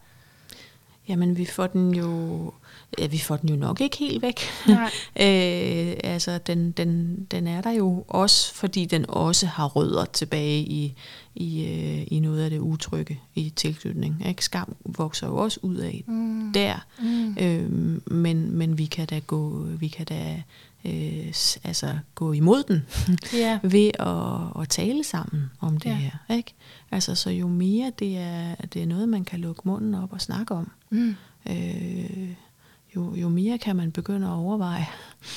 Jamen, 1.09 1.37
vi 1.37 1.45
får 1.47 1.67
den 1.67 1.95
jo... 1.95 2.53
Ja, 2.99 3.07
vi 3.07 3.19
får 3.19 3.37
den 3.37 3.49
jo 3.49 3.57
nok 3.57 3.81
ikke 3.81 3.97
helt 3.97 4.23
væk. 4.23 4.41
Nej. 4.67 4.91
øh, 5.27 5.97
altså, 6.05 6.39
den, 6.39 6.71
den, 6.73 7.25
den 7.31 7.47
er 7.47 7.61
der 7.61 7.71
jo 7.71 8.05
også, 8.09 8.55
fordi 8.55 8.85
den 8.85 9.05
også 9.09 9.47
har 9.47 9.67
rødder 9.67 10.05
tilbage 10.05 10.61
i, 10.61 10.95
i, 11.35 11.65
øh, 11.65 12.07
i 12.11 12.21
noget 12.21 12.43
af 12.45 12.51
det 12.51 12.59
utrygge 12.59 13.21
i 13.35 13.51
tilknytning. 13.57 14.23
Ikke? 14.27 14.45
Skam 14.45 14.77
vokser 14.85 15.27
jo 15.27 15.37
også 15.37 15.61
ud 15.63 15.77
af 15.77 16.05
Mm. 16.07 16.53
der. 16.53 16.75
Mm. 17.03 17.37
Øh, 17.41 17.71
men, 18.13 18.53
men 18.53 18.79
vi 18.79 18.87
kan 18.87 19.07
da 19.07 19.19
gå, 19.19 19.63
vi 19.79 19.89
kan 19.89 20.07
da 20.07 20.43
øh, 20.85 21.27
altså 21.65 21.99
gå 22.15 22.33
imod 22.33 22.63
den 22.63 22.87
Ja. 23.43 23.59
ved 23.63 23.91
at, 23.99 24.63
at 24.63 24.69
tale 24.69 25.05
sammen 25.05 25.51
om 25.61 25.77
det 25.81 25.91
Ja. 25.91 25.95
her. 25.95 26.35
Ikke? 26.37 26.55
Altså, 26.91 27.15
så 27.15 27.31
jo 27.31 27.49
mere 27.49 27.93
det 27.99 28.19
er, 28.19 28.55
det 28.55 28.83
er 28.83 28.87
noget, 28.87 29.09
man 29.09 29.25
kan 29.25 29.41
lukke 29.41 29.61
munden 29.65 29.95
op 29.95 30.13
og 30.13 30.21
snakke 30.21 30.55
om, 30.55 30.71
Mm. 30.91 31.17
øh, 31.51 32.31
jo, 32.97 33.15
jo 33.15 33.29
mere 33.29 33.59
kan 33.59 33.77
man 33.77 33.93
begynde 33.93 34.27
at 34.27 34.33
overveje 34.33 34.87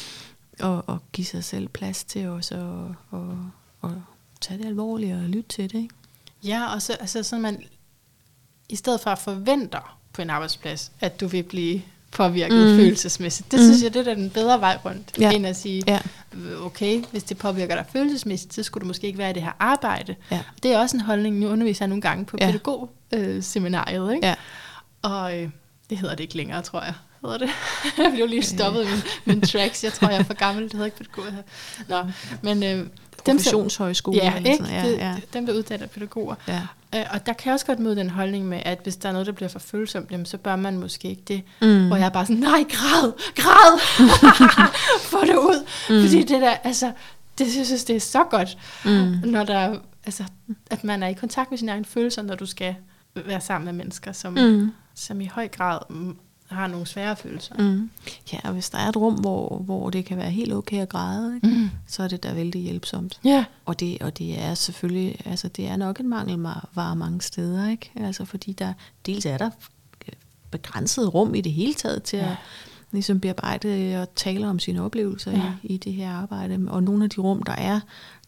og, 0.60 0.84
og 0.90 1.00
give 1.14 1.26
sig 1.26 1.44
selv 1.44 1.68
plads 1.68 2.04
til 2.04 2.28
også 2.28 2.56
at 2.56 2.96
og, 3.20 3.38
og 3.82 4.02
tage 4.42 4.58
det 4.58 4.66
alvorligt 4.66 5.16
og 5.16 5.22
lytte 5.22 5.50
til 5.50 5.72
det. 5.72 5.78
Ikke? 5.78 5.96
Ja, 6.44 6.74
og 6.74 6.82
så 6.82 6.94
altså, 6.94 7.24
sådan 7.24 7.42
man, 7.42 7.64
i 8.70 8.76
stedet 8.76 9.02
for 9.02 9.10
at 9.10 9.20
forventer 9.20 9.98
på 10.14 10.22
en 10.22 10.30
arbejdsplads, 10.30 10.92
at 11.00 11.20
du 11.22 11.28
vil 11.28 11.44
blive 11.44 11.82
påvirket 12.12 12.68
Mm. 12.72 12.78
følelsesmæssigt. 12.78 13.52
Det 13.52 13.60
Mm. 13.60 13.66
synes 13.66 13.84
jeg, 13.84 13.94
det 13.94 14.08
er 14.08 14.14
den 14.14 14.30
bedre 14.30 14.60
vej 14.60 14.78
rundt, 14.86 15.12
Ja. 15.20 15.32
end 15.32 15.48
at 15.48 15.56
sige, 15.56 15.84
Ja. 15.88 16.00
okay, 16.64 17.04
hvis 17.12 17.24
det 17.24 17.38
påvirker 17.38 17.76
dig 17.76 17.86
følelsesmæssigt, 17.94 18.54
så 18.54 18.64
skulle 18.64 18.82
du 18.82 18.88
måske 18.88 19.08
ikke 19.08 19.20
være 19.20 19.30
i 19.30 19.34
det 19.34 19.42
her 19.44 19.52
arbejde. 19.60 20.16
Ja. 20.32 20.40
Det 20.64 20.72
er 20.74 20.80
også 20.80 20.98
en 20.98 21.02
holdning, 21.02 21.36
nu 21.40 21.48
underviser 21.50 21.86
jeg 21.86 21.90
nogle 21.90 22.02
gange 22.02 22.26
på 22.26 22.38
Ja. 22.42 22.46
pædagogseminariet, 22.46 24.14
ikke? 24.16 24.28
Ja. 24.28 24.36
Og 25.02 25.38
øh, 25.40 25.50
det 25.90 25.98
hedder 25.98 26.16
det 26.16 26.24
ikke 26.24 26.38
længere, 26.38 26.62
tror 26.62 26.82
jeg. 26.84 26.94
Hedder 27.22 27.38
det? 27.38 27.50
jeg 27.98 28.12
blev 28.16 28.28
lige 28.28 28.44
stoppet 28.44 28.86
med 28.86 29.02
mine 29.26 29.42
tracks. 29.42 29.84
Jeg 29.84 29.94
tror, 29.94 30.10
jeg 30.10 30.20
er 30.20 30.24
for 30.24 30.34
gammel. 30.34 30.64
Det 30.64 30.72
hedder 30.74 30.86
ikke 30.86 30.98
pædagog. 30.98 31.26
Nå, 31.90 32.12
men... 32.42 32.64
Øh, 32.64 32.88
dem, 33.26 33.40
som, 33.40 33.52
Professionshøjskole. 33.52 34.18
ja, 34.18 34.36
eller 34.38 34.56
sådan. 34.58 34.72
Ja, 34.74 34.88
ja. 35.10 35.16
Dem, 35.34 35.46
der 35.46 35.54
uddanner 35.54 35.88
pædagoger. 35.88 36.36
ja. 36.48 36.62
Øh, 36.96 37.06
og 37.14 37.26
der 37.26 37.34
kan 37.34 37.46
jeg 37.46 37.54
også 37.54 37.66
godt 37.66 37.80
møde 37.80 37.96
den 37.96 38.10
holdning 38.10 38.46
med, 38.46 38.62
at 38.66 38.80
hvis 38.84 38.96
der 38.96 39.10
er 39.10 39.14
noget, 39.14 39.28
der 39.28 39.34
bliver 39.34 39.50
for 39.50 39.60
følsomt, 39.60 40.12
jamen, 40.12 40.26
så 40.26 40.38
bør 40.38 40.56
man 40.56 40.78
måske 40.80 41.08
ikke 41.10 41.22
det. 41.28 41.42
Mm. 41.62 41.88
Hvor 41.88 41.96
jeg 41.96 42.06
er 42.06 42.10
bare 42.10 42.26
sådan, 42.26 42.42
nej, 42.42 42.64
græd, 42.70 43.12
græd, 43.36 43.80
få 45.12 45.22
det 45.26 45.36
ud. 45.36 45.66
Mm. 45.90 46.02
Fordi 46.08 46.24
det 46.24 46.42
der, 46.42 46.50
altså, 46.64 46.92
det, 47.38 47.58
jeg 47.58 47.66
synes, 47.66 47.84
det 47.84 47.96
er 47.96 48.00
så 48.00 48.24
godt, 48.24 48.58
Mm. 48.86 49.30
når 49.32 49.44
der, 49.44 49.76
altså, 50.06 50.24
at 50.72 50.84
man 50.84 51.04
er 51.04 51.08
i 51.08 51.14
kontakt 51.14 51.52
med 51.52 51.58
sine 51.58 51.72
egne 51.72 51.86
følelser, 51.86 52.22
når 52.22 52.36
du 52.36 52.46
skal 52.46 52.76
være 53.16 53.42
sammen 53.42 53.66
med 53.66 53.74
mennesker, 53.74 54.12
som, 54.12 54.34
Mm. 54.34 54.72
som 54.96 55.22
i 55.22 55.26
høj 55.26 55.48
grad 55.48 55.80
har 56.52 56.68
nogle 56.68 56.88
svære 56.88 57.16
følelser. 57.16 57.56
Mm. 57.60 57.90
Ja, 58.34 58.40
og 58.44 58.54
hvis 58.54 58.70
der 58.70 58.78
er 58.78 58.90
et 58.90 58.98
rum, 58.98 59.14
hvor, 59.14 59.58
hvor 59.58 59.90
det 59.90 60.06
kan 60.06 60.18
være 60.18 60.30
helt 60.30 60.54
okay 60.54 60.82
at 60.82 60.90
græde, 60.90 61.36
ikke? 61.36 61.48
Mm. 61.48 61.70
så 61.88 62.04
er 62.04 62.08
det 62.08 62.24
da 62.24 62.34
vældig 62.34 62.62
hjælpsomt. 62.62 63.20
Ja. 63.24 63.46
Og 63.66 63.80
det, 63.80 64.02
og 64.02 64.18
det 64.18 64.42
er 64.42 64.54
selvfølgelig, 64.54 65.22
altså 65.26 65.48
det 65.48 65.68
er 65.68 65.76
nok 65.76 66.00
en 66.00 66.10
mangelvare 66.10 66.96
mange 66.96 67.22
steder, 67.22 67.70
ikke? 67.70 67.92
Altså 67.96 68.26
fordi 68.26 68.54
der, 68.54 68.74
dels 69.06 69.26
er 69.26 69.38
der 69.38 69.50
begrænset 70.52 71.14
rum 71.14 71.36
i 71.36 71.42
det 71.42 71.52
hele 71.52 71.74
taget 71.74 72.04
til 72.04 72.18
ja. 72.18 72.26
Ja. 72.26 72.32
at 72.32 72.38
ligesom 72.92 73.20
bearbejde 73.20 74.02
og 74.02 74.16
tale 74.16 74.48
om 74.48 74.60
sine 74.60 74.82
oplevelser. 74.82 75.32
Ja. 75.32 75.54
i, 75.64 75.74
i 75.74 75.78
det 75.78 75.94
her 75.94 76.12
arbejde. 76.12 76.66
Og 76.68 76.84
nogle 76.84 77.04
af 77.04 77.10
de 77.10 77.22
rum, 77.22 77.44
der 77.44 77.54
er, 77.54 77.80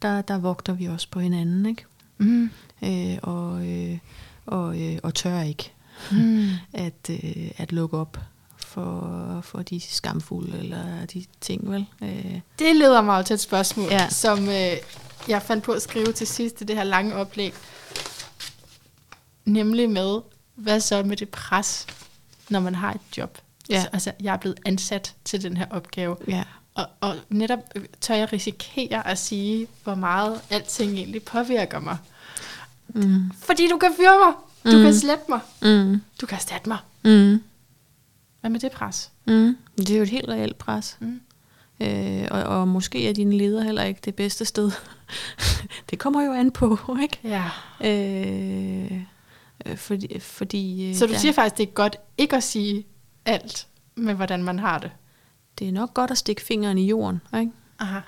der, 0.02 0.22
der 0.22 0.38
vogter 0.38 0.74
vi 0.74 0.86
også 0.86 1.08
på 1.12 1.20
hinanden, 1.20 1.66
ikke? 1.66 1.86
Mm. 2.18 2.50
Øh, 2.84 3.18
og, 3.22 3.68
øh, 3.68 3.98
og, 4.46 4.82
øh, 4.82 5.00
og 5.04 5.14
tør 5.14 5.42
ikke 5.42 5.72
Mm. 6.12 6.50
at, 6.74 7.10
øh, 7.10 7.52
at 7.58 7.72
lukke 7.72 7.98
op 7.98 8.18
for, 8.58 9.40
for 9.44 9.62
de 9.62 9.80
skamfulde 9.80 10.60
eller 10.60 11.06
de 11.06 11.26
ting, 11.42 11.72
vel? 11.72 11.86
Øh, 12.02 12.40
Det 12.60 12.76
leder 12.76 13.02
mig 13.02 13.18
jo 13.18 13.24
til 13.24 13.34
et 13.34 13.40
spørgsmål, 13.40 13.88
Ja. 13.92 14.10
som 14.10 14.50
øh, 14.50 14.72
jeg 15.28 15.42
fandt 15.42 15.64
på 15.64 15.72
at 15.72 15.82
skrive 15.82 16.12
til 16.12 16.28
sidst 16.28 16.62
i 16.62 16.64
det 16.64 16.76
her 16.76 16.84
lange 16.84 17.16
oplæg. 17.16 17.54
Nemlig 19.46 19.90
med, 19.90 20.20
hvad 20.56 20.80
så 20.80 21.04
med 21.04 21.18
det 21.18 21.30
pres, 21.30 21.88
når 22.50 22.60
man 22.60 22.76
har 22.76 22.92
et 22.94 23.18
job? 23.18 23.38
Ja. 23.70 23.82
Så, 23.82 23.88
altså, 23.94 24.12
jeg 24.22 24.34
er 24.34 24.38
blevet 24.38 24.60
ansat 24.66 25.16
til 25.26 25.44
den 25.44 25.58
her 25.58 25.66
opgave. 25.70 26.18
ja. 26.28 26.44
Og, 26.76 26.86
og 27.02 27.16
netop 27.30 27.60
øh, 27.76 27.86
tør 28.02 28.16
jeg 28.16 28.34
risikere 28.34 29.08
at 29.08 29.18
sige, 29.18 29.68
hvor 29.84 29.96
meget 29.96 30.42
alting 30.50 30.92
egentlig 30.92 31.24
påvirker 31.24 31.80
mig. 31.80 31.98
Mm. 32.88 33.32
Fordi 33.40 33.68
du 33.70 33.78
kan 33.78 33.90
fyre 33.98 34.20
mig. 34.26 34.34
Du 34.66 34.78
Mm. 34.78 34.84
kan 34.84 34.94
slette 34.96 35.24
mig. 35.30 35.40
Mm. 35.62 36.02
Du 36.22 36.26
kan 36.26 36.36
erstatte 36.36 36.70
mig. 36.70 36.78
Mm. 37.06 37.44
Hvad 38.42 38.50
med 38.50 38.60
det 38.60 38.72
pres? 38.72 39.12
Mm. 39.28 39.58
Det 39.78 39.90
er 39.90 39.98
jo 39.98 40.04
et 40.04 40.10
helt 40.10 40.30
reelt 40.30 40.58
pres. 40.58 40.98
Mm. 41.00 41.22
Øh, 41.80 42.28
og, 42.32 42.44
og 42.44 42.68
måske 42.68 43.10
er 43.10 43.14
din 43.14 43.34
leder 43.34 43.64
heller 43.64 43.84
ikke 43.84 44.00
det 44.06 44.16
bedste 44.16 44.46
sted. 44.46 44.72
det 45.90 46.00
kommer 46.00 46.24
jo 46.26 46.34
an 46.34 46.52
på, 46.52 46.98
ikke? 47.02 47.20
Ja. 47.24 47.44
Øh, 47.84 49.02
øh, 49.66 49.78
fordi, 49.78 50.20
fordi 50.20 50.90
øh, 50.90 50.96
Så 50.96 51.06
du 51.08 51.12
der- 51.14 51.20
siger 51.20 51.34
faktisk, 51.34 51.58
det 51.58 51.68
er 51.68 51.72
godt 51.74 51.96
ikke 52.18 52.36
at 52.36 52.44
sige 52.44 52.86
alt 53.26 53.68
med, 53.96 54.14
hvordan 54.14 54.44
man 54.44 54.60
har 54.60 54.78
det. 54.80 54.92
det 55.60 55.68
er 55.68 55.72
nok 55.72 55.94
godt 55.94 56.12
at 56.12 56.18
stikke 56.18 56.42
fingeren 56.42 56.78
i 56.78 56.88
jorden, 56.88 57.22
ikke? 57.40 57.52
Aha. 57.80 58.00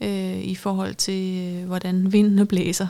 øh, 0.00 0.38
i 0.38 0.54
forhold 0.54 0.94
til, 0.94 1.54
øh, 1.54 1.66
hvordan 1.66 2.12
vindene 2.12 2.46
blæser 2.46 2.88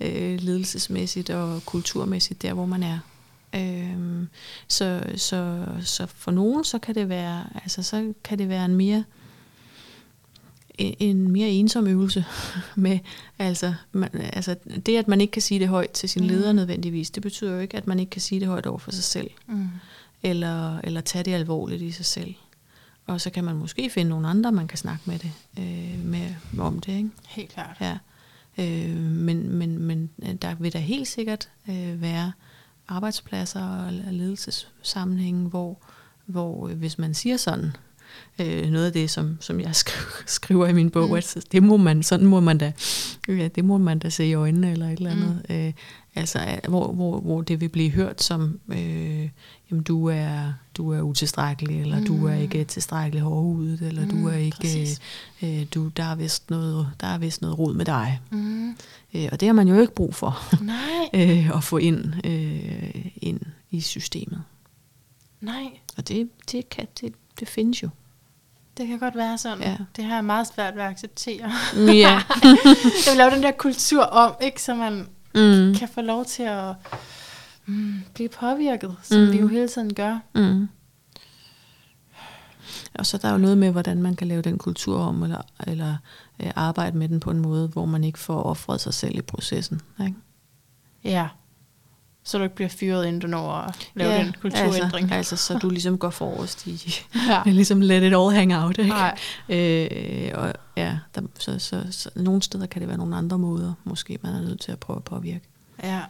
øh, 0.00 0.40
ledelsesmæssigt 0.40 1.30
og 1.30 1.64
kulturmæssigt, 1.64 2.42
der 2.42 2.52
hvor 2.52 2.66
man 2.66 2.82
er. 2.82 2.98
Øh, 3.54 4.26
så, 4.68 5.02
så, 5.16 5.64
så 5.80 6.06
for 6.06 6.30
nogen, 6.30 6.64
så 6.64 6.78
kan 6.78 6.94
det 6.94 7.08
være, 7.08 7.44
altså, 7.54 7.82
så 7.82 8.12
kan 8.24 8.38
det 8.38 8.48
være 8.48 8.64
en 8.64 8.76
mere 8.76 9.04
en 10.78 10.94
en 10.98 11.30
mere 11.30 11.48
ensom 11.48 11.86
øvelse 11.86 12.24
med, 12.76 12.98
altså, 13.38 13.74
man, 13.92 14.10
altså 14.14 14.56
det, 14.86 14.96
at 14.96 15.08
man 15.08 15.20
ikke 15.20 15.30
kan 15.30 15.42
sige 15.42 15.60
det 15.60 15.68
højt 15.68 15.90
til 15.90 16.08
sin 16.08 16.22
Mm. 16.22 16.28
leder 16.28 16.52
nødvendigvis, 16.52 17.10
det 17.10 17.22
betyder 17.22 17.52
jo 17.52 17.58
ikke, 17.60 17.76
at 17.76 17.86
man 17.86 17.98
ikke 18.00 18.10
kan 18.10 18.20
sige 18.20 18.40
det 18.40 18.48
højt 18.48 18.66
over 18.66 18.78
for 18.78 18.90
sig 18.90 19.04
selv 19.04 19.30
Mm. 19.46 19.68
eller, 20.22 20.78
eller 20.78 21.00
tage 21.00 21.24
det 21.24 21.32
alvorligt 21.34 21.82
i 21.82 21.90
sig 21.90 22.04
selv. 22.06 22.34
Og 23.06 23.20
så 23.20 23.30
kan 23.30 23.44
man 23.44 23.56
måske 23.56 23.90
finde 23.90 24.10
nogle 24.10 24.28
andre, 24.28 24.52
man 24.52 24.68
kan 24.68 24.78
snakke 24.78 25.02
med 25.04 25.18
det 25.18 25.32
øh, 25.58 26.04
med, 26.04 26.34
om 26.58 26.80
det. 26.80 26.92
Ikke? 26.96 27.10
Helt 27.28 27.52
klart. 27.52 27.76
Ja. 27.80 27.98
Øh, 28.58 28.96
men, 28.96 29.50
men, 29.50 29.78
men 29.78 30.10
øh, 30.22 30.34
der 30.42 30.54
vil 30.54 30.72
der 30.72 30.78
helt 30.78 31.08
sikkert 31.08 31.48
øh, 31.68 32.02
være 32.02 32.32
arbejdspladser 32.88 33.64
og 33.64 33.92
ledelsessammenhænge, 34.12 35.48
hvor, 35.48 35.82
hvor 36.26 36.68
øh, 36.68 36.78
hvis 36.78 36.98
man 36.98 37.14
siger 37.14 37.36
sådan, 37.36 37.70
øh, 38.38 38.70
noget 38.70 38.86
af 38.86 38.92
det, 38.92 39.10
som, 39.10 39.36
som 39.40 39.60
jeg 39.60 39.74
skriver, 39.84 40.22
skriver 40.26 40.66
i 40.66 40.72
min 40.72 40.90
bog, 40.90 41.08
mm. 41.08 41.14
at 41.14 41.36
det 41.52 41.62
må 41.62 41.76
man, 41.76 42.02
sådan 42.02 42.26
må 42.26 42.40
man 42.40 42.58
da, 42.58 42.72
ja, 43.28 43.48
det 43.48 43.64
må 43.64 43.78
man 43.78 43.98
da 43.98 44.08
se 44.08 44.26
i 44.26 44.34
øjnene 44.34 44.72
eller 44.72 44.88
et 44.88 44.98
eller 44.98 45.10
andet. 45.10 45.42
Mm. 45.48 45.54
Øh, 45.54 45.72
altså, 46.14 46.60
hvor, 46.68 46.92
hvor, 46.92 47.20
hvor 47.20 47.42
det 47.42 47.60
vil 47.60 47.68
blive 47.68 47.90
hørt 47.90 48.22
som, 48.22 48.60
øh, 48.68 49.28
jamen 49.70 49.82
du 49.84 50.06
er, 50.06 50.52
du 50.78 50.92
er 50.92 51.00
utilstrækkelig, 51.00 51.80
eller 51.80 51.98
mm. 51.98 52.06
du 52.06 52.26
er 52.26 52.34
mm. 52.34 52.40
ikke 52.40 52.64
tilstrækkelig 52.64 53.22
hårdhudet, 53.22 53.82
eller 53.82 54.02
mm, 54.02 54.10
du 54.10 54.28
er 54.28 54.34
ikke, 54.34 54.88
øh, 55.42 55.66
du, 55.74 55.88
der 55.88 56.04
er 56.04 56.14
vist 56.14 56.50
noget, 56.50 56.88
der 57.00 57.06
er 57.06 57.18
vist 57.18 57.42
noget 57.42 57.58
rod 57.58 57.74
med 57.74 57.84
dig. 57.84 58.20
Mm. 58.30 58.76
Øh, 59.14 59.28
og 59.32 59.40
det 59.40 59.46
har 59.46 59.52
man 59.52 59.68
jo 59.68 59.80
ikke 59.80 59.94
brug 59.94 60.14
for, 60.14 60.38
Nej. 60.64 61.08
øh, 61.30 61.56
at 61.56 61.64
få 61.64 61.76
ind, 61.76 62.26
øh, 62.26 63.06
ind 63.16 63.40
i 63.70 63.80
systemet. 63.80 64.42
Nej. 65.40 65.70
Og 65.96 66.08
det, 66.08 66.28
det, 66.52 66.68
kan, 66.68 66.86
det, 67.00 67.14
det 67.40 67.48
findes 67.48 67.82
jo. 67.82 67.88
Det 68.76 68.86
kan 68.86 68.98
godt 68.98 69.16
være 69.16 69.38
sådan. 69.38 69.62
Ja. 69.62 69.76
Det 69.96 70.04
har 70.04 70.14
jeg 70.14 70.24
meget 70.24 70.46
svært 70.54 70.74
ved 70.74 70.82
at 70.82 70.90
acceptere. 70.90 71.52
Ja. 71.76 71.82
jeg 73.06 73.10
vil 73.10 73.16
lave 73.16 73.30
den 73.30 73.42
der 73.42 73.50
kultur 73.50 74.02
om, 74.02 74.34
ikke, 74.40 74.62
så 74.62 74.74
man 74.74 75.08
mm. 75.34 75.74
kan 75.78 75.88
få 75.94 76.00
lov 76.00 76.24
til 76.24 76.42
at 76.42 76.74
mm, 77.68 77.94
blive 78.14 78.28
påvirket, 78.28 78.96
som 79.02 79.20
mm. 79.20 79.32
vi 79.32 79.38
jo 79.38 79.46
hele 79.46 79.68
tiden 79.68 79.94
gør. 79.94 80.18
Mm. 80.34 80.68
Og 82.94 83.06
så 83.06 83.18
der 83.18 83.28
er 83.28 83.32
jo 83.32 83.38
noget 83.38 83.58
med, 83.58 83.70
hvordan 83.70 84.02
man 84.02 84.16
kan 84.16 84.28
lave 84.28 84.42
den 84.42 84.58
kultur 84.58 84.98
om, 85.00 85.22
eller, 85.22 85.42
eller 85.66 85.96
øh, 86.42 86.50
arbejde 86.56 86.98
med 86.98 87.08
den 87.08 87.20
på 87.20 87.30
en 87.30 87.38
måde, 87.38 87.68
hvor 87.68 87.86
man 87.86 88.04
ikke 88.04 88.18
får 88.18 88.42
offret 88.42 88.80
sig 88.80 88.94
selv 88.94 89.18
i 89.18 89.22
processen. 89.22 89.80
Ikke? 90.00 90.14
Ja. 91.04 91.28
Så 92.24 92.38
du 92.38 92.44
ikke 92.44 92.56
bliver 92.56 92.68
fyret, 92.68 93.06
inden 93.06 93.20
du 93.20 93.26
når 93.26 93.52
at 93.52 93.90
lave 93.94 94.12
ja, 94.12 94.24
den 94.24 94.34
kulturændring. 94.40 95.12
Altså, 95.12 95.34
altså, 95.34 95.36
så 95.36 95.58
du 95.58 95.70
ligesom 95.78 95.98
går 95.98 96.10
forrest 96.10 96.66
i, 96.66 97.04
ja. 97.28 97.42
ligesom 97.50 97.80
let 97.80 98.02
it 98.02 98.14
all 98.14 98.30
hang 98.30 98.56
out. 98.56 98.78
Ikke? 98.78 98.90
Nej. 98.90 99.18
Øh, 99.48 100.30
og 100.34 100.52
ja, 100.76 100.98
der, 101.14 101.20
så, 101.38 101.58
så, 101.58 101.84
så, 101.90 102.10
nogle 102.16 102.42
steder 102.42 102.66
kan 102.66 102.80
det 102.80 102.88
være 102.88 102.98
nogle 102.98 103.16
andre 103.16 103.38
måder, 103.38 103.72
måske 103.84 104.18
man 104.22 104.34
er 104.34 104.40
nødt 104.40 104.60
til 104.60 104.72
at 104.72 104.78
prøve 104.78 104.96
at 104.96 105.04
påvirke. 105.04 105.48
Ja. 105.82 106.02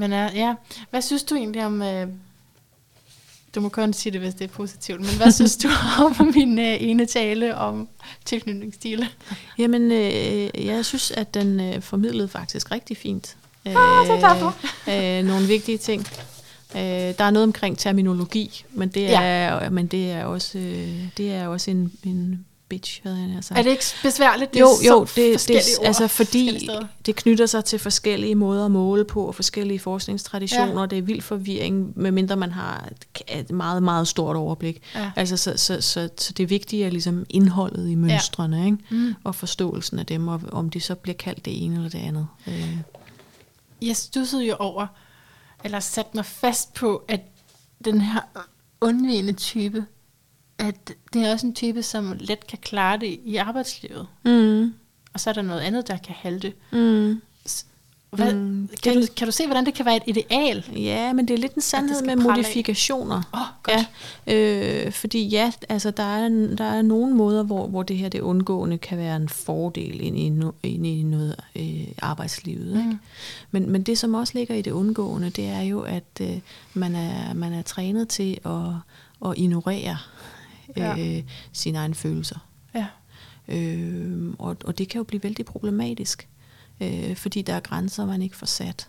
Men 0.00 0.12
ja, 0.12 0.28
ja. 0.34 0.54
hvad 0.90 1.02
synes 1.02 1.22
du 1.22 1.34
egentlig 1.34 1.66
om... 1.66 1.82
Øh, 1.82 2.08
du 3.54 3.60
må 3.60 3.68
kun 3.68 3.92
sige 3.92 4.12
det, 4.12 4.20
hvis 4.20 4.34
det 4.34 4.44
er 4.44 4.48
positivt, 4.48 5.00
men 5.00 5.16
hvad 5.16 5.32
synes 5.32 5.56
du 5.56 5.68
om 6.04 6.32
min 6.34 6.58
øh, 6.58 6.76
ene 6.80 7.06
tale 7.06 7.56
om 7.56 7.88
tilknytningsstile? 8.24 9.08
Jamen, 9.58 9.92
øh, 9.92 10.66
jeg 10.66 10.84
synes, 10.84 11.10
at 11.10 11.34
den 11.34 11.60
øh, 11.60 11.82
formidlede 11.82 12.28
faktisk 12.28 12.70
rigtig 12.70 12.96
fint. 12.96 13.36
Øh, 13.66 13.74
ah, 13.76 14.06
så 14.06 14.52
øh, 14.88 15.24
nogle 15.24 15.46
vigtige 15.46 15.78
ting. 15.78 16.06
Øh, 16.74 16.80
der 17.18 17.24
er 17.24 17.30
noget 17.30 17.44
omkring 17.44 17.78
terminologi, 17.78 18.64
men 18.70 18.88
det 18.88 19.14
er, 19.14 19.62
ja. 19.62 19.70
men 19.70 19.86
det 19.86 20.10
er 20.10 20.24
også, 20.24 20.58
øh, 20.58 21.08
det 21.16 21.32
er 21.32 21.46
også 21.46 21.70
en, 21.70 21.92
en 22.04 22.46
bitch, 22.70 23.00
havde 23.02 23.32
jeg 23.34 23.44
sagt. 23.44 23.58
Er 23.58 23.62
det 23.62 23.70
ikke 23.70 23.84
besværligt? 24.02 24.54
Det 24.54 24.60
jo, 24.60 24.68
jo, 24.88 25.06
det, 25.16 25.48
det, 25.48 25.60
altså 25.82 26.08
fordi 26.08 26.68
det 27.06 27.16
knytter 27.16 27.46
sig 27.46 27.64
til 27.64 27.78
forskellige 27.78 28.34
måder 28.34 28.64
at 28.64 28.70
måle 28.70 29.04
på, 29.04 29.24
og 29.24 29.34
forskellige 29.34 29.78
forskningstraditioner, 29.78 30.80
ja. 30.80 30.86
det 30.86 30.98
er 30.98 31.02
vild 31.02 31.22
forvirring, 31.22 31.92
medmindre 31.96 32.36
man 32.36 32.52
har 32.52 32.88
et 33.28 33.50
meget, 33.50 33.82
meget 33.82 34.08
stort 34.08 34.36
overblik. 34.36 34.82
Ja. 34.94 35.10
Altså, 35.16 35.36
så, 35.36 35.52
så, 35.56 35.80
så, 35.80 36.08
så 36.18 36.32
det 36.32 36.50
vigtige 36.50 36.86
er 36.86 36.90
ligesom 36.90 37.26
indholdet 37.28 37.88
i 37.88 37.94
mønstrene, 37.94 38.56
ja. 38.56 38.64
ikke? 38.64 38.78
Mm. 38.90 39.14
og 39.24 39.34
forståelsen 39.34 39.98
af 39.98 40.06
dem, 40.06 40.28
og 40.28 40.40
om 40.52 40.70
de 40.70 40.80
så 40.80 40.94
bliver 40.94 41.16
kaldt 41.16 41.44
det 41.44 41.64
ene 41.64 41.76
eller 41.76 41.88
det 41.88 41.98
andet. 41.98 42.26
Øh. 42.46 42.76
Jeg 43.82 43.96
stussede 43.96 44.46
jo 44.46 44.56
over, 44.58 44.86
eller 45.64 45.80
satte 45.80 46.10
mig 46.14 46.24
fast 46.24 46.74
på, 46.74 47.04
at 47.08 47.20
den 47.84 48.00
her 48.00 48.20
undvigende 48.80 49.32
type 49.32 49.86
at 50.60 50.92
det 51.12 51.22
er 51.22 51.32
også 51.32 51.46
en 51.46 51.54
type, 51.54 51.82
som 51.82 52.16
let 52.20 52.46
kan 52.46 52.58
klare 52.62 52.98
det 52.98 53.20
i 53.24 53.36
arbejdslivet. 53.36 54.06
Mm. 54.24 54.74
Og 55.14 55.20
så 55.20 55.30
er 55.30 55.34
der 55.34 55.42
noget 55.42 55.60
andet, 55.60 55.88
der 55.88 55.96
kan 55.96 56.14
halte. 56.18 56.52
Mm. 56.72 57.20
Hvad, 58.10 58.34
mm, 58.34 58.68
kan, 58.82 58.94
du, 58.94 59.06
kan 59.16 59.26
du 59.26 59.32
se, 59.32 59.46
hvordan 59.46 59.66
det 59.66 59.74
kan 59.74 59.86
være 59.86 59.96
et 59.96 60.02
ideal? 60.06 60.64
Ja, 60.76 61.12
men 61.12 61.28
det 61.28 61.34
er 61.34 61.38
lidt 61.38 61.54
en 61.54 61.62
sandhed 61.62 62.02
med 62.02 62.16
modifikationer. 62.16 63.22
Oh, 63.32 63.40
godt. 63.62 63.88
Ja, 64.26 64.86
øh, 64.86 64.92
fordi 64.92 65.28
ja, 65.28 65.52
altså 65.68 65.90
der 65.90 66.02
er, 66.02 66.28
der 66.58 66.64
er 66.64 66.82
nogle 66.82 67.14
måder, 67.14 67.42
hvor, 67.42 67.66
hvor 67.66 67.82
det 67.82 67.96
her 67.96 68.08
det 68.08 68.20
undgående 68.20 68.78
kan 68.78 68.98
være 68.98 69.16
en 69.16 69.28
fordel 69.28 70.00
ind 70.00 70.18
i, 70.18 70.28
no, 70.28 70.50
ind 70.62 70.86
i 70.86 71.02
noget 71.02 71.36
øh, 71.56 71.88
arbejdslivet. 72.02 72.72
Mm. 72.74 72.78
Ikke? 72.78 72.98
Men, 73.50 73.70
men 73.70 73.82
det, 73.82 73.98
som 73.98 74.14
også 74.14 74.32
ligger 74.38 74.54
i 74.54 74.62
det 74.62 74.70
undgående, 74.70 75.30
det 75.30 75.46
er 75.46 75.62
jo, 75.62 75.80
at 75.80 76.20
øh, 76.20 76.38
man, 76.74 76.94
er, 76.94 77.34
man 77.34 77.52
er 77.52 77.62
trænet 77.62 78.08
til 78.08 78.38
at, 78.44 79.30
at 79.30 79.38
ignorere 79.38 79.96
ja. 80.76 81.16
øh, 81.18 81.22
sine 81.52 81.78
egne 81.78 81.94
følelser. 81.94 82.38
Ja. 82.74 82.86
Øh, 83.48 84.34
og, 84.38 84.56
og 84.64 84.78
det 84.78 84.88
kan 84.88 84.98
jo 84.98 85.04
blive 85.04 85.22
vældig 85.22 85.46
problematisk, 85.46 86.28
øh, 86.80 87.16
fordi 87.16 87.42
der 87.42 87.54
er 87.54 87.60
grænser, 87.60 88.06
man 88.06 88.22
ikke 88.22 88.36
får 88.36 88.46
sat. 88.46 88.88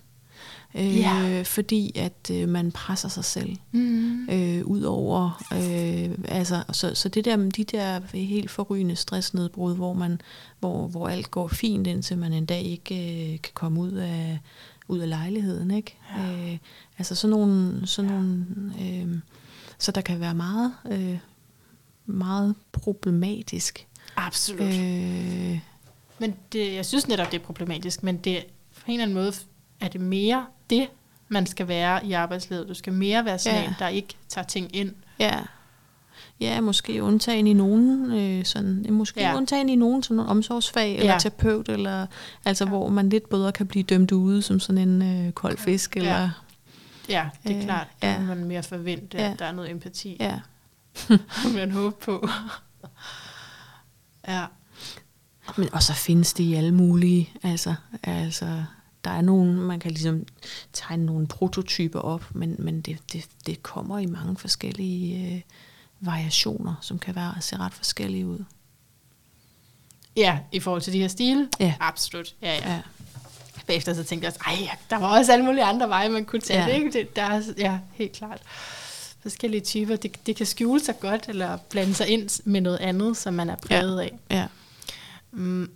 Øh, 0.76 0.98
ja. 0.98 1.42
Fordi 1.42 1.92
at 1.96 2.32
øh, 2.34 2.50
man 2.50 2.72
presser 2.72 3.10
sig 3.10 3.26
selv 3.26 3.56
mm. 3.72 4.30
øh, 4.30 4.66
ud 4.66 4.82
over, 4.82 5.44
øh, 5.54 6.18
altså, 6.26 6.64
så, 6.72 6.96
så 6.96 7.10
det 7.10 7.26
der 7.26 7.38
de 7.38 7.64
der 7.64 8.00
helt 8.14 8.52
forrygende 8.52 8.96
stressnedbrud, 8.96 9.76
hvor 9.76 9.94
man, 9.94 10.22
hvor, 10.60 10.88
hvor 10.88 11.08
alt 11.08 11.32
går 11.32 11.48
fint, 11.48 11.88
indtil 11.88 12.18
man 12.18 12.34
en 12.34 12.46
dag 12.46 12.62
ikke 12.62 12.96
øh, 13.34 13.42
kan 13.42 13.52
komme 13.54 13.80
ud 13.80 13.92
af 13.92 14.40
ud 14.88 15.00
af 15.00 15.10
lejligheden, 15.10 15.72
ikke? 15.72 15.98
Ja. 16.18 16.52
Øh, 16.52 16.58
altså 16.98 17.16
sådan 17.16 17.32
nogle, 17.32 17.88
sådan 17.88 18.12
ja. 18.12 18.18
nogle 18.18 18.46
øh, 18.82 19.20
så 19.78 19.92
der 19.92 20.02
kan 20.02 20.20
være 20.20 20.36
meget 20.36 20.74
øh, 20.92 21.18
meget 22.06 22.56
problematisk. 22.72 23.88
Absolut. 24.16 24.74
Øh, 24.74 25.60
men 26.20 26.36
det, 26.52 26.74
jeg 26.74 26.86
synes 26.86 27.08
netop, 27.08 27.32
det 27.32 27.41
er 27.41 27.45
problematisk, 27.45 28.04
men 28.04 28.18
det, 28.18 28.45
på 28.76 28.84
en 28.88 28.93
eller 28.93 29.04
anden 29.04 29.16
måde 29.16 29.34
er 29.80 29.88
det 29.88 30.02
mere 30.02 30.45
det, 30.70 30.88
man 31.28 31.45
skal 31.45 31.68
være 31.68 32.06
i 32.06 32.14
arbejdslivet. 32.14 32.68
Du 32.68 32.74
skal 32.74 32.93
mere 32.93 33.26
være 33.26 33.39
sådan 33.39 33.60
ja. 33.60 33.68
en, 33.68 33.74
der 33.80 33.88
ikke 33.88 34.16
tager 34.30 34.45
ting 34.45 34.76
ind. 34.76 34.93
Ja. 35.20 35.39
Ja, 36.39 36.62
måske 36.62 37.04
undtagen 37.04 37.47
i 37.47 37.54
nogen, 37.54 38.12
øh, 38.12 38.45
sådan, 38.45 38.86
måske 38.89 39.20
ja. 39.20 39.36
undtagen 39.36 39.70
i 39.70 39.76
nogen 39.76 40.04
sådan 40.04 40.20
omsorgsfag, 40.20 40.95
eller 40.95 41.12
ja. 41.12 41.20
terapeut, 41.20 41.70
eller, 41.70 42.06
altså, 42.45 42.64
ja. 42.64 42.70
hvor 42.70 42.89
man 42.89 43.10
lidt 43.10 43.30
bedre 43.30 43.52
kan 43.52 43.68
blive 43.68 43.84
dømt 43.84 44.12
ude 44.12 44.41
som 44.41 44.60
sådan 44.60 44.89
en 44.89 45.26
øh, 45.28 45.32
kold 45.32 45.58
fisk. 45.58 45.97
Eller, 45.97 46.22
ja. 46.22 46.30
ja, 47.10 47.30
det 47.43 47.52
er 47.52 47.58
øh, 47.58 47.64
klart. 47.64 47.88
Ja. 48.04 48.20
man 48.20 48.43
mere 48.43 48.64
forvente, 48.64 49.18
ja. 49.18 49.32
at 49.32 49.39
der 49.39 49.45
er 49.45 49.52
noget 49.52 49.72
empati. 49.72 50.18
Ja. 50.20 50.39
Man 51.56 51.72
håbe 51.72 51.96
på. 52.06 52.28
ja. 54.28 54.46
Men, 55.58 55.74
og 55.74 55.84
så 55.84 55.94
findes 55.94 56.34
det 56.34 56.44
i 56.44 56.54
alle 56.54 56.72
mulige, 56.72 57.34
altså, 57.44 57.76
altså 58.04 58.64
der 59.04 59.12
er 59.12 59.22
nogen, 59.22 59.56
man 59.56 59.80
kan 59.80 59.92
ligesom 59.92 60.26
tegne 60.74 61.06
nogle 61.06 61.28
prototyper 61.28 62.00
op, 62.00 62.36
men, 62.36 62.56
men 62.60 62.82
det, 62.82 62.98
det, 63.14 63.26
det 63.46 63.64
kommer 63.64 64.00
i 64.00 64.06
mange 64.06 64.38
forskellige 64.38 65.36
øh, 65.36 65.42
variationer, 66.00 66.76
som 66.82 67.00
kan 67.00 67.16
være 67.16 67.42
se 67.42 67.58
ret 67.58 67.74
forskellige 67.74 68.28
ud. 68.28 68.44
Ja, 70.16 70.39
i 70.52 70.60
forhold 70.60 70.82
til 70.82 70.94
de 70.94 71.00
her 71.00 71.08
stile? 71.08 71.50
Ja. 71.60 71.74
Absolut. 71.80 72.36
Ja, 72.42 72.56
ja. 72.56 72.74
ja. 72.74 72.82
Bagefter 73.68 73.94
så 73.94 74.04
tænkte 74.04 74.26
jeg, 74.26 74.34
ej, 74.46 74.78
der 74.89 74.98
var 74.98 75.18
også 75.18 75.32
alle 75.32 75.46
mulige 75.46 75.64
andre 75.64 75.89
veje, 75.89 76.10
man 76.10 76.26
kunne 76.26 76.42
tage 76.42 76.62
ja. 76.62 76.68
det, 76.68 76.74
ikke? 76.74 76.92
Det, 76.92 77.16
der 77.16 77.24
er, 77.24 77.42
ja, 77.58 77.80
helt 77.94 78.12
klart 78.12 78.42
forskellige 79.22 79.62
typer. 79.62 79.96
Det, 79.96 80.26
det 80.26 80.36
kan 80.36 80.46
skjule 80.46 80.80
sig 80.80 81.00
godt, 81.00 81.30
eller 81.30 81.58
blande 81.70 81.93
sig 81.93 82.08
ind 82.08 82.42
med 82.46 82.62
noget 82.62 82.78
andet, 82.78 83.18
som 83.18 83.34
man 83.34 83.50
er 83.50 83.56
præget 83.56 83.98
ja. 83.98 84.04
af. 84.04 84.20
Ja. 84.32 84.48
Mm. 85.32 85.72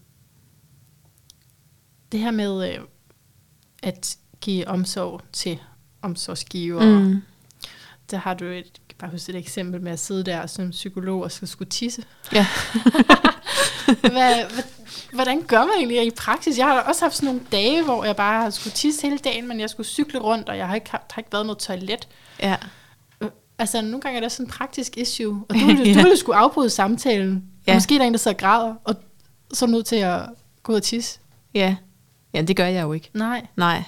Det 2.12 2.20
her 2.20 2.32
med 2.32 2.74
øh, 2.74 2.80
at 3.84 4.18
give 4.42 4.68
omsorg 4.68 5.22
til 5.34 5.60
omsorgsgiver, 6.02 7.00
mm. 7.00 7.22
der 8.12 8.18
har 8.18 8.34
du 8.34 8.46
et, 8.46 8.82
bare 9.00 9.12
huske 9.12 9.30
et 9.30 9.36
eksempel 9.36 9.82
med 9.82 9.92
at 9.92 10.00
sidde 10.00 10.24
der 10.24 10.48
som 10.48 10.70
psykolog 10.70 11.24
og 11.24 11.32
skal 11.32 11.48
skulle 11.48 11.70
tisse. 11.70 12.04
Ja. 12.34 12.48
hvad, 14.12 14.46
hvordan 15.14 15.42
gør 15.42 15.60
man 15.60 15.74
egentlig 15.78 16.08
i 16.08 16.12
praksis? 16.12 16.58
Jeg 16.58 16.66
har 16.66 16.82
også 16.82 17.06
haft 17.06 17.16
sådan 17.16 17.26
nogle 17.28 17.42
dage, 17.52 17.84
hvor 17.84 18.06
jeg 18.06 18.16
bare 18.16 18.42
har 18.42 18.50
skulle 18.50 18.74
tisse 18.74 19.02
hele 19.02 19.18
dagen, 19.18 19.48
men 19.48 19.60
jeg 19.60 19.70
skulle 19.70 19.88
cykle 19.88 20.20
rundt, 20.20 20.50
og 20.50 20.58
jeg 20.58 20.68
har 20.68 20.76
ikke, 20.76 20.90
har 20.92 21.16
ikke 21.18 21.32
været 21.32 21.46
noget 21.46 21.60
toilet. 21.60 22.08
Ja. 22.40 22.56
Altså, 23.58 23.82
nogle 23.82 24.02
gange 24.02 24.18
er 24.18 24.22
det 24.22 24.32
sådan 24.32 24.46
en 24.46 24.50
praktisk 24.52 24.98
issue, 24.98 25.44
og 25.50 25.56
du, 25.56 25.60
ja. 25.70 25.74
du 25.76 25.80
ville 25.84 26.18
skulle 26.18 26.38
afbryde 26.38 26.70
samtalen. 26.70 27.44
Ja. 27.68 27.72
Og 27.72 27.76
måske 27.76 27.96
er 27.96 28.00
der 28.00 28.06
en, 28.06 28.14
der 28.14 28.20
sidder 28.20 28.36
og 28.36 28.40
græder, 28.40 28.76
og 28.84 28.96
så 29.54 29.66
er 29.66 29.70
nødt 29.70 29.86
til 29.86 29.96
at 29.96 30.22
gå 30.64 30.72
ud 30.72 30.78
og 30.78 30.84
tisse. 30.84 31.20
Ja. 31.54 31.76
ja, 32.34 32.42
det 32.42 32.56
gør 32.56 32.66
jeg 32.66 32.84
jo 32.84 32.94
ikke. 32.94 33.10
Nej. 33.14 33.48
Nej. 33.56 33.84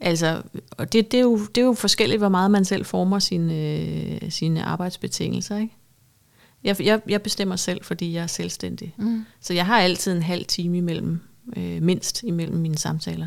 Altså, 0.00 0.42
og 0.70 0.92
det, 0.92 1.12
det, 1.12 1.18
er 1.18 1.22
jo, 1.22 1.38
det 1.46 1.60
er 1.60 1.64
jo 1.64 1.72
forskelligt, 1.72 2.20
hvor 2.20 2.28
meget 2.28 2.50
man 2.50 2.64
selv 2.64 2.84
former 2.84 3.18
sine, 3.18 3.54
øh, 3.54 4.30
sine 4.30 4.64
arbejdsbetingelser, 4.64 5.56
ikke? 5.58 5.74
Jeg, 6.64 6.80
jeg, 6.80 7.00
jeg 7.08 7.22
bestemmer 7.22 7.56
selv, 7.56 7.84
fordi 7.84 8.12
jeg 8.12 8.22
er 8.22 8.26
selvstændig. 8.26 8.94
Mm. 8.96 9.24
Så 9.40 9.54
jeg 9.54 9.66
har 9.66 9.80
altid 9.80 10.12
en 10.12 10.22
halv 10.22 10.44
time 10.44 10.78
imellem, 10.78 11.20
øh, 11.56 11.82
mindst 11.82 12.22
imellem 12.22 12.56
mine 12.56 12.78
samtaler. 12.78 13.26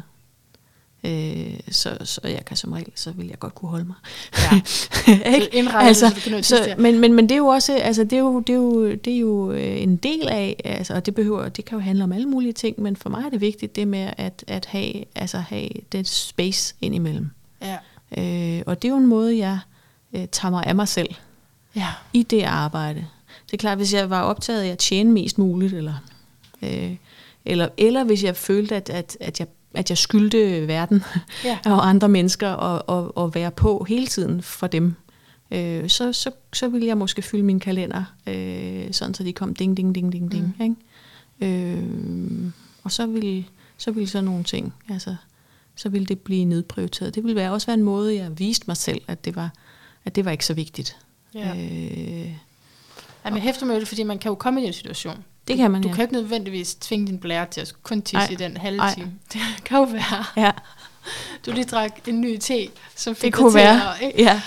Øh, 1.03 1.59
så, 1.71 1.97
så 2.03 2.21
jeg 2.23 2.45
kan 2.45 2.57
som 2.57 2.71
regel, 2.71 2.91
så 2.95 3.11
vil 3.11 3.27
jeg 3.27 3.39
godt 3.39 3.55
kunne 3.55 3.69
holde 3.69 3.85
mig. 3.85 3.95
Ja. 4.37 4.61
ikke? 5.35 5.69
altså, 5.73 6.21
så, 6.41 6.75
men, 6.77 6.99
men, 6.99 7.13
men 7.13 7.29
det 7.29 7.35
er 7.35 7.37
jo 7.37 7.47
også, 7.47 7.73
altså 7.73 8.03
det 8.03 8.13
er 8.13 8.19
jo, 8.19 8.39
det 8.39 8.53
er 8.53 8.57
jo, 8.57 8.91
det 8.95 9.13
er 9.13 9.19
jo 9.19 9.51
øh, 9.51 9.81
en 9.81 9.95
del 9.95 10.27
af, 10.27 10.61
altså, 10.65 10.93
og 10.93 11.05
det 11.05 11.15
behøver, 11.15 11.49
det 11.49 11.65
kan 11.65 11.77
jo 11.77 11.81
handle 11.81 12.03
om 12.03 12.11
alle 12.11 12.27
mulige 12.27 12.53
ting, 12.53 12.81
men 12.81 12.95
for 12.95 13.09
mig 13.09 13.25
er 13.25 13.29
det 13.29 13.41
vigtigt 13.41 13.75
det 13.75 13.87
med 13.87 14.13
at, 14.17 14.43
at 14.47 14.65
have, 14.65 14.93
altså 15.15 15.37
have 15.37 15.69
den 15.91 16.05
space 16.05 16.75
indimellem. 16.81 17.29
Ja. 17.61 17.77
Øh, 18.17 18.63
og 18.65 18.81
det 18.81 18.87
er 18.87 18.91
jo 18.91 18.97
en 18.97 19.05
måde, 19.05 19.37
jeg 19.37 19.59
øh, 20.13 20.27
tager 20.31 20.51
mig 20.51 20.65
af 20.65 20.75
mig 20.75 20.87
selv 20.87 21.15
ja. 21.75 21.87
i 22.13 22.23
det 22.23 22.43
arbejde. 22.43 23.07
Det 23.45 23.53
er 23.53 23.57
klart, 23.57 23.77
hvis 23.77 23.93
jeg 23.93 24.09
var 24.09 24.21
optaget 24.21 24.61
af 24.61 24.67
at 24.67 24.77
tjene 24.77 25.11
mest 25.11 25.37
muligt, 25.37 25.73
eller, 25.73 25.93
øh, 26.61 26.95
eller, 27.45 27.69
eller 27.77 28.03
hvis 28.03 28.23
jeg 28.23 28.35
følte, 28.35 28.75
at, 28.75 28.89
at, 28.89 29.17
at 29.19 29.39
jeg 29.39 29.47
at 29.73 29.89
jeg 29.89 29.97
skyldte 29.97 30.67
verden 30.67 31.03
ja. 31.45 31.59
og 31.65 31.89
andre 31.89 32.09
mennesker 32.09 32.49
og, 32.49 32.89
og, 32.89 33.17
og 33.17 33.35
være 33.35 33.51
på 33.51 33.85
hele 33.89 34.07
tiden 34.07 34.41
for 34.41 34.67
dem, 34.67 34.95
øh, 35.51 35.89
så, 35.89 36.13
så, 36.13 36.31
så 36.53 36.67
ville 36.67 36.87
jeg 36.87 36.97
måske 36.97 37.21
fylde 37.21 37.43
min 37.43 37.59
kalender, 37.59 38.03
øh, 38.27 38.93
sådan 38.93 39.13
så 39.13 39.23
de 39.23 39.33
kom 39.33 39.55
ding, 39.55 39.77
ding, 39.77 39.95
ding, 39.95 40.11
ding, 40.11 40.31
ding. 40.31 40.55
Mm. 40.57 40.63
Ikke? 40.63 41.75
Øh, 41.75 42.51
og 42.83 42.91
så 42.91 43.07
ville, 43.07 43.45
så 43.77 43.91
ville 43.91 44.09
sådan 44.09 44.25
nogle 44.25 44.43
ting, 44.43 44.73
altså, 44.89 45.15
så 45.75 45.89
ville 45.89 46.05
det 46.05 46.19
blive 46.19 46.45
nedprioriteret. 46.45 47.15
Det 47.15 47.23
ville 47.23 47.35
være, 47.35 47.51
også 47.51 47.67
være 47.67 47.77
en 47.77 47.83
måde, 47.83 48.15
jeg 48.15 48.39
viste 48.39 48.63
mig 48.67 48.77
selv, 48.77 49.01
at 49.07 49.25
det 49.25 49.35
var, 49.35 49.53
at 50.05 50.15
det 50.15 50.25
var 50.25 50.31
ikke 50.31 50.45
så 50.45 50.53
vigtigt. 50.53 50.97
Ja. 51.33 51.55
Øh, 51.55 52.33
Ja, 53.25 53.29
men 53.29 53.41
hæfter 53.41 53.65
med 53.65 53.79
det, 53.79 53.87
fordi 53.87 54.03
man 54.03 54.19
kan 54.19 54.29
jo 54.29 54.35
komme 54.35 54.63
i 54.63 54.67
en 54.67 54.73
situation. 54.73 55.23
Det 55.49 55.57
kan 55.57 55.71
man, 55.71 55.81
Du 55.81 55.87
ja. 55.87 55.93
kan 55.93 56.03
ikke 56.03 56.13
nødvendigvis 56.13 56.75
tvinge 56.75 57.07
din 57.07 57.19
blære 57.19 57.45
til 57.45 57.61
at 57.61 57.73
kun 57.83 58.01
tisse 58.01 58.31
i 58.33 58.35
den 58.35 58.57
halve 58.57 58.79
Ej. 58.81 58.93
time. 58.93 59.11
Det 59.33 59.41
kan 59.65 59.77
jo 59.77 59.83
være. 59.83 60.25
Ja. 60.37 60.51
Du 61.45 61.51
lige 61.51 61.65
drak 61.65 62.07
en 62.07 62.21
ny 62.21 62.37
te, 62.37 62.69
som 62.95 63.15
fik 63.15 63.23
det 63.23 63.33
kunne 63.33 63.53
være. 63.53 64.03
Ikke? 64.03 64.23
Ja. 64.23 64.41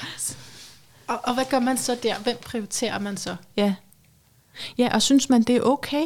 Og, 1.06 1.20
og 1.24 1.34
hvad 1.34 1.44
gør 1.50 1.58
man 1.58 1.76
så 1.76 1.96
der? 2.02 2.18
Hvem 2.18 2.36
prioriterer 2.44 2.98
man 2.98 3.16
så? 3.16 3.36
Ja. 3.56 3.74
Ja, 4.78 4.88
og 4.94 5.02
synes 5.02 5.28
man, 5.28 5.42
det 5.42 5.56
er 5.56 5.60
okay? 5.60 6.04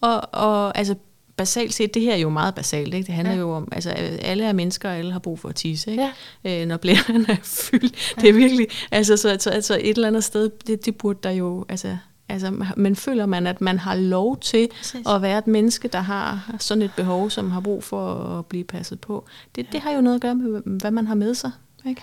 Og, 0.00 0.34
og 0.34 0.78
altså, 0.78 0.94
basalt 1.36 1.74
set, 1.74 1.94
det 1.94 2.02
her 2.02 2.12
er 2.12 2.18
jo 2.18 2.28
meget 2.28 2.54
basalt, 2.54 2.94
ikke? 2.94 3.06
Det 3.06 3.14
handler 3.14 3.34
ja. 3.34 3.40
jo 3.40 3.52
om, 3.52 3.68
altså 3.72 3.90
alle 3.90 4.44
er 4.44 4.52
mennesker, 4.52 4.90
og 4.90 4.96
alle 4.96 5.12
har 5.12 5.18
brug 5.18 5.38
for 5.38 5.48
at 5.48 5.54
tisse, 5.54 5.90
ikke? 5.90 6.10
Ja. 6.44 6.62
Øh, 6.62 6.66
når 6.66 6.76
blæren 6.76 7.26
er 7.28 7.36
fyldt. 7.70 8.14
Ja. 8.16 8.20
Det 8.20 8.28
er 8.28 8.32
virkelig, 8.32 8.66
altså, 8.90 9.16
så, 9.16 9.28
altså, 9.28 9.50
altså 9.50 9.74
et 9.74 9.88
eller 9.90 10.08
andet 10.08 10.24
sted, 10.24 10.50
det, 10.66 10.84
det 10.84 10.96
burde 10.96 11.18
der 11.22 11.30
jo, 11.30 11.64
altså, 11.68 11.96
altså, 12.30 12.64
men 12.76 12.96
føler 12.96 13.26
man, 13.26 13.46
at 13.46 13.60
man 13.60 13.78
har 13.78 13.94
lov 13.94 14.38
til 14.40 14.68
Præcis. 14.76 15.06
at 15.06 15.22
være 15.22 15.38
et 15.38 15.46
menneske, 15.46 15.88
der 15.88 16.00
har 16.00 16.54
sådan 16.58 16.82
et 16.82 16.92
behov, 16.96 17.30
som 17.30 17.50
har 17.50 17.60
brug 17.60 17.84
for 17.84 18.14
at 18.14 18.46
blive 18.46 18.64
passet 18.64 19.00
på. 19.00 19.24
Det, 19.56 19.66
ja. 19.66 19.68
det 19.72 19.80
har 19.80 19.92
jo 19.92 20.00
noget 20.00 20.16
at 20.16 20.22
gøre 20.22 20.34
med, 20.34 20.62
hvad 20.64 20.90
man 20.90 21.06
har 21.06 21.14
med 21.14 21.34
sig, 21.34 21.50
ikke? 21.86 22.02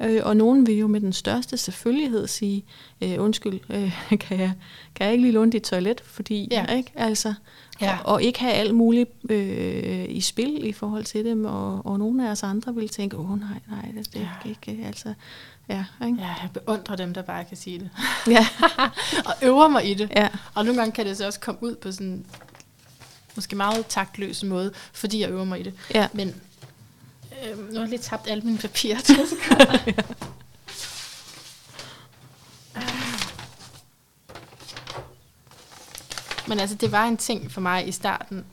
Ja. 0.00 0.08
Øh, 0.08 0.20
og 0.24 0.36
nogen 0.36 0.66
vil 0.66 0.78
jo 0.78 0.86
med 0.86 1.00
den 1.00 1.12
største 1.12 1.56
selvfølgelighed 1.56 2.26
sige, 2.26 2.64
øh, 3.00 3.14
undskyld, 3.18 3.60
øh, 3.70 4.06
kan, 4.28 4.40
jeg, 4.40 4.52
kan 4.94 5.04
jeg 5.04 5.12
ikke 5.12 5.22
lige 5.22 5.32
låne 5.32 5.52
dit 5.52 5.62
toilet? 5.62 6.00
Fordi, 6.00 6.48
ja. 6.50 6.66
ikke? 6.66 6.92
Altså, 6.94 7.34
Ja. 7.82 7.98
Og, 8.04 8.12
og 8.12 8.22
ikke 8.22 8.40
have 8.40 8.52
alt 8.52 8.74
muligt 8.74 9.10
øh, 9.30 10.04
i 10.08 10.20
spil 10.20 10.66
i 10.66 10.72
forhold 10.72 11.04
til 11.04 11.24
dem, 11.24 11.44
og, 11.44 11.86
og 11.86 11.98
nogle 11.98 12.26
af 12.28 12.30
os 12.30 12.42
andre 12.42 12.74
vil 12.74 12.88
tænke, 12.88 13.16
åh 13.16 13.30
oh, 13.30 13.40
nej, 13.40 13.60
nej, 13.70 13.92
det, 13.94 14.14
det 14.14 14.20
ja. 14.20 14.48
ikke, 14.48 14.84
altså, 14.86 15.14
ja, 15.68 15.84
ikke? 16.06 16.18
ja, 16.20 16.26
jeg 16.26 16.50
beundrer 16.54 16.96
dem, 16.96 17.14
der 17.14 17.22
bare 17.22 17.44
kan 17.44 17.56
sige 17.56 17.78
det. 17.78 17.90
Ja. 18.26 18.46
og 19.28 19.34
øver 19.42 19.68
mig 19.68 19.90
i 19.90 19.94
det. 19.94 20.10
Ja. 20.16 20.28
Og 20.54 20.64
nogle 20.64 20.80
gange 20.80 20.92
kan 20.92 21.06
det 21.06 21.16
så 21.16 21.26
også 21.26 21.40
komme 21.40 21.62
ud 21.62 21.74
på 21.74 21.92
sådan, 21.92 22.26
måske 23.34 23.56
meget 23.56 23.86
taktløs 23.86 24.44
måde, 24.44 24.72
fordi 24.92 25.20
jeg 25.20 25.30
øver 25.30 25.44
mig 25.44 25.60
i 25.60 25.62
det. 25.62 25.74
Ja. 25.94 26.08
Men 26.12 26.28
øh, 27.44 27.58
nu 27.58 27.74
har 27.74 27.80
jeg 27.80 27.88
lige 27.88 27.98
tabt 27.98 28.28
alle 28.28 28.42
mine 28.42 28.58
papirer 28.58 29.00
til 29.00 29.16
ja. 29.86 29.92
Men 36.48 36.60
altså, 36.60 36.76
det 36.76 36.92
var 36.92 37.04
en 37.04 37.16
ting 37.16 37.52
for 37.52 37.60
mig 37.60 37.88
i 37.88 37.92
starten 37.92 38.44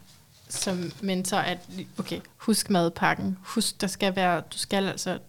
som 0.49 0.91
mentor, 1.02 1.38
at 1.38 1.57
okay, 1.98 2.19
husk 2.38 2.69
madpakken. 2.69 3.38
Husk, 3.41 3.81
der 3.81 3.88
skal 3.88 4.15
være, 4.15 4.41
du 4.41 4.57
skal 4.57 4.88
altså, 4.88 5.19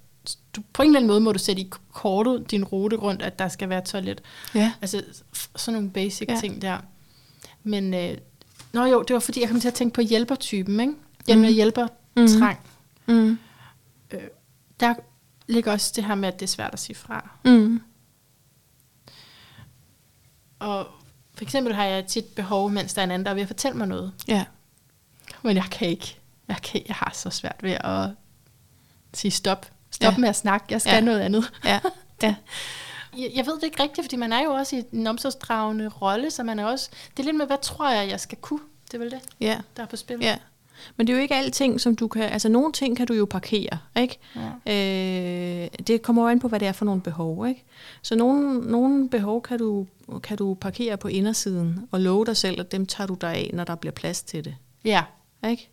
du, 0.57 0.63
på 0.73 0.83
en 0.83 0.89
eller 0.89 0.99
anden 0.99 1.09
måde 1.09 1.21
må 1.21 1.33
du 1.33 1.39
sætte 1.39 1.63
i 1.63 1.71
kortet 1.93 2.51
din 2.51 2.65
rute 2.65 2.97
rundt, 2.97 3.23
at 3.23 3.39
der 3.39 3.49
skal 3.49 3.69
være 3.69 3.85
toilet. 3.85 4.23
Ja. 4.55 4.73
Altså, 4.81 5.05
sådan 5.57 5.75
nogle 5.75 5.91
basic 5.91 6.29
ja. 6.29 6.37
ting 6.41 6.63
der. 6.63 6.79
Men, 7.63 7.95
øh, 7.95 8.19
nå 8.73 8.85
jo, 8.85 9.03
det 9.03 9.15
var 9.15 9.21
fordi, 9.21 9.41
jeg 9.41 9.49
kom 9.49 9.61
til 9.61 9.69
at 9.69 9.75
tænke 9.75 9.95
på 9.95 10.01
hjælpertypen, 10.01 10.81
ikke? 10.81 10.93
Den 11.27 11.37
mm. 11.37 11.43
med 11.43 11.53
hjælper 11.53 11.87
mm. 12.17 12.29
Mm. 13.07 13.39
Øh, 14.11 14.21
der 14.81 14.95
ligger 15.47 15.73
også 15.73 15.93
det 15.97 16.05
her 16.05 16.15
med, 16.15 16.29
at 16.29 16.41
det 16.41 16.47
er 16.47 16.51
svært 16.51 16.73
at 16.73 16.79
sige 16.79 16.97
fra. 16.97 17.31
Mm. 17.45 17.83
Og 20.59 20.87
for 21.35 21.45
eksempel 21.45 21.75
har 21.75 21.85
jeg 21.85 22.07
tit 22.07 22.25
behov, 22.25 22.71
mens 22.71 22.95
der 22.95 23.03
er 23.03 23.05
en 23.05 23.11
anden, 23.11 23.25
der 23.25 23.31
er 23.31 23.35
ved 23.35 23.43
at 23.43 23.49
fortælle 23.49 23.79
mig 23.79 23.87
noget. 23.87 24.13
Ja. 24.29 24.45
Men 25.43 25.57
jeg 25.57 25.65
kan 25.71 25.89
ikke. 25.89 26.17
Jeg, 26.49 26.57
kan, 26.63 26.83
jeg 26.89 26.97
har 26.97 27.11
så 27.15 27.31
svært 27.31 27.57
ved 27.63 27.77
at 27.81 28.11
sige 29.15 29.31
stop. 29.31 29.67
Stop 30.01 30.13
ja. 30.13 30.19
med 30.19 30.29
at 30.29 30.37
snakke. 30.37 30.67
Jeg 30.71 30.81
skal 30.81 30.95
ja. 30.95 31.01
noget 31.01 31.21
andet. 31.21 31.53
Ja. 31.65 31.81
ja. 32.23 32.35
Jeg, 33.37 33.47
ved 33.47 33.55
det 33.55 33.63
ikke 33.63 33.83
rigtigt, 33.83 34.05
fordi 34.05 34.17
man 34.17 34.33
er 34.33 34.43
jo 34.45 34.51
også 34.51 34.77
i 34.77 34.85
en 34.93 35.07
omsorgsdragende 35.07 35.89
rolle, 35.89 36.31
så 36.31 36.43
man 36.43 36.59
er 36.59 36.65
også... 36.65 36.91
Det 37.17 37.23
er 37.23 37.25
lidt 37.25 37.37
med, 37.37 37.47
hvad 37.47 37.57
tror 37.63 37.91
jeg, 37.91 38.11
jeg 38.11 38.21
skal 38.21 38.39
kunne? 38.41 38.61
Det 38.87 38.95
er 38.95 38.99
vel 38.99 39.11
det, 39.11 39.21
ja. 39.41 39.61
der 39.77 39.83
er 39.83 39.87
på 39.87 39.97
spil. 39.97 40.19
Ja. 40.21 40.37
Men 40.97 41.07
det 41.07 41.13
er 41.13 41.17
jo 41.17 41.23
ikke 41.23 41.35
alting, 41.35 41.81
som 41.81 41.97
du 41.97 42.09
kan... 42.09 42.23
Altså, 42.23 42.49
nogle 42.49 42.73
ting 42.73 42.97
kan 42.97 43.07
du 43.07 43.15
jo 43.15 43.25
parkere, 43.25 43.79
ikke? 43.97 44.19
Ja. 44.67 45.65
Øh, 45.65 45.69
det 45.87 46.03
kommer 46.03 46.23
jo 46.23 46.29
an 46.29 46.41
på, 46.41 46.49
hvad 46.49 46.61
det 46.61 46.69
er 46.69 46.73
for 46.73 46.85
nogle 46.85 47.01
behov, 47.01 47.47
ikke? 47.49 47.65
Så 48.03 48.15
nogle, 48.17 48.61
nogle 48.71 49.09
behov 49.09 49.43
kan 49.43 49.59
du, 49.59 49.87
kan 50.23 50.37
du 50.37 50.55
parkere 50.55 50.97
på 50.97 51.09
indersiden 51.09 51.89
og 51.91 52.01
love 52.01 52.27
dig 52.27 52.37
selv, 52.37 52.61
at 52.61 52.73
dem 52.73 52.87
tager 52.87 53.07
du 53.09 53.15
dig 53.21 53.35
af, 53.35 53.51
når 53.53 53.65
der 53.65 53.75
bliver 53.75 53.93
plads 53.93 54.23
til 54.23 54.45
det. 54.45 54.57
Ja. 54.85 55.03
Ikke? 55.49 55.71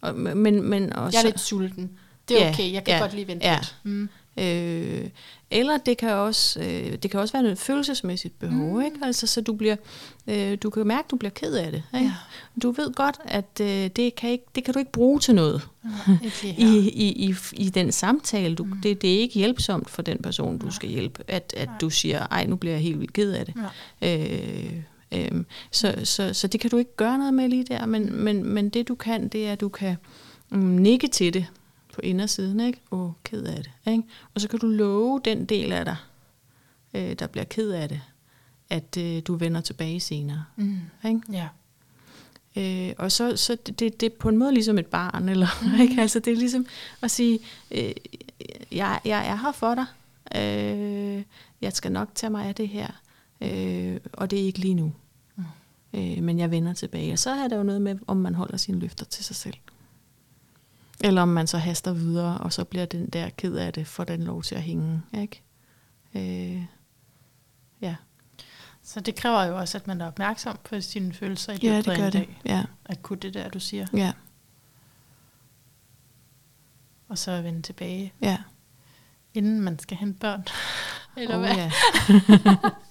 Og, 0.00 0.14
men, 0.14 0.62
men 0.62 0.92
også, 0.92 1.18
jeg 1.18 1.24
er 1.24 1.30
lidt 1.30 1.40
sulten. 1.40 1.98
Det 2.28 2.42
er 2.42 2.52
okay, 2.52 2.72
jeg 2.72 2.84
kan 2.84 2.94
ja, 2.94 3.00
godt 3.00 3.14
lige 3.14 3.26
vente 3.26 3.46
ja. 3.46 3.56
lidt. 3.56 3.76
Mm. 3.82 4.08
Øh, 4.38 5.08
eller 5.50 5.78
det 5.78 5.96
kan 5.96 6.10
også 6.10 6.60
øh, 6.60 6.92
det 7.02 7.10
kan 7.10 7.20
også 7.20 7.32
være 7.32 7.42
noget 7.42 7.58
følelsesmæssigt 7.58 8.38
behov, 8.38 8.74
mm. 8.74 8.84
ikke? 8.84 8.96
Altså 9.02 9.26
så 9.26 9.40
du 9.40 9.52
bliver 9.52 9.76
øh, 10.26 10.58
du 10.62 10.70
kan 10.70 10.86
mærke 10.86 11.08
du 11.10 11.16
bliver 11.16 11.30
ked 11.30 11.54
af 11.54 11.72
det, 11.72 11.82
ikke? 11.94 12.06
Ja. 12.06 12.12
Du 12.62 12.70
ved 12.70 12.92
godt 12.92 13.18
at 13.24 13.60
øh, 13.60 13.90
det 13.96 14.14
kan 14.14 14.30
ikke 14.30 14.44
det 14.54 14.64
kan 14.64 14.74
du 14.74 14.78
ikke 14.78 14.92
bruge 14.92 15.20
til 15.20 15.34
noget. 15.34 15.68
Ja, 15.84 16.14
I, 16.58 16.88
i, 16.88 17.28
i, 17.28 17.34
i 17.52 17.68
den 17.68 17.92
samtale, 17.92 18.54
du, 18.54 18.64
mm. 18.64 18.80
det, 18.82 19.02
det 19.02 19.14
er 19.14 19.18
ikke 19.18 19.34
hjælpsomt 19.34 19.90
for 19.90 20.02
den 20.02 20.22
person, 20.22 20.58
du 20.58 20.66
ja. 20.66 20.72
skal 20.72 20.88
hjælpe, 20.88 21.24
at, 21.28 21.54
at 21.56 21.68
du 21.80 21.90
siger, 21.90 22.26
ej, 22.26 22.46
nu 22.46 22.56
bliver 22.56 22.74
jeg 22.74 22.82
helt 22.82 23.00
vildt 23.00 23.12
ked 23.12 23.32
af 23.32 23.46
det. 23.46 23.54
Ja. 24.00 24.24
Øh, 24.24 24.72
øh, 25.12 25.44
så, 25.70 25.94
så, 26.04 26.34
så 26.34 26.46
det 26.46 26.60
kan 26.60 26.70
du 26.70 26.76
ikke 26.76 26.96
gøre 26.96 27.18
noget 27.18 27.34
med 27.34 27.48
lige 27.48 27.64
der, 27.64 27.86
men, 27.86 28.24
men, 28.24 28.44
men 28.44 28.68
det 28.68 28.88
du 28.88 28.94
kan, 28.94 29.28
det 29.28 29.48
er, 29.48 29.52
at 29.52 29.60
du 29.60 29.68
kan 29.68 29.96
um, 30.50 30.58
nikke 30.58 31.08
til 31.08 31.34
det, 31.34 31.46
på 31.98 32.02
indersiden, 32.02 32.60
ikke? 32.60 32.80
Åh, 32.90 33.00
oh, 33.00 33.12
ked 33.24 33.42
af 33.42 33.62
det, 33.62 33.92
ikke? 33.92 34.02
Og 34.34 34.40
så 34.40 34.48
kan 34.48 34.58
du 34.58 34.66
love 34.66 35.20
den 35.24 35.44
del 35.44 35.72
af 35.72 35.84
dig, 35.84 35.96
øh, 36.94 37.12
der 37.18 37.26
bliver 37.26 37.44
ked 37.44 37.70
af 37.70 37.88
det, 37.88 38.00
at 38.70 38.96
øh, 38.96 39.22
du 39.26 39.34
vender 39.34 39.60
tilbage 39.60 40.00
senere, 40.00 40.44
mm. 40.56 40.80
ikke? 41.04 41.20
Ja. 41.32 41.48
Øh, 42.56 42.94
og 42.98 43.12
så, 43.12 43.36
så 43.36 43.56
det, 43.78 44.00
det, 44.00 44.12
på 44.12 44.28
en 44.28 44.36
måde 44.36 44.52
ligesom 44.54 44.78
et 44.78 44.86
barn, 44.86 45.28
eller 45.28 45.46
mm. 45.62 45.80
ikke? 45.80 46.00
Altså 46.02 46.18
det 46.20 46.32
er 46.32 46.36
ligesom 46.36 46.66
at 47.02 47.10
sige, 47.10 47.38
øh, 47.70 47.92
jeg, 48.72 49.00
jeg 49.04 49.28
er 49.28 49.36
her 49.36 49.52
for 49.52 49.74
dig, 49.74 49.86
øh, 50.36 51.22
jeg 51.60 51.72
skal 51.72 51.92
nok 51.92 52.08
tage 52.14 52.30
mig 52.30 52.46
af 52.46 52.54
det 52.54 52.68
her, 52.68 52.88
øh, 53.40 54.00
og 54.12 54.30
det 54.30 54.40
er 54.40 54.44
ikke 54.44 54.58
lige 54.58 54.74
nu. 54.74 54.92
Mm. 55.36 55.44
Øh, 55.92 56.22
men 56.22 56.38
jeg 56.38 56.50
vender 56.50 56.72
tilbage. 56.72 57.12
Og 57.12 57.18
så 57.18 57.30
er 57.30 57.48
der 57.48 57.56
jo 57.56 57.62
noget 57.62 57.82
med, 57.82 57.98
om 58.06 58.16
man 58.16 58.34
holder 58.34 58.56
sine 58.56 58.78
løfter 58.78 59.04
til 59.04 59.24
sig 59.24 59.36
selv. 59.36 59.54
Eller 61.00 61.22
om 61.22 61.28
man 61.28 61.46
så 61.46 61.58
haster 61.58 61.92
videre, 61.92 62.38
og 62.38 62.52
så 62.52 62.64
bliver 62.64 62.86
den 62.86 63.08
der 63.08 63.30
ked 63.30 63.54
af 63.54 63.72
det, 63.72 63.86
for 63.86 64.04
den 64.04 64.22
lov 64.22 64.42
til 64.42 64.54
at 64.54 64.62
hænge. 64.62 65.02
Ikke? 65.14 65.42
Øh, 66.14 66.64
ja. 67.80 67.96
Så 68.82 69.00
det 69.00 69.14
kræver 69.14 69.44
jo 69.44 69.58
også, 69.58 69.78
at 69.78 69.86
man 69.86 70.00
er 70.00 70.06
opmærksom 70.06 70.58
på 70.64 70.80
sine 70.80 71.12
følelser 71.12 71.52
i 71.52 71.56
løbet 71.56 71.66
ja, 71.66 71.76
det 71.76 71.98
gør 71.98 72.06
af 72.06 72.12
det. 72.12 72.28
Ja. 72.44 72.64
At 72.84 73.02
kunne 73.02 73.18
det 73.18 73.34
der, 73.34 73.48
du 73.48 73.60
siger. 73.60 73.86
Ja. 73.92 74.12
Og 77.08 77.18
så 77.18 77.42
vende 77.42 77.62
tilbage. 77.62 78.12
Ja. 78.20 78.38
Inden 79.34 79.60
man 79.60 79.78
skal 79.78 79.96
hente 79.96 80.18
børn. 80.18 80.44
Eller 81.16 81.34
oh, 81.34 81.40
hvad? 81.40 81.54
Ja. 81.56 81.70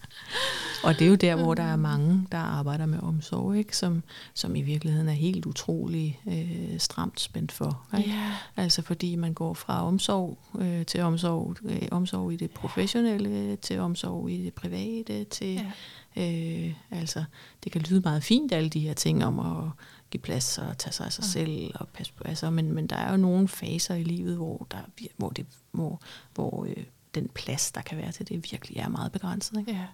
Og 0.88 0.93
det 0.93 1.01
er 1.01 1.09
jo 1.09 1.15
der, 1.15 1.35
hvor 1.35 1.53
der 1.53 1.64
er 1.64 1.76
mange, 1.76 2.27
der 2.31 2.38
arbejder 2.38 2.85
med 2.85 2.99
omsorg, 2.99 3.57
ikke? 3.57 3.77
Som, 3.77 4.03
som 4.34 4.55
i 4.55 4.61
virkeligheden 4.61 5.09
er 5.09 5.14
helt 5.14 5.45
utrolig 5.45 6.19
øh, 6.27 6.80
stramt 6.80 7.19
spændt 7.19 7.51
for. 7.51 7.88
Ikke? 7.97 8.09
Yeah. 8.09 8.31
Altså 8.55 8.81
fordi 8.81 9.15
man 9.15 9.34
går 9.34 9.53
fra 9.53 9.88
omsorg 9.88 10.38
øh, 10.59 10.85
til 10.85 11.01
omsorg, 11.01 11.55
øh, 11.64 11.81
omsorg 11.91 12.34
i 12.34 12.35
det 12.35 12.51
professionelle, 12.51 13.55
til 13.55 13.80
omsorg 13.80 14.30
i 14.30 14.43
det 14.43 14.53
private, 14.53 15.23
til... 15.23 15.55
Yeah. 15.55 16.68
Øh, 16.68 16.73
altså, 16.91 17.23
det 17.64 17.72
kan 17.72 17.81
lyde 17.81 17.99
meget 17.99 18.23
fint, 18.23 18.51
alle 18.51 18.69
de 18.69 18.80
her 18.80 18.93
ting 18.93 19.26
om 19.26 19.39
at 19.39 19.64
give 20.11 20.22
plads 20.22 20.57
og 20.57 20.77
tage 20.77 20.93
sig 20.93 21.05
af 21.05 21.14
sig 21.14 21.22
mm. 21.22 21.27
selv 21.27 21.72
og 21.76 21.88
passe 21.88 22.14
på. 22.14 22.23
Altså, 22.23 22.49
men, 22.49 22.73
men 22.73 22.88
der 22.88 22.95
er 22.95 23.11
jo 23.11 23.18
nogle 23.18 23.47
faser 23.47 23.95
i 23.95 24.03
livet, 24.03 24.35
hvor, 24.35 24.68
der, 24.72 25.07
hvor, 25.18 25.30
det, 25.30 25.45
hvor, 25.72 26.01
hvor 26.34 26.65
øh, 26.65 26.84
den 27.15 27.30
plads, 27.30 27.72
der 27.72 27.81
kan 27.81 27.97
være 27.97 28.11
til 28.11 28.30
det, 28.30 28.51
virkelig 28.51 28.77
er 28.77 28.88
meget 28.88 29.11
begrænset. 29.11 29.59
Ikke? 29.59 29.72
Ja. 29.72 29.85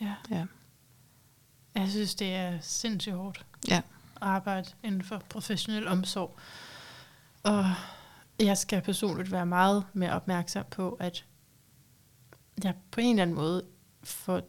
Ja. 0.00 0.14
Ja. 0.30 0.44
Jeg 1.74 1.88
synes, 1.90 2.14
det 2.14 2.34
er 2.34 2.58
sindssygt 2.60 3.14
hårdt 3.14 3.46
Ja. 3.68 3.76
at 3.76 3.82
arbejde 4.20 4.68
inden 4.82 5.02
for 5.02 5.22
professionel 5.28 5.88
omsorg. 5.88 6.36
Og 7.42 7.64
jeg 8.40 8.58
skal 8.58 8.82
personligt 8.82 9.32
være 9.32 9.46
meget 9.46 9.84
mere 9.92 10.12
opmærksom 10.12 10.64
på, 10.70 10.90
at 11.00 11.24
jeg 12.64 12.74
på 12.90 13.00
en 13.00 13.10
eller 13.10 13.22
anden 13.22 13.36
måde 13.36 13.64
får 14.04 14.42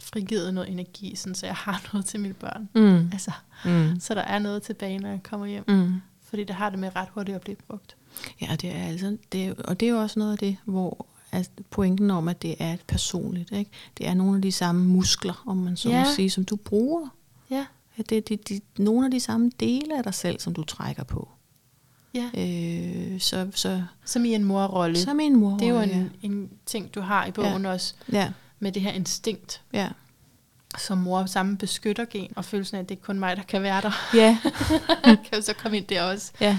frigivet 0.00 0.54
noget 0.54 0.70
energi, 0.70 1.16
sådan, 1.16 1.34
så 1.34 1.46
jeg 1.46 1.54
har 1.54 1.82
noget 1.92 2.06
til 2.06 2.20
mine 2.20 2.34
børn. 2.34 2.68
Mm. 2.74 3.10
Altså, 3.12 3.32
Mm. 3.64 4.00
så 4.00 4.14
der 4.14 4.20
er 4.22 4.38
noget 4.38 4.62
tilbage, 4.62 4.98
når 4.98 5.08
jeg 5.08 5.22
kommer 5.22 5.46
hjem. 5.46 5.64
Mm. 5.68 6.00
Fordi 6.22 6.44
det 6.44 6.54
har 6.56 6.70
det 6.70 6.78
med 6.78 6.96
ret 6.96 7.08
hurtigt 7.08 7.34
at 7.34 7.40
blive 7.40 7.56
brugt. 7.56 7.96
Ja, 8.40 8.56
det 8.60 8.76
er 8.76 8.84
altså, 8.86 9.18
det 9.32 9.58
og 9.60 9.80
det 9.80 9.86
er 9.88 9.92
jo 9.92 9.98
også 10.00 10.18
noget 10.18 10.32
af 10.32 10.38
det, 10.38 10.56
hvor 10.64 11.06
altså, 11.32 11.50
pointen 11.70 12.10
om, 12.10 12.28
at 12.28 12.42
det 12.42 12.54
er 12.58 12.76
personligt, 12.86 13.52
ikke? 13.52 13.70
det 13.98 14.06
er 14.08 14.14
nogle 14.14 14.36
af 14.36 14.42
de 14.42 14.52
samme 14.52 14.84
muskler, 14.84 15.42
om 15.46 15.56
man 15.56 15.76
så 15.76 15.88
Ja. 15.88 16.04
må 16.04 16.10
sige, 16.16 16.30
som 16.30 16.44
du 16.44 16.56
bruger. 16.56 17.08
Ja, 17.50 17.66
Ja, 17.98 18.02
det 18.08 18.16
er 18.18 18.20
de, 18.22 18.36
de, 18.36 18.60
nogle 18.78 19.04
af 19.06 19.10
de 19.10 19.20
samme 19.20 19.50
dele 19.60 19.98
af 19.98 20.02
dig 20.04 20.14
selv, 20.14 20.40
som 20.40 20.54
du 20.54 20.64
trækker 20.64 21.04
på. 21.04 21.28
ja. 22.14 22.30
Øh, 22.38 23.20
så, 23.20 23.48
så, 23.54 23.82
Som 24.04 24.24
i 24.24 24.34
en 24.34 24.44
morrolle. 24.44 24.98
som 24.98 25.20
en 25.20 25.36
mor. 25.36 25.56
Det 25.56 25.68
er 25.68 25.72
jo 25.72 25.80
en, 25.80 26.12
en 26.22 26.50
ting, 26.66 26.94
du 26.94 27.00
har 27.00 27.26
i 27.26 27.30
bogen 27.30 27.62
ja. 27.64 27.70
også, 27.72 27.94
Ja, 28.12 28.32
med 28.58 28.72
det 28.72 28.82
her 28.82 28.90
instinkt, 28.92 29.62
ja. 29.72 29.88
som 30.78 30.98
mor 30.98 31.26
sammen 31.26 31.56
beskytter 31.56 32.04
gen, 32.10 32.32
og 32.36 32.44
følelsen 32.44 32.76
af, 32.76 32.80
at 32.80 32.88
det 32.88 32.96
er 32.98 33.00
kun 33.02 33.18
mig, 33.18 33.36
der 33.36 33.42
kan 33.42 33.62
være 33.62 33.80
der. 33.80 33.90
Ja, 34.14 34.38
kan 35.04 35.34
jo 35.34 35.40
så 35.40 35.52
komme 35.54 35.76
ind 35.76 35.86
der 35.86 36.02
også. 36.02 36.32
ja. 36.40 36.58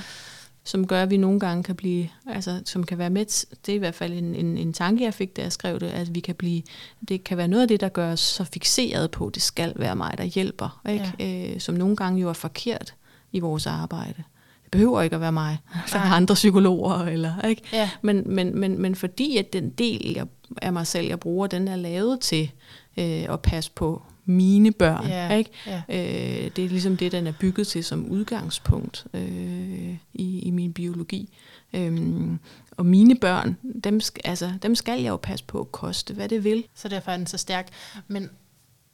Som 0.63 0.87
gør, 0.87 1.03
at 1.03 1.09
vi 1.09 1.17
nogle 1.17 1.39
gange 1.39 1.63
kan 1.63 1.75
blive, 1.75 2.09
altså 2.27 2.61
som 2.65 2.83
kan 2.83 2.97
være 2.97 3.09
med, 3.09 3.25
det 3.65 3.71
er 3.71 3.75
i 3.75 3.77
hvert 3.77 3.95
fald 3.95 4.13
en, 4.13 4.35
en, 4.35 4.57
en 4.57 4.73
tanke, 4.73 5.03
jeg 5.03 5.13
fik, 5.13 5.37
da 5.37 5.41
jeg 5.41 5.51
skrev 5.51 5.79
det, 5.79 5.87
at 5.87 6.15
vi 6.15 6.19
kan 6.19 6.35
blive, 6.35 6.61
det 7.09 7.23
kan 7.23 7.37
være 7.37 7.47
noget 7.47 7.61
af 7.61 7.67
det, 7.67 7.81
der 7.81 7.89
gør 7.89 8.11
os 8.11 8.19
så 8.19 8.43
fixeret 8.43 9.11
på, 9.11 9.31
det 9.33 9.41
skal 9.41 9.73
være 9.75 9.95
mig, 9.95 10.17
der 10.17 10.23
hjælper, 10.23 10.81
ikke? 10.89 11.13
Ja. 11.19 11.53
Øh, 11.53 11.59
som 11.59 11.75
nogle 11.75 11.95
gange 11.95 12.21
jo 12.21 12.29
er 12.29 12.33
forkert 12.33 12.93
i 13.31 13.39
vores 13.39 13.67
arbejde. 13.67 14.23
Det 14.63 14.71
behøver 14.71 15.01
ikke 15.01 15.15
at 15.15 15.21
være 15.21 15.31
mig, 15.31 15.57
der 15.93 15.99
er 15.99 16.11
andre 16.13 16.35
psykologer, 16.35 17.05
eller, 17.05 17.41
ikke? 17.41 17.61
Ja, 17.73 17.89
Men, 18.01 18.23
men, 18.25 18.59
men, 18.59 18.81
men 18.81 18.95
fordi 18.95 19.37
at 19.37 19.53
den 19.53 19.69
del 19.69 20.13
jeg, 20.15 20.27
af 20.61 20.73
mig 20.73 20.87
selv, 20.87 21.07
jeg 21.07 21.19
bruger, 21.19 21.47
den 21.47 21.67
er 21.67 21.75
lavet 21.75 22.19
til 22.19 22.51
øh, 22.97 23.25
at 23.29 23.41
passe 23.41 23.71
på 23.75 24.01
mine 24.29 24.71
børn. 24.71 25.07
Ja, 25.07 25.33
Ikke? 25.35 25.51
ja. 25.65 25.81
Øh, 25.89 26.51
det 26.55 26.65
er 26.65 26.69
ligesom 26.69 26.97
det, 26.97 27.11
den 27.11 27.27
er 27.27 27.33
bygget 27.39 27.67
til 27.67 27.83
som 27.83 28.05
udgangspunkt 28.05 29.05
øh, 29.13 29.95
i, 30.13 30.39
i 30.39 30.51
min 30.51 30.73
biologi. 30.73 31.37
Øhm, 31.73 32.39
og 32.71 32.85
mine 32.85 33.15
børn, 33.15 33.57
dem, 33.83 34.01
altså, 34.23 34.53
dem 34.61 34.75
skal 34.75 35.01
jeg 35.01 35.09
jo 35.09 35.17
passe 35.17 35.45
på 35.45 35.59
at 35.59 35.71
koste, 35.71 36.13
hvad 36.13 36.29
det 36.29 36.43
vil. 36.43 36.63
så 36.75 36.87
derfor 36.87 37.11
er 37.11 37.17
den 37.17 37.27
så 37.27 37.37
stærk. 37.37 37.67
Men 38.07 38.29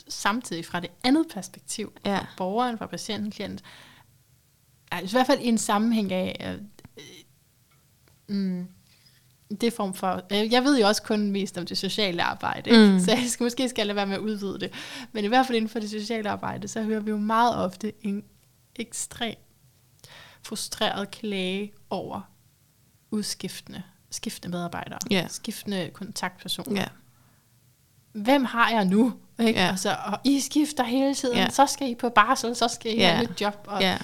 samtidig 0.08 0.66
fra 0.66 0.80
det 0.80 0.90
andet 1.04 1.26
perspektiv, 1.34 1.92
Ja. 2.06 2.18
fra 2.18 2.26
borgeren, 2.38 2.78
fra 2.78 2.86
patienten, 2.88 3.32
klient, 3.32 3.64
er 4.92 5.00
i 5.02 5.08
hvert 5.12 5.28
fald 5.28 5.40
i 5.42 5.48
en 5.48 5.58
sammenhæng 5.58 6.12
af, 6.12 6.58
øh, 8.30 8.36
mm, 8.38 8.68
det 9.62 9.74
form 9.74 9.94
for, 9.94 10.22
øh, 10.32 10.52
jeg 10.54 10.64
ved 10.64 10.80
jo 10.80 10.88
også 10.88 11.04
kun 11.04 11.32
mest 11.32 11.58
om 11.58 11.66
det 11.66 11.78
sociale 11.78 12.24
arbejde, 12.24 12.70
ikke? 12.70 12.92
Mm. 12.94 13.00
så 13.00 13.12
jeg 13.12 13.24
skal, 13.28 13.44
måske 13.44 13.70
skal 13.70 13.82
jeg 13.82 13.88
lade 13.88 13.96
være 13.96 14.06
med 14.08 14.16
at 14.16 14.22
udvide 14.22 14.60
det. 14.60 14.72
Men 15.12 15.26
i 15.26 15.28
hvert 15.28 15.46
fald 15.46 15.56
inden 15.56 15.70
for 15.70 15.80
det 15.80 15.90
sociale 15.90 16.30
arbejde, 16.30 16.68
så 16.68 16.82
hører 16.84 17.00
vi 17.00 17.10
jo 17.10 17.18
meget 17.18 17.56
ofte 17.56 17.94
en 18.02 18.24
ekstrem 18.76 19.36
frustreret 20.44 21.12
klage 21.12 21.74
over 21.90 22.22
udskiftende 23.12 23.84
skiftende 24.12 24.58
medarbejdere, 24.58 25.00
Ja. 25.12 25.28
skiftende 25.30 25.90
kontaktpersoner. 25.94 26.82
Ja. 26.82 26.88
Hvem 28.22 28.46
har 28.46 28.70
jeg 28.70 28.86
nu? 28.86 29.14
Ikke? 29.40 29.60
Ja. 29.60 29.72
Og, 29.72 29.80
så, 29.80 29.98
og 30.06 30.20
I 30.24 30.40
skifter 30.40 30.84
hele 30.84 31.16
tiden, 31.16 31.38
Ja. 31.38 31.50
så 31.50 31.66
skal 31.66 31.90
I 31.90 31.96
på 31.96 32.10
barsel, 32.10 32.56
så 32.56 32.68
skal 32.68 32.92
I 32.94 32.98
Ja. 32.98 33.10
have 33.12 33.24
et 33.24 33.30
nyt 33.30 33.42
job. 33.42 33.66
Og, 33.68 33.82
Ja. 33.82 33.98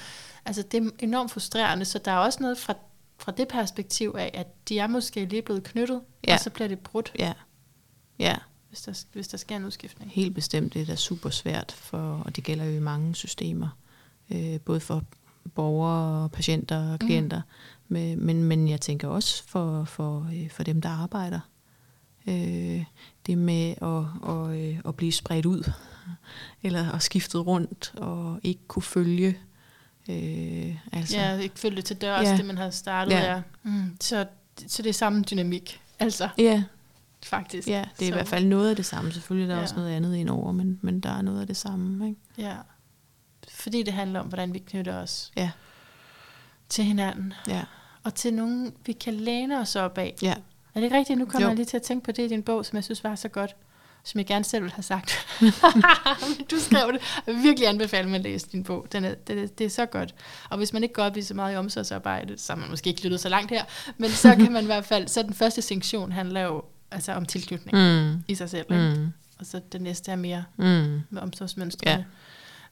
Altså, 0.45 0.61
det 0.61 0.84
er 0.85 0.89
enormt 0.99 1.31
frustrerende, 1.31 1.85
så 1.85 1.99
der 1.99 2.11
er 2.11 2.18
også 2.18 2.38
noget 2.41 2.57
fra, 2.57 2.73
fra 3.22 3.31
det 3.31 3.48
perspektiv 3.48 4.15
af, 4.18 4.31
at 4.34 4.69
de 4.69 4.80
er 4.80 4.88
måske 4.88 5.26
lige 5.26 5.41
blevet 5.41 5.64
knyttet, 5.64 6.02
Ja. 6.27 6.34
og 6.34 6.39
så 6.39 6.49
bliver 6.49 6.68
det 6.68 6.80
brudt, 6.80 7.11
Ja. 7.19 7.34
Ja. 8.19 8.35
hvis 8.69 8.81
der, 8.81 9.03
hvis 9.14 9.27
der 9.27 9.38
sker 9.38 9.56
en 9.56 9.65
udskiftning. 9.65 10.11
Helt 10.11 10.35
bestemt, 10.35 10.73
det 10.73 10.81
er 10.81 10.85
da 10.85 10.95
super 10.95 11.30
svært, 11.30 11.72
for, 11.72 12.22
og 12.26 12.35
det 12.35 12.43
gælder 12.43 12.65
jo 12.65 12.72
i 12.72 12.80
mange 12.80 13.15
systemer, 13.15 13.68
øh, 14.30 14.60
både 14.60 14.80
for 14.80 15.03
borgere, 15.56 16.30
patienter 16.30 16.93
og 16.93 16.99
klienter, 16.99 17.41
mm. 17.88 17.93
men, 17.93 18.26
men, 18.26 18.43
men 18.43 18.68
jeg 18.68 18.81
tænker 18.81 19.07
også 19.07 19.43
for, 19.48 19.84
for, 19.84 20.30
øh, 20.34 20.49
for 20.49 20.64
dem, 20.64 20.81
der 20.81 20.89
arbejder. 20.89 21.39
Øh, 22.27 22.84
det 23.26 23.38
med 23.38 23.73
at, 23.81 24.30
at, 24.30 24.60
øh, 24.60 24.80
at 24.85 24.95
blive 24.95 25.11
spredt 25.11 25.45
ud, 25.45 25.72
eller 26.64 26.91
at 26.91 27.02
skiftet 27.03 27.48
rundt, 27.48 27.93
og 27.98 28.39
ikke 28.43 28.61
kunne 28.68 28.84
følge. 28.84 29.38
Øh, 30.11 30.75
altså, 30.93 31.17
Ja, 31.17 31.38
ikke 31.38 31.59
følge 31.59 31.75
det 31.75 31.85
til 31.85 31.95
dørs, 32.01 32.27
Ja. 32.27 32.38
det 32.38 32.45
man 32.45 32.57
har 32.57 32.69
startet. 32.69 33.11
Ja. 33.11 33.31
Ja. 33.33 33.41
Mm, 33.63 33.97
så, 34.01 34.25
så 34.67 34.81
det 34.81 34.89
er 34.89 34.93
samme 34.93 35.21
dynamik, 35.21 35.81
altså 35.99 36.29
ja, 36.38 36.63
faktisk. 37.25 37.67
ja, 37.67 37.85
det 37.99 38.05
er 38.05 38.05
så, 38.05 38.05
i 38.05 38.11
hvert 38.11 38.27
fald 38.27 38.45
noget 38.45 38.69
af 38.69 38.75
det 38.75 38.85
samme. 38.85 39.11
Selvfølgelig 39.11 39.43
er 39.43 39.47
der 39.49 39.55
Ja. 39.57 39.61
også 39.61 39.75
noget 39.75 39.89
andet 39.91 40.15
indover, 40.15 40.51
men, 40.51 40.79
men 40.81 40.99
der 40.99 41.09
er 41.17 41.21
noget 41.21 41.41
af 41.41 41.47
det 41.47 41.57
samme. 41.57 42.07
Ikke? 42.07 42.19
Ja. 42.38 42.55
Fordi 43.49 43.83
det 43.83 43.93
handler 43.93 44.19
om, 44.19 44.27
hvordan 44.27 44.53
vi 44.53 44.59
knytter 44.59 44.95
os 44.97 45.31
Ja, 45.38 45.51
til 46.69 46.83
hinanden, 46.83 47.33
ja, 47.47 47.61
og 48.03 48.15
til 48.15 48.33
nogen, 48.33 48.73
vi 48.85 48.91
kan 48.91 49.13
læne 49.13 49.59
os 49.59 49.75
op 49.75 49.97
af. 49.97 50.15
ja. 50.21 50.33
Er 50.75 50.79
det 50.79 50.83
ikke 50.83 50.97
rigtigt? 50.97 51.19
Nu 51.19 51.25
kommer 51.25 51.41
Jo. 51.41 51.47
jeg 51.49 51.55
lige 51.55 51.65
til 51.65 51.77
at 51.77 51.83
tænke 51.83 52.03
på 52.05 52.11
det 52.11 52.23
i 52.23 52.27
din 52.27 52.43
bog, 52.43 52.65
som 52.65 52.75
jeg 52.75 52.83
synes 52.83 53.03
var 53.03 53.15
så 53.15 53.27
godt, 53.27 53.55
som 54.03 54.18
jeg 54.18 54.26
gerne 54.28 54.45
selv 54.45 54.64
ville 54.64 54.73
have 54.76 54.84
sagt. 54.84 55.28
Du 56.52 56.60
skrev 56.60 56.94
det. 56.94 57.02
Jeg 57.28 57.36
vil 57.36 57.44
virkelig 57.44 57.68
anbefale, 57.69 58.03
at 58.06 58.11
man 58.11 58.22
læser 58.22 58.48
din 58.48 58.64
bog. 58.64 58.88
Den 58.91 59.06
er, 59.06 59.14
det, 59.15 59.44
er, 59.44 59.48
det 59.48 59.65
er 59.65 59.69
så 59.69 59.86
godt. 59.86 60.15
Og 60.49 60.57
hvis 60.57 60.73
man 60.73 60.84
ikke 60.84 60.94
går 60.94 61.03
op 61.03 61.18
i 61.18 61.22
så 61.22 61.34
meget 61.34 61.53
i 61.53 61.57
omsorgsarbejde, 61.57 62.38
så 62.38 62.53
har 62.53 62.60
man 62.60 62.69
måske 62.69 62.90
ikke 62.90 63.03
lyttet 63.03 63.19
så 63.19 63.30
langt 63.30 63.52
her, 63.52 63.64
men 63.98 64.10
så 64.10 64.36
kan 64.36 64.52
man 64.52 64.64
i 64.64 64.65
hvert 64.65 64.86
fald, 64.86 65.07
så 65.07 65.23
den 65.23 65.34
første 65.34 65.61
sektion 65.61 66.11
handler 66.11 66.41
jo 66.41 66.64
altså 66.91 67.11
om 67.14 67.26
tilknytning 67.26 67.78
Mm. 67.78 68.23
i 68.28 68.36
sig 68.36 68.49
selv. 68.49 68.65
Ikke? 68.72 68.94
Mm. 68.98 69.07
Og 69.40 69.45
så 69.45 69.61
den 69.72 69.82
næste 69.82 70.11
er 70.11 70.15
mere 70.15 70.44
Mm. 70.57 71.02
med 71.10 71.22
omsorgsmønstrene. 71.22 71.91
Ja. 71.91 72.03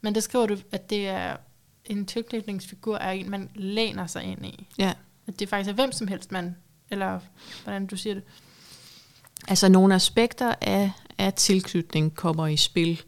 Men 0.01 0.15
der 0.15 0.21
skriver 0.21 0.45
du, 0.45 0.57
at 0.71 0.89
det 0.89 1.07
er 1.07 1.35
en 1.85 2.05
tilknytningsfigur 2.05 2.97
er 2.97 3.11
en, 3.11 3.29
man 3.29 3.49
læner 3.55 4.07
sig 4.07 4.23
ind 4.23 4.45
i. 4.45 4.67
Ja. 4.77 4.93
At 5.27 5.39
det 5.39 5.49
faktisk 5.49 5.69
er 5.69 5.73
hvem 5.73 5.91
som 5.91 6.07
helst, 6.07 6.31
man, 6.31 6.55
eller 6.89 7.19
hvordan 7.63 7.87
du 7.87 7.95
siger 7.97 8.13
det. 8.13 8.23
Altså 9.47 9.69
nogle 9.69 9.95
aspekter 9.95 10.53
af, 10.61 10.91
af 11.17 11.33
tilknytning 11.33 12.15
kommer 12.15 12.47
i 12.47 12.57
spil 12.57 13.01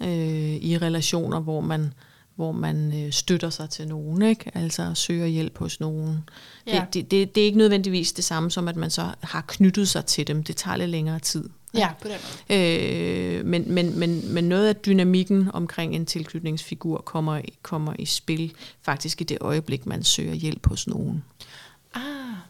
øh, 0.00 0.08
i 0.54 0.78
relationer, 0.78 1.40
hvor 1.40 1.60
man, 1.60 1.92
hvor 2.34 2.52
man 2.52 3.04
øh, 3.04 3.12
støtter 3.12 3.50
sig 3.50 3.70
til 3.70 3.88
nogen, 3.88 4.22
ikke? 4.22 4.50
altså 4.54 4.94
søger 4.94 5.26
hjælp 5.26 5.58
hos 5.58 5.80
nogen. 5.80 6.28
Ja. 6.66 6.72
Det, 6.72 6.94
det, 6.94 7.10
det, 7.10 7.34
det 7.34 7.40
er 7.40 7.44
ikke 7.44 7.58
nødvendigvis 7.58 8.12
det 8.12 8.24
samme 8.24 8.50
som, 8.50 8.68
at 8.68 8.76
man 8.76 8.90
så 8.90 9.06
har 9.20 9.44
knyttet 9.48 9.88
sig 9.88 10.04
til 10.04 10.26
dem. 10.26 10.44
Det 10.44 10.56
tager 10.56 10.76
lidt 10.76 10.90
længere 10.90 11.18
tid. 11.18 11.48
Ja, 11.74 11.88
på 12.02 12.08
den 12.08 12.16
måde. 12.48 12.60
Øh, 12.60 13.46
men, 13.46 13.74
men, 13.74 13.98
men, 13.98 14.34
men 14.34 14.44
noget 14.44 14.68
af 14.68 14.76
dynamikken 14.76 15.50
omkring 15.52 15.94
en 15.94 16.06
tilknytningsfigur 16.06 16.98
kommer, 16.98 17.40
kommer 17.62 17.94
i 17.98 18.04
spil 18.04 18.52
faktisk 18.82 19.20
i 19.20 19.24
det 19.24 19.38
øjeblik, 19.40 19.86
man 19.86 20.04
søger 20.04 20.34
hjælp 20.34 20.66
hos 20.66 20.86
nogen. 20.86 21.24
Ah, 21.94 22.02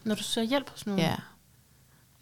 når 0.05 0.15
du 0.15 0.23
søger 0.23 0.47
hjælp 0.47 0.70
hos 0.70 0.86
nogen. 0.86 1.01
Ja. 1.01 1.15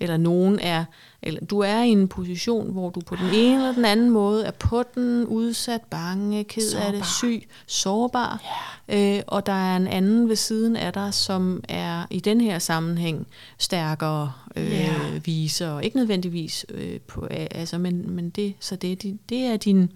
Eller 0.01 0.17
nogen 0.17 0.59
er, 0.59 0.85
eller 1.23 1.41
du 1.47 1.59
er 1.61 1.83
i 1.83 1.89
en 1.89 2.09
position, 2.09 2.73
hvor 2.73 2.91
du 2.91 3.01
på 3.01 3.17
den 3.17 3.27
ene 3.35 3.55
eller 3.55 3.73
den 3.73 3.85
anden 3.85 4.11
måde 4.11 4.45
er 4.45 4.51
på 4.51 4.83
den, 4.95 5.27
udsat, 5.27 5.81
bange, 5.91 6.45
ked 6.45 6.73
af 6.75 6.93
det, 6.93 7.05
Sårbar. 7.07 7.19
syg, 7.19 7.49
sårbar. 7.67 8.43
Øh, 8.89 9.21
og 9.27 9.47
der 9.47 9.53
er 9.53 9.77
en 9.77 9.87
anden 9.87 10.29
ved 10.29 10.37
siden 10.37 10.77
af 10.77 10.93
dig, 10.93 11.15
som 11.15 11.63
er 11.69 12.07
i 12.11 12.21
den 12.21 12.41
her 12.41 12.59
sammenhæng 12.59 13.27
stærkere, 13.59 14.33
øh, 14.57 14.71
Ja. 14.73 14.95
viser, 15.25 15.81
ikke 15.81 15.97
nødvendigvis 15.97 16.67
øh, 16.75 17.01
på, 17.01 17.27
altså, 17.31 17.79
men, 17.79 18.11
men 18.15 18.31
det, 18.31 18.55
så 18.61 18.77
det, 18.77 18.93
er 18.93 18.97
din- 18.97 19.21
det 19.29 19.39
er 19.39 19.57
din, 19.57 19.91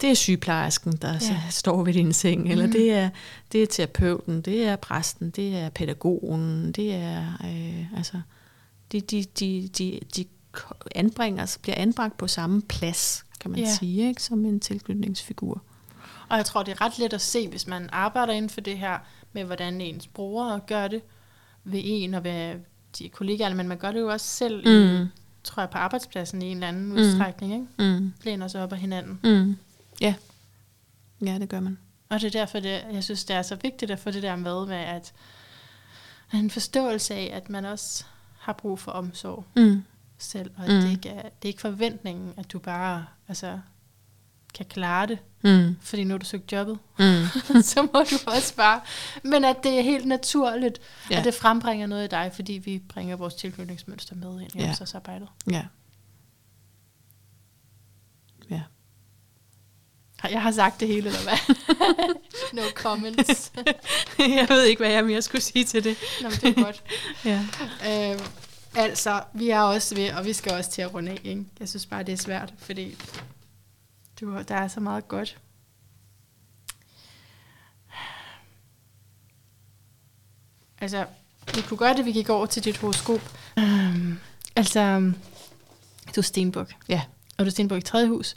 det 0.00 0.10
er 0.10 0.14
sygeplejersken, 0.14 0.92
der 0.92 1.12
Ja. 1.12 1.40
står 1.50 1.82
ved 1.84 1.92
din 1.92 2.12
seng, 2.12 2.50
eller 2.50 2.64
Mhm. 2.66 2.72
det 2.72 2.92
er, 2.92 3.08
det 3.52 3.62
er 3.62 3.66
terapeuten, 3.66 4.40
det 4.40 4.64
er 4.66 4.76
præsten, 4.76 5.30
det 5.30 5.56
er 5.56 5.68
pædagogen, 5.68 6.72
det 6.72 6.94
er, 6.94 7.22
øh, 7.44 7.96
altså, 7.98 8.16
de, 8.92 9.00
de, 9.00 9.24
de, 9.24 9.68
de, 9.78 10.00
de 10.16 10.24
anbringer, 10.94 11.56
bliver 11.62 11.76
anbragt 11.76 12.16
på 12.16 12.26
samme 12.28 12.62
plads, 12.62 13.24
kan 13.40 13.50
man 13.50 13.60
Ja. 13.60 13.74
sige, 13.74 14.08
ikke, 14.08 14.22
som 14.22 14.44
en 14.44 14.60
tilknytningsfigur. 14.60 15.62
Og 16.28 16.36
jeg 16.36 16.46
tror, 16.46 16.62
det 16.62 16.72
er 16.72 16.80
ret 16.80 16.98
let 16.98 17.12
at 17.12 17.20
se, 17.20 17.48
hvis 17.48 17.66
man 17.66 17.88
arbejder 17.92 18.32
inden 18.32 18.50
for 18.50 18.60
det 18.60 18.78
her, 18.78 18.98
med 19.32 19.44
hvordan 19.44 19.80
ens 19.80 20.06
brugere 20.06 20.60
gør 20.66 20.88
det 20.88 21.02
ved 21.64 21.80
en 21.84 22.14
og 22.14 22.24
ved 22.24 22.54
de 22.98 23.08
kollegaer, 23.08 23.54
men 23.54 23.68
man 23.68 23.78
gør 23.78 23.92
det 23.92 24.00
jo 24.00 24.08
også 24.08 24.26
selv, 24.26 24.56
mm. 24.68 25.02
i, 25.04 25.06
tror 25.44 25.60
jeg, 25.62 25.70
på 25.70 25.78
arbejdspladsen 25.78 26.42
i 26.42 26.46
en 26.46 26.56
eller 26.56 26.68
anden 26.68 26.84
Mm. 26.86 26.92
udstrækning. 26.92 27.52
Ikke? 27.52 27.98
Mm. 27.98 28.12
Læner 28.22 28.48
sig 28.48 28.62
op 28.62 28.72
af 28.72 28.78
hinanden. 28.78 29.20
Mm. 29.24 29.56
Ja. 30.00 30.14
Ja, 31.26 31.38
det 31.38 31.48
gør 31.48 31.60
man. 31.60 31.78
Og 32.08 32.20
det 32.20 32.26
er 32.26 32.30
derfor, 32.40 32.60
det, 32.60 32.84
jeg 32.92 33.04
synes, 33.04 33.24
det 33.24 33.36
er 33.36 33.42
så 33.42 33.54
vigtigt 33.62 33.90
at 33.90 33.98
få 33.98 34.10
det 34.10 34.22
der 34.22 34.36
med, 34.36 34.66
med 34.66 34.76
at 34.76 35.12
en 36.34 36.50
forståelse 36.50 37.14
af, 37.14 37.30
at 37.34 37.50
man 37.50 37.64
også 37.64 38.04
har 38.44 38.52
brug 38.52 38.78
for 38.78 38.92
omsorg 38.92 39.44
Mm. 39.56 39.82
selv, 40.18 40.50
og 40.56 40.62
Mm. 40.62 40.68
det, 40.80 40.90
ikke 40.90 41.08
er, 41.08 41.22
det 41.22 41.28
er 41.42 41.46
ikke 41.48 41.60
forventningen, 41.60 42.34
at 42.36 42.52
du 42.52 42.58
bare 42.58 43.06
altså, 43.28 43.58
kan 44.54 44.66
klare 44.66 45.06
det, 45.06 45.18
Mm. 45.42 45.76
fordi 45.80 46.04
nu 46.04 46.10
har 46.14 46.18
du 46.18 46.24
søgt 46.26 46.52
jobbet, 46.52 46.78
Mm. 46.98 47.04
så 47.62 47.82
må 47.82 48.04
du 48.10 48.16
også 48.26 48.54
bare, 48.56 48.80
men 49.22 49.44
at 49.44 49.56
det 49.62 49.78
er 49.78 49.82
helt 49.82 50.06
naturligt, 50.06 50.78
Ja. 51.10 51.18
at 51.18 51.24
det 51.24 51.34
frembringer 51.34 51.86
noget 51.86 52.04
i 52.04 52.08
dig, 52.08 52.32
fordi 52.34 52.52
vi 52.52 52.82
bringer 52.88 53.16
vores 53.16 53.34
tilknytningsmønster 53.34 54.14
med 54.16 54.40
ind 54.40 54.54
i 54.54 54.58
Ja. 54.58 54.68
omsorgsarbejdet. 54.68 55.28
Ja. 55.50 55.64
Jeg 60.30 60.42
har 60.42 60.52
sagt 60.52 60.80
det 60.80 60.88
hele, 60.88 61.08
eller 61.08 61.22
hvad? 61.22 61.54
no 62.56 62.62
comments. 62.74 63.52
jeg 64.18 64.46
ved 64.48 64.64
ikke, 64.64 64.82
hvad 64.82 64.90
jeg 64.90 65.04
mere 65.04 65.22
skulle 65.22 65.42
sige 65.42 65.64
til 65.64 65.84
det. 65.84 65.96
Nå, 66.22 66.28
men 66.28 66.38
det 66.38 66.58
er 66.58 66.64
godt. 66.64 66.82
Ja. 67.24 68.12
Øh, 68.12 68.20
altså, 68.74 69.22
vi 69.34 69.50
er 69.50 69.60
også 69.60 69.94
ved, 69.94 70.12
og 70.12 70.24
vi 70.24 70.32
skal 70.32 70.52
også 70.52 70.70
til 70.70 70.82
at 70.82 70.94
runde 70.94 71.12
af, 71.12 71.20
ikke? 71.24 71.44
Jeg 71.60 71.68
synes 71.68 71.86
bare, 71.86 72.02
det 72.02 72.12
er 72.12 72.16
svært, 72.16 72.54
fordi 72.58 72.96
du, 74.20 74.42
der 74.48 74.54
er 74.54 74.68
så 74.68 74.80
meget 74.80 75.08
godt. 75.08 75.38
Altså, 80.80 81.06
vi 81.54 81.60
kunne 81.60 81.78
gøre 81.78 81.96
det, 81.96 82.04
vi 82.04 82.12
gik 82.12 82.28
over 82.28 82.46
til 82.46 82.64
dit 82.64 82.76
horoskop. 82.76 83.20
Um, 83.56 84.20
altså, 84.56 85.12
du 86.16 86.20
er 86.20 86.22
stenbuk. 86.22 86.72
Ja. 86.88 87.02
Og 87.38 87.44
du 87.44 87.48
er 87.48 87.50
stenbuk 87.50 87.78
i 87.78 87.82
tredje 87.82 88.08
hus. 88.08 88.34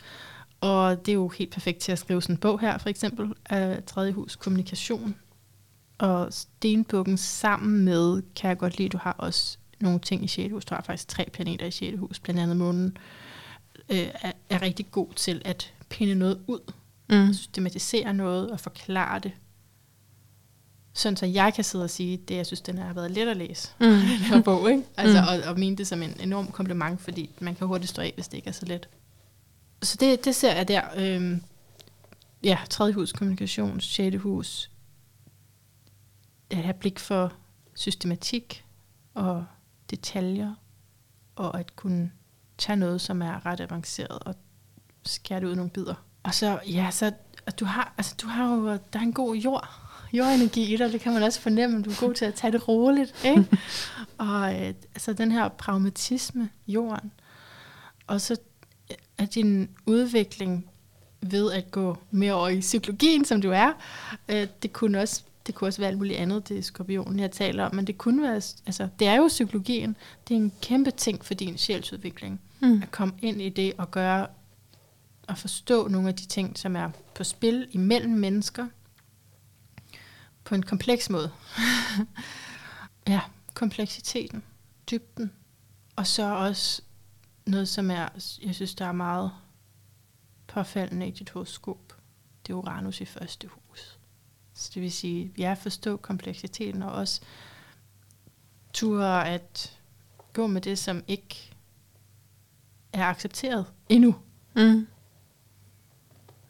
Og 0.62 1.06
det 1.06 1.12
er 1.12 1.16
jo 1.16 1.28
helt 1.28 1.52
perfekt 1.54 1.80
til 1.80 1.92
at 1.92 2.00
skrive 2.00 2.22
sådan 2.22 2.34
en 2.36 2.40
bog 2.40 2.60
her, 2.60 2.78
for 2.78 2.90
eksempel, 2.90 3.34
af 3.46 3.84
tredje 3.84 4.12
hus 4.12 4.36
kommunikation. 4.36 5.16
Og 5.98 6.34
stenbukken 6.34 7.18
sammen 7.18 7.86
med, 7.86 8.22
kan 8.36 8.48
jeg 8.50 8.58
godt 8.58 8.78
lide, 8.78 8.90
du 8.90 8.98
har 8.98 9.12
også 9.18 9.58
nogle 9.80 10.00
ting 10.00 10.24
i 10.24 10.28
6. 10.28 10.52
hus. 10.52 10.66
Du 10.66 10.76
har 10.76 10.82
faktisk 10.82 11.08
tre 11.08 11.30
planeter 11.34 11.66
i 11.66 11.72
6. 11.72 12.00
hus, 12.00 12.20
blandt 12.20 12.42
andet 12.42 12.58
månen, 12.58 12.98
øh, 13.90 14.08
er, 14.22 14.32
er 14.50 14.62
rigtig 14.62 14.92
god 14.92 15.08
til 15.16 15.42
at 15.46 15.74
pinde 15.90 16.16
noget 16.16 16.40
ud, 16.48 16.60
Mm. 17.10 17.34
systematisere 17.34 18.14
noget 18.14 18.52
og 18.52 18.60
forklare 18.60 19.20
det. 19.20 19.32
Sådan 20.94 21.18
så 21.18 21.26
jeg 21.26 21.54
kan 21.54 21.64
sidde 21.64 21.84
og 21.84 21.90
sige, 21.90 22.18
det 22.18 22.36
jeg 22.36 22.46
synes, 22.46 22.62
den 22.62 22.78
har 22.78 22.94
været 22.94 23.12
let 23.12 23.28
at 23.28 23.38
læse. 23.38 23.70
Mm. 23.80 23.86
Den 23.88 24.00
her 24.02 24.42
bog, 24.42 24.72
ikke? 24.72 24.84
Altså, 24.98 25.22
Mm. 25.22 25.28
og, 25.28 25.50
og 25.54 25.60
mene 25.60 25.76
det 25.76 25.88
som 25.88 26.02
en 26.02 26.14
enorm 26.20 26.48
kompliment, 26.52 27.02
fordi 27.02 27.30
man 27.40 27.56
kan 27.56 27.68
hurtigt 27.68 27.90
stå 27.90 28.02
af, 28.02 28.12
hvis 28.16 28.28
det 28.28 28.38
ikke 28.38 28.48
er 28.48 28.52
så 28.54 28.66
let. 28.66 28.90
Så 29.82 29.98
det, 30.00 30.26
det 30.26 30.36
ser 30.36 30.56
jeg 30.56 30.68
der. 30.68 30.82
Øhm, 30.98 31.44
ja, 32.44 32.58
tredje 32.70 32.94
hus, 32.94 33.12
kommunikation, 33.12 33.82
sjette 33.82 34.18
hus. 34.18 34.72
At 36.52 36.58
have 36.58 36.74
blik 36.74 37.00
for 37.00 37.34
systematik 37.76 38.66
og 39.14 39.46
detaljer, 39.90 40.54
og 41.36 41.60
at 41.60 41.76
kunne 41.76 42.12
tage 42.58 42.76
noget, 42.76 43.02
som 43.02 43.22
er 43.22 43.46
ret 43.46 43.60
avanceret, 43.60 44.20
og 44.20 44.36
skære 45.06 45.40
det 45.40 45.48
ud 45.48 45.56
nogle 45.56 45.72
bidder. 45.72 45.96
Og 46.24 46.34
så, 46.34 46.60
ja, 46.68 46.92
så 46.92 47.12
og 47.48 47.60
du 47.60 47.66
har, 47.66 47.94
altså, 47.98 48.16
du 48.22 48.28
har 48.28 48.56
jo, 48.56 48.68
der 48.68 49.00
er 49.00 49.04
en 49.04 49.14
god 49.14 49.36
jord, 49.36 49.70
jordenergi 50.14 50.74
i 50.74 50.78
dig, 50.78 50.92
det 50.92 51.02
kan 51.02 51.14
man 51.14 51.24
også 51.24 51.42
fornemme, 51.42 51.84
du 51.84 51.90
er 51.90 52.00
god 52.00 52.14
til 52.14 52.26
at 52.26 52.34
tage 52.34 52.52
det 52.52 52.68
roligt, 52.68 53.26
ikke? 53.26 53.48
og 54.18 54.54
øh, 54.54 54.74
altså 54.96 55.14
den 55.14 55.32
her 55.32 55.48
pragmatisme, 55.48 56.50
jorden, 56.68 57.12
og 58.08 58.22
så 58.22 58.38
er 59.18 59.26
din 59.26 59.70
udvikling 59.86 60.66
ved 61.22 61.52
at 61.52 61.72
gå 61.72 61.98
mere 62.12 62.34
over 62.34 62.50
i 62.50 62.60
psykologien, 62.60 63.26
som 63.26 63.42
du 63.42 63.52
er, 63.52 63.74
øh, 64.30 64.48
det 64.64 64.74
kunne 64.74 65.00
også 65.00 65.24
det 65.48 65.56
kunne 65.56 65.68
også 65.68 65.82
være 65.82 65.88
alt 65.90 65.98
muligt 65.98 66.20
andet, 66.20 66.50
det 66.50 66.58
er 66.58 66.62
skorpionen, 66.62 67.20
jeg 67.20 67.32
taler 67.32 67.66
om, 67.66 67.76
men 67.76 67.88
det 67.88 67.98
kunne 67.98 68.22
være, 68.24 68.42
altså, 68.66 68.88
det 69.00 69.08
er 69.08 69.16
jo 69.16 69.28
psykologien, 69.28 69.96
det 70.28 70.34
er 70.34 70.40
en 70.40 70.52
kæmpe 70.62 70.92
ting 70.92 71.26
for 71.26 71.34
din 71.34 71.58
sjælsudvikling, 71.58 72.42
Mm. 72.60 72.82
at 72.82 72.92
komme 72.92 73.14
ind 73.22 73.42
i 73.42 73.50
det 73.50 73.74
og 73.78 73.92
gøre, 73.92 74.28
og 75.28 75.38
forstå 75.38 75.88
nogle 75.88 76.08
af 76.08 76.16
de 76.16 76.26
ting, 76.26 76.58
som 76.58 76.76
er 76.76 76.90
på 77.16 77.24
spil 77.24 77.68
imellem 77.72 78.14
mennesker, 78.14 78.68
på 80.44 80.56
en 80.56 80.64
kompleks 80.64 81.10
måde. 81.10 81.32
ja, 83.08 83.22
kompleksiteten, 83.54 84.44
dybden, 84.92 85.32
og 85.96 86.08
så 86.08 86.24
også 86.24 86.82
noget, 87.48 87.68
som 87.68 87.92
er, 87.92 88.10
jeg 88.44 88.56
synes, 88.56 88.76
der 88.76 88.86
er 88.86 88.92
meget 88.92 89.32
påfaldende 90.48 91.08
i 91.08 91.12
dit 91.12 91.30
horoskop. 91.30 91.94
Det 92.48 92.54
er 92.54 92.58
Uranus 92.58 93.02
i 93.02 93.06
første 93.06 93.48
hus. 93.48 94.00
Så 94.54 94.72
det 94.74 94.82
vil 94.82 94.92
sige, 94.92 95.34
ja, 95.38 95.54
forstå 95.54 95.98
kompleksiteten, 95.98 96.84
og 96.84 96.92
også 96.92 97.22
ture 98.74 99.30
at 99.30 99.80
gå 100.34 100.48
med 100.48 100.62
det, 100.62 100.80
som 100.80 101.04
ikke 101.08 101.54
er 102.94 103.06
accepteret 103.06 103.66
endnu. 103.90 104.16
Mm. 104.56 104.88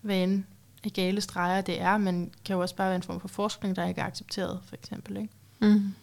Hvad 0.01 0.23
end 0.23 0.43
af 0.83 0.93
gale 0.93 1.21
streger 1.21 1.61
det 1.61 1.81
er, 1.81 1.97
men 1.97 2.33
kan 2.45 2.53
jo 2.53 2.61
også 2.61 2.75
bare 2.75 2.87
være 2.87 2.95
en 2.95 3.03
form 3.03 3.19
for 3.19 3.27
forskning, 3.27 3.75
der 3.75 3.85
ikke 3.85 4.01
er 4.01 4.05
accepteret, 4.05 4.59
for 4.63 4.75
eksempel. 4.75 5.17
Ikke? 5.17 5.33
Mm. 5.61 5.93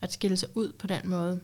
At 0.00 0.12
skille 0.12 0.36
sig 0.36 0.56
ud 0.56 0.72
på 0.72 0.86
den 0.86 1.08
måde, 1.08 1.40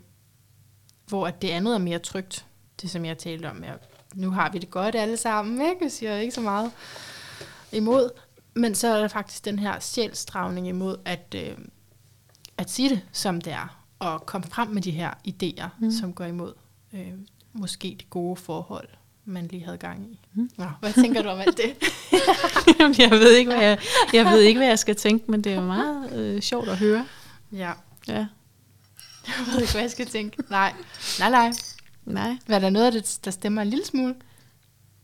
hvor 1.06 1.26
at 1.26 1.42
det 1.42 1.50
andet 1.50 1.74
er 1.74 1.78
mere 1.78 1.98
trygt. 1.98 2.45
Det 2.82 2.90
som 2.90 3.04
jeg 3.04 3.18
talte 3.18 3.50
om, 3.50 3.64
at 3.64 3.88
nu 4.14 4.30
har 4.30 4.50
vi 4.52 4.58
det 4.58 4.70
godt 4.70 4.94
alle 4.94 5.16
sammen, 5.16 5.60
ikke? 5.60 5.76
Jeg 5.84 5.92
siger 5.92 6.16
ikke 6.16 6.34
så 6.34 6.40
meget 6.40 6.70
imod. 7.72 8.10
Men 8.54 8.74
så 8.74 8.88
er 8.88 9.00
der 9.00 9.08
faktisk 9.08 9.44
den 9.44 9.58
her 9.58 9.80
sjælsdragning 9.80 10.68
imod 10.68 10.96
at, 11.04 11.34
øh, 11.36 11.58
at 12.58 12.70
sige 12.70 12.88
det, 12.90 13.00
som 13.12 13.40
det 13.40 13.52
er. 13.52 13.82
Og 13.98 14.26
komme 14.26 14.46
frem 14.46 14.68
med 14.68 14.82
de 14.82 14.90
her 14.90 15.10
idéer, 15.28 15.66
Mm. 15.78 15.90
som 15.90 16.12
går 16.12 16.24
imod 16.24 16.52
øh, 16.92 17.12
måske 17.52 17.96
det 17.98 18.10
gode 18.10 18.36
forhold, 18.36 18.88
man 19.24 19.46
lige 19.46 19.64
havde 19.64 19.78
gang 19.78 20.06
i. 20.12 20.20
Mm. 20.34 20.50
Nå, 20.56 20.64
hvad 20.80 20.92
tænker 20.92 21.22
du 21.22 21.28
om 21.28 21.38
alt 21.40 21.56
det? 21.56 21.76
Jeg 22.98 23.10
ved 23.10 23.36
ikke, 23.36 23.50
hvad 23.50 23.62
jeg, 23.62 23.78
jeg 24.12 24.24
ved 24.26 24.40
ikke, 24.40 24.58
hvad 24.58 24.68
jeg 24.68 24.78
skal 24.78 24.96
tænke, 24.96 25.30
men 25.30 25.44
det 25.44 25.52
er 25.52 25.56
jo 25.56 25.62
meget 25.66 26.12
øh, 26.12 26.42
sjovt 26.42 26.68
at 26.68 26.78
høre. 26.78 27.06
ja, 27.52 27.72
Ja. 28.08 28.26
jeg 29.26 29.46
ved 29.52 29.60
ikke, 29.60 29.72
hvad 29.72 29.82
jeg 29.82 29.90
skal 29.90 30.06
tænke. 30.06 30.36
Nej, 30.50 30.72
nej, 31.18 31.30
nej. 31.30 31.52
Nej. 32.06 32.36
Hvad 32.46 32.56
er 32.56 32.60
der 32.60 32.70
noget 32.70 32.86
af 32.86 32.92
det, 32.92 33.20
der 33.24 33.30
stemmer 33.30 33.62
en 33.62 33.68
lille 33.68 33.84
smule? 33.84 34.14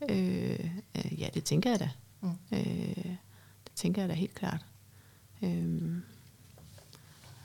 Øh, 0.09 0.59
øh, 0.97 1.19
ja, 1.21 1.27
det 1.33 1.43
tænker 1.43 1.69
jeg 1.69 1.79
da. 1.79 1.89
Mm. 2.21 2.29
Øh, 2.51 2.59
det 3.63 3.71
tænker 3.75 4.01
jeg 4.01 4.09
da 4.09 4.13
helt 4.13 4.35
klart. 4.35 4.65
Øh, 5.41 5.81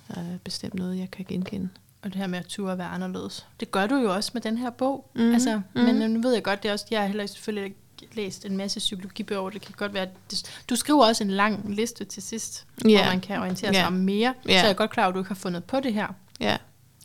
der 0.08 0.14
er 0.20 0.38
bestemt 0.44 0.74
noget, 0.74 0.98
jeg 0.98 1.10
kan 1.10 1.24
genkende. 1.28 1.68
Og 2.02 2.10
det 2.12 2.16
her 2.16 2.26
med 2.26 2.38
at 2.38 2.46
turde 2.46 2.78
være 2.78 2.88
anderledes. 2.88 3.46
Det 3.60 3.70
gør 3.70 3.86
du 3.86 3.94
jo 3.96 4.14
også 4.14 4.30
med 4.34 4.42
den 4.42 4.58
her 4.58 4.70
bog. 4.70 5.10
Mhm, 5.14 5.24
Mm. 5.24 5.32
Altså, 5.32 5.60
mhm. 5.74 5.84
Men 5.84 6.10
nu 6.10 6.20
ved 6.20 6.34
jeg 6.34 6.42
godt, 6.44 6.62
det 6.62 6.68
er 6.68 6.72
også, 6.72 6.86
jeg 6.90 7.00
har 7.00 7.06
heller 7.06 7.26
selvfølgelig 7.26 7.64
ikke 7.64 7.76
læst 8.16 8.44
en 8.46 8.56
masse 8.56 8.78
psykologibøger. 8.78 9.50
Det 9.50 9.60
kan 9.60 9.74
godt 9.76 9.94
være, 9.94 10.02
at 10.02 10.10
det, 10.30 10.62
du 10.70 10.76
skriver 10.76 11.04
også 11.06 11.24
en 11.24 11.30
lang 11.30 11.74
liste 11.74 12.04
til 12.04 12.22
sidst, 12.22 12.66
Ja. 12.84 13.02
hvor 13.02 13.10
man 13.12 13.20
kan 13.20 13.38
orientere 13.40 13.74
sig 13.74 13.80
Ja. 13.80 13.86
om 13.86 13.92
mere. 13.92 14.34
Ja. 14.48 14.60
Så 14.60 14.64
jeg 14.66 14.70
er 14.70 14.74
godt 14.76 14.90
klar, 14.90 15.08
at 15.08 15.14
du 15.14 15.18
ikke 15.18 15.28
har 15.28 15.34
fundet 15.34 15.64
på 15.64 15.80
det 15.80 15.94
her. 15.94 16.06
Ja, 16.40 16.56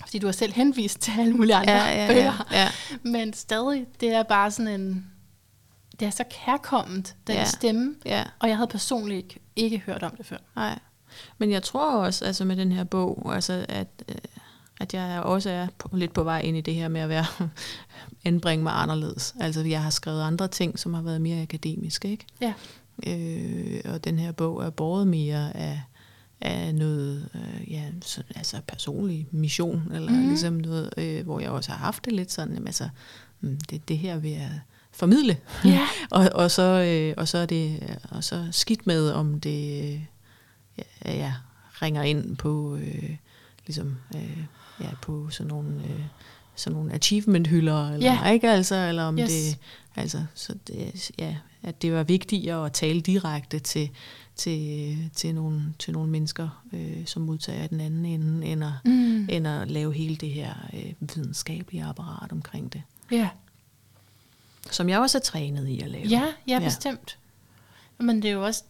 Fordi 0.01 0.19
du 0.19 0.27
har 0.27 0.31
selv 0.31 0.53
henvist 0.53 0.99
til 0.99 1.13
alle 1.19 1.33
mulige 1.33 1.55
andre 1.55 1.73
ja, 1.73 2.01
ja, 2.01 2.07
bøger. 2.07 2.47
ja, 2.51 2.61
ja. 2.61 2.69
Men 3.03 3.33
stadig, 3.33 3.85
det 3.99 4.09
er 4.13 4.23
bare 4.23 4.51
sådan 4.51 4.81
en... 4.81 5.05
Det 5.99 6.05
er 6.05 6.09
så 6.09 6.23
kærkomment, 6.45 7.15
den 7.27 7.35
Ja. 7.35 7.45
stemme. 7.45 7.95
ja. 8.05 8.23
Og 8.39 8.47
jeg 8.49 8.57
havde 8.57 8.67
personligt 8.69 9.17
ikke, 9.17 9.39
ikke 9.55 9.77
hørt 9.77 10.03
om 10.03 10.15
det 10.17 10.25
før. 10.25 10.37
Nej. 10.55 10.79
Men 11.37 11.51
jeg 11.51 11.63
tror 11.63 11.91
også, 12.05 12.25
altså 12.25 12.45
med 12.45 12.55
den 12.55 12.71
her 12.71 12.83
bog, 12.83 13.31
altså 13.35 13.65
at, 13.69 13.87
øh, 14.09 14.15
at 14.81 14.93
jeg 14.93 15.21
også 15.21 15.49
er 15.49 15.67
på, 15.77 15.89
lidt 15.93 16.13
på 16.13 16.23
vej 16.23 16.39
ind 16.41 16.57
i 16.57 16.61
det 16.61 16.75
her 16.75 16.87
med 16.87 17.01
at 17.01 17.09
være 17.09 17.25
anbringe 18.25 18.63
mig 18.63 18.73
anderledes. 18.75 19.35
Altså 19.39 19.61
jeg 19.61 19.83
har 19.83 19.89
skrevet 19.89 20.23
andre 20.23 20.47
ting, 20.47 20.79
som 20.79 20.93
har 20.93 21.01
været 21.01 21.21
mere 21.21 21.41
akademiske, 21.41 22.09
ikke? 22.11 22.25
Ja. 22.41 22.53
Øh, 23.07 23.81
og 23.85 24.03
den 24.03 24.19
her 24.19 24.31
bog 24.31 24.63
er 24.65 24.69
båret 24.69 25.07
mere 25.07 25.57
af, 25.57 25.81
af 26.43 26.75
noget, 26.75 27.29
øh, 27.35 27.71
ja, 27.71 27.83
så, 28.01 28.23
altså 28.35 28.61
personlig 28.67 29.27
mission, 29.31 29.91
eller 29.93 30.11
mm. 30.11 30.27
ligesom 30.27 30.53
noget, 30.53 30.89
øh, 30.97 31.23
hvor 31.23 31.39
jeg 31.39 31.49
også 31.49 31.71
har 31.71 31.77
haft 31.77 32.05
det 32.05 32.13
lidt 32.13 32.31
sådan, 32.31 32.53
jamen, 32.53 32.67
altså, 32.67 32.89
mm, 33.41 33.57
det, 33.69 33.87
det 33.89 33.97
her 33.97 34.17
vil 34.17 34.31
jeg 34.31 34.59
formidle. 34.91 35.37
Ja. 35.65 35.79
og, 36.11 36.29
og, 36.33 36.51
så, 36.51 36.63
øh, 36.63 37.13
og 37.17 37.27
så 37.27 37.37
er 37.37 37.45
det 37.45 37.79
og 38.09 38.23
så 38.23 38.47
skidt 38.51 38.87
med, 38.87 39.11
om 39.11 39.39
det 39.39 40.01
ja, 40.77 40.83
ja, 41.05 41.33
ringer 41.81 42.01
ind 42.03 42.37
på 42.37 42.75
øh, 42.75 43.15
ligesom 43.67 43.97
øh, 44.15 44.37
ja, 44.81 44.89
på 45.01 45.29
sådan 45.29 45.47
nogle 45.47 45.69
øh, 45.69 46.03
sådan 46.55 46.77
nogle 46.77 46.93
achievement 46.93 47.47
hylder 47.47 47.89
eller 47.89 48.13
Ja. 48.13 48.29
ikke 48.31 48.49
altså 48.49 48.75
eller 48.75 49.03
om 49.03 49.19
Yes. 49.19 49.29
det 49.29 49.57
altså 49.95 50.25
så 50.33 50.53
det 50.67 51.11
ja 51.19 51.35
at 51.63 51.81
det 51.81 51.93
var 51.93 52.03
vigtigere 52.03 52.65
at 52.65 52.73
tale 52.73 53.01
direkte 53.01 53.59
til 53.59 53.89
til 54.35 54.97
til 55.15 55.35
nogle 55.35 55.73
til 55.79 55.93
nogle 55.93 56.09
mennesker 56.11 56.63
øh, 56.73 57.05
som 57.05 57.21
modtager 57.21 57.67
den 57.67 57.79
anden 57.79 58.05
ende 58.05 58.45
end 58.47 58.63
at, 58.63 58.71
Mm. 58.85 59.27
end 59.29 59.47
at 59.47 59.71
lave 59.71 59.93
hele 59.93 60.15
det 60.15 60.29
her 60.29 60.53
øh, 60.73 60.93
videnskabelige 60.99 61.83
apparat 61.83 62.31
omkring 62.31 62.73
det 62.73 62.81
Ja. 63.11 63.29
som 64.71 64.89
jeg 64.89 64.99
også 64.99 65.17
er 65.17 65.21
trænet 65.21 65.67
i 65.67 65.79
at 65.81 65.89
lave 65.89 66.07
Ja, 66.07 66.23
ja, 66.47 66.53
Ja. 66.53 66.59
bestemt. 66.59 67.17
Men 67.99 68.21
det 68.21 68.25
er 68.29 68.33
jo 68.33 68.45
også, 68.45 68.63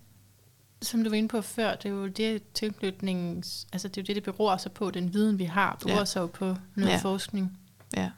som 0.81 1.03
du 1.03 1.09
var 1.09 1.17
inde 1.17 1.29
på 1.29 1.41
før, 1.41 1.75
det 1.75 1.85
er 1.85 1.89
jo 1.93 2.07
det 2.07 2.41
tilknytningen, 2.53 3.43
altså 3.73 3.87
det 3.87 3.97
er 3.97 4.01
jo 4.01 4.05
det, 4.05 4.15
det 4.15 4.23
beror 4.23 4.57
sig 4.57 4.71
på, 4.71 4.91
den 4.91 5.13
viden, 5.13 5.39
vi 5.39 5.43
har, 5.43 5.77
beror 5.81 5.97
Ja. 5.97 6.05
sig 6.05 6.21
jo 6.21 6.27
på 6.27 6.55
noget 6.75 6.91
Ja. 6.91 6.97
forskning. 6.97 7.57
Ja. 7.97 8.09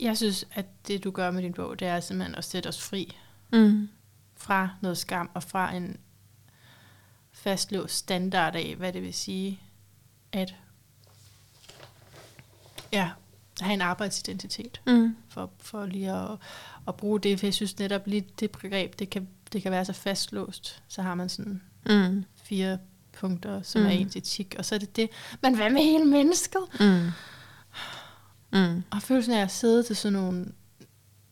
Jeg 0.00 0.16
synes, 0.16 0.44
at 0.54 0.66
det 0.86 1.04
du 1.04 1.10
gør 1.10 1.30
med 1.30 1.42
din 1.42 1.52
bog, 1.52 1.78
det 1.80 1.88
er 1.88 2.00
simpelthen 2.00 2.34
at 2.34 2.44
sætte 2.44 2.66
os 2.68 2.80
fri 2.82 3.16
Mm. 3.52 3.88
fra 4.36 4.68
noget 4.80 4.98
skam 4.98 5.30
og 5.34 5.42
fra 5.42 5.74
en 5.74 5.96
fastlåst 7.32 7.94
standard 7.96 8.56
af, 8.56 8.74
hvad 8.78 8.92
det 8.92 9.02
vil 9.02 9.14
sige 9.14 9.60
at 10.32 10.54
ja, 12.92 13.10
have 13.60 13.74
en 13.74 13.80
arbejdsidentitet. 13.80 14.80
Mm. 14.86 15.16
For, 15.28 15.50
for 15.58 15.86
lige 15.86 16.12
at, 16.12 16.30
at 16.88 16.94
bruge 16.96 17.20
det, 17.20 17.38
for 17.40 17.46
jeg 17.46 17.54
synes 17.54 17.78
netop 17.78 18.06
lige 18.06 18.26
det 18.40 18.50
begreb, 18.50 18.98
det 18.98 19.10
kan, 19.10 19.28
det 19.52 19.62
kan 19.62 19.72
være 19.72 19.84
så 19.84 19.92
fastlåst. 19.92 20.82
Så 20.88 21.02
har 21.02 21.14
man 21.14 21.28
sådan 21.28 21.62
Mm. 21.86 22.24
fire 22.42 22.78
punkter, 23.12 23.62
som 23.62 23.80
Mm. 23.80 23.86
er 23.86 23.90
ens 23.90 24.16
etik, 24.16 24.54
og 24.58 24.64
så 24.64 24.74
er 24.74 24.78
det 24.78 24.96
det. 24.96 25.10
Men 25.42 25.54
hvad 25.56 25.70
med 25.70 25.82
hele 25.82 26.04
mennesket? 26.04 26.60
Mm. 26.80 27.08
Mm. 28.52 28.82
Og 28.90 29.02
følelsen 29.02 29.34
af 29.34 29.42
at 29.42 29.50
sidde 29.50 29.82
til 29.82 29.96
sådan 29.96 30.12
nogle 30.18 30.46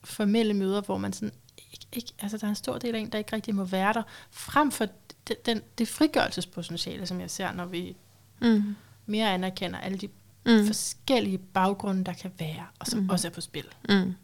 formelle 0.05 0.55
møder, 0.55 0.81
hvor 0.81 0.99
man 0.99 1.12
sådan, 1.12 1.32
ikke, 1.73 1.86
ikke, 1.93 2.12
altså 2.20 2.36
der 2.36 2.45
er 2.45 2.49
en 2.49 2.55
stor 2.55 2.78
del 2.78 2.95
af 2.95 2.99
en, 3.01 3.12
der 3.12 3.19
ikke 3.19 3.36
rigtig 3.36 3.55
må 3.55 3.65
være 3.65 3.93
der, 3.93 4.03
frem 4.31 4.70
for 4.70 4.86
det, 5.28 5.47
den, 5.47 5.61
det 5.78 5.89
frigørelsespotentiale, 5.89 7.07
som 7.07 7.20
jeg 7.20 7.31
ser, 7.31 7.53
når 7.53 7.66
vi 7.66 7.97
Mm. 8.40 8.77
mere 9.07 9.31
anerkender 9.35 9.78
alle 9.78 9.99
de 9.99 10.09
Mm. 10.47 10.66
forskellige 10.66 11.39
baggrunde, 11.39 12.05
der 12.05 12.12
kan 12.12 12.31
være, 12.39 12.66
og 12.78 12.86
som 12.86 12.99
mm. 13.01 13.11
også 13.11 13.28
er 13.28 13.32
på 13.32 13.40
spil. 13.40 13.65
Mm. 13.89 14.15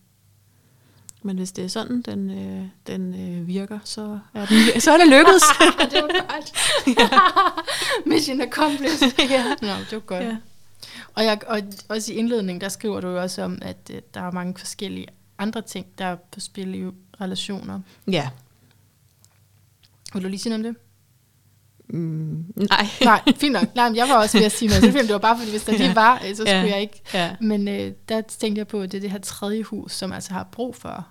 Men 1.22 1.36
hvis 1.36 1.52
det 1.52 1.64
er 1.64 1.68
sådan, 1.68 2.02
den, 2.02 2.30
øh, 2.30 2.66
den 2.86 3.14
øh, 3.14 3.46
virker, 3.46 3.78
så 3.84 4.18
er, 4.34 4.46
den, 4.46 4.80
så 4.80 4.90
er 4.92 4.96
det 4.98 5.08
lykkedes. 5.08 5.42
det 5.92 6.02
var 6.02 6.26
godt. 6.34 6.52
Mission 8.06 8.40
accomplished. 8.40 9.12
ja. 9.30 9.44
Nå, 9.62 9.68
det 9.68 9.92
var 9.92 9.98
godt. 10.00 10.24
Ja. 10.24 10.36
Og, 11.14 11.24
jeg, 11.24 11.38
og 11.46 11.60
også 11.88 12.12
i 12.12 12.16
indledningen, 12.16 12.60
der 12.60 12.68
skriver 12.68 13.00
du 13.00 13.08
jo 13.08 13.22
også 13.22 13.42
om, 13.42 13.58
at 13.62 13.90
øh, 13.90 14.02
der 14.14 14.20
er 14.20 14.30
mange 14.30 14.54
forskellige 14.58 15.06
andre 15.38 15.62
ting, 15.62 15.86
der 15.98 16.04
er 16.04 16.16
på 16.32 16.40
spil 16.40 16.74
i 16.74 16.84
relationer. 17.20 17.80
ja. 18.10 18.30
Vil 20.14 20.22
du 20.22 20.28
lige 20.28 20.38
sige 20.40 20.50
noget 20.58 20.66
om 20.66 20.74
det? 20.74 20.82
Mm. 21.96 22.44
Nej. 22.56 22.86
Nej, 23.04 23.20
fint 23.36 23.52
nok. 23.52 23.74
Nej, 23.74 23.88
men 23.88 23.96
jeg 23.96 24.08
var 24.08 24.14
også 24.22 24.38
ved 24.38 24.44
at 24.46 24.52
sige 24.52 24.68
noget. 24.68 24.94
Det 24.94 25.08
var 25.12 25.18
bare 25.18 25.38
fordi, 25.38 25.50
hvis 25.50 25.64
der 25.64 25.72
lige 25.78 25.94
var, 25.94 26.14
øh, 26.14 26.28
så 26.28 26.34
skulle 26.36 26.50
Ja. 26.50 26.66
jeg 26.70 26.80
ikke. 26.80 27.02
Ja. 27.14 27.36
Men 27.40 27.68
øh, 27.68 27.92
der 28.08 28.20
tænkte 28.20 28.58
jeg 28.58 28.68
på, 28.68 28.80
at 28.80 28.92
det 28.92 28.96
er 28.98 29.00
det 29.00 29.10
her 29.10 29.18
tredje 29.18 29.62
hus, 29.62 29.92
som 29.92 30.12
altså 30.12 30.32
har 30.32 30.48
brug 30.52 30.76
for 30.76 31.08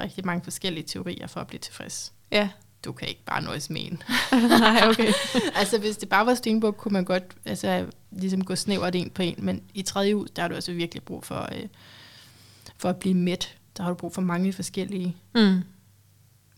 rigtig 0.00 0.26
mange 0.26 0.44
forskellige 0.44 0.84
teorier 0.84 1.26
for 1.26 1.40
at 1.40 1.46
blive 1.46 1.58
tilfreds. 1.60 2.12
Ja. 2.30 2.48
Du 2.84 2.92
kan 2.92 3.08
ikke 3.08 3.24
bare 3.24 3.42
nøjes 3.42 3.70
med 3.70 3.80
en. 3.84 4.02
Nej, 4.48 4.88
okay. 4.90 5.12
altså, 5.60 5.78
hvis 5.78 5.96
det 5.96 6.08
bare 6.08 6.26
var 6.26 6.34
Stenbuk, 6.34 6.76
kunne 6.76 6.92
man 6.92 7.04
godt 7.04 7.22
altså, 7.44 7.86
ligesom 8.10 8.44
gå 8.44 8.56
snævert 8.56 8.94
en 8.94 9.10
på 9.10 9.22
en. 9.22 9.34
Men 9.38 9.62
i 9.74 9.82
tredje 9.82 10.14
hus, 10.14 10.30
der 10.30 10.42
har 10.42 10.48
du 10.48 10.54
altså 10.54 10.72
virkelig 10.72 11.02
brug 11.02 11.24
for, 11.24 11.48
øh, 11.52 11.68
for 12.78 12.88
at 12.88 12.96
blive 12.96 13.14
mæt. 13.14 13.56
Der 13.76 13.82
har 13.82 13.90
du 13.90 13.96
brug 13.96 14.14
for 14.14 14.22
mange 14.22 14.52
forskellige 14.52 15.16
Mm. 15.34 15.60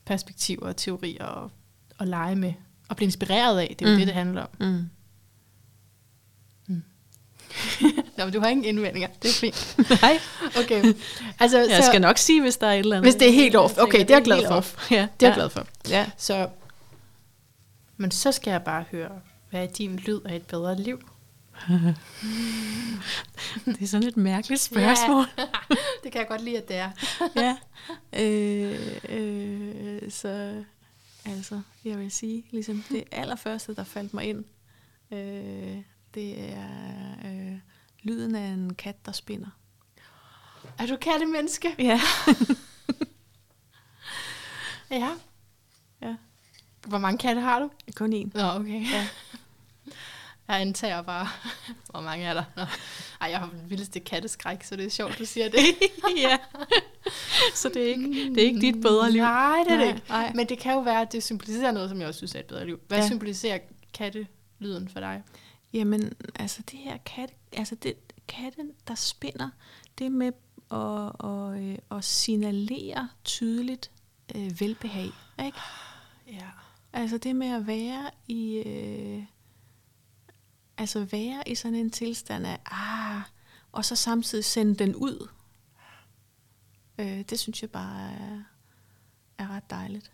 perspektiver 0.04 0.66
og 0.66 0.76
teorier 0.76 1.24
og, 1.24 1.50
og 1.98 2.06
lege 2.06 2.36
med. 2.36 2.52
Og 2.88 2.96
blive 2.96 3.04
inspireret 3.06 3.58
af. 3.60 3.76
Det 3.78 3.86
er 3.86 3.90
jo 3.90 3.94
Mm. 3.94 3.98
det, 3.98 4.06
det 4.06 4.14
handler 4.14 4.42
om. 4.42 4.48
Mm. 4.60 4.84
Nå, 8.16 8.24
men 8.24 8.32
du 8.32 8.40
har 8.40 8.48
ingen 8.48 8.64
indvendinger. 8.64 9.08
Det 9.22 9.28
er 9.28 9.34
fint. 9.34 9.76
Nej. 10.02 10.18
Okay. 10.58 10.84
Altså, 11.40 11.58
Jeg 11.58 11.84
skal 11.84 12.00
nok 12.00 12.18
sige, 12.18 12.40
hvis 12.40 12.56
der 12.56 12.66
er 12.66 12.72
et 12.72 12.78
eller 12.78 12.96
andet. 12.96 13.04
Hvis 13.12 13.14
det 13.14 13.28
er 13.28 13.32
helt 13.32 13.56
off. 13.56 13.78
Okay, 13.78 13.98
det 13.98 14.10
er 14.10 14.14
jeg 14.14 14.24
glad 14.24 14.46
for. 14.46 14.54
off. 14.54 14.90
Ja. 14.90 14.96
Det 14.96 15.02
er 15.02 15.06
ja. 15.20 15.26
jeg 15.26 15.34
glad 15.34 15.50
for. 15.50 15.66
Ja. 15.88 16.06
Så, 16.16 16.48
men 17.96 18.10
så 18.10 18.32
skal 18.32 18.50
jeg 18.50 18.62
bare 18.62 18.84
høre, 18.90 19.10
hvad 19.50 19.62
er 19.62 19.66
din 19.66 19.96
lyd 19.96 20.20
af 20.24 20.36
et 20.36 20.42
bedre 20.46 20.76
liv? 20.80 21.00
Det 23.64 23.82
er 23.82 23.86
sådan 23.86 24.08
et 24.08 24.16
mærkeligt 24.16 24.60
spørgsmål. 24.62 25.24
det 26.02 26.12
kan 26.12 26.20
jeg 26.20 26.28
godt 26.28 26.40
lide, 26.44 26.58
at 26.58 26.68
det 26.68 26.76
er. 26.76 26.90
ja. 27.36 27.56
Øh, 28.12 28.80
øh, 29.08 30.10
så 30.10 30.62
altså, 31.26 31.60
jeg 31.84 31.98
vil 31.98 32.10
sige, 32.10 32.44
ligesom 32.50 32.84
det 32.88 33.04
allerførste, 33.12 33.74
der 33.74 33.84
faldt 33.84 34.14
mig 34.14 34.24
ind, 34.24 34.44
øh, 35.12 35.76
det 36.14 36.40
er 36.40 36.66
øh, 37.24 37.45
lyden 38.06 38.34
af 38.34 38.46
en 38.48 38.74
kat, 38.74 39.06
der 39.06 39.12
spinder. 39.12 39.48
Er 40.78 40.86
du 40.86 40.96
kattemenneske? 40.96 41.74
Ja. 41.78 42.00
Ja. 44.90 45.10
ja. 46.02 46.14
Hvor 46.86 46.98
mange 46.98 47.18
katte 47.18 47.40
har 47.40 47.58
du? 47.58 47.70
Kun 47.96 48.12
én. 48.12 48.30
Nå, 48.38 48.60
okay. 48.60 48.90
Ja. 48.90 49.08
Jeg 50.48 50.60
antager 50.60 51.02
bare, 51.02 51.28
hvor 51.90 52.00
mange 52.00 52.24
er 52.26 52.34
der? 52.34 52.44
Nå. 52.56 52.62
Ej, 53.20 53.30
jeg 53.30 53.38
har 53.38 53.48
den 53.48 53.70
vildeste 53.70 54.00
katteskræk, 54.00 54.64
så 54.64 54.76
det 54.76 54.86
er 54.86 54.90
sjovt, 54.90 55.18
du 55.18 55.24
siger 55.24 55.48
det. 55.48 55.58
ja. 56.16 56.38
Så 57.54 57.68
det 57.68 57.82
er 57.82 57.86
ikke, 57.88 58.34
det 58.34 58.38
er 58.38 58.46
ikke 58.46 58.60
dit 58.60 58.82
bedre 58.82 59.10
liv. 59.10 59.22
Nej, 59.22 59.58
det 59.64 59.72
er 59.72 59.76
det 59.76 59.86
Nej, 59.86 59.94
ikke. 59.94 60.08
nej. 60.08 60.32
Men 60.34 60.48
det 60.48 60.58
kan 60.58 60.72
jo 60.72 60.80
være, 60.80 61.00
at 61.00 61.12
det 61.12 61.22
symboliserer 61.22 61.72
noget, 61.72 61.90
som 61.90 62.00
jeg 62.00 62.08
også 62.08 62.18
synes 62.18 62.34
er 62.34 62.38
et 62.38 62.44
bedre 62.44 62.66
liv. 62.66 62.80
Hvad 62.88 62.98
ja. 62.98 63.06
symboliserer 63.06 63.58
kattelyden 63.94 64.88
for 64.88 65.00
dig? 65.00 65.22
Jamen, 65.72 66.12
altså 66.34 66.62
det 66.62 66.78
her 66.78 66.96
kat, 66.96 67.34
altså 67.52 67.74
det, 67.74 67.94
katten, 68.28 68.72
der 68.88 68.94
spinder, 68.94 69.50
det 69.98 70.12
med 70.12 70.32
at, 70.70 71.30
at, 71.30 71.62
øh, 71.62 71.98
at 71.98 72.04
signalere 72.04 73.08
tydeligt 73.24 73.90
øh, 74.34 74.60
velbehag. 74.60 75.10
Ikke? 75.44 75.58
Ja. 76.26 76.50
Altså 76.92 77.18
det 77.18 77.36
med 77.36 77.46
at 77.46 77.66
være 77.66 78.10
i, 78.28 78.56
øh, 78.56 79.24
altså 80.76 81.04
være 81.04 81.48
i 81.48 81.54
sådan 81.54 81.74
en 81.74 81.90
tilstand 81.90 82.46
af, 82.46 82.60
ah, 82.66 83.22
og 83.72 83.84
så 83.84 83.96
samtidig 83.96 84.44
sende 84.44 84.74
den 84.74 84.94
ud. 84.94 85.28
Øh, 86.98 87.20
det 87.20 87.38
synes 87.38 87.62
jeg 87.62 87.70
bare 87.70 88.12
er, 88.12 88.42
er 89.38 89.48
ret 89.48 89.70
dejligt. 89.70 90.12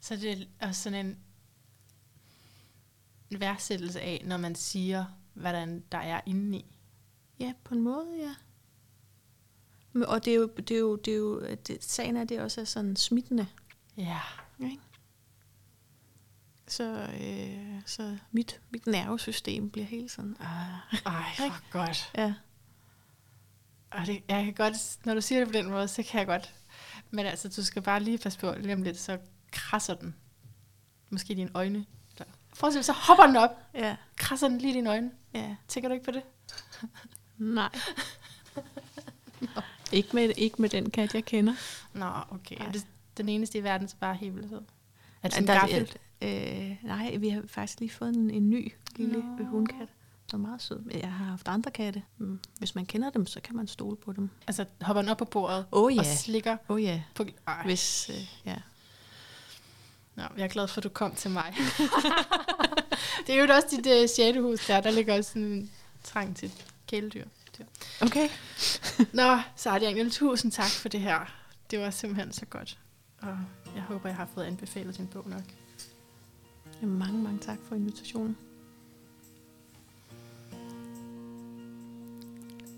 Så 0.00 0.16
det 0.16 0.48
er 0.60 0.72
sådan 0.72 1.06
en 1.06 1.18
værdsættelse 3.38 4.00
af, 4.00 4.22
når 4.24 4.36
man 4.36 4.54
siger, 4.54 5.04
hvordan 5.34 5.84
der 5.92 5.98
er 5.98 6.20
indeni. 6.26 6.64
Ja, 7.40 7.52
på 7.64 7.74
en 7.74 7.80
måde, 7.80 8.06
ja. 8.18 8.34
Men, 9.92 10.04
og 10.04 10.24
det 10.24 10.30
er 10.30 10.36
jo, 10.36 10.46
det 10.46 10.70
er 10.70 10.78
jo, 10.78 10.96
det 10.96 11.12
er 11.12 11.18
jo 11.18 11.40
det, 11.66 11.84
sagen 11.84 12.16
er, 12.16 12.22
at 12.22 12.28
det 12.28 12.40
også 12.40 12.60
er 12.60 12.64
sådan 12.64 12.96
smittende. 12.96 13.46
Ja. 13.96 14.20
Ikke? 14.62 14.78
Så, 16.68 17.08
øh, 17.20 17.82
så 17.86 18.18
mit, 18.32 18.60
mit 18.70 18.86
nervesystem 18.86 19.70
bliver 19.70 19.86
helt 19.86 20.10
sådan, 20.10 20.36
ah, 20.40 21.02
Ej, 21.06 21.22
hvor 21.36 21.70
godt. 21.70 22.12
ja. 22.16 22.34
Og 23.90 24.06
det, 24.06 24.22
jeg 24.28 24.44
kan 24.44 24.54
godt, 24.54 25.06
når 25.06 25.14
du 25.14 25.20
siger 25.20 25.38
det 25.38 25.48
på 25.48 25.52
den 25.52 25.70
måde, 25.70 25.88
så 25.88 26.02
kan 26.02 26.18
jeg 26.18 26.26
godt. 26.26 26.54
Men 27.10 27.26
altså, 27.26 27.48
du 27.48 27.64
skal 27.64 27.82
bare 27.82 28.02
lige 28.02 28.18
passe 28.18 28.38
på, 28.38 28.54
lige 28.58 28.74
om 28.74 28.82
lidt, 28.82 28.98
så 28.98 29.18
krasser 29.52 29.94
den. 29.94 30.14
Måske 31.10 31.34
dine 31.34 31.50
øjne. 31.54 31.86
Se, 32.54 32.82
så 32.82 32.92
hopper 32.92 33.26
den 33.26 33.36
op. 33.36 33.50
Ja, 33.74 33.96
Krasser 34.16 34.48
den 34.48 34.58
lige 34.58 34.70
i 34.70 34.74
dine 34.74 34.90
øjne. 34.90 35.10
ja. 35.34 35.56
Tænker 35.68 35.88
du 35.88 35.94
ikke 35.94 36.04
på 36.04 36.10
det? 36.10 36.22
Nej. 37.38 37.68
ikke, 39.92 40.08
med, 40.12 40.32
ikke 40.36 40.62
med 40.62 40.68
den 40.68 40.90
kat, 40.90 41.14
jeg 41.14 41.24
kender. 41.24 41.54
Nå, 41.92 42.06
okay. 42.30 42.56
Nej. 42.58 42.72
Det 42.72 42.86
den 43.16 43.28
eneste 43.28 43.58
i 43.58 43.62
verden, 43.62 43.88
som 43.88 43.98
bare 44.00 44.14
er 44.14 44.18
fed? 44.18 44.62
Er 45.22 45.28
det 45.28 45.32
sådan 45.34 45.46
Der 45.46 45.54
er- 45.54 45.60
gaffel? 45.60 45.96
Øh, 46.22 46.76
nej, 46.82 47.16
vi 47.16 47.28
har 47.28 47.42
faktisk 47.46 47.80
lige 47.80 47.90
fået 47.90 48.16
en, 48.16 48.30
en 48.30 48.50
ny 48.50 48.72
lille 48.96 49.22
Nå. 49.38 49.44
hundkat. 49.44 49.88
Den 50.30 50.44
er 50.44 50.48
meget 50.48 50.62
sød. 50.62 50.82
Jeg 50.90 51.12
har 51.12 51.24
haft 51.24 51.48
andre 51.48 51.70
katte. 51.70 52.02
Mm. 52.18 52.40
Hvis 52.58 52.74
man 52.74 52.86
kender 52.86 53.10
dem, 53.10 53.26
så 53.26 53.40
kan 53.40 53.56
man 53.56 53.66
stole 53.66 53.96
på 53.96 54.12
dem. 54.12 54.30
Altså, 54.46 54.64
hopper 54.80 55.02
den 55.02 55.10
op 55.10 55.16
på 55.16 55.24
bordet 55.24 55.66
og 55.70 55.92
ja. 55.92 56.16
slikker 56.16 56.56
Åh 56.68 56.74
oh, 56.74 56.82
ja, 56.82 57.02
på... 57.14 57.24
Ej. 57.46 57.64
hvis... 57.64 58.10
Øh, 58.10 58.46
ja. 58.46 58.56
Nå, 60.16 60.22
jeg 60.36 60.44
er 60.44 60.48
glad 60.48 60.68
for, 60.68 60.78
at 60.78 60.84
du 60.84 60.88
kom 60.88 61.14
til 61.14 61.30
mig. 61.30 61.54
det 63.26 63.34
er 63.34 63.44
jo 63.44 63.54
også 63.54 63.68
dit 63.70 63.86
uh, 63.86 64.08
sjette 64.08 64.40
hus 64.40 64.66
der. 64.66 64.80
Der 64.80 64.90
ligger 64.90 65.18
også 65.18 65.30
sådan 65.30 65.42
en 65.42 65.70
trang 66.04 66.36
til 66.36 66.52
kæledyr. 66.88 67.24
Dyr. 67.58 67.64
Okay. 68.00 68.28
Nå, 69.12 69.38
det 69.78 69.82
egentlig 69.82 70.12
tusind 70.12 70.52
tak 70.52 70.70
for 70.70 70.88
det 70.88 71.00
her. 71.00 71.34
Det 71.70 71.80
var 71.80 71.90
simpelthen 71.90 72.32
så 72.32 72.46
godt. 72.46 72.78
Og 73.22 73.38
jeg 73.74 73.82
håber, 73.82 74.08
jeg 74.08 74.16
har 74.16 74.28
fået 74.34 74.44
anbefalet 74.44 74.96
din 74.96 75.06
bog 75.06 75.24
nok. 75.28 75.42
Jamen, 76.82 76.98
mange, 76.98 77.22
mange 77.22 77.38
tak 77.38 77.58
for 77.68 77.74
invitationen. 77.74 78.36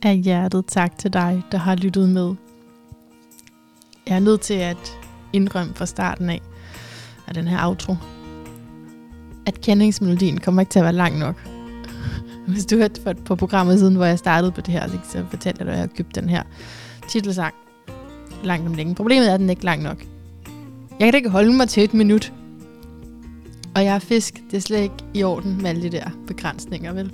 Af 0.02 0.16
hjertet 0.16 0.66
tak 0.66 0.98
til 0.98 1.12
dig, 1.12 1.42
der 1.52 1.58
har 1.58 1.74
lyttet 1.74 2.08
med. 2.08 2.34
Jeg 4.06 4.16
er 4.16 4.20
nødt 4.20 4.40
til 4.40 4.54
at 4.54 4.98
indrømme 5.32 5.74
fra 5.74 5.86
starten 5.86 6.30
af, 6.30 6.40
af 7.36 7.42
den 7.42 7.48
her 7.48 7.66
outro, 7.66 7.96
at 9.46 9.60
kendingsmelodien 9.60 10.38
kommer 10.40 10.62
ikke 10.62 10.70
til 10.70 10.78
at 10.78 10.84
være 10.84 10.92
lang 10.92 11.18
nok. 11.18 11.48
Hvis 12.48 12.66
du 12.66 12.76
hørte 12.76 13.14
på, 13.24 13.34
programmet 13.36 13.78
siden, 13.78 13.94
hvor 13.94 14.04
jeg 14.04 14.18
startede 14.18 14.52
på 14.52 14.60
det 14.60 14.74
her, 14.74 14.88
så 15.12 15.24
fortalte 15.30 15.58
jeg 15.58 15.66
dig, 15.66 15.72
at 15.72 15.78
jeg 15.78 15.88
har 15.88 15.96
købt 15.96 16.14
den 16.14 16.28
her 16.28 16.42
titelsang. 17.08 17.54
langt 18.44 18.66
om 18.66 18.74
længe. 18.74 18.94
Problemet 18.94 19.30
er, 19.30 19.34
at 19.34 19.40
den 19.40 19.50
ikke 19.50 19.60
er 19.60 19.64
lang 19.64 19.82
nok. 19.82 20.04
Jeg 20.90 21.06
kan 21.06 21.12
da 21.12 21.16
ikke 21.16 21.28
holde 21.28 21.52
mig 21.52 21.68
til 21.68 21.84
et 21.84 21.94
minut. 21.94 22.32
Og 23.74 23.84
jeg 23.84 23.94
er 23.94 23.98
fisk. 23.98 24.42
Det 24.50 24.56
er 24.56 24.60
slet 24.60 24.80
ikke 24.80 24.94
i 25.14 25.22
orden 25.22 25.62
med 25.62 25.70
alle 25.70 25.82
de 25.82 25.90
der 25.90 26.10
begrænsninger, 26.26 26.92
vel? 26.92 27.12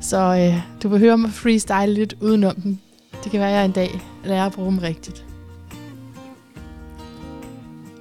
Så 0.00 0.16
øh, 0.16 0.62
du 0.82 0.88
vil 0.88 0.98
høre 0.98 1.18
mig 1.18 1.30
freestyle 1.30 1.94
lidt 1.94 2.14
udenom 2.20 2.54
den. 2.54 2.80
Det 3.24 3.30
kan 3.30 3.40
være, 3.40 3.50
at 3.50 3.56
jeg 3.56 3.64
en 3.64 3.72
dag 3.72 4.00
lærer 4.24 4.46
at 4.46 4.52
bruge 4.52 4.70
dem 4.70 4.78
rigtigt. 4.78 5.24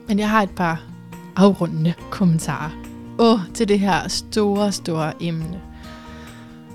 Men 0.07 0.19
jeg 0.19 0.29
har 0.29 0.43
et 0.43 0.55
par 0.55 0.83
afrundende 1.35 1.93
kommentarer. 2.11 2.71
Åh, 3.19 3.39
til 3.53 3.67
det 3.67 3.79
her 3.79 4.07
store, 4.07 4.71
store 4.71 5.23
emne. 5.23 5.61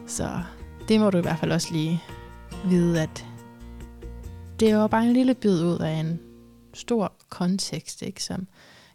Så 0.07 0.43
det 0.89 1.01
må 1.01 1.11
du 1.11 1.19
i 1.19 1.21
hvert 1.21 1.39
fald 1.39 1.53
også 1.53 1.73
lige 1.73 2.03
vide, 2.65 3.03
at 3.03 3.27
det 4.61 4.77
var 4.77 4.87
bare 4.87 5.05
en 5.05 5.13
lille 5.13 5.35
bid 5.35 5.65
ud 5.65 5.79
af 5.79 5.93
en 5.93 6.21
stor 6.75 7.13
kontekst, 7.29 8.03
ikke, 8.03 8.23
som 8.23 8.47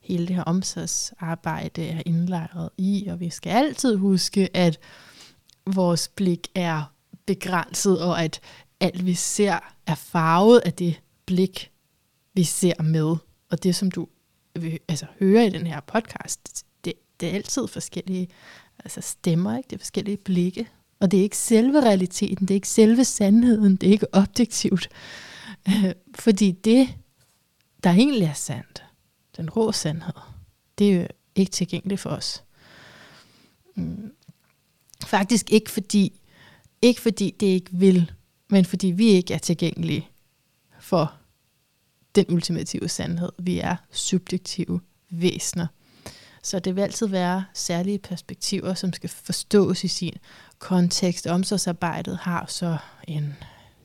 hele 0.01 0.27
det 0.27 0.35
her 0.35 0.43
omsorgsarbejde 0.43 1.87
er 1.87 2.01
indlejret 2.05 2.69
i, 2.77 3.07
og 3.11 3.19
vi 3.19 3.29
skal 3.29 3.49
altid 3.49 3.95
huske, 3.95 4.57
at 4.57 4.79
vores 5.67 6.07
blik 6.07 6.47
er 6.55 6.93
begrænset, 7.25 8.01
og 8.01 8.23
at 8.23 8.39
alt 8.79 9.05
vi 9.05 9.13
ser 9.13 9.59
er 9.87 9.95
farvet 9.95 10.59
af 10.59 10.73
det 10.73 11.01
blik, 11.25 11.71
vi 12.33 12.43
ser 12.43 12.81
med. 12.83 13.15
Og 13.51 13.63
det, 13.63 13.75
som 13.75 13.91
du 13.91 14.07
altså, 14.87 15.05
hører 15.19 15.43
i 15.43 15.49
den 15.49 15.67
her 15.67 15.79
podcast, 15.79 16.65
det, 16.85 16.93
det 17.19 17.29
er 17.29 17.33
altid 17.33 17.67
forskellige 17.67 18.27
altså 18.79 19.01
stemmer, 19.01 19.57
ikke? 19.57 19.67
det 19.67 19.75
er 19.75 19.79
forskellige 19.79 20.17
blikke. 20.17 20.69
Og 20.99 21.11
det 21.11 21.19
er 21.19 21.23
ikke 21.23 21.37
selve 21.37 21.81
realiteten, 21.81 22.47
det 22.47 22.53
er 22.53 22.55
ikke 22.55 22.69
selve 22.69 23.05
sandheden, 23.05 23.75
det 23.75 23.87
er 23.87 23.91
ikke 23.91 24.13
objektivt. 24.13 24.89
Fordi 26.15 26.51
det, 26.51 26.87
der 27.83 27.89
egentlig 27.89 28.23
er 28.23 28.33
sandt, 28.33 28.83
den 29.37 29.49
rå 29.49 29.71
sandhed, 29.71 30.13
det 30.77 30.91
er 30.91 31.01
jo 31.01 31.07
ikke 31.35 31.51
tilgængeligt 31.51 32.01
for 32.01 32.09
os. 32.09 32.43
Mm. 33.75 34.11
Faktisk 35.05 35.51
ikke 35.51 35.71
fordi, 35.71 36.21
ikke 36.81 37.01
fordi 37.01 37.35
det 37.39 37.47
ikke 37.47 37.71
vil, 37.71 38.11
men 38.49 38.65
fordi 38.65 38.87
vi 38.87 39.07
ikke 39.07 39.33
er 39.33 39.37
tilgængelige 39.37 40.09
for 40.79 41.13
den 42.15 42.25
ultimative 42.29 42.89
sandhed. 42.89 43.29
Vi 43.37 43.59
er 43.59 43.75
subjektive 43.91 44.79
væsener. 45.09 45.67
Så 46.43 46.59
det 46.59 46.75
vil 46.75 46.81
altid 46.81 47.07
være 47.07 47.45
særlige 47.53 47.99
perspektiver, 47.99 48.73
som 48.73 48.93
skal 48.93 49.09
forstås 49.09 49.83
i 49.83 49.87
sin 49.87 50.13
kontekst. 50.59 51.27
Omsorgsarbejdet 51.27 52.17
har 52.17 52.45
så 52.47 52.77
en 53.07 53.35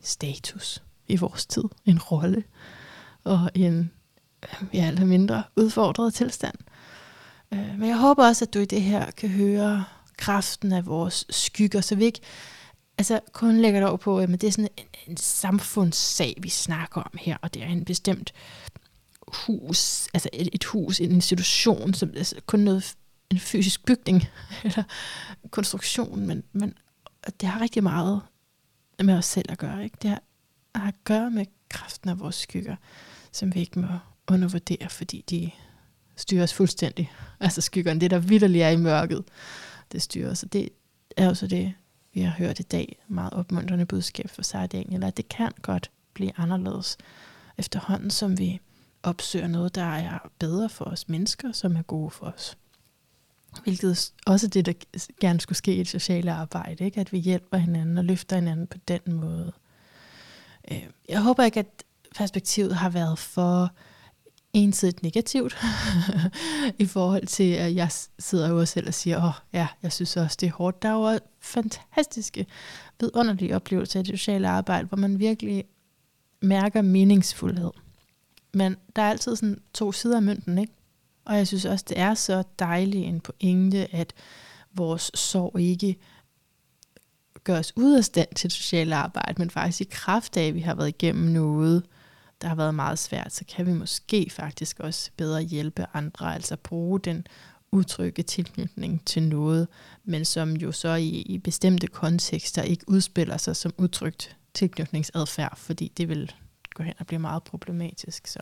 status 0.01 0.83
i 1.07 1.15
vores 1.15 1.45
tid, 1.45 1.63
en 1.85 1.99
rolle 1.99 2.43
og 3.23 3.49
en 3.53 3.91
ja, 4.73 4.87
eller 4.87 5.05
mindre 5.05 5.43
udfordret 5.55 6.13
tilstand. 6.13 6.55
Øh, 7.53 7.79
men 7.79 7.89
jeg 7.89 7.97
håber 7.97 8.27
også, 8.27 8.45
at 8.45 8.53
du 8.53 8.59
i 8.59 8.65
det 8.65 8.81
her 8.81 9.11
kan 9.11 9.29
høre 9.29 9.83
kraften 10.17 10.71
af 10.71 10.85
vores 10.85 11.25
skygger, 11.29 11.81
så 11.81 11.95
vi 11.95 12.05
ikke 12.05 12.21
altså, 12.97 13.19
kun 13.33 13.57
lægger 13.57 13.79
det 13.79 13.89
over 13.89 13.97
på, 13.97 14.21
øh, 14.21 14.23
at 14.23 14.41
det 14.41 14.47
er 14.47 14.51
sådan 14.51 14.69
en, 14.77 14.85
en 15.07 15.17
samfundssag, 15.17 16.37
vi 16.41 16.49
snakker 16.49 17.01
om 17.01 17.11
her, 17.19 17.37
og 17.41 17.53
det 17.53 17.63
er 17.63 17.67
en 17.67 17.85
bestemt 17.85 18.33
hus, 19.27 20.07
altså 20.13 20.29
et, 20.33 20.49
et 20.53 20.63
hus, 20.63 20.99
en 20.99 21.11
institution, 21.11 21.93
som 21.93 22.13
altså 22.15 22.35
kun 22.45 22.59
noget, 22.59 22.95
en 23.29 23.39
fysisk 23.39 23.85
bygning, 23.85 24.27
eller 24.63 24.83
konstruktion, 25.51 26.27
men, 26.27 26.43
men 26.53 26.73
det 27.41 27.49
har 27.49 27.61
rigtig 27.61 27.83
meget 27.83 28.21
med 29.03 29.13
os 29.13 29.25
selv 29.25 29.51
at 29.51 29.57
gøre. 29.57 29.83
Ikke? 29.83 29.97
Det 30.01 30.09
har, 30.09 30.21
har 30.75 30.87
at 30.87 31.03
gøre 31.03 31.31
med 31.31 31.45
kraften 31.69 32.09
af 32.09 32.19
vores 32.19 32.35
skygger, 32.35 32.75
som 33.31 33.55
vi 33.55 33.59
ikke 33.59 33.79
må 33.79 33.87
undervurdere, 34.27 34.89
fordi 34.89 35.23
de 35.29 35.51
styrer 36.15 36.43
os 36.43 36.53
fuldstændig. 36.53 37.11
Altså 37.39 37.61
skyggerne, 37.61 38.01
det 38.01 38.11
der 38.11 38.19
vidderligt 38.19 38.63
er 38.63 38.69
i 38.69 38.75
mørket, 38.75 39.23
det 39.91 40.01
styrer 40.01 40.31
os. 40.31 40.43
Og 40.43 40.53
det 40.53 40.69
er 41.17 41.29
også 41.29 41.47
det, 41.47 41.73
vi 42.13 42.21
har 42.21 42.31
hørt 42.31 42.59
i 42.59 42.63
dag, 42.63 43.03
meget 43.07 43.33
opmuntrende 43.33 43.85
budskab 43.85 44.29
for 44.29 44.41
Sarah 44.41 44.67
Daniel, 44.71 45.03
at 45.03 45.17
det 45.17 45.29
kan 45.29 45.51
godt 45.61 45.91
blive 46.13 46.31
anderledes 46.37 46.97
efterhånden, 47.57 48.09
som 48.09 48.37
vi 48.39 48.59
opsøger 49.03 49.47
noget, 49.47 49.75
der 49.75 49.83
er 49.83 50.29
bedre 50.39 50.69
for 50.69 50.85
os 50.85 51.09
mennesker, 51.09 51.51
som 51.51 51.75
er 51.75 51.81
gode 51.81 52.11
for 52.11 52.25
os. 52.25 52.57
Hvilket 53.63 54.11
også 54.25 54.47
det, 54.47 54.65
der 54.65 54.73
gerne 55.19 55.39
skulle 55.39 55.57
ske 55.57 55.75
i 55.75 55.81
et 55.81 55.87
socialt 55.87 56.29
arbejde, 56.29 56.83
ikke? 56.83 57.01
at 57.01 57.11
vi 57.11 57.17
hjælper 57.17 57.57
hinanden 57.57 57.97
og 57.97 58.05
løfter 58.05 58.35
hinanden 58.35 58.67
på 58.67 58.77
den 58.87 59.01
måde. 59.07 59.51
Øh, 60.71 60.83
jeg 61.09 61.21
håber 61.21 61.43
ikke, 61.43 61.59
at 61.59 61.83
perspektivet 62.15 62.75
har 62.75 62.89
været 62.89 63.19
for 63.19 63.71
ensidigt 64.53 65.03
negativt 65.03 65.57
i 66.79 66.85
forhold 66.85 67.27
til, 67.27 67.53
at 67.53 67.75
jeg 67.75 67.89
sidder 68.19 68.49
jo 68.49 68.65
selv 68.65 68.87
og 68.87 68.93
siger, 68.93 69.17
åh 69.17 69.25
oh, 69.25 69.33
ja, 69.53 69.67
jeg 69.83 69.91
synes 69.91 70.17
også, 70.17 70.37
det 70.39 70.47
er 70.47 70.51
hårdt. 70.51 70.81
Der 70.81 70.89
er 70.89 71.13
jo 71.13 71.19
fantastiske, 71.39 72.45
vidunderlige 72.99 73.55
oplevelser 73.55 73.99
i 73.99 74.03
det 74.03 74.19
sociale 74.19 74.49
arbejde, 74.49 74.87
hvor 74.87 74.97
man 74.97 75.19
virkelig 75.19 75.63
mærker 76.41 76.81
meningsfuldhed. 76.81 77.71
Men 78.53 78.77
der 78.95 79.01
er 79.01 79.09
altid 79.09 79.35
sådan 79.35 79.61
to 79.73 79.91
sider 79.91 80.15
af 80.15 80.21
mønten, 80.21 80.57
ikke? 80.57 80.73
Og 81.25 81.37
jeg 81.37 81.47
synes 81.47 81.65
også, 81.65 81.85
det 81.89 81.99
er 81.99 82.13
så 82.13 82.43
dejligt 82.59 83.05
en 83.05 83.19
pointe, 83.19 83.95
at 83.95 84.13
vores 84.73 85.11
sorg 85.13 85.59
ikke 85.59 85.97
gør 87.43 87.59
os 87.59 87.73
ud 87.75 87.93
af 87.93 88.05
stand 88.05 88.27
til 88.35 88.51
socialt 88.51 88.93
arbejde, 88.93 89.35
men 89.37 89.49
faktisk 89.49 89.81
i 89.81 89.87
kraft 89.91 90.37
af, 90.37 90.47
at 90.47 90.55
vi 90.55 90.59
har 90.59 90.75
været 90.75 90.87
igennem 90.87 91.31
noget, 91.31 91.83
der 92.41 92.47
har 92.47 92.55
været 92.55 92.75
meget 92.75 92.99
svært, 92.99 93.33
så 93.33 93.45
kan 93.45 93.65
vi 93.65 93.73
måske 93.73 94.27
faktisk 94.29 94.79
også 94.79 95.11
bedre 95.17 95.41
hjælpe 95.41 95.85
andre, 95.93 96.33
altså 96.33 96.55
bruge 96.55 96.99
den 96.99 97.27
utrygge 97.71 98.23
tilknytning 98.23 99.05
til 99.05 99.23
noget, 99.23 99.67
men 100.03 100.25
som 100.25 100.53
jo 100.53 100.71
så 100.71 100.93
i, 100.93 101.09
i 101.09 101.37
bestemte 101.37 101.87
kontekster 101.87 102.61
ikke 102.61 102.89
udspiller 102.89 103.37
sig 103.37 103.55
som 103.55 103.73
udtrykt 103.77 104.37
tilknytningsadfærd, 104.53 105.57
fordi 105.57 105.91
det 105.97 106.09
vil 106.09 106.31
gå 106.73 106.83
hen 106.83 106.93
og 106.99 107.07
blive 107.07 107.19
meget 107.19 107.43
problematisk. 107.43 108.27
Så 108.27 108.39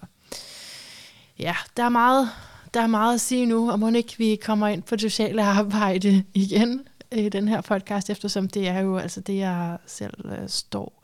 ja, 1.40 1.56
der 1.78 1.84
er 1.84 1.90
meget, 1.90 2.30
der 2.74 2.82
er 2.82 2.88
meget 2.88 3.14
at 3.14 3.22
sige 3.22 3.46
nu, 3.46 3.72
og 3.72 3.80
må 3.80 3.90
ikke 3.90 4.18
vi 4.18 4.36
kommer 4.36 4.68
ind 4.68 4.84
på 4.84 4.96
det 4.96 5.02
sociale 5.02 5.44
arbejde 5.44 6.24
igen 6.34 6.88
i 7.12 7.30
den 7.30 7.48
her 7.48 7.62
podcast, 7.62 8.10
eftersom 8.10 8.48
det 8.48 8.68
er 8.68 8.80
jo 8.80 8.98
altså 8.98 9.22
det, 9.22 9.38
jeg 9.38 9.78
selv 9.86 10.26
øh, 10.26 10.50
står 10.50 11.04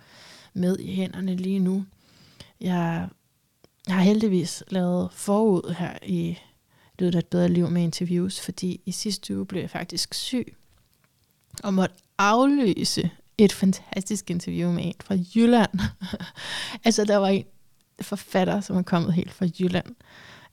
med 0.53 0.77
i 0.79 0.95
hænderne 0.95 1.35
lige 1.35 1.59
nu. 1.59 1.85
Jeg, 2.61 3.07
jeg 3.87 3.95
har 3.95 4.01
heldigvis 4.01 4.63
lavet 4.69 5.09
forud 5.11 5.75
her 5.77 5.97
i 6.03 6.37
løbet 6.99 7.15
af 7.15 7.19
et 7.19 7.27
bedre 7.27 7.49
liv 7.49 7.69
med 7.69 7.83
interviews, 7.83 8.39
fordi 8.39 8.81
i 8.85 8.91
sidste 8.91 9.37
uge 9.37 9.45
blev 9.45 9.61
jeg 9.61 9.69
faktisk 9.69 10.13
syg 10.13 10.55
og 11.63 11.73
måtte 11.73 11.95
aflyse 12.17 13.11
et 13.37 13.53
fantastisk 13.53 14.29
interview 14.29 14.71
med 14.71 14.85
en 14.85 14.93
fra 15.03 15.15
Jylland. 15.35 15.79
altså, 16.85 17.05
der 17.05 17.17
var 17.17 17.27
en 17.27 17.45
forfatter, 18.01 18.61
som 18.61 18.77
er 18.77 18.81
kommet 18.81 19.13
helt 19.13 19.33
fra 19.33 19.47
Jylland. 19.59 19.95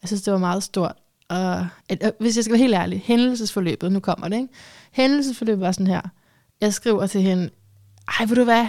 Jeg 0.02 0.08
synes, 0.08 0.22
det 0.22 0.32
var 0.32 0.38
meget 0.38 0.62
stort. 0.62 0.96
Og 1.28 1.68
at, 1.88 2.12
hvis 2.20 2.36
jeg 2.36 2.44
skal 2.44 2.52
være 2.52 2.62
helt 2.62 2.74
ærlig, 2.74 3.02
hændelsesforløbet, 3.04 3.92
nu 3.92 4.00
kommer 4.00 4.28
det, 4.28 4.36
ikke? 4.36 4.48
Hændelsesforløbet 4.90 5.60
var 5.60 5.72
sådan 5.72 5.86
her. 5.86 6.00
Jeg 6.60 6.74
skriver 6.74 7.06
til 7.06 7.22
hende, 7.22 7.50
ej, 8.20 8.26
ved 8.26 8.36
du 8.36 8.44
hvad? 8.44 8.66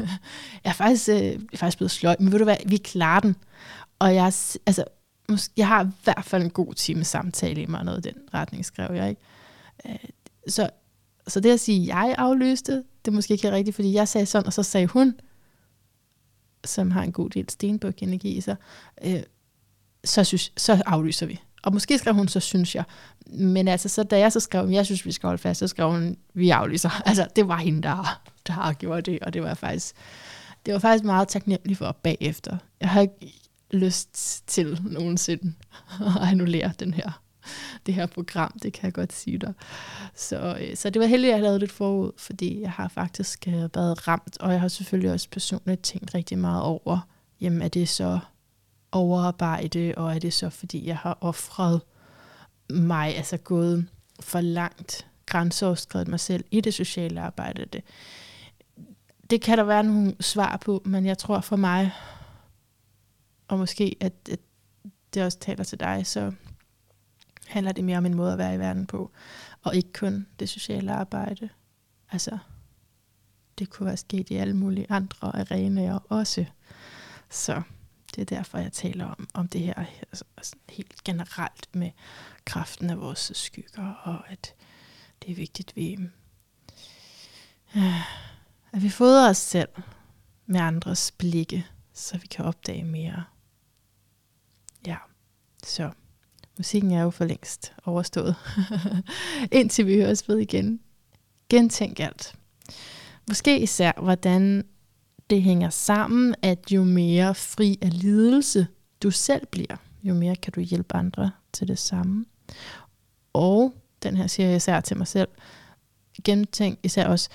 jeg, 0.64 0.70
er 0.70 0.72
faktisk, 0.72 1.08
øh, 1.08 1.16
jeg 1.16 1.38
er 1.52 1.56
faktisk 1.56 1.78
blevet 1.78 1.90
sløj, 1.90 2.16
men 2.18 2.32
ved 2.32 2.38
du 2.38 2.44
hvad? 2.44 2.56
Vi 2.66 2.76
klarer 2.76 3.20
den. 3.20 3.36
Og 3.98 4.14
jeg, 4.14 4.24
altså, 4.66 4.84
måske, 5.28 5.52
jeg 5.56 5.68
har 5.68 5.84
i 5.84 5.88
hvert 6.04 6.24
fald 6.24 6.42
en 6.42 6.50
god 6.50 6.74
time 6.74 7.04
samtale 7.04 7.62
i 7.62 7.66
mig, 7.66 7.84
noget 7.84 8.06
i 8.06 8.10
den 8.10 8.22
retning, 8.34 8.64
skrev 8.64 8.94
jeg, 8.94 9.08
ikke? 9.08 9.22
Øh, 9.86 10.10
så, 10.48 10.70
så 11.28 11.40
det 11.40 11.50
at 11.50 11.60
sige, 11.60 11.80
at 11.80 11.86
jeg 11.86 12.14
aflyste, 12.18 12.72
det 12.72 13.10
er 13.10 13.14
måske 13.14 13.32
ikke 13.32 13.52
rigtigt, 13.52 13.74
fordi 13.74 13.92
jeg 13.92 14.08
sagde 14.08 14.26
sådan, 14.26 14.46
og 14.46 14.52
så 14.52 14.62
sagde 14.62 14.86
hun, 14.86 15.20
som 16.64 16.90
har 16.90 17.02
en 17.02 17.12
god 17.12 17.30
del 17.30 17.50
stenbuk-energi 17.50 18.28
i 18.28 18.40
sig, 18.40 18.56
øh, 19.04 19.22
så, 20.04 20.24
synes, 20.24 20.52
så 20.56 20.82
aflyser 20.86 21.26
vi. 21.26 21.40
Og 21.62 21.72
måske 21.72 21.98
skrev 21.98 22.14
hun, 22.14 22.28
så 22.28 22.40
synes 22.40 22.74
jeg. 22.74 22.84
Men 23.26 23.68
altså, 23.68 23.88
så 23.88 24.02
da 24.02 24.18
jeg 24.18 24.32
så 24.32 24.40
skrev, 24.40 24.68
jeg 24.68 24.86
synes, 24.86 25.06
vi 25.06 25.12
skal 25.12 25.26
holde 25.26 25.42
fast, 25.42 25.58
så 25.58 25.68
skrev 25.68 25.90
hun, 25.90 26.16
vi 26.34 26.50
aflyser. 26.50 27.02
Altså, 27.06 27.26
det 27.36 27.48
var 27.48 27.56
hende, 27.56 27.82
der, 27.82 28.20
der 28.46 28.52
har 28.52 28.72
gjort 28.72 29.06
det, 29.06 29.18
og 29.20 29.34
det 29.34 29.42
var 29.42 29.54
faktisk, 29.54 29.94
det 30.66 30.74
var 30.74 30.80
faktisk 30.80 31.04
meget 31.04 31.28
taknemmelig 31.28 31.76
for 31.76 31.92
bagefter. 32.02 32.56
Jeg 32.80 32.88
har 32.88 33.00
ikke 33.00 33.34
lyst 33.70 34.42
til 34.46 34.80
nogensinde 34.84 35.52
at 36.22 36.28
annullere 36.28 36.72
den 36.80 36.94
her, 36.94 37.22
det 37.86 37.94
her 37.94 38.06
program, 38.06 38.58
det 38.62 38.72
kan 38.72 38.84
jeg 38.84 38.92
godt 38.92 39.12
sige 39.12 39.38
dig. 39.38 39.52
Så, 40.14 40.56
øh, 40.60 40.76
så 40.76 40.90
det 40.90 41.00
var 41.00 41.06
heldigt, 41.06 41.30
at 41.30 41.34
jeg 41.34 41.42
lavede 41.42 41.58
lidt 41.58 41.72
forud, 41.72 42.12
fordi 42.16 42.60
jeg 42.60 42.70
har 42.70 42.88
faktisk 42.88 43.48
øh, 43.48 43.54
været 43.54 44.08
ramt, 44.08 44.38
og 44.40 44.52
jeg 44.52 44.60
har 44.60 44.68
selvfølgelig 44.68 45.12
også 45.12 45.28
personligt 45.30 45.82
tænkt 45.82 46.14
rigtig 46.14 46.38
meget 46.38 46.62
over, 46.62 47.08
jamen 47.40 47.62
er 47.62 47.68
det 47.68 47.88
så 47.88 48.18
overarbejde, 48.92 49.94
og 49.96 50.14
er 50.14 50.18
det 50.18 50.32
så, 50.32 50.50
fordi 50.50 50.86
jeg 50.86 50.96
har 50.96 51.18
offret 51.20 51.80
mig, 52.70 53.16
altså 53.16 53.36
gået 53.36 53.88
for 54.20 54.40
langt, 54.40 55.06
grænseoverskrevet 55.26 56.08
mig 56.08 56.20
selv 56.20 56.44
i 56.50 56.60
det 56.60 56.74
sociale 56.74 57.20
arbejde. 57.20 57.64
Det, 57.64 57.84
det 59.30 59.42
kan 59.42 59.58
der 59.58 59.64
være 59.64 59.84
nogle 59.84 60.14
svar 60.20 60.56
på, 60.56 60.82
men 60.84 61.06
jeg 61.06 61.18
tror 61.18 61.40
for 61.40 61.56
mig, 61.56 61.92
og 63.48 63.58
måske 63.58 63.96
at, 64.00 64.12
at 64.30 64.40
det 65.14 65.22
også 65.22 65.38
taler 65.38 65.64
til 65.64 65.80
dig, 65.80 66.06
så 66.06 66.32
handler 67.46 67.72
det 67.72 67.84
mere 67.84 67.98
om 67.98 68.06
en 68.06 68.14
måde 68.14 68.32
at 68.32 68.38
være 68.38 68.54
i 68.54 68.58
verden 68.58 68.86
på, 68.86 69.10
og 69.62 69.76
ikke 69.76 69.92
kun 69.92 70.26
det 70.38 70.48
sociale 70.48 70.92
arbejde. 70.92 71.48
Altså, 72.10 72.38
det 73.58 73.70
kunne 73.70 73.86
være 73.86 73.96
sket 73.96 74.30
i 74.30 74.36
alle 74.36 74.56
mulige 74.56 74.86
andre 74.88 75.36
arenaer 75.36 75.98
også. 76.08 76.44
Så 77.30 77.62
det 78.18 78.32
er 78.32 78.36
derfor, 78.36 78.58
jeg 78.58 78.72
taler 78.72 79.04
om, 79.04 79.28
om 79.34 79.48
det 79.48 79.60
her 79.60 79.74
altså, 79.74 80.24
altså, 80.36 80.56
helt 80.68 81.04
generelt 81.04 81.68
med 81.74 81.90
kraften 82.44 82.90
af 82.90 83.00
vores 83.00 83.30
skygger, 83.34 83.92
og 84.02 84.30
at 84.30 84.54
det 85.22 85.30
er 85.30 85.34
vigtigt, 85.34 85.70
at 85.70 85.76
vi, 85.76 85.98
øh, 87.76 88.00
at 88.72 88.82
vi 88.82 88.88
fodrer 88.88 89.30
os 89.30 89.36
selv 89.36 89.68
med 90.46 90.60
andres 90.60 91.12
blikke, 91.12 91.66
så 91.92 92.18
vi 92.18 92.26
kan 92.26 92.44
opdage 92.44 92.84
mere. 92.84 93.24
Ja, 94.86 94.96
så 95.64 95.90
musikken 96.56 96.92
er 96.92 97.02
jo 97.02 97.10
for 97.10 97.24
længst 97.24 97.72
overstået. 97.84 98.36
Indtil 99.52 99.86
vi 99.86 99.94
høres 99.94 100.28
ved 100.28 100.38
igen. 100.38 100.80
Gentænk 101.48 102.00
alt. 102.00 102.34
Måske 103.28 103.60
især, 103.60 103.92
hvordan 104.02 104.64
det 105.30 105.42
hænger 105.42 105.70
sammen, 105.70 106.34
at 106.42 106.72
jo 106.72 106.84
mere 106.84 107.34
fri 107.34 107.78
af 107.82 108.00
lidelse 108.02 108.66
du 109.02 109.10
selv 109.10 109.46
bliver, 109.46 109.76
jo 110.02 110.14
mere 110.14 110.36
kan 110.36 110.52
du 110.52 110.60
hjælpe 110.60 110.96
andre 110.96 111.30
til 111.52 111.68
det 111.68 111.78
samme. 111.78 112.24
Og 113.32 113.74
den 114.02 114.16
her 114.16 114.26
siger 114.26 114.46
jeg 114.46 114.56
især 114.56 114.80
til 114.80 114.96
mig 114.96 115.06
selv, 115.06 115.28
gentænk 116.24 116.78
især 116.82 117.06
også, 117.06 117.28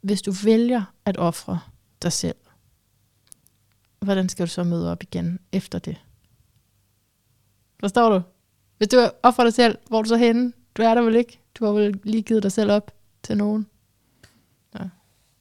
hvis 0.00 0.22
du 0.22 0.32
vælger 0.44 0.82
at 1.04 1.16
ofre 1.16 1.60
dig 2.02 2.12
selv, 2.12 2.36
hvordan 4.00 4.28
skal 4.28 4.46
du 4.46 4.50
så 4.50 4.64
møde 4.64 4.90
op 4.92 5.02
igen 5.02 5.38
efter 5.52 5.78
det? 5.78 5.96
Forstår 7.80 8.08
du? 8.08 8.22
Hvis 8.78 8.88
du 8.88 9.10
offrer 9.22 9.44
dig 9.44 9.54
selv, 9.54 9.78
hvor 9.88 9.98
er 9.98 10.02
du 10.02 10.08
så 10.08 10.16
henne? 10.16 10.52
Du 10.74 10.82
er 10.82 10.94
der 10.94 11.02
vel 11.02 11.16
ikke? 11.16 11.40
Du 11.54 11.64
har 11.64 11.72
vel 11.72 12.00
lige 12.04 12.22
givet 12.22 12.42
dig 12.42 12.52
selv 12.52 12.70
op 12.70 12.90
til 13.22 13.36
nogen? 13.36 13.66